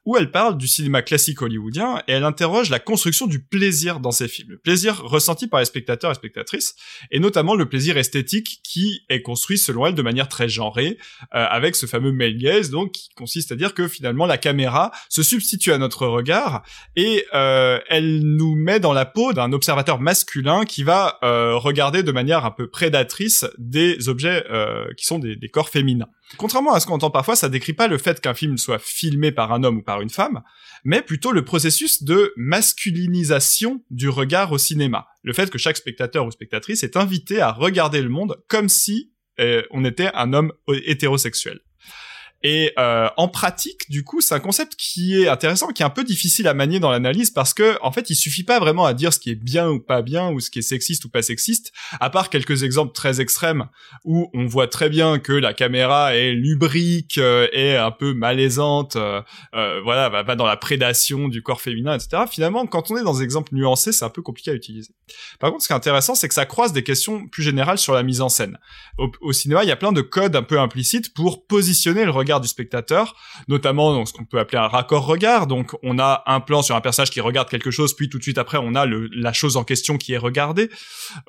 où 0.04 0.16
elle 0.16 0.30
parle 0.30 0.58
du 0.58 0.66
cinéma 0.66 1.02
classique 1.02 1.42
hollywoodien 1.42 2.02
et 2.08 2.12
elle 2.12 2.24
interroge 2.24 2.70
la 2.70 2.78
construction 2.78 3.26
du 3.26 3.40
plaisir 3.42 4.00
dans 4.00 4.10
ces 4.10 4.28
films, 4.28 4.50
le 4.50 4.58
plaisir 4.58 5.02
ressenti 5.02 5.46
par 5.46 5.60
les 5.60 5.66
spectateurs 5.66 6.10
et 6.10 6.14
spectatrices, 6.14 6.74
et 7.10 7.20
notamment 7.20 7.54
le 7.54 7.68
plaisir 7.68 7.96
esthétique 7.96 8.60
qui 8.64 9.02
est 9.08 9.22
construit 9.22 9.58
selon 9.58 9.86
elle 9.86 9.94
de 9.94 10.02
manière 10.02 10.28
très 10.28 10.48
genrée, 10.48 10.98
euh, 11.34 11.46
avec 11.48 11.76
ce 11.76 11.86
fameux 11.86 12.12
male 12.12 12.36
gaze, 12.36 12.70
donc 12.70 12.92
qui 12.92 13.10
consiste 13.14 13.52
à 13.52 13.56
dire 13.56 13.74
que 13.74 13.88
finalement 13.88 14.26
la 14.26 14.38
caméra 14.38 14.90
se 15.08 15.22
substitue 15.22 15.72
à 15.72 15.78
notre 15.78 16.06
regard 16.06 16.62
et 16.96 17.24
euh, 17.34 17.78
elle 17.88 18.20
nous 18.20 18.56
met 18.56 18.80
dans 18.80 18.92
la 18.92 19.04
peau 19.04 19.32
d'un 19.32 19.52
observateur 19.52 20.00
masculin 20.00 20.64
qui 20.64 20.82
va 20.82 21.18
euh, 21.22 21.56
regarder 21.56 22.02
de 22.02 22.12
manière 22.12 22.44
un 22.44 22.50
peu 22.50 22.68
prédatrice 22.68 23.46
des 23.58 24.08
objets 24.08 24.44
euh, 24.50 24.86
qui 24.96 25.06
sont 25.06 25.18
des, 25.18 25.36
des 25.36 25.48
corps 25.48 25.68
féminins. 25.68 26.08
Contrairement 26.36 26.72
à 26.72 26.80
ce 26.80 26.86
qu'on 26.86 26.94
entend 26.94 27.10
parfois, 27.10 27.36
ça 27.36 27.48
décrit 27.48 27.74
pas 27.74 27.88
le 27.88 27.98
fait 27.98 28.20
qu'un 28.20 28.34
film 28.34 28.56
soit 28.56 28.78
filmé 28.78 29.32
par 29.32 29.52
un 29.52 29.64
homme 29.64 29.78
ou 29.78 29.82
par 29.82 29.91
une 30.01 30.10
femme, 30.10 30.43
mais 30.85 31.02
plutôt 31.02 31.32
le 31.32 31.44
processus 31.44 32.02
de 32.02 32.32
masculinisation 32.36 33.85
du 33.90 34.09
regard 34.09 34.52
au 34.52 34.59
cinéma. 34.59 35.06
Le 35.23 35.32
fait 35.32 35.51
que 35.51 35.59
chaque 35.59 35.77
spectateur 35.77 36.27
ou 36.27 36.31
spectatrice 36.31 36.82
est 36.82 36.97
invité 36.97 37.40
à 37.40 37.52
regarder 37.52 38.01
le 38.01 38.09
monde 38.09 38.43
comme 38.48 38.69
si 38.69 39.12
euh, 39.40 39.62
on 39.70 39.85
était 39.85 40.10
un 40.14 40.32
homme 40.32 40.52
hétérosexuel. 40.69 41.60
Et 42.43 42.73
euh, 42.78 43.09
en 43.16 43.28
pratique, 43.28 43.90
du 43.90 44.05
coup, 44.05 44.20
c'est 44.20 44.35
un 44.35 44.40
concept 44.40 44.74
qui 44.77 45.20
est 45.23 45.28
intéressant, 45.28 45.69
qui 45.69 45.82
est 45.82 45.86
un 45.86 45.90
peu 45.90 46.05
difficile 46.05 46.48
à 46.48 46.55
manier 46.55 46.81
dans 46.81 46.90
l'analyse 46.90 47.31
parce 47.31 47.55
que, 47.55 47.77
en 47.82 47.93
fait, 47.93 48.10
il 48.10 48.16
suffit 48.16 48.44
pas 48.44 48.59
vraiment 48.59 48.85
à 48.85 48.94
dire 48.94 49.12
ce 49.12 49.19
qui 49.19 49.31
est 49.31 49.36
bien 49.36 49.69
ou 49.69 49.81
pas 49.81 50.02
bien 50.02 50.31
ou 50.31 50.40
ce 50.40 50.51
qui 50.51 50.59
est 50.59 50.62
sexiste 50.62 51.05
ou 51.05 51.09
pas 51.09 51.23
sexiste, 51.23 51.73
à 52.01 52.10
part 52.10 52.31
quelques 52.31 52.62
exemples 52.62 52.93
très 52.93 53.20
extrêmes 53.20 53.69
où 54.05 54.31
on 54.35 54.47
voit 54.47 54.69
très 54.69 54.89
bien 54.89 55.19
que 55.19 55.32
la 55.32 55.55
caméra 55.55 56.16
est 56.16 56.32
lubrique, 56.32 57.19
euh, 57.19 57.48
est 57.52 57.77
un 57.77 57.90
peu 57.90 58.14
malaisante, 58.14 58.97
euh, 58.97 59.23
euh, 59.55 59.81
voilà, 59.82 60.09
va, 60.09 60.23
va 60.23 60.36
dans 60.36 60.47
la 60.47 60.56
prédation 60.56 61.28
du 61.28 61.43
corps 61.43 61.60
féminin, 61.60 61.94
etc. 61.94 62.24
Finalement, 62.31 62.66
quand 62.66 62.90
on 62.90 62.97
est 62.97 63.02
dans 63.02 63.14
des 63.14 63.23
exemples 63.23 63.55
nuancés, 63.55 63.93
c'est 63.93 64.05
un 64.05 64.10
peu 64.10 64.23
compliqué 64.23 64.51
à 64.51 64.55
utiliser. 64.55 64.90
Par 65.39 65.51
contre, 65.51 65.62
ce 65.62 65.69
qui 65.69 65.73
est 65.73 65.77
intéressant, 65.77 66.14
c'est 66.14 66.28
que 66.28 66.35
ça 66.35 66.47
croise 66.47 66.73
des 66.73 66.82
questions 66.82 67.28
plus 67.28 67.43
générales 67.43 67.78
sur 67.78 67.94
la 67.94 68.02
mise 68.02 68.20
en 68.20 68.28
scène. 68.28 68.59
Au, 68.98 69.10
au 69.20 69.32
cinéma, 69.32 69.62
il 69.64 69.69
y 69.69 69.73
a 69.73 69.77
plein 69.77 69.93
de 69.93 70.01
codes 70.01 70.36
un 70.36 70.43
peu 70.43 70.59
implicites 70.59 71.14
pour 71.14 71.47
positionner 71.47 72.05
le 72.05 72.10
regard 72.10 72.31
du 72.40 72.48
spectateur, 72.48 73.14
notamment 73.48 74.04
ce 74.06 74.12
qu'on 74.12 74.24
peut 74.24 74.38
appeler 74.38 74.59
un 74.59 74.68
raccord 74.68 75.06
regard. 75.06 75.46
Donc, 75.46 75.72
on 75.82 75.98
a 75.98 76.22
un 76.26 76.40
plan 76.40 76.62
sur 76.62 76.76
un 76.76 76.80
personnage 76.80 77.10
qui 77.10 77.20
regarde 77.20 77.48
quelque 77.48 77.70
chose, 77.70 77.94
puis 77.94 78.09
tout 78.09 78.18
de 78.18 78.22
suite 78.22 78.38
après, 78.38 78.59
on 78.60 78.74
a 78.74 78.86
la 78.86 79.32
chose 79.32 79.56
en 79.56 79.64
question 79.64 79.98
qui 79.98 80.12
est 80.12 80.18
regardée, 80.18 80.70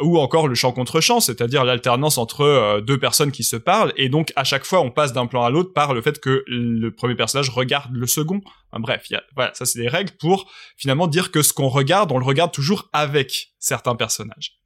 ou 0.02 0.18
encore 0.20 0.48
le 0.48 0.56
champ 0.56 0.72
contre 0.72 1.02
champ, 1.02 1.20
c'est-à-dire 1.20 1.64
l'alternance 1.64 2.18
entre 2.18 2.42
euh, 2.42 2.82
deux 2.82 2.98
personnes 2.98 3.32
qui 3.32 3.44
se 3.44 3.56
parlent, 3.56 3.94
et 3.98 4.10
donc 4.10 4.32
à 4.36 4.44
chaque 4.44 4.66
fois, 4.66 4.82
on 4.82 4.92
passe 4.92 5.14
d'un 5.14 5.26
plan 5.26 5.44
à 5.44 5.50
l'autre 5.50 5.74
par 5.74 5.94
le 5.94 6.02
fait 6.02 6.20
que 6.20 6.44
le 6.48 6.90
premier 6.92 7.16
personnage 7.16 7.50
regarde 7.50 7.92
le 7.94 8.08
second. 8.08 8.42
Bref, 8.74 9.08
voilà, 9.36 9.54
ça 9.54 9.66
c'est 9.66 9.80
des 9.80 9.88
règles 9.88 10.12
pour 10.20 10.50
finalement 10.78 11.08
dire 11.08 11.32
que 11.32 11.42
ce 11.42 11.54
qu'on 11.54 11.70
regarde, 11.70 12.12
on 12.12 12.18
le 12.18 12.26
regarde 12.26 12.52
toujours 12.52 12.90
avec 12.92 13.54
certains 13.60 13.96
personnages. 13.96 14.63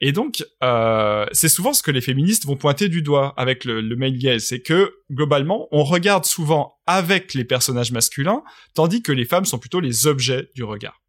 Et 0.00 0.12
donc, 0.12 0.44
euh, 0.62 1.26
c'est 1.32 1.48
souvent 1.48 1.72
ce 1.72 1.82
que 1.82 1.90
les 1.90 2.00
féministes 2.00 2.46
vont 2.46 2.56
pointer 2.56 2.88
du 2.88 3.02
doigt 3.02 3.34
avec 3.36 3.64
le, 3.64 3.80
le 3.80 3.96
male 3.96 4.16
gaze, 4.16 4.44
c'est 4.44 4.60
que 4.60 4.94
globalement, 5.12 5.68
on 5.72 5.84
regarde 5.84 6.24
souvent 6.24 6.78
avec 6.86 7.34
les 7.34 7.44
personnages 7.44 7.92
masculins, 7.92 8.42
tandis 8.74 9.02
que 9.02 9.12
les 9.12 9.26
femmes 9.26 9.44
sont 9.44 9.58
plutôt 9.58 9.80
les 9.80 10.06
objets 10.06 10.48
du 10.54 10.64
regard. 10.64 11.00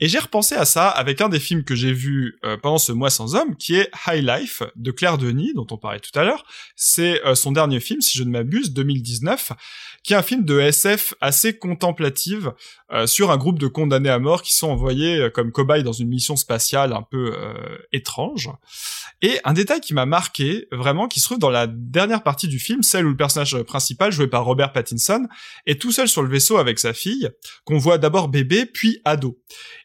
Et 0.00 0.08
j'ai 0.08 0.18
repensé 0.18 0.54
à 0.54 0.64
ça 0.64 0.88
avec 0.88 1.20
un 1.20 1.28
des 1.28 1.40
films 1.40 1.64
que 1.64 1.74
j'ai 1.74 1.92
vu 1.92 2.38
euh, 2.44 2.56
pendant 2.56 2.78
ce 2.78 2.92
mois 2.92 3.10
sans 3.10 3.34
homme, 3.34 3.56
qui 3.56 3.74
est 3.74 3.90
High 4.06 4.24
Life 4.24 4.62
de 4.76 4.90
Claire 4.90 5.18
Denis, 5.18 5.52
dont 5.54 5.66
on 5.70 5.76
parlait 5.76 6.00
tout 6.00 6.16
à 6.18 6.24
l'heure. 6.24 6.44
C'est 6.76 7.24
euh, 7.24 7.34
son 7.34 7.52
dernier 7.52 7.80
film, 7.80 8.00
si 8.00 8.16
je 8.18 8.24
ne 8.24 8.30
m'abuse, 8.30 8.72
2019, 8.72 9.52
qui 10.02 10.12
est 10.12 10.16
un 10.16 10.22
film 10.22 10.44
de 10.44 10.60
SF 10.60 11.14
assez 11.20 11.56
contemplative 11.56 12.52
euh, 12.92 13.06
sur 13.06 13.30
un 13.30 13.36
groupe 13.36 13.58
de 13.58 13.66
condamnés 13.66 14.10
à 14.10 14.18
mort 14.18 14.42
qui 14.42 14.54
sont 14.54 14.68
envoyés 14.68 15.28
comme 15.32 15.50
cobayes 15.50 15.82
dans 15.82 15.92
une 15.92 16.08
mission 16.08 16.36
spatiale 16.36 16.92
un 16.92 17.02
peu 17.02 17.34
étrange. 17.92 18.50
Et 19.22 19.40
un 19.44 19.54
détail 19.54 19.80
qui 19.80 19.94
m'a 19.94 20.06
marqué, 20.06 20.68
vraiment, 20.70 21.08
qui 21.08 21.20
se 21.20 21.26
trouve 21.26 21.38
dans 21.38 21.50
la 21.50 21.66
dernière 21.66 22.22
partie 22.22 22.48
du 22.48 22.58
film, 22.58 22.82
celle 22.82 23.06
où 23.06 23.10
le 23.10 23.16
personnage 23.16 23.62
principal, 23.62 24.12
joué 24.12 24.26
par 24.26 24.44
Robert 24.44 24.72
Pattinson, 24.72 25.26
est 25.66 25.80
tout 25.80 25.92
seul 25.92 26.08
sur 26.08 26.22
le 26.22 26.28
vaisseau 26.28 26.58
avec 26.58 26.78
sa 26.78 26.92
fille, 26.92 27.30
qu'on 27.64 27.78
voit 27.78 27.98
d'abord 27.98 28.28
bébé, 28.28 28.66
puis 28.66 29.00
ado. 29.04 29.40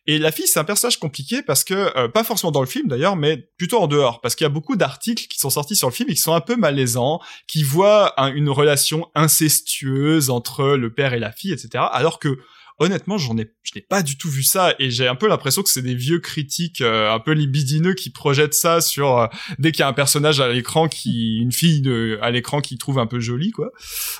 Et 0.08 0.18
la 0.18 0.32
fille, 0.32 0.48
c'est 0.48 0.60
un 0.60 0.64
personnage 0.64 0.98
compliqué 1.00 1.42
parce 1.44 1.64
que, 1.64 1.96
euh, 1.98 2.08
pas 2.08 2.24
forcément 2.24 2.52
dans 2.52 2.62
le 2.62 2.68
film 2.68 2.88
d'ailleurs, 2.88 3.16
mais 3.16 3.38
plutôt 3.58 3.80
en 3.80 3.88
dehors, 3.88 4.22
parce 4.22 4.36
qu'il 4.36 4.46
y 4.46 4.48
a 4.48 4.50
beaucoup 4.50 4.76
d'articles 4.76 5.28
qui 5.28 5.38
sont 5.40 5.50
sortis 5.52 5.76
sur 5.76 5.88
le 5.88 5.94
film 5.94 6.10
et 6.10 6.14
qui 6.16 6.22
sont 6.22 6.34
un 6.34 6.42
peu 6.42 6.56
malaisants, 6.56 7.20
qui 7.48 7.64
voient 7.64 8.20
un- 8.20 8.34
une 8.34 8.50
relation 8.50 9.10
incestueuse 9.16 10.30
entre 10.30 10.66
le 10.76 10.94
père 10.94 11.14
et 11.14 11.20
la 11.20 11.32
fille, 11.32 11.52
etc. 11.52 11.84
Alors 11.92 12.20
que 12.20 12.40
honnêtement, 12.80 13.18
j'en 13.18 13.38
ai, 13.38 13.52
je 13.64 13.72
n'ai 13.76 13.82
pas 13.82 14.02
du 14.02 14.18
tout 14.18 14.30
vu 14.30 14.44
ça 14.44 14.74
et 14.80 14.90
j'ai 14.90 15.08
un 15.08 15.16
peu 15.16 15.28
l'impression 15.28 15.62
que 15.62 15.70
c'est 15.70 15.82
des 15.82 15.96
vieux 15.96 16.20
critiques 16.20 16.82
euh, 16.82 17.12
un 17.12 17.20
peu 17.20 17.32
libidineux 17.32 17.94
qui 17.94 18.10
projettent 18.10 18.54
ça 18.54 18.82
sur 18.82 19.18
euh, 19.18 19.28
dès 19.60 19.72
qu'il 19.72 19.82
y 19.82 19.84
a 19.84 19.88
un 19.88 19.94
personnage 19.94 20.40
à 20.40 20.50
l'écran 20.50 20.88
qui, 20.88 21.38
une 21.42 21.52
fille 21.52 21.82
de, 21.82 22.18
à 22.22 22.32
l'écran 22.32 22.62
qui 22.62 22.78
trouve 22.78 23.00
un 23.00 23.08
peu 23.08 23.20
jolie, 23.20 23.52
quoi. 23.52 23.70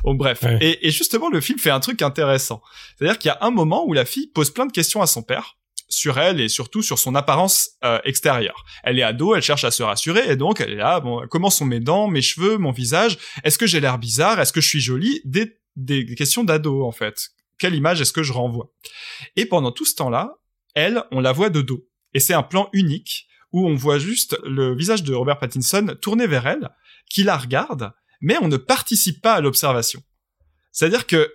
Bon, 0.04 0.14
bref. 0.14 0.44
Et, 0.62 0.88
et 0.88 0.92
justement, 0.92 1.30
le 1.30 1.42
film 1.42 1.60
fait 1.60 1.70
un 1.70 1.80
truc 1.80 2.02
intéressant. 2.02 2.62
C'est-à-dire 2.98 3.18
qu'il 3.18 3.30
y 3.30 3.32
a 3.32 3.38
un 3.42 3.52
moment 3.52 3.86
où 3.88 3.94
la 3.94 4.06
fille 4.06 4.28
pose 4.28 4.52
plein 4.52 4.66
de 4.66 4.72
questions 4.72 5.02
à 5.02 5.08
son 5.08 5.24
père 5.24 5.56
sur 5.90 6.20
elle 6.20 6.40
et 6.40 6.50
surtout 6.50 6.82
sur 6.82 7.00
son 7.00 7.16
apparence 7.16 7.72
euh, 7.84 8.00
extérieure. 8.06 8.64
Elle 8.84 9.00
est 9.00 9.04
ado, 9.04 9.36
elle 9.36 9.42
cherche 9.42 9.64
à 9.64 9.72
se 9.72 9.82
rassurer 9.82 10.30
et 10.30 10.36
donc 10.36 10.62
elle 10.62 10.72
est 10.72 10.76
là, 10.76 11.00
bon, 11.00 11.26
comment 11.30 11.50
sont 11.50 11.66
mes 11.66 11.80
dents, 11.80 12.08
mes 12.08 12.22
cheveux, 12.22 12.58
mon 12.58 12.72
visage? 12.72 13.18
Est-ce 13.44 13.58
que 13.58 13.66
j'ai 13.66 13.80
l'air 13.80 13.98
bizarre? 13.98 14.40
Est-ce 14.40 14.54
que 14.54 14.62
je 14.62 14.68
suis 14.68 14.82
jolie? 14.82 15.22
Des, 15.26 15.58
des 15.76 16.06
questions 16.16 16.44
d'ado 16.44 16.86
en 16.86 16.92
fait 16.92 17.32
quelle 17.60 17.76
image 17.76 18.02
est-ce 18.02 18.14
que 18.14 18.24
je 18.24 18.34
renvoie? 18.34 18.74
Et 19.36 19.46
pendant 19.46 19.72
tout 19.72 19.86
ce 19.86 19.96
temps-là, 19.96 20.36
elle, 20.74 21.04
on 21.12 21.20
la 21.20 21.32
voit 21.32 21.50
de 21.50 21.62
dos. 21.62 21.88
Et 22.14 22.20
c'est 22.20 22.34
un 22.34 22.44
plan 22.44 22.70
unique 22.74 23.28
où 23.52 23.68
on 23.68 23.76
voit 23.76 24.00
juste 24.00 24.38
le 24.44 24.76
visage 24.76 25.04
de 25.04 25.14
Robert 25.14 25.40
Pattinson 25.40 25.96
tourné 26.02 26.28
vers 26.28 26.48
elle, 26.48 26.70
qui 27.10 27.24
la 27.24 27.38
regarde, 27.38 27.92
mais 28.22 28.38
on 28.42 28.48
ne 28.48 28.58
participe 28.58 29.22
pas 29.22 29.34
à 29.34 29.42
l'observation. 29.42 30.02
C'est-à-dire 30.72 31.08
que 31.08 31.32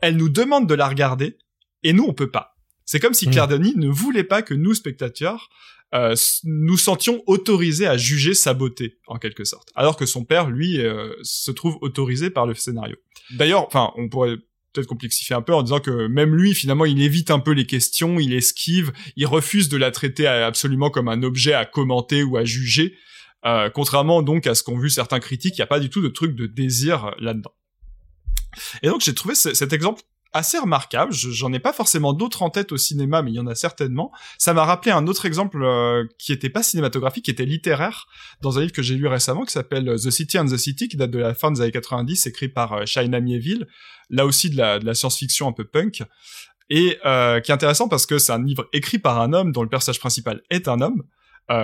elle 0.00 0.16
nous 0.16 0.30
demande 0.30 0.66
de 0.66 0.74
la 0.74 0.88
regarder 0.88 1.36
et 1.82 1.92
nous 1.92 2.04
on 2.04 2.14
peut 2.14 2.30
pas. 2.30 2.56
C'est 2.84 3.00
comme 3.00 3.14
si 3.14 3.28
hmm. 3.28 3.32
Claire 3.32 3.48
Denis 3.48 3.74
ne 3.76 3.88
voulait 3.88 4.24
pas 4.24 4.42
que 4.42 4.54
nous 4.54 4.74
spectateurs 4.74 5.50
euh, 5.92 6.14
nous 6.44 6.76
sentions 6.76 7.22
autorisés 7.26 7.86
à 7.86 7.96
juger 7.96 8.32
sa 8.32 8.54
beauté 8.54 8.98
en 9.08 9.18
quelque 9.18 9.44
sorte, 9.44 9.70
alors 9.74 9.96
que 9.96 10.06
son 10.06 10.24
père 10.24 10.48
lui 10.48 10.80
euh, 10.80 11.12
se 11.22 11.50
trouve 11.50 11.78
autorisé 11.80 12.30
par 12.30 12.46
le 12.46 12.54
scénario. 12.54 12.96
D'ailleurs, 13.32 13.66
enfin, 13.66 13.92
on 13.96 14.08
pourrait 14.08 14.36
peut-être 14.72 14.86
complexifier 14.86 15.34
un 15.34 15.42
peu 15.42 15.54
en 15.54 15.62
disant 15.62 15.80
que 15.80 16.06
même 16.06 16.34
lui 16.34 16.54
finalement 16.54 16.84
il 16.84 17.00
évite 17.02 17.30
un 17.30 17.38
peu 17.38 17.52
les 17.52 17.66
questions, 17.66 18.18
il 18.18 18.32
esquive, 18.32 18.92
il 19.16 19.26
refuse 19.26 19.68
de 19.68 19.76
la 19.76 19.90
traiter 19.90 20.26
absolument 20.26 20.90
comme 20.90 21.08
un 21.08 21.22
objet 21.22 21.52
à 21.52 21.64
commenter 21.64 22.22
ou 22.22 22.36
à 22.36 22.44
juger. 22.44 22.96
Euh, 23.46 23.70
contrairement 23.70 24.22
donc 24.22 24.46
à 24.46 24.54
ce 24.54 24.62
qu'ont 24.62 24.78
vu 24.78 24.90
certains 24.90 25.20
critiques, 25.20 25.56
il 25.56 25.60
n'y 25.60 25.64
a 25.64 25.66
pas 25.66 25.80
du 25.80 25.88
tout 25.88 26.02
de 26.02 26.08
truc 26.08 26.34
de 26.34 26.46
désir 26.46 27.14
là-dedans. 27.18 27.54
Et 28.82 28.88
donc 28.88 29.00
j'ai 29.00 29.14
trouvé 29.14 29.34
cet 29.34 29.72
exemple 29.72 30.02
assez 30.32 30.58
remarquable. 30.58 31.12
J'en 31.12 31.52
ai 31.52 31.58
pas 31.58 31.72
forcément 31.72 32.12
d'autres 32.12 32.42
en 32.42 32.50
tête 32.50 32.72
au 32.72 32.76
cinéma, 32.76 33.22
mais 33.22 33.32
il 33.32 33.34
y 33.34 33.40
en 33.40 33.46
a 33.46 33.54
certainement. 33.54 34.12
Ça 34.38 34.54
m'a 34.54 34.64
rappelé 34.64 34.92
un 34.92 35.06
autre 35.06 35.26
exemple 35.26 35.62
euh, 35.62 36.04
qui 36.18 36.32
était 36.32 36.50
pas 36.50 36.62
cinématographique, 36.62 37.24
qui 37.24 37.30
était 37.30 37.44
littéraire, 37.44 38.06
dans 38.40 38.58
un 38.58 38.62
livre 38.62 38.72
que 38.72 38.82
j'ai 38.82 38.94
lu 38.94 39.06
récemment, 39.06 39.44
qui 39.44 39.52
s'appelle 39.52 39.88
euh, 39.88 39.96
The 39.96 40.10
City 40.10 40.38
and 40.38 40.46
the 40.46 40.56
City, 40.56 40.88
qui 40.88 40.96
date 40.96 41.10
de 41.10 41.18
la 41.18 41.34
fin 41.34 41.50
des 41.50 41.60
années 41.60 41.72
90, 41.72 42.26
écrit 42.26 42.48
par 42.48 42.74
euh, 42.74 42.84
Mieville. 43.20 43.66
Là 44.08 44.26
aussi 44.26 44.50
de 44.50 44.56
la, 44.56 44.94
science-fiction 44.94 45.48
un 45.48 45.52
peu 45.52 45.64
punk. 45.64 46.02
Et 46.68 46.98
euh, 47.04 47.40
qui 47.40 47.50
est 47.50 47.54
intéressant 47.54 47.88
parce 47.88 48.06
que 48.06 48.18
c'est 48.18 48.32
un 48.32 48.42
livre 48.42 48.68
écrit 48.72 48.98
par 48.98 49.20
un 49.20 49.32
homme 49.32 49.50
dont 49.52 49.62
le 49.62 49.68
personnage 49.68 49.98
principal 49.98 50.42
est 50.50 50.68
un 50.68 50.80
homme. 50.80 51.02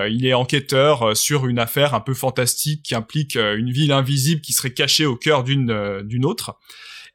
Il 0.09 0.27
est 0.27 0.35
enquêteur 0.35 1.17
sur 1.17 1.47
une 1.47 1.61
affaire 1.61 1.95
un 1.95 2.01
peu 2.01 2.13
fantastique 2.13 2.83
qui 2.83 2.97
implique 2.97 3.37
une 3.37 3.71
ville 3.71 3.93
invisible 3.93 4.41
qui 4.41 4.53
serait 4.53 4.73
cachée 4.73 5.07
au 5.07 5.15
cœur 5.15 5.45
d'une 5.45 6.03
d'une 6.03 6.25
autre. 6.25 6.59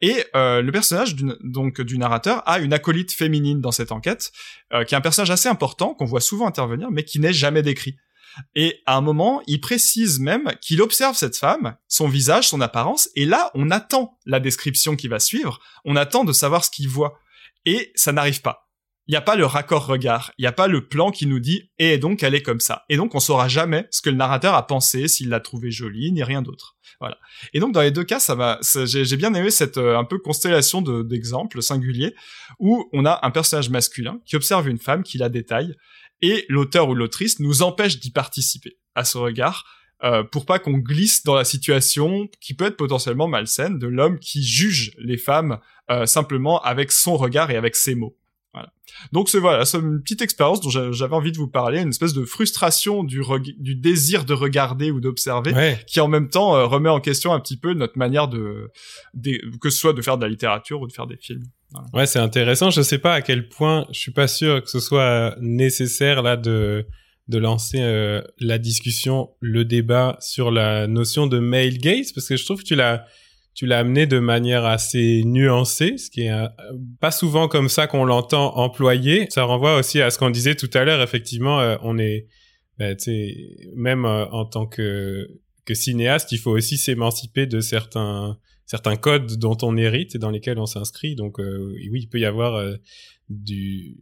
Et 0.01 0.25
euh, 0.35 0.61
le 0.61 0.71
personnage 0.71 1.15
du, 1.15 1.31
donc 1.41 1.79
du 1.81 1.97
narrateur 1.97 2.41
a 2.47 2.59
une 2.59 2.73
acolyte 2.73 3.11
féminine 3.11 3.61
dans 3.61 3.71
cette 3.71 3.91
enquête, 3.91 4.31
euh, 4.73 4.83
qui 4.83 4.95
est 4.95 4.97
un 4.97 5.01
personnage 5.01 5.31
assez 5.31 5.47
important 5.47 5.93
qu'on 5.93 6.05
voit 6.05 6.21
souvent 6.21 6.47
intervenir, 6.47 6.89
mais 6.91 7.03
qui 7.03 7.19
n'est 7.19 7.33
jamais 7.33 7.61
décrit. 7.61 7.95
Et 8.55 8.81
à 8.85 8.95
un 8.95 9.01
moment, 9.01 9.41
il 9.45 9.59
précise 9.59 10.19
même 10.19 10.53
qu'il 10.61 10.81
observe 10.81 11.15
cette 11.15 11.37
femme, 11.37 11.75
son 11.87 12.07
visage, 12.07 12.47
son 12.47 12.61
apparence, 12.61 13.09
et 13.15 13.25
là, 13.25 13.51
on 13.53 13.69
attend 13.69 14.17
la 14.25 14.39
description 14.39 14.95
qui 14.95 15.07
va 15.07 15.19
suivre, 15.19 15.59
on 15.85 15.95
attend 15.95 16.23
de 16.23 16.33
savoir 16.33 16.63
ce 16.63 16.71
qu'il 16.71 16.87
voit. 16.87 17.19
Et 17.65 17.91
ça 17.95 18.11
n'arrive 18.11 18.41
pas. 18.41 18.60
Il 19.11 19.15
n'y 19.15 19.17
a 19.17 19.21
pas 19.21 19.35
le 19.35 19.45
raccord 19.45 19.87
regard, 19.87 20.31
il 20.37 20.43
n'y 20.43 20.47
a 20.47 20.53
pas 20.53 20.69
le 20.69 20.87
plan 20.87 21.11
qui 21.11 21.27
nous 21.27 21.41
dit 21.41 21.69
et 21.79 21.97
donc 21.97 22.23
elle 22.23 22.33
est 22.33 22.41
comme 22.41 22.61
ça. 22.61 22.85
Et 22.87 22.95
donc 22.95 23.13
on 23.13 23.19
saura 23.19 23.49
jamais 23.49 23.85
ce 23.91 24.01
que 24.01 24.09
le 24.09 24.15
narrateur 24.15 24.53
a 24.53 24.65
pensé, 24.65 25.09
s'il 25.09 25.27
l'a 25.27 25.41
trouvé 25.41 25.69
jolie, 25.69 26.13
ni 26.13 26.23
rien 26.23 26.41
d'autre. 26.41 26.77
Voilà. 27.01 27.17
Et 27.53 27.59
donc 27.59 27.73
dans 27.73 27.81
les 27.81 27.91
deux 27.91 28.05
cas, 28.05 28.21
ça 28.21 28.35
va. 28.35 28.57
J'ai 28.85 29.17
bien 29.17 29.33
aimé 29.33 29.51
cette 29.51 29.77
euh, 29.77 29.97
un 29.97 30.05
peu 30.05 30.17
constellation 30.17 30.81
d'exemples 30.81 31.61
singuliers 31.61 32.15
où 32.57 32.87
on 32.93 33.03
a 33.03 33.19
un 33.23 33.31
personnage 33.31 33.69
masculin 33.69 34.21
qui 34.25 34.37
observe 34.37 34.69
une 34.69 34.79
femme, 34.79 35.03
qui 35.03 35.17
la 35.17 35.27
détaille, 35.27 35.75
et 36.21 36.45
l'auteur 36.47 36.87
ou 36.87 36.95
l'autrice 36.95 37.41
nous 37.41 37.63
empêche 37.63 37.99
d'y 37.99 38.11
participer 38.11 38.77
à 38.95 39.03
ce 39.03 39.17
regard. 39.17 39.65
Euh, 40.05 40.23
pour 40.23 40.45
pas 40.45 40.57
qu'on 40.57 40.77
glisse 40.77 41.23
dans 41.23 41.35
la 41.35 41.43
situation 41.43 42.29
qui 42.39 42.53
peut 42.53 42.65
être 42.65 42.77
potentiellement 42.77 43.27
malsaine 43.27 43.77
de 43.77 43.87
l'homme 43.87 44.19
qui 44.19 44.41
juge 44.41 44.93
les 44.97 45.17
femmes 45.17 45.59
euh, 45.91 46.05
simplement 46.05 46.61
avec 46.61 46.93
son 46.93 47.17
regard 47.17 47.51
et 47.51 47.57
avec 47.57 47.75
ses 47.75 47.93
mots. 47.93 48.17
Voilà. 48.53 48.73
Donc 49.13 49.29
c'est 49.29 49.39
voilà, 49.39 49.63
c'est 49.63 49.77
une 49.77 50.01
petite 50.01 50.21
expérience 50.21 50.59
dont 50.59 50.69
j'avais 50.69 51.15
envie 51.15 51.31
de 51.31 51.37
vous 51.37 51.47
parler, 51.47 51.79
une 51.79 51.89
espèce 51.89 52.13
de 52.13 52.25
frustration 52.25 53.03
du, 53.03 53.21
du 53.57 53.75
désir 53.75 54.25
de 54.25 54.33
regarder 54.33 54.91
ou 54.91 54.99
d'observer, 54.99 55.77
qui 55.87 56.01
en 56.01 56.09
même 56.09 56.27
temps 56.27 56.55
euh, 56.55 56.65
remet 56.65 56.89
en 56.89 56.99
question 56.99 57.33
un 57.33 57.39
petit 57.39 57.57
peu 57.57 57.73
notre 57.73 57.97
manière 57.97 58.27
de, 58.27 58.69
que 59.61 59.69
ce 59.69 59.77
soit 59.77 59.93
de 59.93 60.01
faire 60.01 60.17
de 60.17 60.23
la 60.23 60.29
littérature 60.29 60.81
ou 60.81 60.87
de 60.87 60.91
faire 60.91 61.07
des 61.07 61.17
films. 61.17 61.43
Ouais, 61.93 62.05
c'est 62.05 62.19
intéressant. 62.19 62.69
Je 62.69 62.81
sais 62.81 62.97
pas 62.97 63.13
à 63.13 63.21
quel 63.21 63.47
point, 63.47 63.87
je 63.93 63.99
suis 63.99 64.11
pas 64.11 64.27
sûr 64.27 64.61
que 64.61 64.69
ce 64.69 64.81
soit 64.81 65.37
nécessaire 65.39 66.21
là 66.21 66.35
de 66.35 66.85
de 67.27 67.37
lancer 67.37 67.79
euh, 67.79 68.21
la 68.39 68.57
discussion, 68.57 69.29
le 69.39 69.63
débat 69.63 70.17
sur 70.19 70.51
la 70.51 70.87
notion 70.87 71.27
de 71.27 71.39
male 71.39 71.77
gaze, 71.77 72.11
parce 72.11 72.27
que 72.27 72.35
je 72.35 72.43
trouve 72.43 72.61
que 72.61 72.67
tu 72.67 72.75
l'as 72.75 73.05
tu 73.53 73.65
l'as 73.65 73.79
amené 73.79 74.05
de 74.05 74.19
manière 74.19 74.65
assez 74.65 75.23
nuancée, 75.25 75.97
ce 75.97 76.09
qui 76.09 76.21
est 76.21 76.31
euh, 76.31 76.47
pas 76.99 77.11
souvent 77.11 77.47
comme 77.47 77.69
ça 77.69 77.87
qu'on 77.87 78.05
l'entend 78.05 78.55
employé. 78.57 79.27
Ça 79.29 79.43
renvoie 79.43 79.77
aussi 79.77 80.01
à 80.01 80.09
ce 80.09 80.17
qu'on 80.17 80.29
disait 80.29 80.55
tout 80.55 80.69
à 80.73 80.85
l'heure. 80.85 81.01
Effectivement, 81.01 81.59
euh, 81.59 81.75
on 81.81 81.97
est, 81.97 82.27
bah, 82.77 82.93
même 83.75 84.05
euh, 84.05 84.25
en 84.27 84.45
tant 84.45 84.65
que 84.65 85.27
cinéaste, 85.73 86.33
il 86.33 86.37
faut 86.37 86.51
aussi 86.51 86.77
s'émanciper 86.77 87.45
de 87.45 87.61
certains 87.61 88.37
certains 88.65 88.97
codes 88.97 89.37
dont 89.37 89.55
on 89.61 89.77
hérite 89.77 90.15
et 90.15 90.17
dans 90.17 90.31
lesquels 90.31 90.59
on 90.59 90.65
s'inscrit. 90.65 91.15
Donc 91.15 91.37
oui, 91.39 92.01
il 92.01 92.07
peut 92.09 92.19
y 92.19 92.25
avoir 92.25 92.61
du, 93.29 93.95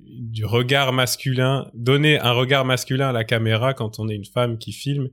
regard 0.43 0.93
masculin, 0.93 1.69
donner 1.76 2.19
un 2.19 2.31
regard 2.31 2.65
masculin 2.65 3.09
à 3.09 3.11
la 3.11 3.23
caméra 3.23 3.76
quand 3.76 3.99
on 3.99 4.09
est 4.09 4.15
une 4.15 4.26
femme 4.26 4.57
qui 4.57 4.71
filme. 4.71 5.09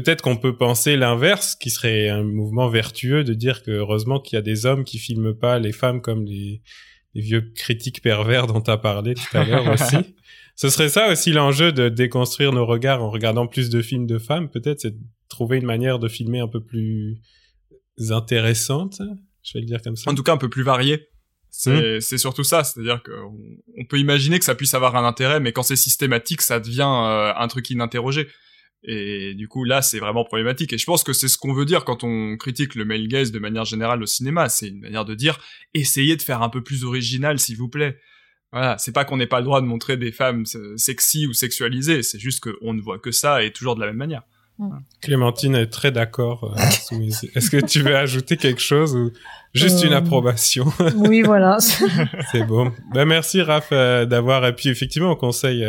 Peut-être 0.00 0.22
qu'on 0.22 0.36
peut 0.36 0.56
penser 0.56 0.96
l'inverse, 0.96 1.54
qui 1.56 1.70
serait 1.70 2.08
un 2.08 2.22
mouvement 2.22 2.68
vertueux 2.68 3.24
de 3.24 3.34
dire 3.34 3.62
que 3.62 3.70
heureusement 3.70 4.20
qu'il 4.20 4.36
y 4.36 4.38
a 4.38 4.42
des 4.42 4.64
hommes 4.64 4.84
qui 4.84 4.98
filment 4.98 5.34
pas 5.34 5.58
les 5.58 5.72
femmes 5.72 6.00
comme 6.00 6.24
les, 6.24 6.62
vieux 7.14 7.52
critiques 7.56 8.00
pervers 8.00 8.46
dont 8.46 8.60
tu 8.60 8.70
as 8.70 8.76
parlé 8.76 9.14
tout 9.14 9.36
à 9.36 9.44
l'heure 9.44 9.66
aussi. 9.66 9.96
Ce 10.54 10.68
serait 10.68 10.88
ça 10.88 11.10
aussi 11.10 11.32
l'enjeu 11.32 11.72
de 11.72 11.88
déconstruire 11.88 12.52
nos 12.52 12.64
regards 12.64 13.02
en 13.02 13.10
regardant 13.10 13.48
plus 13.48 13.70
de 13.70 13.82
films 13.82 14.06
de 14.06 14.18
femmes, 14.18 14.48
peut-être, 14.48 14.80
c'est 14.80 14.92
de 14.92 15.04
trouver 15.28 15.56
une 15.56 15.66
manière 15.66 15.98
de 15.98 16.06
filmer 16.06 16.38
un 16.38 16.46
peu 16.46 16.62
plus 16.62 17.20
intéressante, 18.10 19.02
je 19.42 19.54
vais 19.54 19.60
le 19.60 19.66
dire 19.66 19.82
comme 19.82 19.96
ça. 19.96 20.10
En 20.10 20.14
tout 20.14 20.22
cas, 20.22 20.32
un 20.32 20.36
peu 20.36 20.48
plus 20.48 20.62
variée. 20.62 21.08
C'est 21.50 21.98
hmm. 21.98 22.18
surtout 22.18 22.44
ça, 22.44 22.62
c'est-à-dire 22.62 23.02
qu'on 23.02 23.36
on 23.76 23.84
peut 23.84 23.98
imaginer 23.98 24.38
que 24.38 24.44
ça 24.44 24.54
puisse 24.54 24.74
avoir 24.74 24.94
un 24.94 25.04
intérêt, 25.04 25.40
mais 25.40 25.52
quand 25.52 25.64
c'est 25.64 25.76
systématique, 25.76 26.42
ça 26.42 26.60
devient 26.60 26.82
euh, 26.82 27.32
un 27.34 27.48
truc 27.48 27.68
ininterrogé. 27.70 28.28
Et 28.84 29.34
du 29.34 29.48
coup, 29.48 29.64
là, 29.64 29.82
c'est 29.82 29.98
vraiment 29.98 30.24
problématique. 30.24 30.72
Et 30.72 30.78
je 30.78 30.86
pense 30.86 31.02
que 31.02 31.12
c'est 31.12 31.28
ce 31.28 31.36
qu'on 31.36 31.52
veut 31.52 31.64
dire 31.64 31.84
quand 31.84 32.04
on 32.04 32.36
critique 32.36 32.74
le 32.74 32.84
male 32.84 33.08
gaze 33.08 33.32
de 33.32 33.38
manière 33.38 33.64
générale 33.64 34.02
au 34.02 34.06
cinéma. 34.06 34.48
C'est 34.48 34.68
une 34.68 34.80
manière 34.80 35.04
de 35.04 35.14
dire, 35.14 35.40
essayez 35.74 36.16
de 36.16 36.22
faire 36.22 36.42
un 36.42 36.48
peu 36.48 36.62
plus 36.62 36.84
original, 36.84 37.38
s'il 37.38 37.56
vous 37.56 37.68
plaît. 37.68 37.98
Voilà, 38.52 38.78
c'est 38.78 38.92
pas 38.92 39.04
qu'on 39.04 39.18
n'ait 39.18 39.26
pas 39.26 39.40
le 39.40 39.44
droit 39.44 39.60
de 39.60 39.66
montrer 39.66 39.96
des 39.96 40.12
femmes 40.12 40.44
sexy 40.76 41.26
ou 41.26 41.34
sexualisées, 41.34 42.02
c'est 42.02 42.18
juste 42.18 42.40
qu'on 42.40 42.72
ne 42.72 42.80
voit 42.80 42.98
que 42.98 43.10
ça 43.10 43.42
et 43.44 43.52
toujours 43.52 43.74
de 43.74 43.80
la 43.80 43.88
même 43.88 43.96
manière. 43.96 44.22
Mm. 44.58 44.78
Clémentine 45.02 45.54
est 45.54 45.66
très 45.66 45.92
d'accord. 45.92 46.56
Euh, 46.56 46.96
Est-ce 47.34 47.50
que 47.50 47.64
tu 47.64 47.82
veux 47.82 47.96
ajouter 47.96 48.36
quelque 48.36 48.60
chose 48.60 48.94
ou 48.94 49.12
juste 49.54 49.84
une 49.84 49.92
euh, 49.92 49.98
approbation? 49.98 50.66
Oui, 50.96 51.22
voilà. 51.22 51.58
c'est 52.32 52.44
bon. 52.44 52.72
Ben 52.92 53.04
merci 53.04 53.42
Raph 53.42 53.68
euh, 53.72 54.04
d'avoir 54.06 54.46
et 54.46 54.54
puis 54.54 54.68
effectivement 54.68 55.12
au 55.12 55.16
conseil 55.16 55.64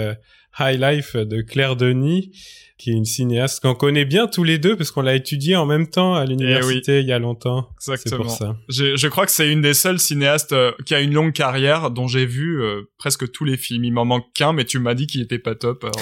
High 0.57 0.79
Life 0.79 1.15
de 1.15 1.41
Claire 1.41 1.75
Denis 1.75 2.31
qui 2.79 2.91
est 2.91 2.93
une 2.93 3.05
cinéaste 3.05 3.61
qu'on 3.61 3.75
connaît 3.75 4.05
bien 4.05 4.25
tous 4.25 4.45
les 4.45 4.57
deux 4.57 4.77
parce 4.77 4.89
qu'on 4.89 5.01
l'a 5.01 5.13
étudié 5.13 5.57
en 5.57 5.65
même 5.65 5.87
temps 5.87 6.15
à 6.15 6.25
l'université 6.25 6.99
eh 6.99 7.01
il 7.01 7.07
y 7.07 7.11
a 7.11 7.19
longtemps. 7.19 7.67
Exactement. 7.75 8.23
Pour 8.23 8.31
ça. 8.31 8.55
Je, 8.69 8.95
je, 8.95 9.07
crois 9.09 9.25
que 9.25 9.33
c'est 9.33 9.51
une 9.51 9.61
des 9.61 9.73
seules 9.73 9.99
cinéastes 9.99 10.53
euh, 10.53 10.71
qui 10.85 10.95
a 10.95 11.01
une 11.01 11.13
longue 11.13 11.33
carrière 11.33 11.91
dont 11.91 12.07
j'ai 12.07 12.25
vu 12.25 12.63
euh, 12.63 12.83
presque 12.97 13.29
tous 13.31 13.43
les 13.43 13.57
films. 13.57 13.83
Il 13.83 13.91
m'en 13.91 14.05
manque 14.05 14.31
qu'un, 14.33 14.53
mais 14.53 14.63
tu 14.63 14.79
m'as 14.79 14.93
dit 14.93 15.07
qu'il 15.07 15.21
était 15.21 15.39
pas 15.39 15.55
top. 15.55 15.85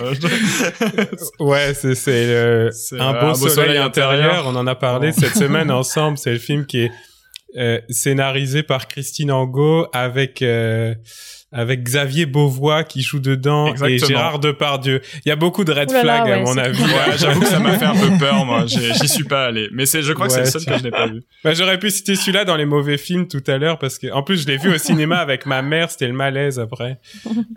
Euh, 0.00 0.14
ouais, 1.40 1.74
c'est 1.74 1.94
c'est 1.94 3.00
un, 3.00 3.20
beau, 3.20 3.34
soleil, 3.34 3.78
intérieur. 3.78 4.46
On 4.46 4.54
en 4.54 4.66
a 4.66 4.74
parlé 4.74 5.12
cette 5.12 5.34
semaine 5.36 5.70
ensemble. 5.70 6.18
C'est 6.18 6.32
le 6.32 6.38
film 6.38 6.66
qui 6.66 6.88
est 7.54 7.84
scénarisé 7.88 8.62
par 8.62 8.88
Christine 8.88 9.30
Angot 9.30 9.86
avec 9.92 10.42
avec 11.50 11.82
Xavier 11.82 12.26
Beauvois 12.26 12.84
qui 12.84 13.00
joue 13.00 13.20
dedans 13.20 13.74
et. 13.74 13.98
Gérard 13.98 14.38
Depardieu. 14.38 15.00
Il 15.24 15.28
y 15.28 15.32
a 15.32 15.36
beaucoup 15.36 15.64
de 15.64 15.72
red 15.72 15.90
flags 15.90 16.30
à 16.30 16.40
mon 16.40 16.56
avis. 16.56 16.82
Ouais, 16.82 17.16
j'avoue 17.16 17.40
que 17.40 17.46
ça 17.46 17.58
m'a 17.58 17.78
fait 17.78 17.86
un 17.86 17.94
peu 17.94 18.18
peur, 18.18 18.44
moi. 18.44 18.64
J'y 18.66 19.08
suis 19.08 19.24
pas 19.24 19.46
allé. 19.46 19.68
Mais 19.72 19.86
c'est, 19.86 20.02
je 20.02 20.12
crois 20.12 20.26
que 20.26 20.32
c'est 20.32 20.40
le 20.40 20.46
seul 20.46 20.64
que 20.64 20.76
je 20.76 20.82
n'ai 20.82 20.90
pas 20.90 21.06
vu. 21.06 21.22
Bah, 21.44 21.54
j'aurais 21.54 21.78
pu 21.78 21.90
citer 21.90 22.16
celui-là 22.16 22.44
dans 22.44 22.56
les 22.56 22.66
mauvais 22.66 22.98
films 22.98 23.28
tout 23.28 23.42
à 23.46 23.56
l'heure 23.56 23.78
parce 23.78 23.98
que 23.98 24.12
en 24.12 24.22
plus 24.22 24.42
je 24.42 24.46
l'ai 24.46 24.56
vu 24.58 24.72
au 24.72 24.78
cinéma 24.78 25.16
avec 25.18 25.46
ma 25.46 25.62
mère, 25.62 25.90
c'était 25.90 26.06
le 26.06 26.12
malaise 26.12 26.58
après. 26.58 27.00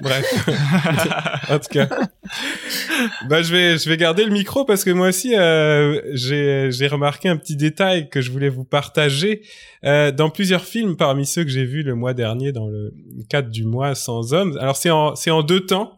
Bref. 0.02 0.48
en 1.50 1.60
tout 1.60 1.70
cas. 1.72 1.90
Bah 3.28 3.42
je 3.42 3.52
vais 3.52 3.78
je 3.78 3.90
vais 3.90 3.98
garder 3.98 4.24
le 4.24 4.32
micro 4.32 4.64
parce 4.64 4.84
que 4.84 4.92
moi 4.92 5.08
aussi 5.08 5.36
euh, 5.36 6.02
j'ai 6.14 6.70
j'ai 6.72 6.88
remarqué 6.88 7.30
un 7.30 7.38
petit 7.38 7.56
détail 7.56 8.10
que 8.10 8.22
je 8.22 8.32
voulais 8.32 8.50
vous 8.50 8.64
partager 8.64 9.42
euh, 9.84 10.12
dans 10.12 10.30
plusieurs 10.30 10.64
films 10.64 10.96
parmi 10.96 11.26
ceux 11.26 11.44
que 11.44 11.50
j'ai 11.50 11.66
vus 11.66 11.84
le 11.84 11.96
mois 11.96 12.14
dernier 12.14 12.52
dans 12.52 12.68
le 12.68 12.94
cadre 13.30 13.50
du 13.50 13.66
mois 13.66 13.81
sans 13.96 14.34
hommes. 14.34 14.58
Alors 14.60 14.78
c'est 14.78 14.90
en 14.90 15.16
c'est 15.16 15.32
en 15.32 15.44
deux 15.44 15.66
temps. 15.66 15.98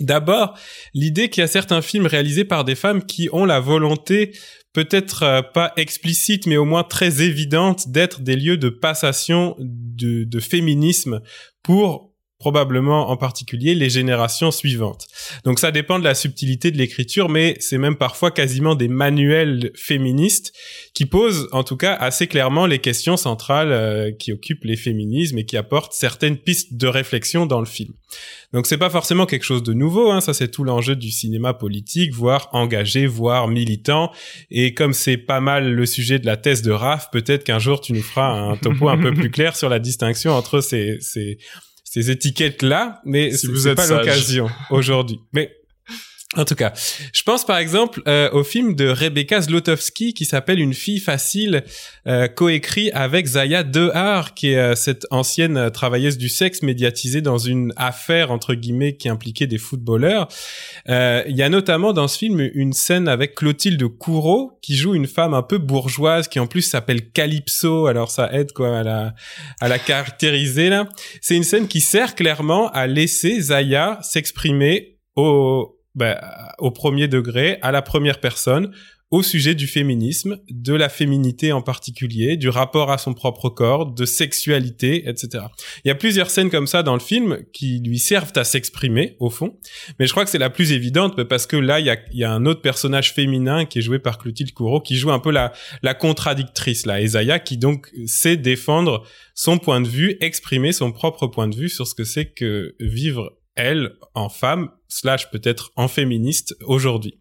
D'abord, 0.00 0.58
l'idée 0.94 1.28
qu'il 1.28 1.42
y 1.42 1.44
a 1.44 1.48
certains 1.48 1.82
films 1.82 2.06
réalisés 2.06 2.44
par 2.44 2.64
des 2.64 2.74
femmes 2.74 3.04
qui 3.04 3.28
ont 3.32 3.44
la 3.44 3.60
volonté 3.60 4.32
peut-être 4.72 5.22
euh, 5.22 5.42
pas 5.42 5.72
explicite, 5.76 6.46
mais 6.46 6.56
au 6.56 6.64
moins 6.64 6.82
très 6.82 7.22
évidente, 7.22 7.90
d'être 7.90 8.20
des 8.22 8.36
lieux 8.36 8.56
de 8.56 8.70
passation 8.70 9.54
de, 9.58 10.24
de 10.24 10.40
féminisme 10.40 11.20
pour 11.62 12.11
probablement 12.42 13.08
en 13.08 13.16
particulier 13.16 13.76
les 13.76 13.88
générations 13.88 14.50
suivantes. 14.50 15.06
Donc 15.44 15.60
ça 15.60 15.70
dépend 15.70 16.00
de 16.00 16.04
la 16.04 16.16
subtilité 16.16 16.72
de 16.72 16.76
l'écriture, 16.76 17.28
mais 17.28 17.54
c'est 17.60 17.78
même 17.78 17.94
parfois 17.94 18.32
quasiment 18.32 18.74
des 18.74 18.88
manuels 18.88 19.70
féministes 19.76 20.52
qui 20.92 21.06
posent 21.06 21.48
en 21.52 21.62
tout 21.62 21.76
cas 21.76 21.94
assez 21.94 22.26
clairement 22.26 22.66
les 22.66 22.80
questions 22.80 23.16
centrales 23.16 23.70
euh, 23.70 24.10
qui 24.10 24.32
occupent 24.32 24.64
les 24.64 24.74
féminismes 24.74 25.38
et 25.38 25.44
qui 25.44 25.56
apportent 25.56 25.92
certaines 25.92 26.36
pistes 26.36 26.74
de 26.74 26.88
réflexion 26.88 27.46
dans 27.46 27.60
le 27.60 27.66
film. 27.66 27.92
Donc 28.52 28.66
c'est 28.66 28.76
pas 28.76 28.90
forcément 28.90 29.24
quelque 29.24 29.44
chose 29.44 29.62
de 29.62 29.72
nouveau, 29.72 30.10
hein, 30.10 30.20
ça 30.20 30.34
c'est 30.34 30.50
tout 30.50 30.64
l'enjeu 30.64 30.96
du 30.96 31.12
cinéma 31.12 31.54
politique, 31.54 32.12
voire 32.12 32.48
engagé, 32.50 33.06
voire 33.06 33.46
militant. 33.46 34.10
Et 34.50 34.74
comme 34.74 34.94
c'est 34.94 35.16
pas 35.16 35.40
mal 35.40 35.72
le 35.72 35.86
sujet 35.86 36.18
de 36.18 36.26
la 36.26 36.36
thèse 36.36 36.62
de 36.62 36.72
Raph, 36.72 37.08
peut-être 37.12 37.44
qu'un 37.44 37.60
jour 37.60 37.80
tu 37.80 37.92
nous 37.92 38.02
feras 38.02 38.32
un 38.32 38.56
topo 38.56 38.88
un 38.88 38.98
peu 38.98 39.14
plus 39.14 39.30
clair 39.30 39.54
sur 39.54 39.68
la 39.68 39.78
distinction 39.78 40.32
entre 40.32 40.60
ces, 40.60 40.98
ces, 41.00 41.38
ces 41.92 42.10
étiquettes-là, 42.10 43.02
mais 43.04 43.32
Si 43.32 43.48
c'est 43.54 43.74
pas 43.74 43.86
l'occasion 43.86 44.48
aujourd'hui. 44.70 45.20
Mais 45.34 45.54
en 46.34 46.46
tout 46.46 46.54
cas, 46.54 46.72
je 47.12 47.22
pense 47.24 47.44
par 47.44 47.58
exemple 47.58 48.00
euh, 48.08 48.30
au 48.32 48.42
film 48.42 48.74
de 48.74 48.88
Rebecca 48.88 49.42
Zlotowski 49.42 50.14
qui 50.14 50.24
s'appelle 50.24 50.60
Une 50.60 50.72
fille 50.72 50.98
facile, 50.98 51.62
euh, 52.06 52.26
coécrit 52.26 52.90
avec 52.92 53.26
Zaya 53.26 53.62
Dehar, 53.62 54.32
qui 54.32 54.52
est 54.52 54.58
euh, 54.58 54.74
cette 54.74 55.06
ancienne 55.10 55.58
euh, 55.58 55.68
travailleuse 55.68 56.16
du 56.16 56.30
sexe 56.30 56.62
médiatisée 56.62 57.20
dans 57.20 57.36
une 57.36 57.74
affaire 57.76 58.30
entre 58.30 58.54
guillemets 58.54 58.96
qui 58.96 59.10
impliquait 59.10 59.46
des 59.46 59.58
footballeurs. 59.58 60.28
Euh, 60.88 61.22
Il 61.28 61.36
y 61.36 61.42
a 61.42 61.50
notamment 61.50 61.92
dans 61.92 62.08
ce 62.08 62.16
film 62.16 62.40
une 62.54 62.72
scène 62.72 63.08
avec 63.08 63.34
Clotilde 63.34 63.86
Courreau 63.86 64.58
qui 64.62 64.74
joue 64.74 64.94
une 64.94 65.06
femme 65.06 65.34
un 65.34 65.42
peu 65.42 65.58
bourgeoise 65.58 66.28
qui 66.28 66.40
en 66.40 66.46
plus 66.46 66.62
s'appelle 66.62 67.10
Calypso. 67.10 67.86
Alors 67.86 68.10
ça 68.10 68.32
aide 68.32 68.52
quoi 68.52 68.78
à 68.78 68.82
la 68.82 69.14
à 69.60 69.68
la 69.68 69.78
caractériser 69.78 70.70
là. 70.70 70.88
C'est 71.20 71.36
une 71.36 71.44
scène 71.44 71.68
qui 71.68 71.82
sert 71.82 72.14
clairement 72.14 72.70
à 72.70 72.86
laisser 72.86 73.38
Zaya 73.38 73.98
s'exprimer 74.00 74.96
au 75.14 75.76
bah, 75.94 76.54
au 76.58 76.70
premier 76.70 77.08
degré, 77.08 77.58
à 77.62 77.72
la 77.72 77.82
première 77.82 78.20
personne, 78.20 78.72
au 79.12 79.22
sujet 79.22 79.54
du 79.54 79.66
féminisme, 79.66 80.38
de 80.48 80.72
la 80.72 80.88
féminité 80.88 81.52
en 81.52 81.60
particulier, 81.60 82.38
du 82.38 82.48
rapport 82.48 82.90
à 82.90 82.96
son 82.96 83.12
propre 83.12 83.50
corps, 83.50 83.92
de 83.92 84.06
sexualité, 84.06 85.06
etc. 85.06 85.44
Il 85.84 85.88
y 85.88 85.90
a 85.90 85.94
plusieurs 85.94 86.30
scènes 86.30 86.48
comme 86.48 86.66
ça 86.66 86.82
dans 86.82 86.94
le 86.94 87.00
film 87.00 87.40
qui 87.52 87.80
lui 87.80 87.98
servent 87.98 88.32
à 88.36 88.44
s'exprimer, 88.44 89.16
au 89.20 89.28
fond, 89.28 89.58
mais 89.98 90.06
je 90.06 90.12
crois 90.12 90.24
que 90.24 90.30
c'est 90.30 90.38
la 90.38 90.48
plus 90.48 90.72
évidente 90.72 91.22
parce 91.24 91.46
que 91.46 91.58
là, 91.58 91.78
il 91.78 91.86
y 91.86 91.90
a, 91.90 91.98
il 92.10 92.18
y 92.20 92.24
a 92.24 92.32
un 92.32 92.46
autre 92.46 92.62
personnage 92.62 93.12
féminin 93.12 93.66
qui 93.66 93.80
est 93.80 93.82
joué 93.82 93.98
par 93.98 94.16
Clotilde 94.16 94.54
Courreau, 94.54 94.80
qui 94.80 94.96
joue 94.96 95.12
un 95.12 95.20
peu 95.20 95.30
la, 95.30 95.52
la 95.82 95.92
contradictrice, 95.92 96.86
là, 96.86 97.02
Isaiah, 97.02 97.38
qui 97.38 97.58
donc 97.58 97.90
sait 98.06 98.38
défendre 98.38 99.04
son 99.34 99.58
point 99.58 99.82
de 99.82 99.88
vue, 99.88 100.16
exprimer 100.22 100.72
son 100.72 100.90
propre 100.90 101.26
point 101.26 101.48
de 101.48 101.54
vue 101.54 101.68
sur 101.68 101.86
ce 101.86 101.94
que 101.94 102.04
c'est 102.04 102.32
que 102.32 102.74
vivre 102.80 103.36
elle 103.54 103.92
en 104.14 104.28
femme 104.30 104.70
slash 104.92 105.30
peut-être 105.30 105.70
en 105.76 105.88
féministe 105.88 106.54
aujourd'hui. 106.66 107.18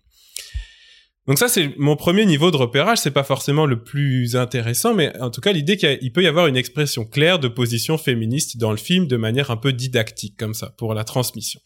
Donc 1.28 1.38
ça 1.38 1.48
c'est 1.48 1.78
mon 1.78 1.96
premier 1.96 2.26
niveau 2.26 2.50
de 2.50 2.58
repérage, 2.58 2.98
c'est 2.98 3.12
pas 3.12 3.24
forcément 3.24 3.68
le 3.68 3.84
plus 3.84 4.36
intéressant, 4.36 4.96
mais 4.96 5.16
en 5.20 5.30
tout 5.30 5.40
cas 5.40 5.52
l'idée 5.52 5.78
qu'il 5.78 6.12
peut 6.12 6.24
y 6.24 6.28
avoir 6.28 6.48
une 6.48 6.58
expression 6.58 7.06
claire 7.06 7.38
de 7.38 7.48
position 7.48 8.00
féministe 8.00 8.58
dans 8.58 8.72
le 8.72 8.78
film 8.78 9.06
de 9.06 9.18
manière 9.18 9.52
un 9.52 9.58
peu 9.58 9.72
didactique 9.72 10.36
comme 10.36 10.56
ça 10.56 10.74
pour 10.78 10.96
la 10.96 11.04
transmission. 11.04 11.62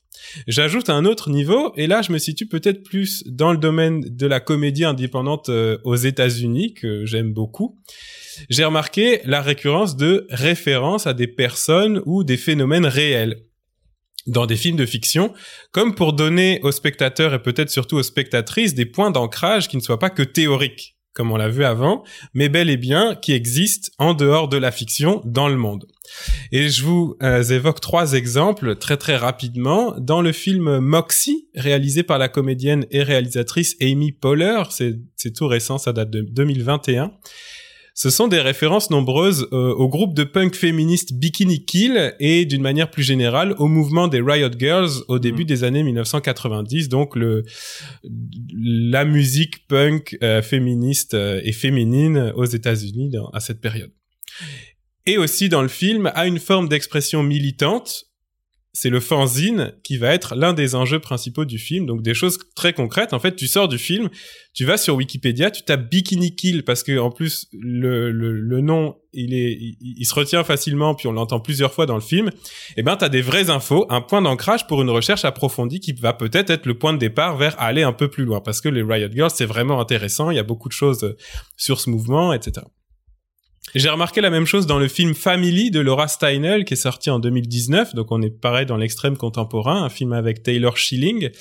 J'ajoute 0.47 0.89
un 0.89 1.05
autre 1.05 1.29
niveau 1.29 1.71
et 1.77 1.87
là 1.87 2.01
je 2.01 2.11
me 2.11 2.17
situe 2.17 2.47
peut-être 2.47 2.83
plus 2.83 3.23
dans 3.27 3.53
le 3.53 3.57
domaine 3.57 4.01
de 4.01 4.27
la 4.27 4.41
comédie 4.41 4.83
indépendante 4.83 5.47
euh, 5.47 5.77
aux 5.85 5.95
États-Unis 5.95 6.73
que 6.73 7.05
j'aime 7.05 7.31
beaucoup. 7.31 7.79
J'ai 8.49 8.65
remarqué 8.65 9.21
la 9.23 9.41
récurrence 9.41 9.95
de 9.95 10.27
références 10.29 11.07
à 11.07 11.13
des 11.13 11.27
personnes 11.27 12.01
ou 12.05 12.25
des 12.25 12.37
phénomènes 12.37 12.85
réels 12.85 13.45
dans 14.27 14.45
des 14.45 14.55
films 14.55 14.77
de 14.77 14.85
fiction, 14.85 15.33
comme 15.71 15.95
pour 15.95 16.13
donner 16.13 16.59
aux 16.63 16.71
spectateurs 16.71 17.33
et 17.33 17.41
peut-être 17.41 17.69
surtout 17.69 17.97
aux 17.97 18.03
spectatrices 18.03 18.73
des 18.73 18.85
points 18.85 19.11
d'ancrage 19.11 19.67
qui 19.67 19.77
ne 19.77 19.81
soient 19.81 19.99
pas 19.99 20.09
que 20.09 20.23
théoriques, 20.23 20.95
comme 21.13 21.31
on 21.31 21.37
l'a 21.37 21.49
vu 21.49 21.63
avant, 21.63 22.03
mais 22.33 22.49
bel 22.49 22.69
et 22.69 22.77
bien 22.77 23.15
qui 23.15 23.33
existent 23.33 23.89
en 23.97 24.13
dehors 24.13 24.49
de 24.49 24.57
la 24.57 24.71
fiction 24.71 25.21
dans 25.25 25.47
le 25.47 25.55
monde. 25.55 25.87
Et 26.51 26.69
je 26.69 26.83
vous 26.83 27.15
euh, 27.23 27.41
évoque 27.43 27.79
trois 27.79 28.13
exemples 28.13 28.75
très 28.75 28.97
très 28.97 29.15
rapidement. 29.15 29.95
Dans 29.97 30.21
le 30.21 30.31
film 30.31 30.79
Moxie, 30.79 31.47
réalisé 31.55 32.03
par 32.03 32.17
la 32.17 32.27
comédienne 32.27 32.85
et 32.91 33.03
réalisatrice 33.03 33.75
Amy 33.81 34.11
Poehler, 34.11 34.63
c'est 34.69 35.33
tout 35.33 35.47
récent, 35.47 35.77
ça 35.77 35.93
date 35.93 36.09
de 36.09 36.21
2021. 36.21 37.11
Ce 37.97 38.09
sont 38.09 38.27
des 38.27 38.41
références 38.41 38.89
nombreuses 38.89 39.47
euh, 39.53 39.73
au 39.73 39.87
groupe 39.87 40.13
de 40.13 40.25
punk 40.25 40.53
féministe 40.53 41.13
Bikini 41.13 41.63
Kill 41.63 42.13
et 42.19 42.43
d'une 42.43 42.61
manière 42.61 42.91
plus 42.91 43.03
générale 43.03 43.55
au 43.57 43.67
mouvement 43.67 44.09
des 44.09 44.19
Riot 44.19 44.49
Girls 44.59 44.91
au 45.07 45.17
début 45.17 45.43
Mm. 45.43 45.47
des 45.47 45.63
années 45.63 45.83
1990, 45.83 46.89
donc 46.89 47.15
le 47.15 47.43
la 48.53 49.05
musique 49.05 49.65
punk 49.67 50.17
euh, 50.21 50.41
féministe 50.41 51.13
euh, 51.13 51.39
et 51.45 51.53
féminine 51.53 52.33
aux 52.35 52.43
États-Unis 52.43 53.13
à 53.31 53.39
cette 53.39 53.61
période. 53.61 53.91
Et 55.05 55.17
aussi 55.17 55.47
dans 55.47 55.61
le 55.61 55.69
film 55.69 56.11
a 56.15 56.27
une 56.27 56.39
forme 56.39 56.67
d'expression 56.67 57.23
militante. 57.23 58.05
C'est 58.77 58.89
le 58.89 58.99
fanzine 58.99 59.71
qui 59.83 59.95
va 59.95 60.13
être 60.13 60.35
l'un 60.35 60.51
des 60.51 60.75
enjeux 60.75 60.99
principaux 60.99 61.45
du 61.45 61.57
film. 61.57 61.85
Donc 61.85 62.01
des 62.01 62.13
choses 62.13 62.37
très 62.57 62.73
concrètes. 62.73 63.13
En 63.13 63.19
fait, 63.19 63.33
tu 63.37 63.47
sors 63.47 63.69
du 63.69 63.77
film, 63.77 64.09
tu 64.53 64.65
vas 64.65 64.75
sur 64.75 64.95
Wikipédia, 64.95 65.49
tu 65.49 65.63
tapes 65.63 65.89
Bikini 65.89 66.35
Kill 66.35 66.65
parce 66.65 66.83
que 66.83 66.99
en 66.99 67.09
plus 67.09 67.47
le, 67.53 68.11
le, 68.11 68.33
le 68.33 68.59
nom 68.59 68.97
il 69.13 69.33
est 69.33 69.57
il, 69.79 70.05
se 70.05 70.13
retient 70.13 70.43
facilement 70.43 70.93
puis 70.93 71.07
on 71.07 71.13
l'entend 71.13 71.39
plusieurs 71.39 71.73
fois 71.73 71.85
dans 71.85 71.95
le 71.95 72.01
film. 72.01 72.31
Et 72.75 72.83
ben 72.83 72.97
t'as 72.97 73.07
des 73.07 73.21
vraies 73.21 73.49
infos, 73.49 73.85
un 73.89 74.01
point 74.01 74.21
d'ancrage 74.21 74.67
pour 74.67 74.81
une 74.81 74.89
recherche 74.89 75.23
approfondie 75.23 75.79
qui 75.79 75.93
va 75.93 76.11
peut-être 76.11 76.49
être 76.49 76.65
le 76.65 76.77
point 76.77 76.91
de 76.91 76.97
départ 76.97 77.37
vers 77.37 77.57
aller 77.61 77.83
un 77.83 77.93
peu 77.93 78.09
plus 78.09 78.25
loin 78.25 78.41
parce 78.41 78.59
que 78.59 78.67
les 78.67 78.83
Riot 78.83 79.09
Girls 79.09 79.31
c'est 79.33 79.45
vraiment 79.45 79.79
intéressant. 79.79 80.31
Il 80.31 80.35
y 80.35 80.39
a 80.39 80.43
beaucoup 80.43 80.67
de 80.67 80.73
choses 80.73 81.15
sur 81.55 81.79
ce 81.79 81.89
mouvement, 81.89 82.33
etc. 82.33 82.65
J'ai 83.73 83.89
remarqué 83.89 84.21
la 84.21 84.29
même 84.29 84.45
chose 84.45 84.67
dans 84.67 84.79
le 84.79 84.87
film 84.87 85.13
Family 85.15 85.71
de 85.71 85.79
Laura 85.79 86.07
Steinel 86.07 86.63
qui 86.63 86.75
est 86.75 86.77
sorti 86.77 87.09
en 87.09 87.19
2019, 87.19 87.93
donc 87.95 88.11
on 88.11 88.21
est 88.21 88.29
pareil 88.29 88.65
dans 88.65 88.77
l'extrême 88.77 89.17
contemporain, 89.17 89.83
un 89.83 89.89
film 89.89 90.13
avec 90.13 90.43
Taylor 90.43 90.77
Schilling 90.77 91.31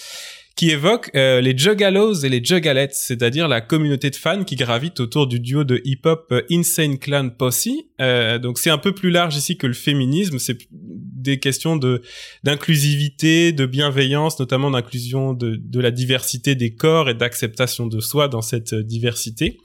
qui 0.56 0.70
évoque 0.70 1.10
euh, 1.16 1.40
les 1.40 1.56
Juggalos 1.56 2.24
et 2.24 2.28
les 2.28 2.42
Juggalettes, 2.42 2.94
c'est-à-dire 2.94 3.48
la 3.48 3.60
communauté 3.60 4.10
de 4.10 4.16
fans 4.16 4.44
qui 4.44 4.54
gravitent 4.54 5.00
autour 5.00 5.26
du 5.26 5.40
duo 5.40 5.64
de 5.64 5.82
hip-hop 5.84 6.28
euh, 6.30 6.42
Insane 6.50 6.98
Clan 6.98 7.28
Posse. 7.30 7.68
Euh, 8.00 8.38
donc 8.38 8.58
c'est 8.58 8.70
un 8.70 8.78
peu 8.78 8.92
plus 8.92 9.10
large 9.10 9.36
ici 9.36 9.56
que 9.56 9.66
le 9.66 9.72
féminisme, 9.72 10.38
c'est 10.38 10.58
des 10.70 11.40
questions 11.40 11.76
de 11.76 12.02
d'inclusivité, 12.44 13.52
de 13.52 13.66
bienveillance, 13.66 14.38
notamment 14.38 14.70
d'inclusion 14.70 15.32
de, 15.32 15.56
de 15.56 15.80
la 15.80 15.90
diversité 15.90 16.54
des 16.54 16.74
corps 16.74 17.08
et 17.08 17.14
d'acceptation 17.14 17.86
de 17.86 17.98
soi 18.00 18.28
dans 18.28 18.42
cette 18.42 18.74
euh, 18.74 18.82
diversité. 18.84 19.58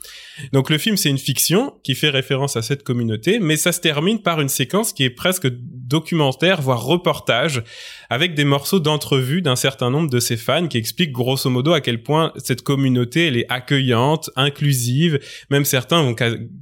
Donc 0.53 0.71
le 0.71 0.79
film 0.79 0.97
c'est 0.97 1.09
une 1.09 1.19
fiction 1.19 1.73
qui 1.83 1.93
fait 1.93 2.09
référence 2.09 2.55
à 2.55 2.63
cette 2.63 2.83
communauté, 2.83 3.39
mais 3.39 3.57
ça 3.57 3.71
se 3.71 3.79
termine 3.79 4.21
par 4.21 4.41
une 4.41 4.49
séquence 4.49 4.91
qui 4.93 5.03
est 5.03 5.09
presque 5.11 5.47
documentaire, 5.89 6.61
voire 6.61 6.83
reportage, 6.83 7.63
avec 8.09 8.33
des 8.35 8.45
morceaux 8.45 8.79
d'entrevue 8.79 9.41
d'un 9.41 9.55
certain 9.55 9.89
nombre 9.89 10.09
de 10.09 10.19
ces 10.19 10.37
fans 10.37 10.67
qui 10.67 10.77
expliquent 10.77 11.11
grosso 11.11 11.49
modo 11.49 11.73
à 11.73 11.81
quel 11.81 12.01
point 12.03 12.31
cette 12.37 12.61
communauté 12.61 13.27
elle 13.27 13.37
est 13.37 13.45
accueillante, 13.49 14.29
inclusive. 14.35 15.19
Même 15.49 15.65
certains 15.65 16.01
vont 16.01 16.15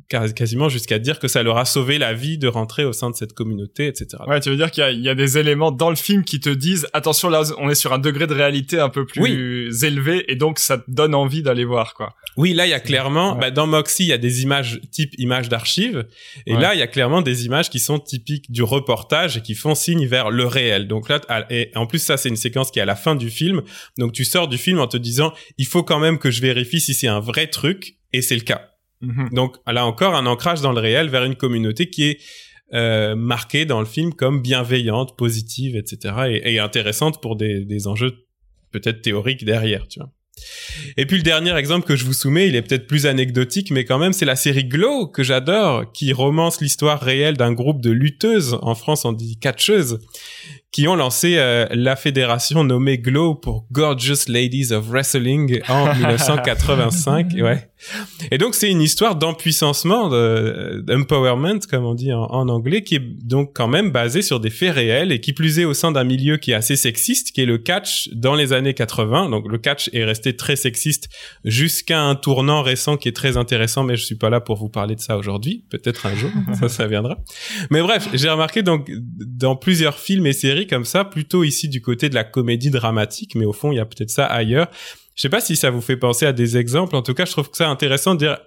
quasiment 0.09 0.69
jusqu'à 0.69 0.99
dire 0.99 1.19
que 1.19 1.27
ça 1.27 1.43
leur 1.43 1.57
a 1.57 1.65
sauvé 1.65 1.97
la 1.97 2.13
vie 2.13 2.37
de 2.37 2.47
rentrer 2.47 2.85
au 2.85 2.93
sein 2.93 3.09
de 3.09 3.15
cette 3.15 3.33
communauté, 3.33 3.87
etc. 3.87 4.07
Ouais, 4.27 4.39
tu 4.39 4.49
veux 4.49 4.55
dire 4.57 4.71
qu'il 4.71 4.81
y 4.83 4.87
a, 4.87 4.91
il 4.91 5.01
y 5.01 5.09
a 5.09 5.15
des 5.15 5.37
éléments 5.37 5.71
dans 5.71 5.89
le 5.89 5.95
film 5.95 6.23
qui 6.23 6.39
te 6.39 6.49
disent 6.49 6.87
attention 6.93 7.29
là 7.29 7.41
on 7.57 7.69
est 7.69 7.75
sur 7.75 7.93
un 7.93 7.99
degré 7.99 8.27
de 8.27 8.33
réalité 8.33 8.79
un 8.79 8.89
peu 8.89 9.05
plus 9.05 9.83
élevé 9.83 10.23
et 10.31 10.35
donc 10.35 10.59
ça 10.59 10.77
te 10.77 10.83
donne 10.87 11.13
envie 11.13 11.41
d'aller 11.43 11.65
voir 11.65 11.93
quoi. 11.93 12.15
Oui, 12.37 12.53
là, 12.53 12.67
il 12.67 12.69
y 12.69 12.73
a 12.73 12.79
clairement, 12.79 13.33
Ouais. 13.33 13.39
bah, 13.39 13.51
dans 13.51 13.65
Moxie, 13.65 14.03
il 14.03 14.09
y 14.09 14.13
a 14.13 14.19
des 14.19 14.43
images 14.43 14.79
type 14.91 15.11
images 15.17 15.49
d'archives. 15.49 16.05
Et 16.45 16.53
Ouais. 16.53 16.61
là, 16.61 16.75
il 16.75 16.79
y 16.79 16.83
a 16.83 16.87
clairement 16.87 17.23
des 17.23 17.45
images 17.47 17.69
qui 17.71 17.79
sont 17.79 17.97
typiques 17.99 18.51
du 18.51 18.61
reportage 18.61 19.16
et 19.25 19.41
qui 19.41 19.55
font 19.55 19.75
signe 19.75 20.05
vers 20.05 20.29
le 20.29 20.45
réel. 20.45 20.87
Donc 20.87 21.09
là, 21.09 21.19
et 21.49 21.71
en 21.75 21.87
plus 21.87 21.99
ça 21.99 22.17
c'est 22.17 22.29
une 22.29 22.35
séquence 22.35 22.71
qui 22.71 22.79
est 22.79 22.81
à 22.81 22.85
la 22.85 22.95
fin 22.95 23.15
du 23.15 23.29
film. 23.29 23.61
Donc 23.97 24.13
tu 24.13 24.25
sors 24.25 24.47
du 24.47 24.57
film 24.57 24.79
en 24.79 24.87
te 24.87 24.97
disant 24.97 25.33
il 25.57 25.65
faut 25.65 25.83
quand 25.83 25.99
même 25.99 26.19
que 26.19 26.31
je 26.31 26.41
vérifie 26.41 26.79
si 26.79 26.93
c'est 26.93 27.07
un 27.07 27.19
vrai 27.19 27.47
truc 27.47 27.97
et 28.13 28.21
c'est 28.21 28.35
le 28.35 28.41
cas. 28.41 28.71
Mhm. 29.01 29.29
Donc 29.33 29.57
là 29.65 29.85
encore 29.85 30.15
un 30.15 30.25
ancrage 30.25 30.61
dans 30.61 30.71
le 30.71 30.79
réel 30.79 31.09
vers 31.09 31.23
une 31.23 31.35
communauté 31.35 31.89
qui 31.89 32.03
est 32.03 32.19
euh, 32.73 33.15
marquée 33.15 33.65
dans 33.65 33.79
le 33.79 33.85
film 33.85 34.13
comme 34.13 34.41
bienveillante, 34.41 35.17
positive, 35.17 35.75
etc. 35.75 36.15
et, 36.29 36.53
et 36.53 36.59
intéressante 36.59 37.21
pour 37.21 37.35
des, 37.35 37.63
des 37.63 37.87
enjeux 37.87 38.27
peut-être 38.71 39.01
théoriques 39.01 39.45
derrière, 39.45 39.87
tu 39.87 39.99
vois. 39.99 40.11
Et 40.97 41.05
puis 41.05 41.17
le 41.17 41.23
dernier 41.23 41.55
exemple 41.57 41.85
que 41.85 41.95
je 41.95 42.05
vous 42.05 42.13
soumets, 42.13 42.47
il 42.47 42.55
est 42.55 42.61
peut-être 42.61 42.87
plus 42.87 43.05
anecdotique, 43.05 43.71
mais 43.71 43.85
quand 43.85 43.97
même, 43.97 44.13
c'est 44.13 44.25
la 44.25 44.35
série 44.35 44.65
Glow 44.65 45.07
que 45.07 45.23
j'adore, 45.23 45.91
qui 45.91 46.13
romance 46.13 46.61
l'histoire 46.61 46.99
réelle 47.01 47.37
d'un 47.37 47.53
groupe 47.53 47.81
de 47.81 47.91
lutteuses, 47.91 48.57
en 48.61 48.75
France 48.75 49.05
on 49.05 49.13
dit 49.13 49.37
catcheuses, 49.37 49.99
qui 50.71 50.87
ont 50.87 50.95
lancé 50.95 51.35
euh, 51.37 51.65
la 51.71 51.95
fédération 51.95 52.63
nommée 52.63 52.97
Glow 52.97 53.35
pour 53.35 53.65
Gorgeous 53.71 54.27
Ladies 54.27 54.73
of 54.73 54.87
Wrestling 54.87 55.61
en 55.69 55.93
1985. 55.95 57.33
ouais. 57.37 57.69
Et 58.31 58.37
donc 58.39 58.55
c'est 58.55 58.71
une 58.71 58.81
histoire 58.81 59.15
d'empuissancement, 59.15 60.09
d'empowerment 60.09 61.59
comme 61.69 61.85
on 61.85 61.93
dit 61.93 62.11
en, 62.11 62.49
anglais, 62.49 62.83
qui 62.83 62.95
est 62.95 63.01
donc 63.23 63.51
quand 63.53 63.67
même 63.67 63.91
basée 63.91 64.23
sur 64.23 64.39
des 64.39 64.49
faits 64.49 64.73
réels 64.73 65.11
et 65.11 65.21
qui 65.21 65.31
plus 65.31 65.59
est 65.59 65.65
au 65.65 65.75
sein 65.75 65.91
d'un 65.91 66.03
milieu 66.03 66.37
qui 66.37 66.51
est 66.51 66.55
assez 66.55 66.75
sexiste, 66.75 67.31
qui 67.31 67.41
est 67.41 67.45
le 67.45 67.59
catch 67.59 68.09
dans 68.13 68.33
les 68.33 68.51
années 68.51 68.73
80. 68.73 69.29
Donc 69.29 69.47
le 69.47 69.59
catch 69.59 69.91
est 69.93 70.03
resté 70.03 70.35
très 70.35 70.55
sexiste 70.55 71.09
jusqu'à 71.45 72.01
un 72.01 72.15
tournant 72.15 72.63
récent 72.63 72.97
qui 72.97 73.09
est 73.09 73.15
très 73.15 73.37
intéressant, 73.37 73.83
mais 73.83 73.95
je 73.95 74.03
suis 74.03 74.15
pas 74.15 74.31
là 74.31 74.41
pour 74.41 74.57
vous 74.57 74.69
parler 74.69 74.95
de 74.95 75.01
ça 75.01 75.15
aujourd'hui. 75.15 75.63
Peut-être 75.69 76.07
un 76.07 76.15
jour, 76.15 76.31
ça, 76.59 76.69
ça 76.69 76.87
viendra. 76.87 77.19
Mais 77.69 77.81
bref, 77.81 78.09
j'ai 78.13 78.29
remarqué 78.29 78.63
donc 78.63 78.91
dans 79.19 79.55
plusieurs 79.55 79.99
films 79.99 80.25
et 80.25 80.33
séries 80.33 80.56
comme 80.65 80.85
ça, 80.85 81.05
plutôt 81.05 81.43
ici 81.43 81.69
du 81.69 81.81
côté 81.81 82.09
de 82.09 82.15
la 82.15 82.23
comédie 82.23 82.71
dramatique, 82.71 83.35
mais 83.35 83.45
au 83.45 83.53
fond, 83.53 83.71
il 83.71 83.75
y 83.75 83.79
a 83.79 83.85
peut-être 83.85 84.09
ça 84.09 84.25
ailleurs. 84.25 84.67
Je 85.15 85.21
sais 85.21 85.29
pas 85.29 85.41
si 85.41 85.55
ça 85.55 85.69
vous 85.69 85.81
fait 85.81 85.97
penser 85.97 86.25
à 86.25 86.33
des 86.33 86.57
exemples. 86.57 86.95
En 86.95 87.01
tout 87.01 87.13
cas, 87.13 87.25
je 87.25 87.31
trouve 87.31 87.49
que 87.49 87.57
c'est 87.57 87.63
intéressant 87.63 88.15
de 88.15 88.19
dire, 88.19 88.37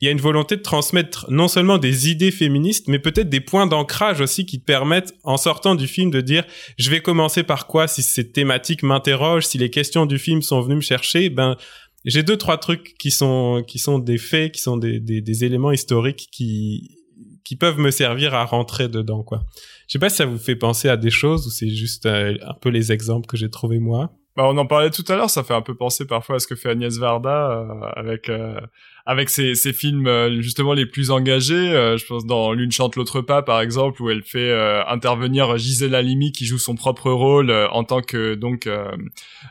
il 0.00 0.06
y 0.06 0.08
a 0.08 0.10
une 0.10 0.20
volonté 0.20 0.56
de 0.56 0.62
transmettre 0.62 1.26
non 1.30 1.48
seulement 1.48 1.78
des 1.78 2.10
idées 2.10 2.30
féministes, 2.30 2.88
mais 2.88 2.98
peut-être 2.98 3.28
des 3.28 3.40
points 3.40 3.66
d'ancrage 3.66 4.20
aussi 4.20 4.44
qui 4.44 4.60
te 4.60 4.64
permettent, 4.64 5.14
en 5.22 5.36
sortant 5.36 5.74
du 5.74 5.86
film, 5.86 6.10
de 6.10 6.20
dire, 6.20 6.44
je 6.78 6.90
vais 6.90 7.00
commencer 7.00 7.42
par 7.42 7.66
quoi 7.66 7.86
si 7.86 8.02
cette 8.02 8.32
thématique 8.32 8.82
m'interroge, 8.82 9.46
si 9.46 9.58
les 9.58 9.70
questions 9.70 10.06
du 10.06 10.18
film 10.18 10.42
sont 10.42 10.60
venues 10.60 10.76
me 10.76 10.80
chercher, 10.80 11.30
ben, 11.30 11.56
j'ai 12.04 12.22
deux, 12.22 12.36
trois 12.36 12.58
trucs 12.58 12.96
qui 12.98 13.10
sont, 13.10 13.64
qui 13.66 13.78
sont 13.78 13.98
des 13.98 14.18
faits, 14.18 14.52
qui 14.52 14.60
sont 14.60 14.76
des, 14.76 15.00
des, 15.00 15.20
des 15.20 15.44
éléments 15.44 15.72
historiques 15.72 16.28
qui, 16.30 16.98
qui 17.44 17.56
peuvent 17.56 17.78
me 17.78 17.90
servir 17.90 18.34
à 18.34 18.44
rentrer 18.44 18.88
dedans, 18.88 19.22
quoi. 19.22 19.44
Je 19.86 19.92
sais 19.92 19.98
pas 19.98 20.08
si 20.08 20.16
ça 20.16 20.26
vous 20.26 20.38
fait 20.38 20.56
penser 20.56 20.88
à 20.88 20.96
des 20.96 21.10
choses 21.10 21.46
ou 21.46 21.50
c'est 21.50 21.68
juste 21.68 22.06
euh, 22.06 22.36
un 22.42 22.54
peu 22.54 22.68
les 22.68 22.92
exemples 22.92 23.26
que 23.26 23.36
j'ai 23.36 23.50
trouvés 23.50 23.78
moi. 23.78 24.12
Bah, 24.36 24.42
on 24.48 24.56
en 24.56 24.66
parlait 24.66 24.90
tout 24.90 25.04
à 25.08 25.14
l'heure, 25.14 25.30
ça 25.30 25.44
fait 25.44 25.54
un 25.54 25.62
peu 25.62 25.76
penser 25.76 26.06
parfois 26.06 26.36
à 26.36 26.38
ce 26.40 26.48
que 26.48 26.56
fait 26.56 26.70
Agnès 26.70 26.98
Varda 26.98 27.52
euh, 27.52 27.66
avec 27.94 28.28
euh, 28.28 28.58
avec 29.06 29.30
ses, 29.30 29.54
ses 29.54 29.72
films 29.72 30.08
euh, 30.08 30.40
justement 30.40 30.72
les 30.72 30.86
plus 30.86 31.12
engagés. 31.12 31.54
je 31.54 32.04
pense 32.04 32.26
dans 32.26 32.52
L'une 32.52 32.72
chante 32.72 32.96
l'autre 32.96 33.20
pas 33.20 33.42
par 33.42 33.60
exemple 33.60 34.02
où 34.02 34.10
elle 34.10 34.24
fait 34.24 34.52
intervenir 34.88 35.56
Gisèle 35.56 35.94
Halimi 35.94 36.32
qui 36.32 36.46
joue 36.46 36.58
son 36.58 36.74
propre 36.74 37.12
rôle 37.12 37.52
en 37.52 37.84
tant 37.84 38.00
que 38.00 38.34
donc 38.34 38.68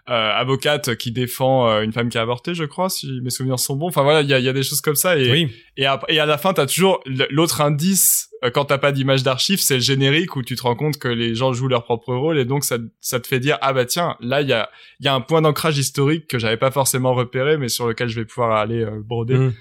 avocate 0.05 0.95
qui 0.95 1.11
défend 1.11 1.81
une 1.81 1.93
femme 1.93 2.09
qui 2.09 2.17
a 2.17 2.21
avorté, 2.21 2.53
je 2.53 2.65
crois, 2.65 2.89
si 2.89 3.21
mes 3.21 3.29
souvenirs 3.29 3.59
sont 3.59 3.75
bons. 3.77 3.87
Enfin 3.87 4.03
voilà, 4.03 4.21
il 4.21 4.27
y 4.27 4.33
a, 4.33 4.39
y 4.39 4.49
a 4.49 4.53
des 4.53 4.63
choses 4.63 4.81
comme 4.81 4.95
ça 4.95 5.17
et 5.17 5.31
oui. 5.31 5.51
et, 5.77 5.85
à, 5.85 6.01
et 6.09 6.19
à 6.19 6.25
la 6.25 6.37
fin 6.37 6.53
t'as 6.53 6.65
toujours 6.65 7.01
l'autre 7.29 7.61
indice 7.61 8.29
quand 8.49 8.65
t'as 8.65 8.77
pas 8.77 8.91
d'image 8.91 9.23
d'archives, 9.23 9.59
c'est 9.59 9.75
le 9.75 9.81
générique 9.81 10.35
où 10.35 10.43
tu 10.43 10.55
te 10.55 10.63
rends 10.63 10.75
compte 10.75 10.97
que 10.97 11.07
les 11.07 11.35
gens 11.35 11.53
jouent 11.53 11.67
leur 11.67 11.83
propre 11.83 12.13
rôle 12.13 12.37
et 12.37 12.45
donc 12.45 12.63
ça, 12.63 12.77
ça 12.99 13.19
te 13.19 13.27
fait 13.27 13.39
dire 13.39 13.57
ah 13.61 13.73
bah 13.73 13.85
tiens 13.85 14.15
là 14.19 14.41
il 14.41 14.49
y 14.49 14.53
a 14.53 14.69
y 14.99 15.07
a 15.07 15.13
un 15.13 15.21
point 15.21 15.41
d'ancrage 15.41 15.77
historique 15.77 16.27
que 16.27 16.39
j'avais 16.39 16.57
pas 16.57 16.71
forcément 16.71 17.13
repéré 17.13 17.57
mais 17.57 17.69
sur 17.69 17.87
lequel 17.87 18.09
je 18.09 18.19
vais 18.19 18.25
pouvoir 18.25 18.57
aller 18.57 18.83
euh, 18.83 19.01
broder. 19.01 19.35
Mmh. 19.35 19.53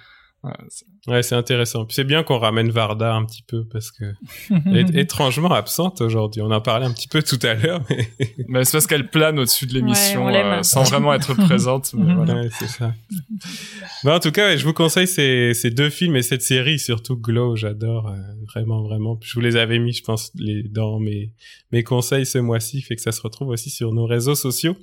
Ouais, 1.07 1.23
c'est 1.23 1.37
intéressant. 1.37 1.87
c'est 1.89 2.03
bien 2.03 2.25
qu'on 2.25 2.39
ramène 2.39 2.71
Varda 2.71 3.15
un 3.15 3.25
petit 3.25 3.45
peu 3.45 3.65
parce 3.65 3.93
que 3.93 4.05
elle 4.51 4.77
est 4.77 4.95
étrangement 5.01 5.53
absente 5.53 6.01
aujourd'hui. 6.01 6.43
On 6.43 6.51
en 6.51 6.61
parlait 6.61 6.85
un 6.85 6.93
petit 6.93 7.07
peu 7.07 7.23
tout 7.23 7.39
à 7.43 7.55
l'heure, 7.55 7.81
mais, 7.89 8.09
mais 8.49 8.65
c'est 8.65 8.73
parce 8.73 8.89
qu'elle 8.89 9.09
plane 9.09 9.39
au-dessus 9.39 9.67
de 9.67 9.75
l'émission 9.75 10.29
euh, 10.29 10.63
sans 10.65 10.83
vraiment 10.83 11.15
être 11.15 11.35
présente. 11.35 11.95
Mais 11.95 12.13
voilà. 12.17 12.43
c'est 12.59 12.67
ça. 12.67 12.93
en 14.05 14.19
tout 14.19 14.33
cas, 14.33 14.57
je 14.57 14.65
vous 14.65 14.73
conseille 14.73 15.07
ces, 15.07 15.55
ces 15.55 15.71
deux 15.71 15.91
films 15.91 16.17
et 16.17 16.23
cette 16.23 16.43
série, 16.43 16.81
surtout 16.81 17.17
Glow. 17.17 17.55
J'adore 17.55 18.09
euh, 18.09 18.17
vraiment, 18.53 18.83
vraiment. 18.83 19.21
Je 19.23 19.35
vous 19.35 19.41
les 19.41 19.55
avais 19.55 19.79
mis, 19.79 19.93
je 19.93 20.03
pense, 20.03 20.33
les, 20.35 20.65
dans 20.65 20.99
mes 20.99 21.31
mes 21.73 21.83
conseils 21.83 22.27
ce 22.27 22.39
mois-ci, 22.39 22.83
fait 22.83 22.97
que 22.97 23.03
ça 23.03 23.13
se 23.13 23.23
retrouve 23.23 23.49
aussi 23.49 23.71
sur 23.71 23.93
nos 23.93 24.05
réseaux 24.05 24.35
sociaux. 24.35 24.77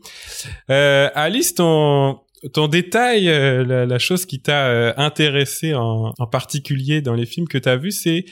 Euh, 0.70 1.10
Alice, 1.14 1.54
ton 1.54 2.20
ton 2.54 2.68
détail, 2.68 3.30
euh, 3.30 3.86
la, 3.86 4.00
chose 4.00 4.26
qui 4.26 4.40
t'a 4.40 4.68
euh, 4.68 4.94
intéressé 4.98 5.74
en, 5.74 6.14
particulier 6.32 7.02
dans 7.02 7.14
les 7.14 7.26
films 7.26 7.48
que 7.48 7.58
tu 7.58 7.68
as 7.68 7.78
vus, 7.78 7.92
c'est 7.92 8.26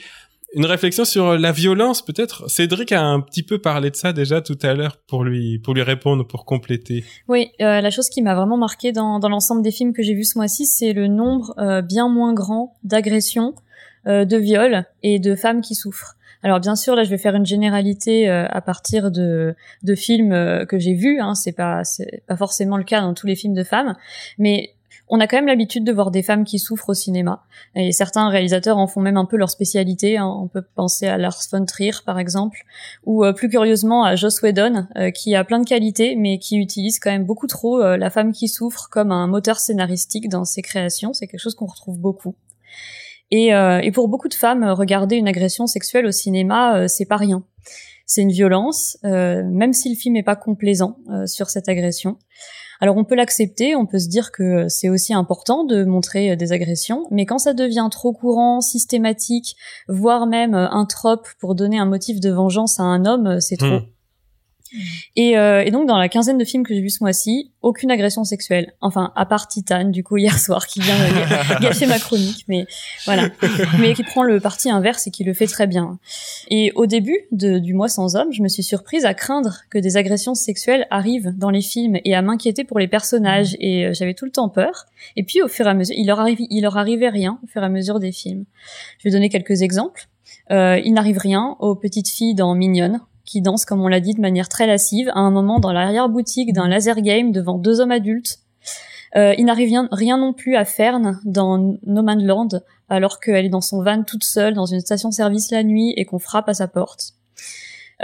une 0.54 0.64
réflexion 0.64 1.04
sur 1.04 1.36
la 1.36 1.52
violence 1.52 2.02
peut-être. 2.02 2.48
Cédric 2.48 2.92
a 2.92 3.02
un 3.02 3.20
petit 3.20 3.42
peu 3.42 3.58
parlé 3.58 3.90
de 3.90 3.96
ça 3.96 4.14
déjà 4.14 4.40
tout 4.40 4.58
à 4.62 4.72
l'heure 4.72 4.96
pour 5.06 5.24
lui 5.24 5.58
pour 5.58 5.74
lui 5.74 5.82
répondre 5.82 6.26
pour 6.26 6.46
compléter. 6.46 7.04
Oui, 7.28 7.50
euh, 7.60 7.82
la 7.82 7.90
chose 7.90 8.08
qui 8.08 8.22
m'a 8.22 8.34
vraiment 8.34 8.56
marqué 8.56 8.92
dans 8.92 9.18
l'ensemble 9.18 9.62
des 9.62 9.72
films 9.72 9.92
que 9.92 10.02
j'ai 10.02 10.14
vus 10.14 10.24
ce 10.24 10.38
mois-ci, 10.38 10.64
c'est 10.64 10.94
le 10.94 11.06
nombre 11.06 11.54
bien 11.82 12.08
moins 12.08 12.32
grand 12.32 12.76
d'agressions, 12.82 13.54
de 14.06 14.36
viols 14.36 14.86
et 15.02 15.18
de 15.18 15.34
femmes 15.34 15.60
qui 15.60 15.74
souffrent. 15.74 16.17
Alors 16.42 16.60
bien 16.60 16.76
sûr, 16.76 16.94
là, 16.94 17.04
je 17.04 17.10
vais 17.10 17.18
faire 17.18 17.34
une 17.34 17.46
généralité 17.46 18.28
euh, 18.28 18.46
à 18.48 18.60
partir 18.60 19.10
de, 19.10 19.54
films 19.96 20.32
euh, 20.32 20.64
que 20.64 20.78
j'ai 20.78 20.94
vus. 20.94 21.20
Hein, 21.20 21.34
c'est 21.34 21.52
pas 21.52 21.82
forcément 22.36 22.76
le 22.76 22.84
cas 22.84 23.00
dans 23.00 23.14
tous 23.14 23.26
les 23.26 23.34
films 23.34 23.54
de 23.54 23.64
femmes, 23.64 23.96
mais 24.38 24.74
on 25.10 25.20
a 25.20 25.26
quand 25.26 25.38
même 25.38 25.46
l'habitude 25.46 25.84
de 25.84 25.92
voir 25.92 26.10
des 26.10 26.22
femmes 26.22 26.44
qui 26.44 26.58
souffrent 26.58 26.90
au 26.90 26.94
cinéma. 26.94 27.42
Et 27.74 27.92
certains 27.92 28.28
réalisateurs 28.28 28.76
en 28.76 28.86
font 28.86 29.00
même 29.00 29.16
un 29.16 29.24
peu 29.24 29.38
leur 29.38 29.48
spécialité. 29.48 30.18
Hein. 30.18 30.26
On 30.26 30.48
peut 30.48 30.62
penser 30.74 31.06
à 31.06 31.16
Lars 31.16 31.40
von 31.50 31.64
Trier, 31.64 31.92
par 32.04 32.18
exemple, 32.18 32.64
ou 33.06 33.24
euh, 33.24 33.32
plus 33.32 33.48
curieusement 33.48 34.04
à 34.04 34.16
Joss 34.16 34.42
Whedon, 34.42 34.86
qui 35.14 35.34
a 35.34 35.44
plein 35.44 35.60
de 35.60 35.64
qualités, 35.66 36.14
mais 36.14 36.38
qui 36.38 36.58
utilise 36.58 37.00
quand 37.00 37.10
même 37.10 37.24
beaucoup 37.24 37.46
trop 37.46 37.80
la 37.80 38.10
femme 38.10 38.32
qui 38.32 38.48
souffre 38.48 38.88
comme 38.90 39.10
un 39.10 39.26
moteur 39.26 39.58
scénaristique 39.58 40.28
dans 40.28 40.44
ses 40.44 40.62
créations. 40.62 41.14
C'est 41.14 41.26
quelque 41.26 41.40
chose 41.40 41.54
qu'on 41.54 41.66
retrouve 41.66 41.98
beaucoup. 41.98 42.34
Et, 43.30 43.54
euh, 43.54 43.80
et, 43.80 43.92
pour 43.92 44.08
beaucoup 44.08 44.28
de 44.28 44.34
femmes, 44.34 44.64
regarder 44.64 45.16
une 45.16 45.28
agression 45.28 45.66
sexuelle 45.66 46.06
au 46.06 46.12
cinéma, 46.12 46.76
euh, 46.76 46.88
c'est 46.88 47.04
pas 47.04 47.16
rien. 47.16 47.44
C'est 48.06 48.22
une 48.22 48.32
violence, 48.32 48.96
euh, 49.04 49.42
même 49.44 49.74
si 49.74 49.90
le 49.90 49.94
film 49.94 50.16
est 50.16 50.22
pas 50.22 50.36
complaisant 50.36 50.96
sur 51.26 51.50
cette 51.50 51.68
agression. 51.68 52.16
Alors 52.80 52.96
on 52.96 53.04
peut 53.04 53.16
l'accepter, 53.16 53.74
on 53.74 53.84
peut 53.84 53.98
se 53.98 54.08
dire 54.08 54.32
que 54.32 54.66
c'est 54.68 54.88
aussi 54.88 55.12
important 55.12 55.64
de 55.64 55.84
montrer 55.84 56.36
des 56.36 56.52
agressions, 56.52 57.06
mais 57.10 57.26
quand 57.26 57.38
ça 57.38 57.52
devient 57.52 57.88
trop 57.90 58.12
courant, 58.12 58.60
systématique, 58.60 59.56
voire 59.88 60.26
même 60.26 60.54
un 60.54 60.86
trope 60.86 61.26
pour 61.38 61.54
donner 61.54 61.78
un 61.78 61.86
motif 61.86 62.20
de 62.20 62.30
vengeance 62.30 62.78
à 62.80 62.84
un 62.84 63.04
homme, 63.04 63.40
c'est 63.40 63.56
trop. 63.56 63.80
Mmh. 63.80 63.86
Et, 65.16 65.38
euh, 65.38 65.64
et, 65.64 65.70
donc 65.70 65.86
dans 65.86 65.98
la 65.98 66.08
quinzaine 66.08 66.38
de 66.38 66.44
films 66.44 66.64
que 66.64 66.74
j'ai 66.74 66.80
vus 66.80 66.90
ce 66.90 67.02
mois-ci, 67.02 67.50
aucune 67.62 67.90
agression 67.90 68.24
sexuelle. 68.24 68.72
Enfin, 68.80 69.12
à 69.16 69.26
part 69.26 69.48
Titan, 69.48 69.84
du 69.84 70.04
coup 70.04 70.16
hier 70.16 70.38
soir, 70.38 70.66
qui 70.66 70.80
vient 70.80 70.96
gâcher 71.60 71.86
ma 71.86 71.98
chronique, 71.98 72.44
mais 72.48 72.66
voilà, 73.04 73.28
mais 73.80 73.94
qui 73.94 74.02
prend 74.02 74.22
le 74.22 74.40
parti 74.40 74.70
inverse 74.70 75.06
et 75.06 75.10
qui 75.10 75.24
le 75.24 75.34
fait 75.34 75.46
très 75.46 75.66
bien. 75.66 75.98
Et 76.48 76.72
au 76.74 76.86
début 76.86 77.18
de, 77.32 77.58
du 77.58 77.74
mois 77.74 77.88
sans 77.88 78.16
homme, 78.16 78.32
je 78.32 78.42
me 78.42 78.48
suis 78.48 78.62
surprise 78.62 79.04
à 79.04 79.14
craindre 79.14 79.58
que 79.70 79.78
des 79.78 79.96
agressions 79.96 80.34
sexuelles 80.34 80.86
arrivent 80.90 81.32
dans 81.36 81.50
les 81.50 81.62
films 81.62 81.98
et 82.04 82.14
à 82.14 82.22
m'inquiéter 82.22 82.64
pour 82.64 82.78
les 82.78 82.88
personnages. 82.88 83.56
Et 83.60 83.86
euh, 83.86 83.94
j'avais 83.94 84.14
tout 84.14 84.24
le 84.24 84.30
temps 84.30 84.48
peur. 84.48 84.86
Et 85.16 85.22
puis 85.22 85.42
au 85.42 85.48
fur 85.48 85.66
et 85.66 85.70
à 85.70 85.74
mesure, 85.74 85.94
il 85.96 86.06
leur 86.06 86.20
arrive, 86.20 86.38
il 86.50 86.62
leur 86.62 86.76
arrivait 86.76 87.08
rien 87.08 87.38
au 87.42 87.46
fur 87.46 87.62
et 87.62 87.66
à 87.66 87.68
mesure 87.68 87.98
des 87.98 88.12
films. 88.12 88.44
Je 88.98 89.08
vais 89.08 89.12
donner 89.12 89.28
quelques 89.28 89.62
exemples. 89.62 90.08
Euh, 90.50 90.80
il 90.84 90.92
n'arrive 90.92 91.18
rien 91.18 91.56
aux 91.60 91.74
petites 91.74 92.08
filles 92.08 92.34
dans 92.34 92.54
Mignonne, 92.54 93.00
qui 93.28 93.42
danse, 93.42 93.64
comme 93.64 93.80
on 93.80 93.88
l'a 93.88 94.00
dit, 94.00 94.14
de 94.14 94.20
manière 94.20 94.48
très 94.48 94.66
lascive, 94.66 95.10
à 95.10 95.20
un 95.20 95.30
moment 95.30 95.60
dans 95.60 95.72
l'arrière-boutique 95.72 96.52
d'un 96.52 96.68
laser 96.68 97.00
game 97.00 97.30
devant 97.30 97.58
deux 97.58 97.80
hommes 97.80 97.92
adultes. 97.92 98.38
Euh, 99.16 99.34
il 99.38 99.44
n'arrive 99.44 99.78
rien, 99.92 100.18
non 100.18 100.32
plus 100.32 100.56
à 100.56 100.64
Fern 100.64 101.20
dans 101.24 101.76
No 101.86 102.02
Man's 102.02 102.22
Land, 102.22 102.48
alors 102.88 103.20
qu'elle 103.20 103.46
est 103.46 103.50
dans 103.50 103.60
son 103.60 103.82
van 103.82 104.02
toute 104.02 104.24
seule 104.24 104.54
dans 104.54 104.66
une 104.66 104.80
station-service 104.80 105.50
la 105.50 105.62
nuit 105.62 105.92
et 105.96 106.04
qu'on 106.04 106.18
frappe 106.18 106.48
à 106.48 106.54
sa 106.54 106.68
porte. 106.68 107.14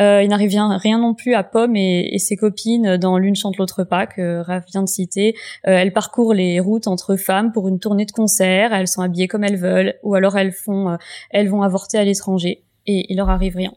Euh, 0.00 0.22
il 0.22 0.28
n'arrive 0.28 0.50
rien, 0.50 0.98
non 0.98 1.14
plus 1.14 1.34
à 1.34 1.44
Pomme 1.44 1.76
et, 1.76 2.18
ses 2.18 2.36
copines 2.36 2.96
dans 2.96 3.18
L'une 3.18 3.36
chante 3.36 3.56
l'autre 3.58 3.84
pas 3.84 4.06
que 4.06 4.40
Raph 4.40 4.66
vient 4.66 4.82
de 4.82 4.88
citer. 4.88 5.34
Euh, 5.66 5.72
elles 5.72 5.92
parcourent 5.92 6.34
les 6.34 6.60
routes 6.60 6.88
entre 6.88 7.16
femmes 7.16 7.52
pour 7.52 7.68
une 7.68 7.78
tournée 7.78 8.04
de 8.04 8.12
concert. 8.12 8.72
Elles 8.72 8.88
sont 8.88 9.02
habillées 9.02 9.28
comme 9.28 9.44
elles 9.44 9.56
veulent, 9.56 9.94
ou 10.02 10.14
alors 10.14 10.36
elles 10.36 10.52
font, 10.52 10.90
euh, 10.90 10.96
elles 11.30 11.48
vont 11.48 11.62
avorter 11.62 11.98
à 11.98 12.04
l'étranger 12.04 12.64
et 12.86 13.06
il 13.08 13.16
leur 13.16 13.30
arrive 13.30 13.56
rien. 13.56 13.72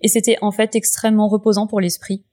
Et 0.00 0.08
c'était 0.08 0.36
en 0.42 0.50
fait 0.50 0.74
extrêmement 0.74 1.28
reposant 1.28 1.66
pour 1.66 1.80
l'esprit. 1.80 2.24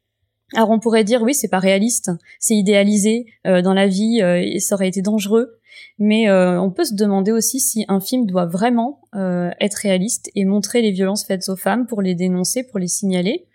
Alors 0.53 0.69
on 0.69 0.79
pourrait 0.79 1.03
dire 1.03 1.21
oui, 1.23 1.33
c'est 1.33 1.49
pas 1.49 1.59
réaliste, 1.59 2.11
c'est 2.39 2.55
idéalisé 2.55 3.25
euh, 3.45 3.61
dans 3.61 3.73
la 3.73 3.87
vie, 3.87 4.21
euh, 4.21 4.59
ça 4.59 4.75
aurait 4.75 4.87
été 4.87 5.01
dangereux. 5.01 5.59
Mais 5.99 6.29
euh, 6.29 6.59
on 6.59 6.71
peut 6.71 6.85
se 6.85 6.93
demander 6.93 7.31
aussi 7.31 7.59
si 7.59 7.85
un 7.87 7.99
film 7.99 8.25
doit 8.25 8.45
vraiment 8.45 9.01
euh, 9.13 9.51
être 9.59 9.75
réaliste 9.75 10.31
et 10.35 10.45
montrer 10.45 10.81
les 10.81 10.91
violences 10.91 11.25
faites 11.25 11.49
aux 11.49 11.55
femmes 11.55 11.85
pour 11.85 12.01
les 12.01 12.15
dénoncer, 12.15 12.63
pour 12.63 12.79
les 12.79 12.87
signaler, 12.87 13.47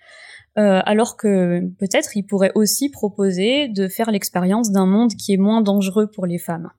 alors 0.55 1.17
que 1.17 1.61
peut-être 1.79 2.15
il 2.15 2.25
pourrait 2.25 2.53
aussi 2.55 2.91
proposer 2.91 3.69
de 3.69 3.89
faire 3.89 4.11
l'expérience 4.11 4.71
d'un 4.71 4.85
monde 4.85 5.15
qui 5.15 5.33
est 5.33 5.39
moins 5.39 5.63
dangereux 5.63 6.11
pour 6.11 6.27
les 6.27 6.37
femmes. 6.37 6.71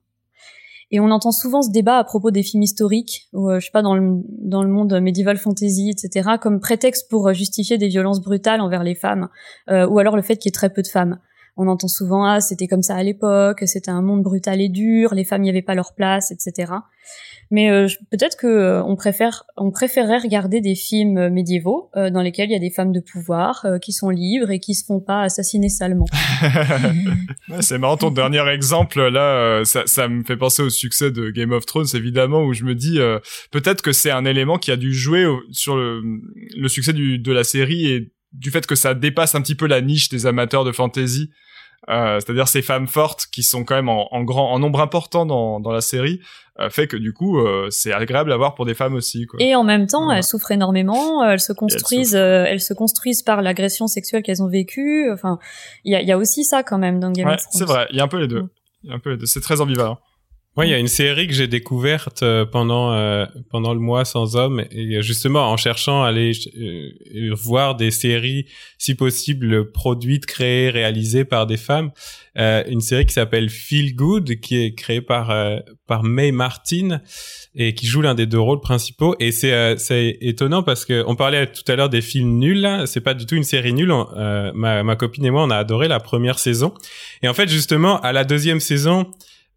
Et 0.90 1.00
on 1.00 1.10
entend 1.10 1.32
souvent 1.32 1.62
ce 1.62 1.70
débat 1.70 1.98
à 1.98 2.04
propos 2.04 2.30
des 2.30 2.42
films 2.42 2.62
historiques, 2.62 3.28
ou 3.32 3.50
je 3.50 3.64
sais 3.64 3.70
pas 3.72 3.82
dans 3.82 3.94
le 3.94 4.22
dans 4.40 4.62
le 4.62 4.68
monde 4.68 5.00
médiéval 5.00 5.36
fantasy, 5.36 5.90
etc., 5.90 6.30
comme 6.40 6.60
prétexte 6.60 7.10
pour 7.10 7.32
justifier 7.32 7.78
des 7.78 7.88
violences 7.88 8.20
brutales 8.20 8.60
envers 8.60 8.82
les 8.82 8.94
femmes, 8.94 9.28
ou 9.68 9.98
alors 9.98 10.16
le 10.16 10.22
fait 10.22 10.36
qu'il 10.36 10.50
y 10.50 10.50
ait 10.50 10.52
très 10.52 10.70
peu 10.70 10.82
de 10.82 10.88
femmes. 10.88 11.18
On 11.56 11.68
entend 11.68 11.88
souvent 11.88 12.24
ah 12.24 12.40
c'était 12.40 12.66
comme 12.66 12.82
ça 12.82 12.96
à 12.96 13.02
l'époque, 13.02 13.62
c'était 13.66 13.90
un 13.90 14.02
monde 14.02 14.22
brutal 14.22 14.60
et 14.60 14.68
dur, 14.68 15.14
les 15.14 15.24
femmes 15.24 15.42
n'y 15.42 15.50
avaient 15.50 15.62
pas 15.62 15.74
leur 15.74 15.94
place, 15.94 16.30
etc. 16.30 16.72
Mais 17.50 17.70
euh, 17.70 17.86
peut-être 18.10 18.36
que 18.36 18.46
euh, 18.46 18.82
on 18.82 18.96
préfère, 18.96 19.44
on 19.56 19.70
préférerait 19.70 20.18
regarder 20.18 20.60
des 20.60 20.74
films 20.74 21.28
médiévaux 21.28 21.90
euh, 21.96 22.10
dans 22.10 22.22
lesquels 22.22 22.48
il 22.48 22.52
y 22.52 22.56
a 22.56 22.60
des 22.60 22.70
femmes 22.70 22.92
de 22.92 23.00
pouvoir 23.00 23.66
qui 23.82 23.92
sont 23.92 24.10
libres 24.10 24.50
et 24.50 24.58
qui 24.58 24.74
se 24.74 24.84
font 24.84 25.00
pas 25.00 25.22
assassiner 25.22 25.68
salement. 25.68 26.06
c'est 27.60 27.78
marrant 27.78 27.96
ton 27.96 28.10
dernier 28.10 28.46
exemple 28.48 29.08
là, 29.08 29.64
ça, 29.64 29.82
ça, 29.86 30.08
me 30.08 30.24
fait 30.24 30.36
penser 30.36 30.62
au 30.62 30.70
succès 30.70 31.10
de 31.10 31.30
Game 31.30 31.52
of 31.52 31.66
Thrones 31.66 31.86
évidemment 31.94 32.42
où 32.42 32.52
je 32.52 32.64
me 32.64 32.74
dis 32.74 32.98
peut-être 33.50 33.82
que 33.82 33.92
c'est 33.92 34.10
un 34.10 34.24
élément 34.24 34.58
qui 34.58 34.70
a 34.70 34.76
dû 34.76 34.92
jouer 34.92 35.26
sur 35.50 35.76
le, 35.76 36.02
le 36.56 36.68
succès 36.68 36.92
du, 36.92 37.18
de 37.18 37.32
la 37.32 37.44
série 37.44 37.86
et 37.86 38.12
du 38.34 38.50
fait 38.50 38.66
que 38.66 38.74
ça 38.74 38.94
dépasse 38.94 39.34
un 39.34 39.40
petit 39.40 39.54
peu 39.54 39.66
la 39.66 39.80
niche 39.80 40.08
des 40.08 40.26
amateurs 40.26 40.64
de 40.64 40.72
fantasy 40.72 41.30
euh, 41.90 42.18
c'est-à-dire 42.18 42.48
ces 42.48 42.62
femmes 42.62 42.86
fortes 42.86 43.26
qui 43.30 43.42
sont 43.42 43.64
quand 43.64 43.74
même 43.74 43.90
en, 43.90 44.22
grand, 44.22 44.52
en 44.52 44.58
nombre 44.58 44.80
important 44.80 45.26
dans, 45.26 45.60
dans 45.60 45.70
la 45.70 45.82
série, 45.82 46.20
euh, 46.58 46.70
fait 46.70 46.86
que 46.86 46.96
du 46.96 47.12
coup 47.12 47.38
euh, 47.38 47.68
c'est 47.70 47.92
agréable 47.92 48.32
à 48.32 48.36
voir 48.38 48.54
pour 48.54 48.64
des 48.64 48.74
femmes 48.74 48.94
aussi. 48.94 49.26
Quoi. 49.26 49.38
Et 49.42 49.54
en 49.54 49.64
même 49.64 49.86
temps, 49.86 50.10
elles 50.10 50.24
souffrent 50.24 50.52
énormément, 50.52 51.22
elles 51.24 51.40
se 51.40 51.52
construisent, 51.52 52.14
elles, 52.14 52.60
se 52.60 52.72
construisent 52.72 53.22
par 53.22 53.42
l'agression 53.42 53.86
sexuelle 53.86 54.22
qu'elles 54.22 54.42
ont 54.42 54.48
vécue. 54.48 55.10
Enfin, 55.12 55.38
il 55.84 55.92
y 55.92 55.96
a, 55.96 56.00
y 56.00 56.12
a, 56.12 56.16
aussi 56.16 56.44
ça 56.44 56.62
quand 56.62 56.78
même 56.78 57.00
dans 57.00 57.10
Game 57.10 57.26
ouais, 57.26 57.34
of 57.34 57.40
Thrones. 57.42 57.52
C'est 57.52 57.66
vrai, 57.66 57.86
il 57.90 57.96
y 57.96 58.00
a 58.00 58.04
un 58.04 58.08
peu 58.08 58.18
les 58.18 58.28
deux. 58.28 58.42
Mm. 58.42 58.50
Il 58.84 58.90
y 58.90 58.92
a 58.92 58.96
un 58.96 58.98
peu 58.98 59.10
les 59.10 59.16
deux. 59.18 59.26
C'est 59.26 59.40
très 59.40 59.60
ambivalent. 59.60 59.98
Ouais, 60.56 60.68
il 60.68 60.70
y 60.70 60.74
a 60.74 60.78
une 60.78 60.86
série 60.86 61.26
que 61.26 61.32
j'ai 61.32 61.48
découverte 61.48 62.22
euh, 62.22 62.46
pendant 62.46 62.92
euh, 62.92 63.26
pendant 63.50 63.74
le 63.74 63.80
mois 63.80 64.04
sans 64.04 64.36
hommes 64.36 64.64
et 64.70 65.02
justement 65.02 65.50
en 65.50 65.56
cherchant 65.56 66.04
à 66.04 66.10
aller 66.10 66.30
euh, 66.56 67.34
voir 67.34 67.74
des 67.74 67.90
séries 67.90 68.46
si 68.78 68.94
possible 68.94 69.72
produites, 69.72 70.26
créées, 70.26 70.70
réalisées 70.70 71.24
par 71.24 71.48
des 71.48 71.56
femmes, 71.56 71.90
une 72.36 72.80
série 72.80 73.04
qui 73.04 73.14
s'appelle 73.14 73.50
Feel 73.50 73.96
Good 73.96 74.38
qui 74.38 74.62
est 74.62 74.74
créée 74.74 75.00
par 75.00 75.34
par 75.88 76.04
May 76.04 76.30
Martin 76.30 77.00
et 77.56 77.74
qui 77.74 77.86
joue 77.86 78.02
l'un 78.02 78.14
des 78.14 78.26
deux 78.26 78.38
rôles 78.38 78.60
principaux 78.60 79.16
et 79.18 79.32
c'est 79.32 79.76
c'est 79.78 80.18
étonnant 80.20 80.62
parce 80.62 80.84
que 80.84 81.02
on 81.08 81.16
parlait 81.16 81.48
tout 81.48 81.64
à 81.66 81.74
l'heure 81.74 81.88
des 81.88 82.02
films 82.02 82.38
nuls, 82.38 82.82
c'est 82.86 83.00
pas 83.00 83.14
du 83.14 83.26
tout 83.26 83.34
une 83.34 83.44
série 83.44 83.72
nulle. 83.72 83.92
ma 84.54 84.84
ma 84.84 84.96
copine 84.96 85.24
et 85.24 85.30
moi 85.30 85.42
on 85.42 85.50
a 85.50 85.56
adoré 85.56 85.88
la 85.88 85.98
première 85.98 86.38
saison 86.38 86.74
et 87.22 87.28
en 87.28 87.34
fait 87.34 87.48
justement 87.48 88.00
à 88.02 88.12
la 88.12 88.22
deuxième 88.22 88.60
saison 88.60 89.10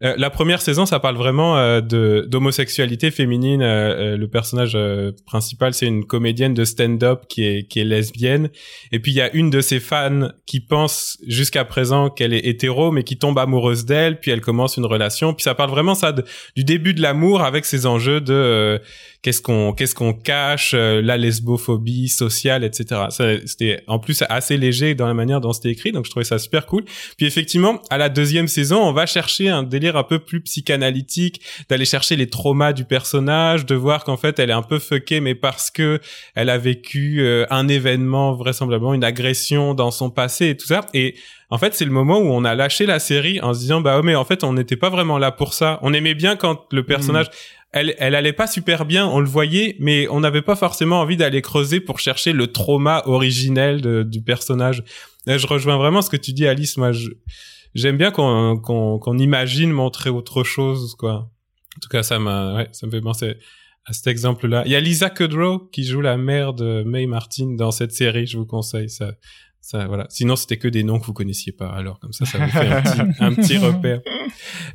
euh, 0.04 0.14
la 0.16 0.30
première 0.30 0.60
saison, 0.60 0.86
ça 0.86 1.00
parle 1.00 1.16
vraiment 1.16 1.56
euh, 1.56 1.80
de 1.80 2.24
d'homosexualité 2.28 3.10
féminine. 3.10 3.62
Euh, 3.62 4.16
le 4.16 4.28
personnage 4.28 4.78
principal, 5.26 5.74
c'est 5.74 5.86
une 5.86 6.04
comédienne 6.04 6.54
de 6.54 6.64
stand-up 6.64 7.22
qui 7.28 7.44
est 7.44 7.68
qui 7.68 7.80
est 7.80 7.84
lesbienne. 7.84 8.50
Et 8.92 9.00
puis 9.00 9.10
il 9.12 9.16
y 9.16 9.20
a 9.20 9.34
une 9.34 9.50
de 9.50 9.60
ses 9.60 9.80
fans 9.80 10.28
qui 10.46 10.60
pense 10.60 11.18
jusqu'à 11.26 11.64
présent 11.64 12.10
qu'elle 12.10 12.32
est 12.32 12.46
hétéro, 12.46 12.92
mais 12.92 13.02
qui 13.02 13.18
tombe 13.18 13.38
amoureuse 13.38 13.84
d'elle. 13.84 14.20
Puis 14.20 14.30
elle 14.30 14.40
commence 14.40 14.76
une 14.76 14.86
relation. 14.86 15.34
Puis 15.34 15.42
ça 15.42 15.54
parle 15.54 15.70
vraiment 15.70 15.96
ça 15.96 16.12
du 16.12 16.64
début 16.64 16.94
de 16.94 17.02
l'amour 17.02 17.42
avec 17.42 17.64
ses 17.64 17.86
enjeux 17.86 18.20
de 18.20 18.80
qu'est-ce 19.22 19.40
qu'on 19.40 19.72
qu'est-ce 19.72 19.94
qu'on 19.94 20.12
cache, 20.12 20.74
la 20.74 21.16
lesbophobie 21.16 22.08
sociale, 22.08 22.64
etc. 22.64 23.06
C'était 23.46 23.82
en 23.86 23.98
plus 23.98 24.22
assez 24.28 24.56
léger 24.56 24.94
dans 24.94 25.06
la 25.06 25.14
manière 25.14 25.40
dont 25.40 25.52
c'était 25.52 25.70
écrit, 25.70 25.92
donc 25.92 26.06
je 26.06 26.10
trouvais 26.10 26.24
ça 26.24 26.38
super 26.38 26.66
cool. 26.66 26.84
Puis 27.16 27.26
effectivement, 27.26 27.80
à 27.90 27.98
la 27.98 28.08
deuxième 28.08 28.48
saison, 28.48 28.80
on 28.80 28.92
va 28.92 29.06
chercher 29.06 29.48
un 29.48 29.62
délire 29.62 29.96
un 29.96 30.04
peu 30.04 30.18
plus 30.18 30.40
psychanalytique, 30.40 31.40
d'aller 31.68 31.84
chercher 31.84 32.16
les 32.16 32.28
traumas 32.28 32.72
du 32.72 32.84
personnage, 32.84 33.66
de 33.66 33.74
voir 33.74 34.04
qu'en 34.04 34.16
fait 34.16 34.38
elle 34.38 34.50
est 34.50 34.54
un 34.54 34.62
peu 34.62 34.78
fuckée, 34.78 35.20
mais 35.20 35.34
parce 35.34 35.70
que 35.70 36.00
elle 36.34 36.50
a 36.50 36.58
vécu 36.58 37.20
euh, 37.20 37.46
un 37.50 37.68
événement 37.68 38.34
vraisemblablement 38.34 38.94
une 38.94 39.04
agression 39.04 39.74
dans 39.74 39.90
son 39.90 40.10
passé 40.10 40.50
et 40.50 40.56
tout 40.56 40.66
ça. 40.66 40.86
Et 40.94 41.14
en 41.50 41.56
fait, 41.56 41.74
c'est 41.74 41.86
le 41.86 41.90
moment 41.90 42.18
où 42.18 42.26
on 42.26 42.44
a 42.44 42.54
lâché 42.54 42.84
la 42.84 42.98
série 42.98 43.40
en 43.40 43.54
se 43.54 43.60
disant 43.60 43.80
bah 43.80 43.96
oh, 43.98 44.02
mais 44.02 44.14
en 44.14 44.24
fait 44.24 44.44
on 44.44 44.52
n'était 44.52 44.76
pas 44.76 44.90
vraiment 44.90 45.18
là 45.18 45.32
pour 45.32 45.54
ça. 45.54 45.78
On 45.82 45.94
aimait 45.94 46.14
bien 46.14 46.36
quand 46.36 46.66
le 46.72 46.84
personnage 46.84 47.26
mmh. 47.26 47.57
Elle, 47.72 47.94
elle 47.98 48.14
allait 48.14 48.32
pas 48.32 48.46
super 48.46 48.86
bien, 48.86 49.06
on 49.06 49.20
le 49.20 49.28
voyait, 49.28 49.76
mais 49.78 50.08
on 50.08 50.20
n'avait 50.20 50.42
pas 50.42 50.56
forcément 50.56 51.00
envie 51.00 51.18
d'aller 51.18 51.42
creuser 51.42 51.80
pour 51.80 52.00
chercher 52.00 52.32
le 52.32 52.46
trauma 52.46 53.02
originel 53.04 54.04
du 54.04 54.22
personnage. 54.22 54.82
je 55.26 55.46
rejoins 55.46 55.76
vraiment 55.76 56.00
ce 56.00 56.08
que 56.08 56.16
tu 56.16 56.32
dis, 56.32 56.46
Alice. 56.46 56.78
Moi, 56.78 56.92
j'aime 57.74 57.98
bien 57.98 58.10
qu'on 58.10 58.58
qu'on 58.58 59.18
imagine 59.18 59.70
montrer 59.70 60.08
autre 60.08 60.44
chose 60.44 60.94
quoi. 60.94 61.30
En 61.76 61.80
tout 61.80 61.90
cas, 61.90 62.02
ça 62.02 62.18
m'a 62.18 62.54
ouais, 62.54 62.68
ça 62.72 62.86
me 62.86 62.90
fait 62.90 63.02
penser 63.02 63.36
à 63.84 63.92
cet 63.92 64.06
exemple-là. 64.06 64.62
Il 64.66 64.72
y 64.72 64.76
a 64.76 64.80
Lisa 64.80 65.10
Kudrow 65.10 65.58
qui 65.70 65.84
joue 65.84 66.00
la 66.00 66.16
mère 66.16 66.52
de 66.52 66.82
May 66.84 67.06
Martin 67.06 67.54
dans 67.56 67.70
cette 67.70 67.92
série, 67.92 68.26
je 68.26 68.38
vous 68.38 68.46
conseille 68.46 68.90
ça. 68.90 69.12
Ça, 69.60 69.86
voilà. 69.86 70.06
Sinon, 70.08 70.36
c'était 70.36 70.56
que 70.56 70.68
des 70.68 70.82
noms 70.82 70.98
que 70.98 71.04
vous 71.04 71.12
connaissiez 71.12 71.52
pas. 71.52 71.68
Alors, 71.68 71.98
comme 72.00 72.12
ça, 72.12 72.24
ça 72.24 72.38
vous 72.38 72.50
fait 72.50 72.68
un 72.68 72.82
petit, 72.82 73.00
un 73.20 73.34
petit 73.34 73.58
repère. 73.58 74.00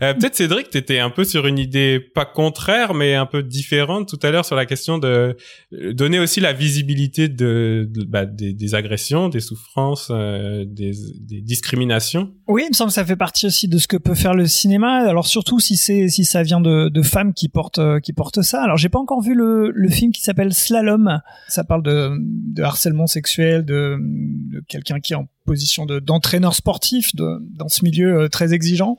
Euh, 0.02 0.14
Peut-être 0.14 0.36
Cédric, 0.36 0.70
t'étais 0.70 1.00
un 1.00 1.10
peu 1.10 1.24
sur 1.24 1.48
une 1.48 1.60
idée 1.60 2.00
pas 2.00 2.26
contraire, 2.26 2.94
mais 2.94 3.16
un 3.16 3.26
peu 3.26 3.44
différente 3.44 4.08
tout 4.08 4.20
à 4.26 4.32
l'heure 4.32 4.46
sur 4.46 4.56
la 4.56 4.66
question 4.66 4.98
de 4.98 5.36
euh, 5.74 5.94
donner 5.94 6.20
aussi 6.20 6.40
la 6.40 6.54
visibilité 6.54 7.30
de, 7.30 7.90
bah, 8.08 8.26
des, 8.26 8.54
des, 8.54 8.76
agressions, 8.76 9.30
des 9.30 9.40
souffrances, 9.40 10.10
euh, 10.12 10.66
des, 10.68 10.92
des, 11.20 11.42
discriminations. 11.42 12.34
Oui, 12.48 12.64
il 12.66 12.70
me 12.70 12.74
semble 12.74 12.90
que 12.90 12.96
ça 12.96 13.06
fait 13.06 13.16
partie 13.16 13.46
aussi 13.46 13.68
de 13.68 13.78
ce 13.78 13.88
que 13.88 13.98
peut 13.98 14.16
faire 14.16 14.34
le 14.34 14.48
cinéma. 14.48 15.08
Alors 15.08 15.28
surtout 15.28 15.60
si 15.60 15.76
c'est 15.76 16.08
si 16.10 16.26
ça 16.26 16.44
vient 16.44 16.62
de, 16.62 16.90
de 16.90 17.02
femmes 17.02 17.34
qui 17.34 17.50
portent 17.50 17.80
euh, 17.80 18.00
qui 18.00 18.14
portent 18.14 18.42
ça. 18.42 18.64
Alors 18.64 18.78
j'ai 18.78 18.90
pas 18.90 19.00
encore 19.00 19.22
vu 19.22 19.36
le, 19.36 19.72
le 19.74 19.90
film 19.90 20.12
qui 20.12 20.22
s'appelle 20.22 20.54
Slalom. 20.54 21.22
Ça 21.48 21.64
parle 21.64 21.84
de, 21.84 22.12
de 22.20 22.64
harcèlement 22.64 23.08
sexuel, 23.08 23.66
de, 23.66 23.98
de 24.00 24.64
quelqu'un 24.68 25.00
qui 25.00 25.16
en 25.16 25.28
position 25.46 25.86
d'entraîneur 25.86 26.56
sportif 26.56 27.16
de, 27.16 27.40
dans 27.58 27.70
ce 27.70 27.84
milieu 27.84 28.22
euh, 28.22 28.30
très 28.30 28.54
exigeant. 28.54 28.98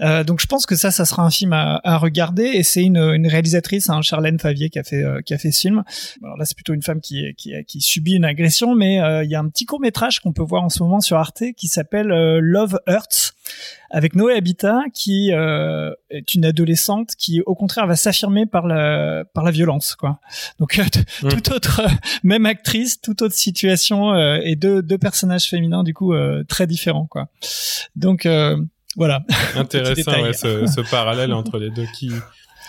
Euh, 0.00 0.22
donc 0.22 0.40
je 0.40 0.46
pense 0.46 0.66
que 0.66 0.76
ça, 0.76 0.90
ça 0.90 1.04
sera 1.04 1.24
un 1.24 1.30
film 1.30 1.52
à, 1.52 1.80
à 1.82 1.96
regarder 1.96 2.44
et 2.44 2.62
c'est 2.62 2.82
une, 2.82 2.98
une 2.98 3.26
réalisatrice, 3.26 3.90
hein, 3.90 4.00
Charlène 4.02 4.38
Favier, 4.38 4.70
qui 4.70 4.78
a 4.78 4.84
fait 4.84 5.02
euh, 5.02 5.20
qui 5.22 5.34
a 5.34 5.38
fait 5.38 5.50
ce 5.50 5.60
film. 5.60 5.82
Alors 6.22 6.36
là, 6.36 6.44
c'est 6.44 6.54
plutôt 6.54 6.74
une 6.74 6.82
femme 6.82 7.00
qui, 7.00 7.34
qui, 7.36 7.52
qui 7.66 7.80
subit 7.80 8.12
une 8.12 8.24
agression, 8.24 8.74
mais 8.74 9.00
euh, 9.00 9.24
il 9.24 9.30
y 9.30 9.34
a 9.34 9.40
un 9.40 9.48
petit 9.48 9.64
court 9.64 9.80
métrage 9.80 10.20
qu'on 10.20 10.32
peut 10.32 10.42
voir 10.42 10.62
en 10.62 10.68
ce 10.68 10.82
moment 10.82 11.00
sur 11.00 11.16
Arte 11.16 11.42
qui 11.56 11.68
s'appelle 11.68 12.08
Love 12.08 12.78
Hurts 12.86 13.34
avec 13.90 14.14
Noé 14.14 14.34
Habitat 14.34 14.82
qui 14.92 15.32
euh, 15.32 15.92
est 16.10 16.34
une 16.34 16.44
adolescente 16.44 17.10
qui 17.16 17.40
au 17.42 17.54
contraire 17.54 17.86
va 17.86 17.96
s'affirmer 17.96 18.46
par 18.46 18.66
la 18.66 19.24
par 19.32 19.44
la 19.44 19.50
violence 19.50 19.94
quoi. 19.94 20.20
Donc 20.58 20.78
euh, 20.78 20.84
toute 21.28 21.50
autre 21.50 21.82
même 22.22 22.46
actrice, 22.46 23.00
toute 23.00 23.22
autre 23.22 23.34
situation 23.34 24.12
euh, 24.12 24.40
et 24.42 24.56
deux 24.56 24.82
deux 24.82 24.98
personnages 24.98 25.48
féminins 25.48 25.82
du 25.82 25.94
coup 25.94 26.14
très 26.48 26.66
différents 26.66 27.06
quoi. 27.06 27.28
Donc 27.96 28.28
voilà. 28.96 29.24
Intéressant 29.54 30.22
ouais, 30.22 30.32
ce, 30.32 30.66
ce 30.66 30.80
parallèle 30.90 31.32
entre 31.32 31.58
les 31.58 31.70
deux 31.70 31.86
qui 31.98 32.10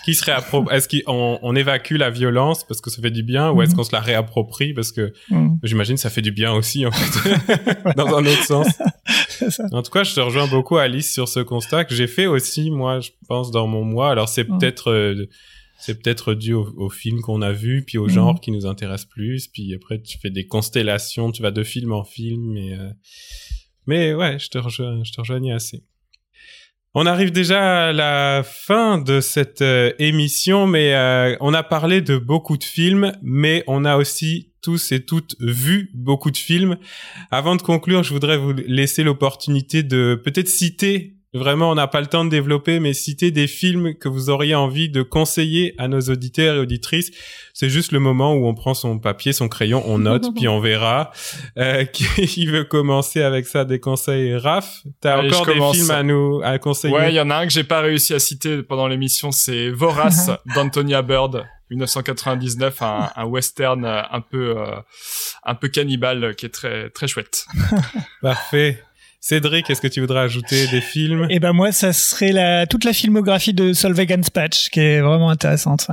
qui 0.04 0.16
serait 0.16 0.36
Est-ce 0.72 0.88
qu'on 0.88 1.40
on 1.42 1.56
évacue 1.56 1.96
la 1.96 2.10
violence 2.10 2.64
parce 2.64 2.82
que 2.82 2.90
ça 2.90 3.02
fait 3.02 3.12
du 3.12 3.24
bien 3.24 3.52
ou 3.52 3.62
est-ce 3.62 3.72
mhm. 3.72 3.78
qu'on 3.78 3.84
se 3.84 3.92
la 3.92 4.00
réapproprie 4.00 4.74
parce 4.74 4.92
que 4.92 5.14
mhm. 5.30 5.60
j'imagine 5.64 5.98
ça 5.98 6.10
fait 6.10 6.22
du 6.22 6.32
bien 6.32 6.54
aussi 6.54 6.86
en 6.86 6.92
fait 6.92 7.94
dans 7.96 8.08
un 8.08 8.26
autre 8.26 8.44
sens. 8.44 8.68
En 9.72 9.82
tout 9.82 9.92
cas, 9.92 10.04
je 10.04 10.14
te 10.14 10.20
rejoins 10.20 10.48
beaucoup 10.48 10.78
Alice 10.78 11.12
sur 11.12 11.28
ce 11.28 11.40
constat 11.40 11.86
que 11.86 11.94
j'ai 11.94 12.08
fait 12.08 12.26
aussi 12.26 12.72
moi, 12.72 13.00
je 13.00 13.12
pense 13.28 13.52
dans 13.52 13.68
mon 13.68 13.84
mois. 13.84 14.12
Alors 14.12 14.30
c'est 14.30 14.48
mhm. 14.48 14.58
peut-être 14.58 14.92
euh, 14.92 15.26
c'est 15.80 16.02
peut-être 16.02 16.34
dû 16.34 16.54
au, 16.54 16.90
film 16.90 17.22
qu'on 17.22 17.42
a 17.42 17.52
vu 17.52 17.84
puis 17.86 17.98
au 17.98 18.10
genre 18.10 18.42
qui 18.42 18.52
nous 18.52 18.66
intéresse 18.66 19.06
plus 19.06 19.48
puis 19.48 19.74
après 19.74 20.02
tu 20.02 20.18
fais 20.20 20.30
des 20.30 20.46
constellations, 20.46 21.32
tu 21.32 21.42
vas 21.42 21.52
de 21.52 21.64
film 21.64 21.94
en 21.94 22.04
film 22.04 22.54
mais 22.54 22.74
euh, 22.74 22.90
mais 23.88 24.14
ouais, 24.14 24.38
je 24.40 24.50
te 24.50 24.58
rejoins 24.58 25.04
je 25.04 25.12
te 25.12 25.22
rejoignais 25.22 25.54
assez. 25.54 25.84
On 26.96 27.06
arrive 27.06 27.32
déjà 27.32 27.90
à 27.90 27.94
la 27.94 28.42
fin 28.44 28.98
de 28.98 29.22
cette 29.22 29.62
euh, 29.62 29.94
émission, 30.00 30.66
mais 30.66 30.96
euh, 30.96 31.36
on 31.40 31.54
a 31.54 31.62
parlé 31.62 32.02
de 32.02 32.18
beaucoup 32.18 32.58
de 32.58 32.64
films, 32.64 33.12
mais 33.22 33.64
on 33.68 33.86
a 33.86 33.98
aussi 33.98 34.49
tous 34.62 34.92
et 34.92 35.06
toutes 35.06 35.36
vu 35.40 35.92
beaucoup 35.94 36.32
de 36.32 36.38
films. 36.38 36.78
Avant 37.32 37.56
de 37.56 37.62
conclure, 37.62 38.04
je 38.04 38.14
voudrais 38.14 38.38
vous 38.38 38.54
laisser 38.54 39.04
l'opportunité 39.04 39.84
de 39.84 40.20
peut-être 40.24 40.48
citer 40.48 41.20
Vraiment, 41.34 41.70
on 41.70 41.76
n'a 41.76 41.86
pas 41.86 42.02
le 42.02 42.08
temps 42.08 42.26
de 42.26 42.30
développer, 42.32 42.80
mais 42.80 42.94
citez 42.94 43.30
des 43.30 43.46
films 43.46 43.94
que 43.94 44.10
vous 44.10 44.32
auriez 44.32 44.56
envie 44.56 44.90
de 44.90 45.04
conseiller 45.04 45.76
à 45.78 45.88
nos 45.88 46.00
auditeurs 46.02 46.56
et 46.56 46.60
auditrices. 46.60 47.12
C'est 47.54 47.70
juste 47.70 47.92
le 47.92 48.00
moment 48.00 48.34
où 48.34 48.48
on 48.48 48.56
prend 48.56 48.74
son 48.74 48.98
papier, 48.98 49.32
son 49.32 49.48
crayon, 49.48 49.84
on 49.86 50.00
note, 50.00 50.26
puis 50.36 50.48
on 50.48 50.60
verra. 50.60 51.12
Euh, 51.60 51.86
qui 51.94 52.48
veut 52.48 52.64
commencer 52.64 53.22
avec 53.22 53.46
ça 53.46 53.64
des 53.64 53.80
conseils? 53.80 54.36
Raph, 54.36 54.82
t'as 55.02 55.20
Allez, 55.20 55.30
encore 55.30 55.46
des 55.46 55.54
commence. 55.54 55.76
films 55.76 55.92
à 55.92 56.02
nous 56.02 56.42
à 56.44 56.58
conseiller? 56.58 56.96
Ouais, 56.96 57.12
il 57.12 57.16
y 57.16 57.22
en 57.22 57.30
a 57.30 57.36
un 57.36 57.46
que 57.46 57.54
j'ai 57.54 57.64
pas 57.64 57.82
réussi 57.82 58.16
à 58.16 58.20
citer 58.20 58.64
pendant 58.64 58.88
l'émission, 58.88 59.32
c'est 59.32 59.70
Vorace 59.70 60.32
d'Antonia 60.56 61.04
Bird, 61.04 61.46
1999, 61.70 62.82
un, 62.82 63.10
un 63.16 63.26
western 63.26 63.86
euh, 63.86 64.02
un 64.12 64.22
peu 64.22 64.58
euh, 64.58 64.76
un 65.44 65.56
peu 65.56 65.68
cannibale 65.68 66.24
euh, 66.24 66.34
qui 66.34 66.46
est 66.46 66.54
très 66.54 66.90
très 66.90 67.08
chouette. 67.08 67.46
Parfait. 68.22 68.84
Cédric, 69.22 69.70
est-ce 69.70 69.82
que 69.82 69.88
tu 69.88 70.00
voudrais 70.00 70.22
ajouter 70.22 70.68
des 70.68 70.80
films? 70.80 71.28
Et 71.30 71.40
ben 71.40 71.52
moi, 71.52 71.74
ça 71.74 71.92
serait 71.92 72.32
la 72.32 72.66
toute 72.66 72.86
la 72.86 72.94
filmographie 72.94 73.54
de 73.54 73.74
Solveig 73.74 74.08
Patch 74.34 74.70
qui 74.70 74.80
est 74.80 75.02
vraiment 75.02 75.30
intéressante. 75.30 75.88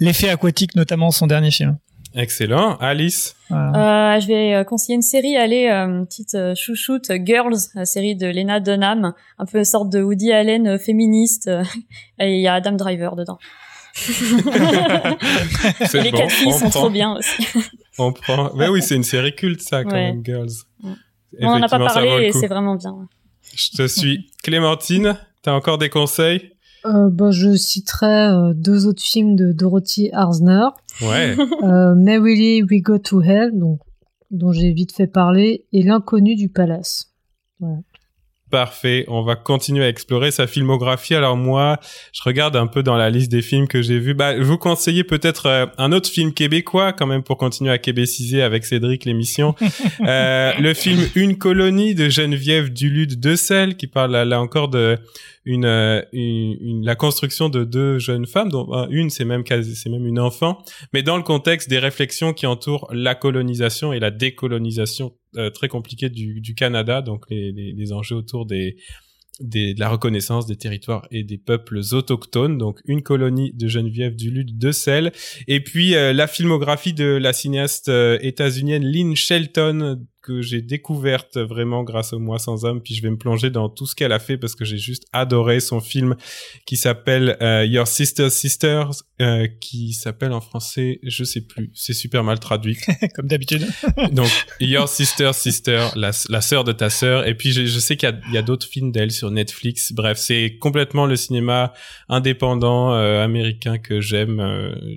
L'effet 0.00 0.28
aquatique, 0.28 0.74
notamment 0.74 1.12
son 1.12 1.28
dernier 1.28 1.52
film. 1.52 1.78
Excellent. 2.14 2.76
Alice? 2.76 3.34
Voilà. 3.48 4.16
Euh, 4.16 4.20
je 4.20 4.26
vais 4.26 4.64
conseiller 4.66 4.96
une 4.96 5.02
série, 5.02 5.36
allez, 5.36 5.68
euh, 5.68 5.86
une 5.86 6.06
petite 6.06 6.34
euh, 6.34 6.54
chouchoute, 6.54 7.10
Girls, 7.24 7.56
la 7.74 7.84
série 7.84 8.16
de 8.16 8.26
Lena 8.26 8.60
Dunham, 8.60 9.14
un 9.38 9.46
peu 9.46 9.58
une 9.58 9.64
sorte 9.64 9.90
de 9.90 10.02
Woody 10.02 10.32
Allen 10.32 10.78
féministe, 10.78 11.48
euh, 11.48 11.64
et 12.18 12.36
il 12.36 12.42
y 12.42 12.48
a 12.48 12.54
Adam 12.54 12.72
Driver 12.72 13.16
dedans. 13.16 13.38
Les 15.94 16.10
bon, 16.10 16.18
quatre 16.18 16.30
filles 16.32 16.46
on 16.48 16.52
sont 16.52 16.70
prend, 16.70 16.80
trop 16.80 16.90
bien 16.90 17.16
aussi. 17.16 17.46
On 17.98 18.12
prend. 18.12 18.52
Mais 18.54 18.68
oui, 18.68 18.82
c'est 18.82 18.96
une 18.96 19.04
série 19.04 19.34
culte 19.34 19.60
ça 19.60 19.84
quand 19.84 19.90
Ouais. 19.90 20.12
même, 20.12 20.24
Girls. 20.24 20.50
On 21.40 21.46
en 21.48 21.62
a 21.62 21.68
pas 21.68 21.78
parlé 21.78 22.26
et 22.26 22.32
c'est 22.32 22.46
vraiment 22.46 22.74
bien. 22.76 22.94
Je 23.54 23.76
te 23.76 23.86
suis. 23.86 24.30
Clémentine, 24.42 25.16
t'as 25.42 25.52
encore 25.52 25.78
des 25.78 25.88
conseils? 25.90 26.50
Euh, 26.84 27.10
bah, 27.10 27.30
je 27.30 27.54
citerai 27.54 28.28
euh, 28.28 28.52
deux 28.54 28.86
autres 28.86 29.02
films 29.02 29.36
de 29.36 29.52
Dorothy 29.52 30.10
Arzner. 30.12 30.66
Ouais. 31.00 31.36
Euh, 31.62 31.94
Merrily 31.94 32.62
We 32.64 32.82
Go 32.82 32.98
to 32.98 33.22
Hell, 33.22 33.52
donc, 33.54 33.78
dont 34.32 34.50
j'ai 34.52 34.72
vite 34.72 34.92
fait 34.92 35.06
parler, 35.06 35.64
et 35.72 35.82
L'inconnu 35.84 36.34
du 36.34 36.48
palace. 36.48 37.12
Parfait. 38.52 39.06
On 39.08 39.22
va 39.22 39.34
continuer 39.34 39.82
à 39.82 39.88
explorer 39.88 40.30
sa 40.30 40.46
filmographie. 40.46 41.14
Alors 41.14 41.38
moi, 41.38 41.80
je 42.12 42.20
regarde 42.22 42.54
un 42.54 42.66
peu 42.66 42.82
dans 42.82 42.98
la 42.98 43.08
liste 43.08 43.32
des 43.32 43.40
films 43.40 43.66
que 43.66 43.80
j'ai 43.80 43.98
vus. 43.98 44.12
Bah, 44.12 44.36
je 44.36 44.42
vous 44.42 44.58
conseiller 44.58 45.04
peut-être 45.04 45.46
euh, 45.46 45.64
un 45.78 45.90
autre 45.90 46.10
film 46.10 46.34
québécois 46.34 46.92
quand 46.92 47.06
même 47.06 47.22
pour 47.22 47.38
continuer 47.38 47.72
à 47.72 47.78
québéciser 47.78 48.42
avec 48.42 48.66
Cédric 48.66 49.06
l'émission. 49.06 49.54
Euh, 50.06 50.52
le 50.58 50.74
film 50.74 51.00
Une 51.14 51.38
colonie 51.38 51.94
de 51.94 52.08
Geneviève 52.08 52.72
Dulude 52.72 53.20
Decel 53.20 53.76
qui 53.76 53.86
parle 53.86 54.12
là 54.12 54.40
encore 54.40 54.68
de 54.68 54.98
euh, 55.48 56.02
une, 56.12 56.56
une- 56.60 56.84
la 56.84 56.94
construction 56.94 57.48
de 57.48 57.64
deux 57.64 57.98
jeunes 57.98 58.26
femmes 58.26 58.48
dont 58.50 58.72
euh, 58.74 58.86
une 58.90 59.10
c'est 59.10 59.24
même 59.24 59.42
quasi 59.44 59.74
c'est 59.74 59.90
même 59.90 60.06
une 60.06 60.20
enfant 60.20 60.58
mais 60.92 61.02
dans 61.02 61.16
le 61.16 61.22
contexte 61.22 61.68
des 61.68 61.78
réflexions 61.78 62.32
qui 62.32 62.46
entourent 62.46 62.88
la 62.92 63.14
colonisation 63.14 63.92
et 63.92 63.98
la 64.00 64.10
décolonisation 64.10 65.16
euh, 65.36 65.50
très 65.50 65.68
compliquée 65.68 66.10
du, 66.10 66.40
du 66.40 66.54
Canada 66.54 67.02
donc 67.02 67.24
les, 67.30 67.52
les, 67.52 67.72
les 67.72 67.92
enjeux 67.92 68.16
autour 68.16 68.46
des 68.46 68.76
des, 69.40 69.72
de 69.74 69.80
la 69.80 69.88
reconnaissance 69.88 70.46
des 70.46 70.56
territoires 70.56 71.08
et 71.10 71.24
des 71.24 71.38
peuples 71.38 71.80
autochtones, 71.92 72.58
donc 72.58 72.80
une 72.84 73.02
colonie 73.02 73.52
de 73.54 73.66
Geneviève 73.66 74.14
Dulude 74.14 74.58
de 74.58 74.72
Sel, 74.72 75.10
et 75.48 75.60
puis 75.60 75.94
euh, 75.94 76.12
la 76.12 76.26
filmographie 76.26 76.92
de 76.92 77.06
la 77.06 77.32
cinéaste 77.32 77.88
euh, 77.88 78.18
états-unienne 78.20 78.84
Lynn 78.84 79.16
Shelton 79.16 80.04
que 80.22 80.40
j'ai 80.40 80.62
découverte 80.62 81.36
vraiment 81.36 81.82
grâce 81.82 82.12
au 82.12 82.20
Mois 82.20 82.38
sans 82.38 82.64
homme, 82.64 82.80
puis 82.80 82.94
je 82.94 83.02
vais 83.02 83.10
me 83.10 83.18
plonger 83.18 83.50
dans 83.50 83.68
tout 83.68 83.86
ce 83.86 83.96
qu'elle 83.96 84.12
a 84.12 84.20
fait 84.20 84.38
parce 84.38 84.54
que 84.54 84.64
j'ai 84.64 84.78
juste 84.78 85.04
adoré 85.12 85.58
son 85.58 85.80
film 85.80 86.14
qui 86.64 86.76
s'appelle 86.76 87.36
euh, 87.42 87.66
Your 87.66 87.88
Sister's 87.88 88.32
Sisters, 88.32 88.90
euh, 89.20 89.48
qui 89.60 89.92
s'appelle 89.92 90.32
en 90.32 90.40
français, 90.40 91.00
je 91.02 91.24
sais 91.24 91.40
plus, 91.40 91.70
c'est 91.74 91.92
super 91.92 92.22
mal 92.22 92.38
traduit, 92.38 92.78
Comme 93.14 93.26
d'habitude. 93.26 93.66
donc, 94.12 94.30
Your 94.60 94.88
Sister 94.88 95.32
Sister, 95.32 95.88
la, 95.96 96.12
la 96.28 96.40
sœur 96.40 96.62
de 96.62 96.72
ta 96.72 96.88
sœur. 96.88 97.26
Et 97.26 97.34
puis, 97.34 97.52
je, 97.52 97.66
je 97.66 97.78
sais 97.80 97.96
qu'il 97.96 98.20
y 98.32 98.38
a, 98.38 98.42
d'autres 98.42 98.66
films 98.66 98.92
d'elle 98.92 99.10
sur 99.10 99.30
Netflix. 99.30 99.92
Bref, 99.92 100.18
c'est 100.18 100.56
complètement 100.60 101.06
le 101.06 101.16
cinéma 101.16 101.72
indépendant 102.08 102.92
euh, 102.92 103.24
américain 103.24 103.78
que 103.78 104.00
j'aime. 104.00 104.38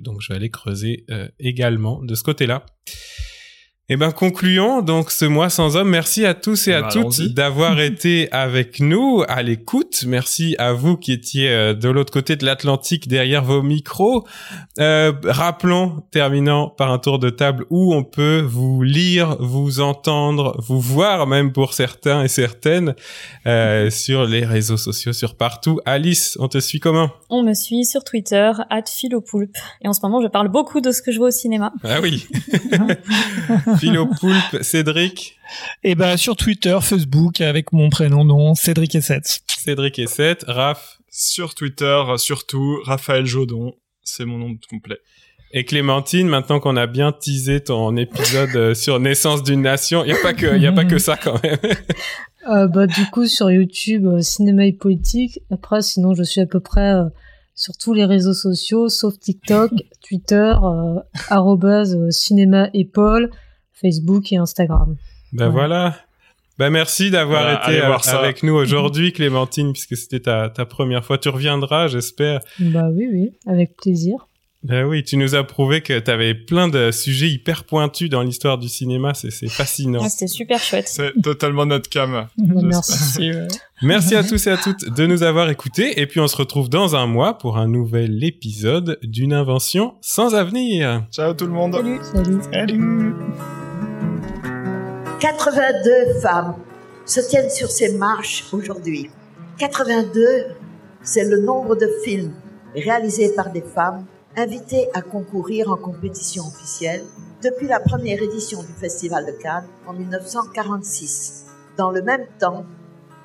donc, 0.02 0.20
je 0.20 0.28
vais 0.28 0.36
aller 0.36 0.50
creuser 0.50 1.04
également 1.38 2.00
de 2.02 2.14
ce 2.14 2.22
côté-là. 2.22 2.64
Eh 3.88 3.96
ben, 3.96 4.10
concluons 4.10 4.82
donc 4.82 5.12
ce 5.12 5.24
mois 5.24 5.48
sans 5.48 5.76
homme. 5.76 5.90
Merci 5.90 6.26
à 6.26 6.34
tous 6.34 6.66
et 6.66 6.74
à 6.74 6.82
Bah, 6.82 6.88
toutes 6.90 7.20
d'avoir 7.34 7.78
été 7.80 8.28
avec 8.32 8.80
nous 8.80 9.22
à 9.28 9.44
l'écoute. 9.44 10.02
Merci 10.08 10.56
à 10.58 10.72
vous 10.72 10.96
qui 10.96 11.12
étiez 11.12 11.48
euh, 11.48 11.72
de 11.72 11.88
l'autre 11.88 12.12
côté 12.12 12.34
de 12.34 12.44
l'Atlantique 12.44 13.06
derrière 13.06 13.44
vos 13.44 13.62
micros. 13.62 14.26
Euh, 14.80 15.12
rappelons, 15.22 16.02
terminant 16.10 16.68
par 16.68 16.90
un 16.90 16.98
tour 16.98 17.20
de 17.20 17.30
table 17.30 17.64
où 17.70 17.94
on 17.94 18.02
peut 18.02 18.40
vous 18.40 18.82
lire, 18.82 19.36
vous 19.38 19.78
entendre, 19.78 20.60
vous 20.66 20.80
voir 20.80 21.28
même 21.28 21.52
pour 21.52 21.72
certains 21.72 22.24
et 22.24 22.28
certaines 22.28 22.96
euh, 23.46 23.88
sur 23.90 24.24
les 24.24 24.44
réseaux 24.44 24.78
sociaux, 24.78 25.12
sur 25.12 25.36
partout. 25.36 25.78
Alice, 25.84 26.36
on 26.40 26.48
te 26.48 26.58
suit 26.58 26.80
comment? 26.80 27.10
On 27.30 27.44
me 27.44 27.54
suit 27.54 27.84
sur 27.84 28.02
Twitter, 28.02 28.50
@philopoulpe. 28.84 29.56
Et 29.80 29.86
en 29.86 29.92
ce 29.92 30.00
moment, 30.02 30.20
je 30.20 30.26
parle 30.26 30.48
beaucoup 30.48 30.80
de 30.80 30.90
ce 30.90 31.02
que 31.02 31.12
je 31.12 31.18
vois 31.18 31.28
au 31.28 31.30
cinéma. 31.30 31.72
Ah 31.84 32.00
oui. 32.02 32.26
Philo 33.78 34.06
Poulpe, 34.06 34.62
Cédric, 34.62 35.36
Et 35.82 35.94
ben 35.94 36.16
sur 36.16 36.36
Twitter, 36.36 36.78
Facebook, 36.82 37.40
avec 37.40 37.72
mon 37.72 37.90
prénom, 37.90 38.24
non, 38.24 38.54
Cédric 38.54 38.94
Essette. 38.94 39.40
Cédric 39.58 39.98
et 39.98 40.06
Raph 40.46 40.98
Sur 41.10 41.54
Twitter, 41.54 42.02
surtout 42.16 42.78
Raphaël 42.84 43.26
Jodon, 43.26 43.74
c'est 44.02 44.24
mon 44.24 44.38
nom 44.38 44.56
complet. 44.70 44.98
et 45.52 45.64
Clémentine. 45.64 46.28
Maintenant 46.28 46.60
qu'on 46.60 46.76
a 46.76 46.86
bien 46.86 47.12
teasé 47.12 47.60
ton 47.60 47.96
épisode 47.96 48.54
euh, 48.56 48.74
sur 48.74 49.00
Naissance 49.00 49.42
d'une 49.42 49.62
nation, 49.62 50.04
il 50.04 50.10
y 50.10 50.12
a 50.12 50.22
pas 50.22 50.34
que, 50.34 50.56
il 50.56 50.62
y 50.62 50.66
a 50.66 50.72
pas 50.72 50.84
que 50.84 50.98
ça 50.98 51.16
quand 51.16 51.42
même. 51.42 51.58
Euh, 52.48 52.68
bah, 52.68 52.86
du 52.86 53.04
coup, 53.10 53.26
sur 53.26 53.50
YouTube, 53.50 54.06
euh, 54.06 54.20
cinéma 54.20 54.66
et 54.66 54.72
politique. 54.72 55.40
Après, 55.50 55.82
sinon, 55.82 56.14
je 56.14 56.22
suis 56.22 56.40
à 56.40 56.46
peu 56.46 56.60
près 56.60 56.92
euh, 56.92 57.06
sur 57.56 57.76
tous 57.76 57.92
les 57.92 58.04
réseaux 58.04 58.34
sociaux, 58.34 58.88
sauf 58.88 59.18
TikTok, 59.18 59.72
Twitter, 60.06 60.54
euh, 60.62 61.00
arrobase, 61.28 61.98
cinéma 62.10 62.68
et 62.72 62.84
Paul, 62.84 63.30
Facebook 63.80 64.32
et 64.32 64.36
Instagram. 64.36 64.96
Ben 65.32 65.46
Ouais. 65.46 65.52
voilà. 65.52 65.96
Ben 66.58 66.70
merci 66.70 67.10
d'avoir 67.10 67.42
Voilà, 67.42 67.62
été 67.68 67.82
euh, 67.82 67.86
voir 67.86 68.02
ça. 68.04 68.18
avec 68.18 68.42
nous 68.42 68.54
aujourd'hui, 68.62 69.12
Clémentine, 69.12 69.72
puisque 69.72 69.96
c'était 69.96 70.20
ta, 70.20 70.48
ta 70.48 70.64
première 70.64 71.04
fois. 71.04 71.18
Tu 71.18 71.28
reviendras, 71.28 71.88
j'espère. 71.88 72.40
Bah 72.58 72.88
oui, 72.90 73.06
oui, 73.12 73.30
avec 73.46 73.76
plaisir. 73.76 74.26
Ben 74.62 74.84
oui, 74.84 75.04
tu 75.04 75.16
nous 75.16 75.34
as 75.36 75.44
prouvé 75.44 75.80
que 75.82 75.96
tu 76.00 76.10
avais 76.10 76.34
plein 76.34 76.66
de 76.66 76.90
sujets 76.90 77.28
hyper 77.28 77.64
pointus 77.64 78.08
dans 78.10 78.22
l'histoire 78.22 78.58
du 78.58 78.68
cinéma. 78.68 79.12
C'est 79.14 79.30
c'est 79.30 79.48
fascinant. 79.48 80.00
Ah, 80.02 80.08
C'était 80.08 80.26
super 80.26 80.58
chouette. 80.58 80.88
C'est 80.88 81.12
totalement 81.22 81.66
notre 81.66 81.88
cam. 81.90 82.26
Bah, 82.38 82.60
merci. 82.64 82.92
Merci, 82.92 83.30
ouais. 83.38 83.48
Merci 83.82 84.14
à 84.16 84.24
tous 84.24 84.44
et 84.46 84.50
à 84.50 84.56
toutes 84.56 84.88
de 84.92 85.06
nous 85.06 85.22
avoir 85.22 85.50
écoutés. 85.50 86.00
Et 86.00 86.06
puis 86.06 86.18
on 86.20 86.26
se 86.26 86.36
retrouve 86.36 86.68
dans 86.70 86.96
un 86.96 87.06
mois 87.06 87.36
pour 87.38 87.58
un 87.58 87.68
nouvel 87.68 88.24
épisode 88.24 88.98
d'une 89.02 89.34
invention 89.34 89.94
sans 90.00 90.34
avenir. 90.34 91.04
Ciao 91.12 91.34
tout 91.34 91.46
le 91.46 91.52
monde. 91.52 91.74
Salut. 91.74 91.98
Salut. 92.02 92.38
Salut 92.50 93.65
82 95.20 96.20
femmes 96.20 96.56
se 97.06 97.20
tiennent 97.20 97.48
sur 97.48 97.70
ces 97.70 97.96
marches 97.96 98.44
aujourd'hui. 98.52 99.10
82, 99.58 100.46
c'est 101.02 101.24
le 101.24 101.40
nombre 101.40 101.74
de 101.74 101.88
films 102.04 102.34
réalisés 102.74 103.32
par 103.34 103.50
des 103.50 103.62
femmes 103.62 104.04
invitées 104.36 104.88
à 104.92 105.00
concourir 105.00 105.70
en 105.70 105.76
compétition 105.76 106.42
officielle 106.46 107.02
depuis 107.42 107.66
la 107.66 107.80
première 107.80 108.22
édition 108.22 108.62
du 108.62 108.72
Festival 108.72 109.24
de 109.24 109.32
Cannes 109.32 109.66
en 109.86 109.94
1946. 109.94 111.46
Dans 111.78 111.90
le 111.90 112.02
même 112.02 112.26
temps, 112.38 112.66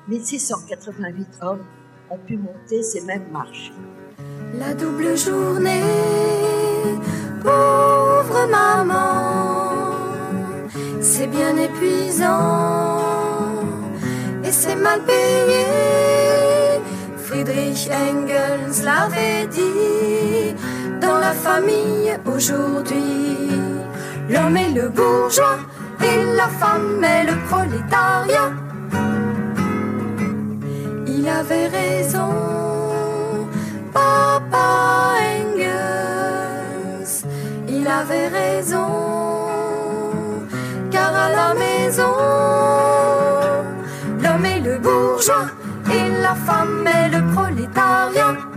1688 0.08 1.28
hommes 1.42 1.64
ont 2.10 2.18
pu 2.18 2.38
monter 2.38 2.82
ces 2.82 3.02
mêmes 3.02 3.28
marches. 3.30 3.70
La 4.54 4.72
double 4.72 5.16
journée, 5.16 5.82
pauvre 7.42 8.46
maman, 8.50 9.91
c'est 11.00 11.26
bien 11.26 11.56
épuisant 11.56 12.98
et 14.44 14.50
c'est 14.50 14.76
mal 14.76 15.00
payé. 15.02 15.66
Friedrich 17.16 17.90
Engels 17.90 18.84
l'avait 18.84 19.46
dit, 19.46 20.54
dans 21.00 21.18
la 21.18 21.32
famille 21.32 22.12
aujourd'hui, 22.26 23.50
l'homme 24.28 24.56
est 24.56 24.70
le 24.70 24.88
bourgeois 24.88 25.58
et 26.00 26.24
la 26.36 26.48
femme 26.48 27.02
est 27.04 27.24
le 27.24 27.36
prolétariat. 27.48 28.52
Il 31.06 31.28
avait 31.28 31.68
raison. 31.68 32.30
Papa 33.92 35.16
Engels, 35.36 36.06
il 37.68 37.86
avait 37.86 38.28
raison, 38.28 38.86
car 40.92 41.14
à 41.14 41.28
la 41.30 41.54
maison, 41.54 42.14
l'homme 44.22 44.44
est 44.44 44.60
le 44.60 44.78
bourgeois 44.78 45.46
et 45.90 46.20
la 46.20 46.34
femme 46.34 46.86
est 46.86 47.08
le 47.08 47.32
prolétariat. 47.32 48.51